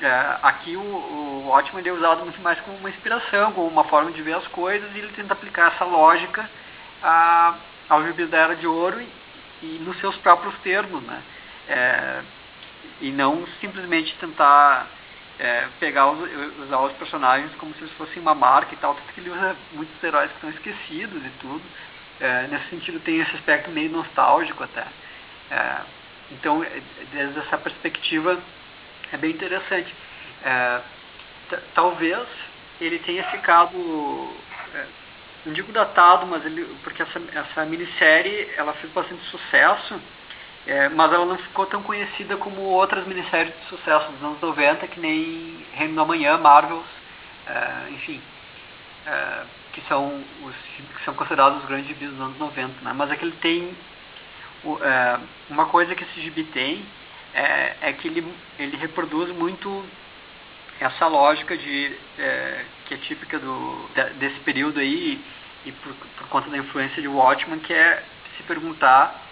É, 0.00 0.36
aqui 0.42 0.76
o, 0.76 0.80
o 0.80 1.46
Watchmen 1.48 1.86
é 1.86 1.92
usado 1.92 2.22
muito 2.22 2.40
mais 2.40 2.58
como 2.60 2.76
uma 2.78 2.90
inspiração, 2.90 3.52
como 3.52 3.68
uma 3.68 3.84
forma 3.84 4.10
de 4.10 4.22
ver 4.22 4.34
as 4.34 4.46
coisas 4.48 4.90
e 4.94 4.98
ele 4.98 5.12
tenta 5.14 5.34
aplicar 5.34 5.72
essa 5.72 5.84
lógica 5.84 6.48
a, 7.02 7.54
ao 7.88 8.04
Gibis 8.04 8.28
da 8.28 8.38
Era 8.38 8.56
de 8.56 8.66
Ouro 8.66 9.00
e, 9.00 9.08
e 9.62 9.78
nos 9.84 9.98
seus 10.00 10.16
próprios 10.16 10.54
termos, 10.58 11.02
né? 11.02 11.22
É, 11.68 12.22
e 13.00 13.10
não 13.10 13.46
simplesmente 13.60 14.16
tentar 14.16 14.86
é, 15.38 15.66
pegar 15.80 16.10
os, 16.10 16.20
usar 16.60 16.80
os 16.80 16.92
personagens 16.94 17.52
como 17.56 17.74
se 17.74 17.80
eles 17.80 17.92
fossem 17.94 18.20
uma 18.20 18.34
marca 18.34 18.74
e 18.74 18.76
tal, 18.78 18.94
tanto 18.94 19.12
que 19.12 19.20
ele 19.20 19.30
usa 19.30 19.56
muitos 19.72 20.02
heróis 20.02 20.30
que 20.30 20.36
estão 20.36 20.50
esquecidos 20.50 21.24
e 21.24 21.30
tudo. 21.40 21.62
É, 22.20 22.46
nesse 22.46 22.68
sentido 22.68 23.00
tem 23.00 23.20
esse 23.20 23.34
aspecto 23.34 23.70
meio 23.70 23.90
nostálgico 23.90 24.62
até. 24.62 24.86
É, 25.50 25.80
então, 26.30 26.62
é, 26.62 26.80
desde 27.12 27.38
essa 27.40 27.58
perspectiva, 27.58 28.38
é 29.12 29.16
bem 29.16 29.32
interessante. 29.32 29.92
É, 30.44 30.80
talvez 31.74 32.26
ele 32.80 32.98
tenha 33.00 33.24
ficado, 33.30 33.76
é, 34.74 34.86
não 35.46 35.52
digo 35.52 35.72
datado, 35.72 36.26
mas 36.26 36.44
ele, 36.44 36.64
porque 36.82 37.02
essa, 37.02 37.20
essa 37.34 37.64
minissérie 37.64 38.50
ela 38.56 38.72
fez 38.74 38.92
bastante 38.92 39.24
sucesso 39.24 40.00
é, 40.66 40.88
mas 40.88 41.12
ela 41.12 41.26
não 41.26 41.36
ficou 41.36 41.66
tão 41.66 41.82
conhecida 41.82 42.36
como 42.38 42.62
outras 42.62 43.06
minisséries 43.06 43.54
de 43.54 43.66
sucesso 43.66 44.10
dos 44.12 44.22
anos 44.22 44.40
90, 44.40 44.86
que 44.88 44.98
nem 44.98 45.64
Reino 45.74 45.94
da 45.94 46.04
Manhã, 46.04 46.38
Marvels, 46.38 46.86
é, 47.46 47.90
enfim, 47.90 48.20
é, 49.06 49.42
que, 49.72 49.82
são 49.82 50.24
os, 50.42 50.54
que 50.54 51.04
são 51.04 51.14
considerados 51.14 51.58
os 51.62 51.68
grandes 51.68 51.88
gibis 51.88 52.10
dos 52.10 52.20
anos 52.20 52.38
90. 52.38 52.80
Né? 52.80 52.92
Mas 52.94 53.10
é 53.10 53.16
que 53.16 53.24
ele 53.24 53.36
tem. 53.40 53.76
É, 54.80 55.18
uma 55.50 55.66
coisa 55.66 55.94
que 55.94 56.04
esse 56.04 56.22
gibi 56.22 56.44
tem 56.44 56.82
é, 57.34 57.76
é, 57.82 57.92
que 57.92 58.08
ele, 58.08 58.26
ele 58.58 58.76
reproduz 58.78 59.28
muito 59.36 59.84
essa 60.80 61.06
lógica 61.06 61.54
de, 61.54 61.94
é, 62.18 62.64
que 62.86 62.94
é 62.94 62.96
típica 62.96 63.38
do, 63.38 63.90
desse 64.18 64.40
período 64.40 64.80
aí, 64.80 65.22
e 65.66 65.72
por, 65.72 65.92
por 65.92 66.28
conta 66.28 66.48
da 66.48 66.56
influência 66.56 67.02
de 67.02 67.08
Watchmen, 67.08 67.58
que 67.58 67.74
é 67.74 68.02
se 68.38 68.42
perguntar 68.44 69.23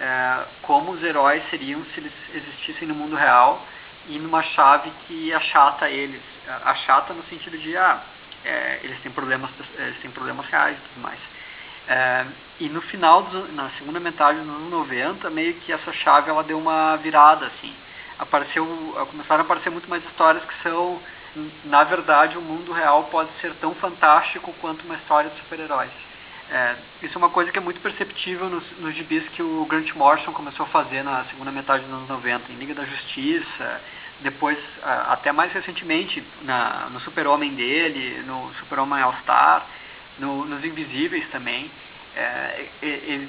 é, 0.00 0.44
como 0.62 0.92
os 0.92 1.02
heróis 1.02 1.42
seriam 1.50 1.84
se 1.86 2.00
eles 2.00 2.12
existissem 2.34 2.88
no 2.88 2.94
mundo 2.94 3.16
real 3.16 3.64
e 4.08 4.18
numa 4.18 4.42
chave 4.42 4.90
que 5.06 5.32
achata 5.32 5.88
eles, 5.88 6.22
achata 6.64 7.12
no 7.12 7.22
sentido 7.24 7.58
de 7.58 7.76
ah, 7.76 8.02
é, 8.44 8.80
eles 8.82 9.00
têm 9.00 9.10
problemas, 9.10 9.50
eles 9.76 9.98
têm 10.00 10.10
problemas 10.10 10.46
reais 10.46 10.76
e 10.78 10.88
tudo 10.88 11.02
mais. 11.02 11.18
É, 11.88 12.26
e 12.60 12.68
no 12.68 12.80
final, 12.82 13.22
dos, 13.22 13.54
na 13.54 13.70
segunda 13.70 14.00
metade 14.00 14.38
dos 14.38 14.48
anos 14.48 14.70
90, 14.70 15.30
meio 15.30 15.54
que 15.54 15.72
essa 15.72 15.92
chave 15.92 16.30
ela 16.30 16.42
deu 16.42 16.58
uma 16.58 16.96
virada, 16.96 17.46
assim. 17.46 17.74
Apareceu, 18.18 18.64
começaram 19.10 19.42
a 19.42 19.44
aparecer 19.44 19.70
muito 19.70 19.88
mais 19.88 20.04
histórias 20.04 20.44
que 20.44 20.62
são, 20.62 21.00
na 21.64 21.84
verdade, 21.84 22.38
o 22.38 22.40
mundo 22.40 22.72
real 22.72 23.04
pode 23.04 23.30
ser 23.40 23.54
tão 23.54 23.74
fantástico 23.74 24.54
quanto 24.60 24.84
uma 24.84 24.96
história 24.96 25.30
de 25.30 25.36
super-heróis. 25.36 25.90
É, 26.50 26.76
isso 27.02 27.14
é 27.14 27.18
uma 27.18 27.30
coisa 27.30 27.50
que 27.50 27.58
é 27.58 27.60
muito 27.60 27.80
perceptível 27.80 28.48
nos, 28.48 28.64
nos 28.78 28.94
gibis 28.94 29.26
que 29.30 29.42
o 29.42 29.66
Grant 29.66 29.92
Morrison 29.94 30.32
começou 30.32 30.64
a 30.64 30.68
fazer 30.68 31.02
na 31.02 31.24
segunda 31.24 31.50
metade 31.50 31.84
dos 31.84 31.92
anos 31.92 32.08
90, 32.08 32.52
em 32.52 32.56
Liga 32.56 32.74
da 32.74 32.84
Justiça, 32.84 33.80
depois, 34.20 34.58
até 34.82 35.32
mais 35.32 35.52
recentemente, 35.52 36.22
na, 36.42 36.88
no 36.90 37.00
Super-Homem 37.00 37.54
dele, 37.54 38.22
no 38.26 38.52
Super-Homem 38.60 39.02
All-Star, 39.02 39.66
no, 40.18 40.44
nos 40.44 40.64
Invisíveis 40.64 41.28
também. 41.30 41.70
É, 42.14 42.68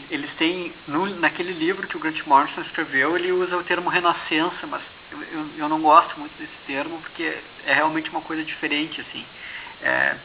eles 0.10 0.32
têm, 0.38 0.72
no, 0.88 1.06
naquele 1.20 1.52
livro 1.52 1.88
que 1.88 1.98
o 1.98 2.00
Grant 2.00 2.26
Morrison 2.26 2.62
escreveu, 2.62 3.18
ele 3.18 3.34
usa 3.34 3.58
o 3.58 3.64
termo 3.64 3.90
renascença, 3.90 4.66
mas 4.66 4.82
eu, 5.12 5.50
eu, 5.58 5.68
não 5.68 5.82
gosto 5.82 6.18
muito 6.18 6.32
desse 6.38 6.56
termo 6.66 6.98
porque 7.02 7.38
é 7.66 7.74
realmente 7.74 8.10
uma 8.10 8.22
coisa 8.22 8.44
diferente, 8.44 9.02
assim. 9.02 9.26
É, 9.82 10.16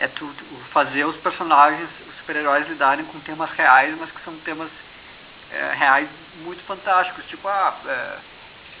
é 0.00 0.08
tu, 0.08 0.26
tu, 0.36 0.44
fazer 0.72 1.04
os 1.04 1.16
personagens, 1.18 1.88
super-heróis 2.22 2.66
lidarem 2.68 3.04
com 3.06 3.20
temas 3.20 3.50
reais, 3.52 3.94
mas 3.98 4.10
que 4.10 4.24
são 4.24 4.34
temas 4.38 4.70
é, 5.50 5.74
reais 5.74 6.08
muito 6.42 6.62
fantásticos, 6.64 7.24
tipo 7.26 7.46
a 7.46 7.68
ah, 7.68 7.90
é, 7.90 8.18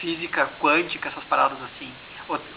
física 0.00 0.48
quântica, 0.58 1.08
essas 1.08 1.24
paradas 1.24 1.58
assim. 1.62 1.92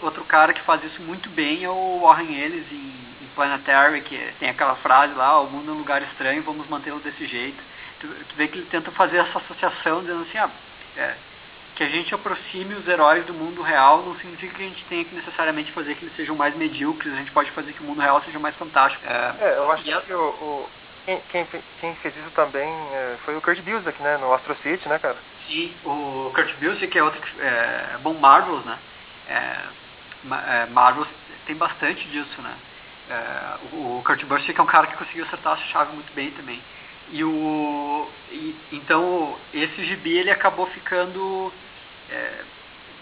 Outro 0.00 0.24
cara 0.24 0.54
que 0.54 0.62
faz 0.62 0.82
isso 0.84 1.02
muito 1.02 1.28
bem 1.28 1.64
é 1.64 1.68
o 1.68 2.00
Warren 2.00 2.34
Ellis 2.34 2.70
em, 2.72 2.94
em 3.22 3.26
Planetary, 3.34 4.00
que 4.02 4.32
tem 4.38 4.48
aquela 4.48 4.76
frase 4.76 5.12
lá, 5.14 5.40
o 5.40 5.50
mundo 5.50 5.70
é 5.70 5.74
um 5.74 5.78
lugar 5.78 6.00
estranho, 6.02 6.42
vamos 6.42 6.68
mantê-lo 6.68 7.00
desse 7.00 7.26
jeito. 7.26 7.62
Tu, 8.00 8.06
tu 8.06 8.36
vê 8.36 8.48
que 8.48 8.58
ele 8.58 8.68
tenta 8.70 8.90
fazer 8.92 9.18
essa 9.18 9.38
associação, 9.38 10.00
dizendo 10.00 10.22
assim, 10.22 10.38
ah, 10.38 10.50
é, 10.96 11.14
que 11.76 11.84
a 11.84 11.88
gente 11.88 12.14
aproxime 12.14 12.74
os 12.74 12.88
heróis 12.88 13.24
do 13.26 13.34
mundo 13.34 13.60
real 13.60 14.02
não 14.02 14.16
significa 14.16 14.54
que 14.54 14.62
a 14.62 14.68
gente 14.68 14.84
tenha 14.86 15.04
que 15.04 15.14
necessariamente 15.14 15.70
fazer 15.72 15.94
que 15.94 16.06
eles 16.06 16.16
sejam 16.16 16.34
mais 16.34 16.56
medíocres, 16.56 17.12
a 17.12 17.16
gente 17.16 17.30
pode 17.30 17.50
fazer 17.50 17.74
que 17.74 17.82
o 17.82 17.84
mundo 17.84 18.00
real 18.00 18.22
seja 18.22 18.38
mais 18.38 18.56
fantástico. 18.56 19.04
É, 19.06 19.34
é 19.40 19.58
eu 19.58 19.70
acho 19.70 19.84
que 19.84 20.12
o, 20.14 20.20
o 20.20 20.68
quem, 21.04 21.20
quem, 21.30 21.62
quem, 21.80 21.94
fez 21.96 22.16
isso 22.16 22.30
também 22.34 22.68
é, 22.68 23.16
foi 23.24 23.36
o 23.36 23.42
Kurt 23.42 23.60
Busiek, 23.60 24.02
né, 24.02 24.16
no 24.16 24.32
Astro 24.32 24.56
City, 24.56 24.88
né, 24.88 24.98
cara? 24.98 25.16
Sim, 25.46 25.72
o 25.84 26.32
Kurt 26.34 26.52
Busiek 26.54 26.98
é 26.98 27.02
outro 27.02 27.20
que 27.20 27.40
é 27.40 27.98
bom 28.02 28.14
Marvels, 28.14 28.64
né? 28.64 28.78
É, 29.28 29.58
é, 30.48 30.66
Marvels 30.70 31.08
tem 31.46 31.54
bastante 31.54 32.08
disso, 32.08 32.40
né? 32.40 32.54
É, 33.08 33.76
o, 33.76 33.98
o 33.98 34.02
Kurt 34.02 34.24
Busiek 34.24 34.58
é 34.58 34.62
um 34.62 34.66
cara 34.66 34.86
que 34.86 34.96
conseguiu 34.96 35.26
acertar 35.26 35.52
a 35.52 35.56
chave 35.58 35.92
muito 35.92 36.12
bem 36.14 36.30
também. 36.30 36.60
E 37.10 37.22
o 37.22 38.08
e, 38.30 38.56
então 38.72 39.36
esse 39.54 39.84
gibi 39.84 40.16
ele 40.18 40.30
acabou 40.30 40.66
ficando 40.66 41.52
é, 42.10 42.44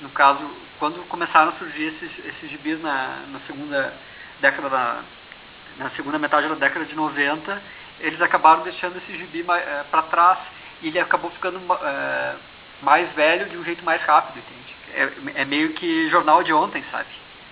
no 0.01 0.10
caso, 0.10 0.43
quando 0.78 1.06
começaram 1.09 1.51
a 1.51 1.59
surgir 1.59 1.85
esses, 1.85 2.26
esses 2.26 2.51
gibis 2.51 2.81
na, 2.81 3.22
na 3.28 3.40
segunda 3.47 3.94
década 4.40 4.68
da, 4.68 5.02
na 5.78 5.90
segunda 5.90 6.18
metade 6.18 6.48
da 6.48 6.55
década 6.55 6.85
de 6.85 6.94
90, 6.94 7.62
eles 8.01 8.20
acabaram 8.20 8.62
deixando 8.62 8.98
esse 8.98 9.16
gibi 9.16 9.44
é, 9.48 9.85
para 9.90 10.02
trás 10.02 10.39
e 10.82 10.89
ele 10.89 10.98
acabou 10.98 11.31
ficando 11.31 11.60
é, 11.82 12.35
mais 12.82 13.10
velho 13.14 13.48
de 13.48 13.56
um 13.56 13.64
jeito 13.64 13.85
mais 13.85 14.02
rápido, 14.02 14.39
entende? 14.39 14.74
É, 15.36 15.43
é, 15.43 15.44
meio 15.44 15.72
que 15.74 16.09
jornal 16.10 16.43
de 16.43 16.52
ontem, 16.52 16.85
sabe? 16.90 17.09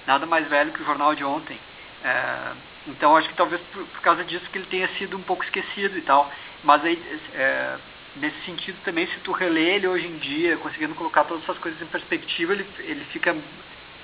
Nada 0.06 0.26
mais 0.26 0.46
velho 0.48 0.72
que 0.72 0.82
o 0.82 0.86
jornal 0.86 1.14
de 1.14 1.24
ontem. 1.24 1.58
Então 2.86 3.16
acho 3.16 3.28
que 3.28 3.36
talvez 3.36 3.60
por, 3.72 3.84
por, 3.84 4.00
causa 4.00 4.24
disso 4.24 4.48
que 4.50 4.58
ele 4.58 4.66
tenha 4.66 4.88
sido 4.98 5.16
um 5.16 5.22
pouco 5.22 5.44
esquecido 5.44 5.96
e 5.96 6.02
tal. 6.02 6.30
Mas 6.64 6.84
aí 6.84 7.00
é, 7.34 7.76
nesse 8.16 8.40
sentido 8.44 8.78
também, 8.84 9.06
se 9.06 9.18
tu 9.20 9.32
relê 9.32 9.76
ele 9.76 9.86
hoje 9.86 10.06
em 10.06 10.18
dia, 10.18 10.56
conseguindo 10.56 10.94
colocar 10.94 11.24
todas 11.24 11.42
essas 11.44 11.58
coisas 11.58 11.80
em 11.80 11.86
perspectiva, 11.86 12.52
ele, 12.52 12.66
ele 12.80 13.04
fica. 13.06 13.36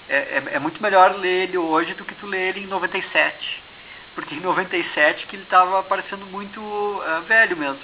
É, 0.09 0.17
é, 0.17 0.43
é 0.53 0.59
muito 0.59 0.83
melhor 0.83 1.17
ler 1.17 1.49
ele 1.49 1.59
hoje 1.59 1.93
do 1.95 2.05
que 2.05 2.15
tu 2.15 2.27
ler 2.27 2.49
ele 2.49 2.65
em 2.65 2.67
97. 2.67 3.63
Porque 4.15 4.35
em 4.35 4.41
97 4.41 5.27
que 5.27 5.37
ele 5.37 5.43
estava 5.43 5.83
parecendo 5.83 6.25
muito 6.27 6.61
uh, 6.61 7.23
velho 7.27 7.57
mesmo. 7.57 7.81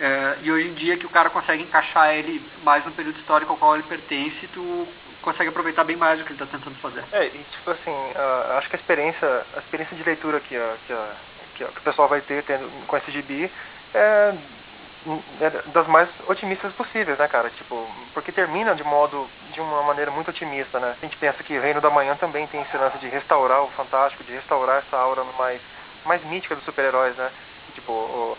Uh, 0.00 0.42
e 0.42 0.50
hoje 0.50 0.68
em 0.68 0.74
dia 0.74 0.96
que 0.96 1.06
o 1.06 1.10
cara 1.10 1.30
consegue 1.30 1.62
encaixar 1.62 2.14
ele 2.14 2.42
mais 2.64 2.84
no 2.84 2.90
período 2.90 3.18
histórico 3.18 3.52
ao 3.52 3.58
qual 3.58 3.74
ele 3.74 3.84
pertence, 3.84 4.48
tu 4.48 4.88
consegue 5.22 5.50
aproveitar 5.50 5.84
bem 5.84 5.96
mais 5.96 6.20
o 6.20 6.24
que 6.24 6.32
ele 6.32 6.42
está 6.42 6.58
tentando 6.58 6.76
fazer. 6.80 7.04
É, 7.12 7.26
e 7.26 7.44
tipo 7.50 7.70
assim, 7.70 7.90
uh, 7.90 8.58
acho 8.58 8.68
que 8.68 8.76
a 8.76 8.78
experiência, 8.78 9.46
a 9.54 9.58
experiência 9.58 9.96
de 9.96 10.02
leitura 10.02 10.40
que, 10.40 10.56
uh, 10.56 10.76
que, 10.86 10.94
que, 11.54 11.64
que, 11.64 11.78
o 11.78 11.82
pessoal 11.82 12.08
vai 12.08 12.20
ter 12.20 12.42
tendo, 12.44 12.70
com 12.86 12.96
esse 12.96 13.10
gibi 13.10 13.50
é 13.94 14.34
é 15.40 15.50
das 15.72 15.86
mais 15.86 16.08
otimistas 16.28 16.72
possíveis, 16.74 17.18
né, 17.18 17.26
cara? 17.26 17.48
Tipo, 17.50 17.88
porque 18.12 18.30
termina 18.30 18.74
de 18.74 18.84
modo, 18.84 19.26
de 19.52 19.60
uma 19.60 19.82
maneira 19.82 20.10
muito 20.10 20.28
otimista, 20.28 20.78
né? 20.78 20.94
A 21.00 21.04
gente 21.04 21.16
pensa 21.16 21.42
que 21.42 21.58
Reino 21.58 21.80
da 21.80 21.88
Manhã 21.88 22.16
também 22.16 22.46
tem 22.48 22.60
esse 22.60 22.76
lance 22.76 22.98
de 22.98 23.08
restaurar 23.08 23.62
o 23.62 23.70
fantástico, 23.70 24.24
de 24.24 24.32
restaurar 24.32 24.78
essa 24.78 24.96
aura 24.98 25.24
mais, 25.38 25.60
mais 26.04 26.22
mítica 26.26 26.54
dos 26.54 26.64
super-heróis, 26.64 27.16
né? 27.16 27.30
Tipo, 27.80 28.36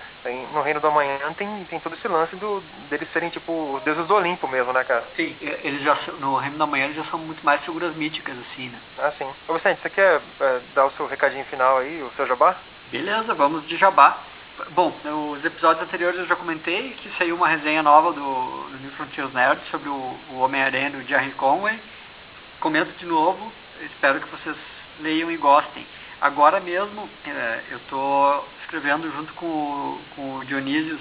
no 0.54 0.62
Reino 0.62 0.80
da 0.80 0.92
Manhã 0.92 1.34
tem, 1.36 1.66
tem 1.66 1.80
todo 1.80 1.96
esse 1.96 2.08
lance 2.08 2.36
do, 2.36 2.62
deles 2.90 3.12
serem, 3.12 3.30
tipo, 3.30 3.76
os 3.76 3.84
deuses 3.84 4.06
do 4.06 4.14
Olimpo 4.14 4.48
mesmo, 4.48 4.72
né, 4.72 4.84
cara? 4.84 5.04
Sim, 5.16 5.36
eles 5.42 5.82
já, 5.82 5.98
no 6.20 6.38
Reino 6.38 6.58
da 6.58 6.68
Manhã 6.68 6.86
eles 6.86 6.98
já 6.98 7.06
são 7.06 7.20
muito 7.20 7.44
mais 7.44 7.62
figuras 7.66 7.96
míticas, 7.96 8.36
assim, 8.38 8.70
né? 8.70 8.80
Ah, 9.00 9.12
sim. 9.18 9.28
Ô 9.48 9.54
Vicente, 9.54 9.82
você 9.82 9.90
quer 9.90 10.22
é, 10.40 10.62
dar 10.76 10.86
o 10.86 10.92
seu 10.92 11.08
recadinho 11.08 11.44
final 11.46 11.80
aí, 11.80 12.02
o 12.04 12.12
seu 12.16 12.28
jabá? 12.28 12.56
Beleza, 12.92 13.34
vamos 13.34 13.68
de 13.68 13.78
jabá. 13.78 14.18
bom, 14.72 14.94
nos 15.04 15.44
episódios 15.44 15.84
anteriores 15.84 16.20
eu 16.20 16.28
já 16.28 16.36
comentei 16.36 16.92
que 16.92 17.10
saiu 17.18 17.36
uma 17.36 17.48
resenha 17.48 17.82
nova 17.82 18.14
do, 18.14 18.22
do 18.22 18.78
New 18.80 18.92
Frontiers 18.92 19.34
Nerd 19.34 19.60
sobre 19.72 19.90
o, 19.90 20.16
o 20.32 20.40
Homem-Aranha 20.40 20.92
do 20.92 21.04
Jerry 21.08 21.32
Conway. 21.32 21.80
Comento 22.60 22.92
de 23.00 23.06
novo, 23.06 23.52
espero 23.82 24.20
que 24.20 24.30
vocês 24.30 24.56
leiam 25.00 25.32
e 25.32 25.38
gostem. 25.38 25.86
Agora 26.22 26.60
mesmo 26.60 27.10
é, 27.26 27.62
eu 27.72 27.78
estou 27.78 28.48
escrevendo 28.62 29.12
junto 29.12 29.34
com, 29.34 30.00
com 30.16 30.38
o 30.38 30.46
Dionísio 30.46 31.00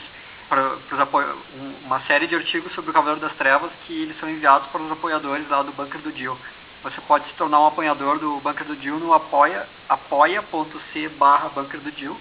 uma 1.85 2.01
série 2.07 2.27
de 2.27 2.35
artigos 2.35 2.73
sobre 2.75 2.91
o 2.91 2.95
Cavaleiro 2.95 3.21
das 3.21 3.37
Trevas 3.37 3.71
que 3.87 4.03
eles 4.03 4.19
são 4.19 4.29
enviados 4.29 4.67
para 4.69 4.81
os 4.81 4.91
apoiadores 4.91 5.47
lá 5.49 5.63
do 5.63 5.73
Bunker 5.73 6.01
do 6.01 6.11
Dio. 6.11 6.37
Você 6.83 7.01
pode 7.03 7.29
se 7.29 7.35
tornar 7.35 7.61
um 7.61 7.67
apoiador 7.67 8.19
do 8.19 8.41
Bunker 8.41 8.67
do 8.67 8.75
Dio 8.75 8.99
no 8.99 9.13
apoia, 9.13 9.69
apoia.c 9.89 11.09
barra 11.11 11.51
Bunker 11.51 11.81
do 11.81 11.93
Dio. 11.93 12.17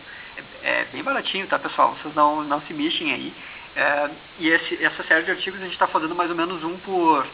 É, 0.61 0.81
é, 0.81 0.85
bem 0.91 1.01
baratinho, 1.01 1.47
tá 1.47 1.57
pessoal? 1.57 1.95
Vocês 1.95 2.13
não, 2.13 2.43
não 2.43 2.61
se 2.63 2.73
mexem 2.73 3.13
aí. 3.13 3.33
É, 3.77 4.09
e 4.39 4.49
esse, 4.49 4.83
essa 4.83 5.03
série 5.03 5.23
de 5.23 5.31
artigos 5.31 5.59
a 5.59 5.63
gente 5.63 5.73
está 5.73 5.87
fazendo 5.87 6.13
mais 6.13 6.29
ou 6.29 6.35
menos 6.35 6.61
um 6.65 6.77
por 6.79 7.25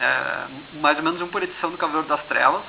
é, 0.00 0.46
mais 0.80 0.98
ou 0.98 1.04
menos 1.04 1.22
um 1.22 1.28
por 1.28 1.44
edição 1.44 1.70
do 1.70 1.78
Cavaleiro 1.78 2.08
das 2.08 2.24
Trevas. 2.24 2.62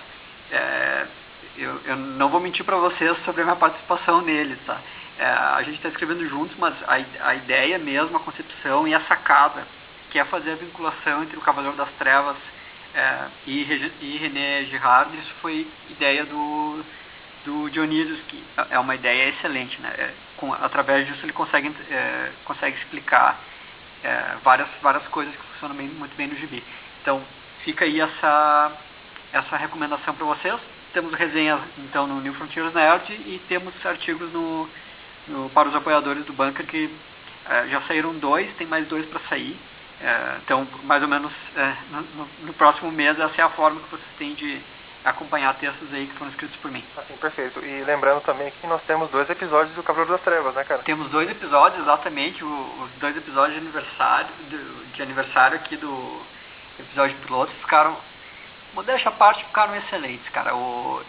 Eu, 1.55 1.79
eu, 1.85 1.95
não 1.95 2.29
vou 2.29 2.39
mentir 2.39 2.65
para 2.65 2.77
vocês 2.77 3.15
sobre 3.23 3.41
a 3.41 3.45
minha 3.45 3.55
participação 3.55 4.21
nele, 4.21 4.55
tá? 4.65 4.79
É, 5.19 5.25
a 5.25 5.61
gente 5.63 5.75
está 5.75 5.89
escrevendo 5.89 6.27
juntos, 6.27 6.55
mas 6.57 6.73
a, 6.87 7.27
a 7.27 7.35
ideia 7.35 7.77
mesmo, 7.77 8.17
a 8.17 8.19
concepção 8.19 8.87
e 8.87 8.95
a 8.95 9.01
sacada, 9.01 9.63
que 10.09 10.17
é 10.17 10.25
fazer 10.25 10.53
a 10.53 10.55
vinculação 10.55 11.23
entre 11.23 11.37
o 11.37 11.41
Cavaleiro 11.41 11.77
das 11.77 11.91
Trevas 11.99 12.37
é, 12.95 13.27
e, 13.45 13.91
e 14.01 14.17
René 14.17 14.65
Girard, 14.65 15.15
isso 15.17 15.33
foi 15.41 15.67
ideia 15.89 16.25
do, 16.25 16.83
do 17.45 17.69
Dionísio, 17.69 18.15
que 18.27 18.43
é 18.69 18.79
uma 18.79 18.95
ideia 18.95 19.29
excelente. 19.29 19.79
Né? 19.81 19.93
É, 19.97 20.13
com, 20.37 20.53
através 20.53 21.07
disso 21.07 21.23
ele 21.23 21.33
consegue, 21.33 21.71
é, 21.89 22.31
consegue 22.45 22.77
explicar 22.77 23.39
é, 24.03 24.37
várias, 24.43 24.69
várias 24.81 25.07
coisas 25.07 25.35
que 25.35 25.41
funcionam 25.53 25.75
bem, 25.75 25.87
muito 25.87 26.15
bem 26.15 26.27
no 26.27 26.35
gibi. 26.35 26.63
Então 27.01 27.23
fica 27.63 27.85
aí 27.85 27.99
essa, 27.99 28.71
essa 29.31 29.57
recomendação 29.57 30.13
para 30.13 30.25
vocês. 30.25 30.59
Temos 30.93 31.13
resenhas 31.13 31.59
então 31.79 32.05
no 32.07 32.21
New 32.21 32.33
Frontiers 32.35 32.73
Nerd 32.73 33.11
e 33.11 33.41
temos 33.47 33.73
artigos 33.85 34.31
no, 34.31 34.69
no 35.27 35.49
para 35.49 35.69
os 35.69 35.75
apoiadores 35.75 36.23
do 36.25 36.33
Bunker 36.33 36.65
que 36.65 36.89
é, 37.49 37.67
já 37.67 37.81
saíram 37.81 38.13
dois, 38.13 38.53
tem 38.55 38.67
mais 38.67 38.87
dois 38.87 39.05
para 39.07 39.19
sair. 39.27 39.57
É, 40.01 40.37
então, 40.43 40.67
mais 40.83 41.01
ou 41.01 41.07
menos 41.07 41.31
é, 41.55 41.75
no, 41.91 42.27
no, 42.45 42.53
próximo 42.53 42.91
mês, 42.91 43.17
essa 43.19 43.41
é 43.41 43.43
a 43.43 43.49
forma 43.49 43.79
que 43.81 43.89
vocês 43.89 44.09
têm 44.17 44.33
de 44.33 44.61
acompanhar 45.03 45.53
textos 45.55 45.93
aí 45.93 46.07
que 46.07 46.13
foram 46.17 46.31
escritos 46.31 46.55
por 46.57 46.71
mim. 46.71 46.83
Assim, 46.97 47.15
perfeito. 47.17 47.59
E 47.59 47.83
lembrando 47.83 48.21
também 48.21 48.51
que 48.59 48.67
nós 48.67 48.81
temos 48.83 49.09
dois 49.11 49.29
episódios 49.29 49.75
do 49.75 49.83
Cavaleiro 49.83 50.13
das 50.13 50.23
Trevas, 50.23 50.55
né, 50.55 50.63
cara? 50.63 50.81
Temos 50.83 51.09
dois 51.09 51.29
episódios, 51.29 51.81
exatamente, 51.81 52.43
os 52.43 52.91
dois 52.99 53.15
episódios 53.15 53.53
de 53.53 53.65
aniversário, 53.65 54.29
de 54.93 55.01
aniversário 55.01 55.57
aqui 55.57 55.75
do 55.77 56.21
episódio 56.79 57.15
piloto 57.17 57.51
ficaram, 57.61 57.97
modéstia 58.73 59.09
à 59.09 59.11
parte, 59.11 59.45
ficaram 59.45 59.75
excelentes, 59.75 60.27
cara. 60.29 60.55
O, 60.55 61.01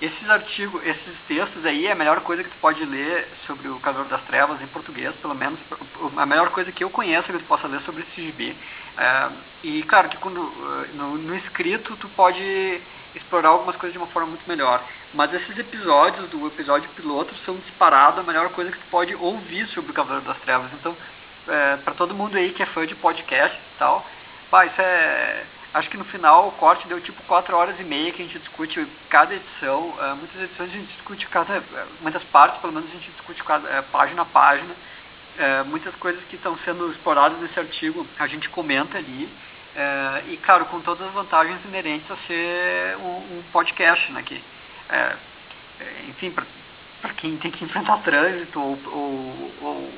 esses 0.00 0.28
artigos, 0.28 0.84
esses 0.84 1.18
textos 1.26 1.64
aí 1.64 1.86
é 1.86 1.92
a 1.92 1.94
melhor 1.94 2.20
coisa 2.20 2.44
que 2.44 2.50
tu 2.50 2.56
pode 2.60 2.84
ler 2.84 3.26
sobre 3.46 3.68
o 3.68 3.80
Cavaleiro 3.80 4.10
das 4.10 4.22
Trevas 4.26 4.60
em 4.60 4.66
português, 4.66 5.14
pelo 5.16 5.34
menos 5.34 5.58
a 6.16 6.26
melhor 6.26 6.50
coisa 6.50 6.70
que 6.70 6.84
eu 6.84 6.90
conheço 6.90 7.32
que 7.32 7.38
tu 7.38 7.44
possa 7.44 7.66
ler 7.66 7.80
sobre 7.80 8.02
esse 8.02 8.22
gibi. 8.22 8.54
É, 8.98 9.28
e 9.62 9.82
claro 9.84 10.10
que 10.10 10.18
quando, 10.18 10.40
no, 10.94 11.16
no, 11.16 11.34
escrito 11.36 11.96
tu 11.96 12.08
pode 12.10 12.80
explorar 13.14 13.48
algumas 13.48 13.76
coisas 13.76 13.92
de 13.92 13.98
uma 13.98 14.08
forma 14.08 14.28
muito 14.28 14.46
melhor. 14.46 14.82
Mas 15.14 15.32
esses 15.32 15.56
episódios 15.56 16.28
do 16.28 16.46
episódio 16.46 16.90
piloto 16.90 17.34
são 17.46 17.56
disparados 17.56 18.20
a 18.20 18.22
melhor 18.22 18.50
coisa 18.50 18.70
que 18.70 18.78
tu 18.78 18.90
pode 18.90 19.14
ouvir 19.14 19.66
sobre 19.68 19.92
o 19.92 19.94
Cavaleiro 19.94 20.26
das 20.26 20.38
Trevas. 20.40 20.70
Então, 20.74 20.94
é, 21.48 21.78
para 21.78 21.94
todo 21.94 22.14
mundo 22.14 22.36
aí 22.36 22.52
que 22.52 22.62
é 22.62 22.66
fã 22.66 22.86
de 22.86 22.94
podcast 22.96 23.56
e 23.56 23.78
tal, 23.78 24.04
pá, 24.50 24.66
isso 24.66 24.78
é 24.78 25.44
Acho 25.76 25.90
que 25.90 25.98
no 25.98 26.06
final 26.06 26.48
o 26.48 26.52
corte 26.52 26.88
deu 26.88 26.98
tipo 27.02 27.22
4 27.24 27.54
horas 27.54 27.78
e 27.78 27.84
meia 27.84 28.10
que 28.10 28.22
a 28.22 28.24
gente 28.24 28.38
discute 28.38 28.88
cada 29.10 29.34
edição. 29.34 29.90
Uh, 29.90 30.16
muitas 30.16 30.40
edições 30.40 30.70
a 30.70 30.72
gente 30.72 30.90
discute 30.94 31.28
cada. 31.28 31.62
Muitas 32.00 32.24
partes, 32.24 32.58
pelo 32.62 32.72
menos, 32.72 32.88
a 32.88 32.94
gente 32.94 33.10
discute 33.10 33.44
cada, 33.44 33.80
uh, 33.80 33.82
página 33.92 34.22
a 34.22 34.24
página. 34.24 34.72
Uh, 34.72 35.66
muitas 35.66 35.94
coisas 35.96 36.24
que 36.30 36.36
estão 36.36 36.56
sendo 36.64 36.90
exploradas 36.90 37.38
nesse 37.42 37.60
artigo 37.60 38.06
a 38.18 38.26
gente 38.26 38.48
comenta 38.48 38.96
ali. 38.96 39.28
e, 40.28 40.38
claro, 40.38 40.64
com 40.64 40.80
todas 40.80 41.06
as 41.08 41.12
vantagens 41.12 41.62
inerentes 41.66 42.10
a 42.10 42.16
ser 42.26 42.96
um, 42.96 43.36
um 43.36 43.44
podcast, 43.52 44.10
né? 44.12 44.22
Que, 44.22 44.42
enfim, 46.08 46.30
para 46.30 47.12
quem 47.18 47.36
tem 47.36 47.50
que 47.50 47.62
enfrentar 47.62 47.98
trânsito 47.98 48.58
ou, 48.58 48.78
ou, 48.86 49.52
ou 49.60 49.92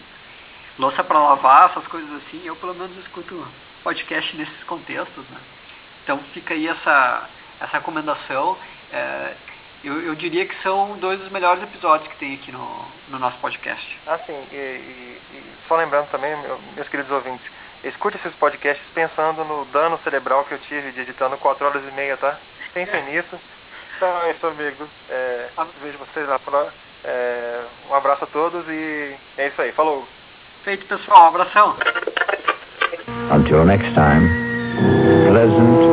louça 0.77 1.05
para 1.05 1.21
lavar, 1.21 1.71
essas 1.71 1.87
coisas 1.87 2.11
assim, 2.15 2.43
eu 2.45 2.57
pelo 2.57 2.75
menos 2.75 2.97
escuto 2.99 3.47
podcast 3.85 4.37
nesses 4.37 4.65
contextos, 4.65 5.25
né? 5.29 5.39
Então 6.09 6.19
fica 6.33 6.55
aí 6.55 6.67
essa, 6.67 7.29
essa 7.61 7.77
recomendação. 7.77 8.57
É, 8.91 9.35
eu, 9.85 10.01
eu, 10.01 10.15
diria 10.15 10.47
que 10.47 10.55
são 10.63 10.97
dois 10.97 11.21
dos 11.21 11.31
melhores 11.31 11.63
episódios 11.63 12.11
que 12.11 12.17
tem 12.17 12.33
aqui 12.33 12.51
no, 12.51 12.87
no 13.09 13.19
nosso 13.19 13.37
podcast. 13.41 13.99
Ah, 14.07 14.19
sim. 14.25 14.33
E, 14.51 14.57
e, 14.57 15.21
e 15.35 15.43
só 15.69 15.77
lembrando 15.77 16.09
também, 16.11 16.35
meus 16.75 16.89
queridos 16.89 17.13
ouvintes, 17.13 17.47
escute 17.85 18.17
esses 18.17 18.33
podcasts 18.37 18.83
pensando 18.95 19.45
no 19.45 19.67
dano 19.67 20.01
cerebral 20.03 20.47
que 20.47 20.53
eu 20.53 20.59
tive 20.61 20.93
de 20.93 21.03
editando 21.03 21.37
4 21.37 21.67
horas 21.67 21.83
e 21.87 21.93
meia, 21.93 22.17
tá? 22.17 22.39
Pensem 22.73 23.05
nisso. 23.05 23.39
Então 23.95 24.23
é 24.23 24.31
isso, 24.31 24.47
amigos. 24.47 24.89
É, 25.11 25.51
vejo 25.83 25.99
vocês 25.99 26.27
lá 26.27 26.39
para 26.39 26.69
é, 27.05 27.65
Um 27.91 27.95
abraço 27.95 28.25
a 28.25 28.29
todos 28.29 28.67
e 28.67 29.15
é 29.37 29.49
isso 29.49 29.61
aí. 29.61 29.73
Falou. 29.73 30.09
Feito, 30.65 30.87
pessoal. 30.87 31.25
Um 31.25 31.29
abração. 31.29 31.77
Until 33.31 33.63
next 33.67 33.93
time. 33.93 34.49
pleasant. 35.29 35.88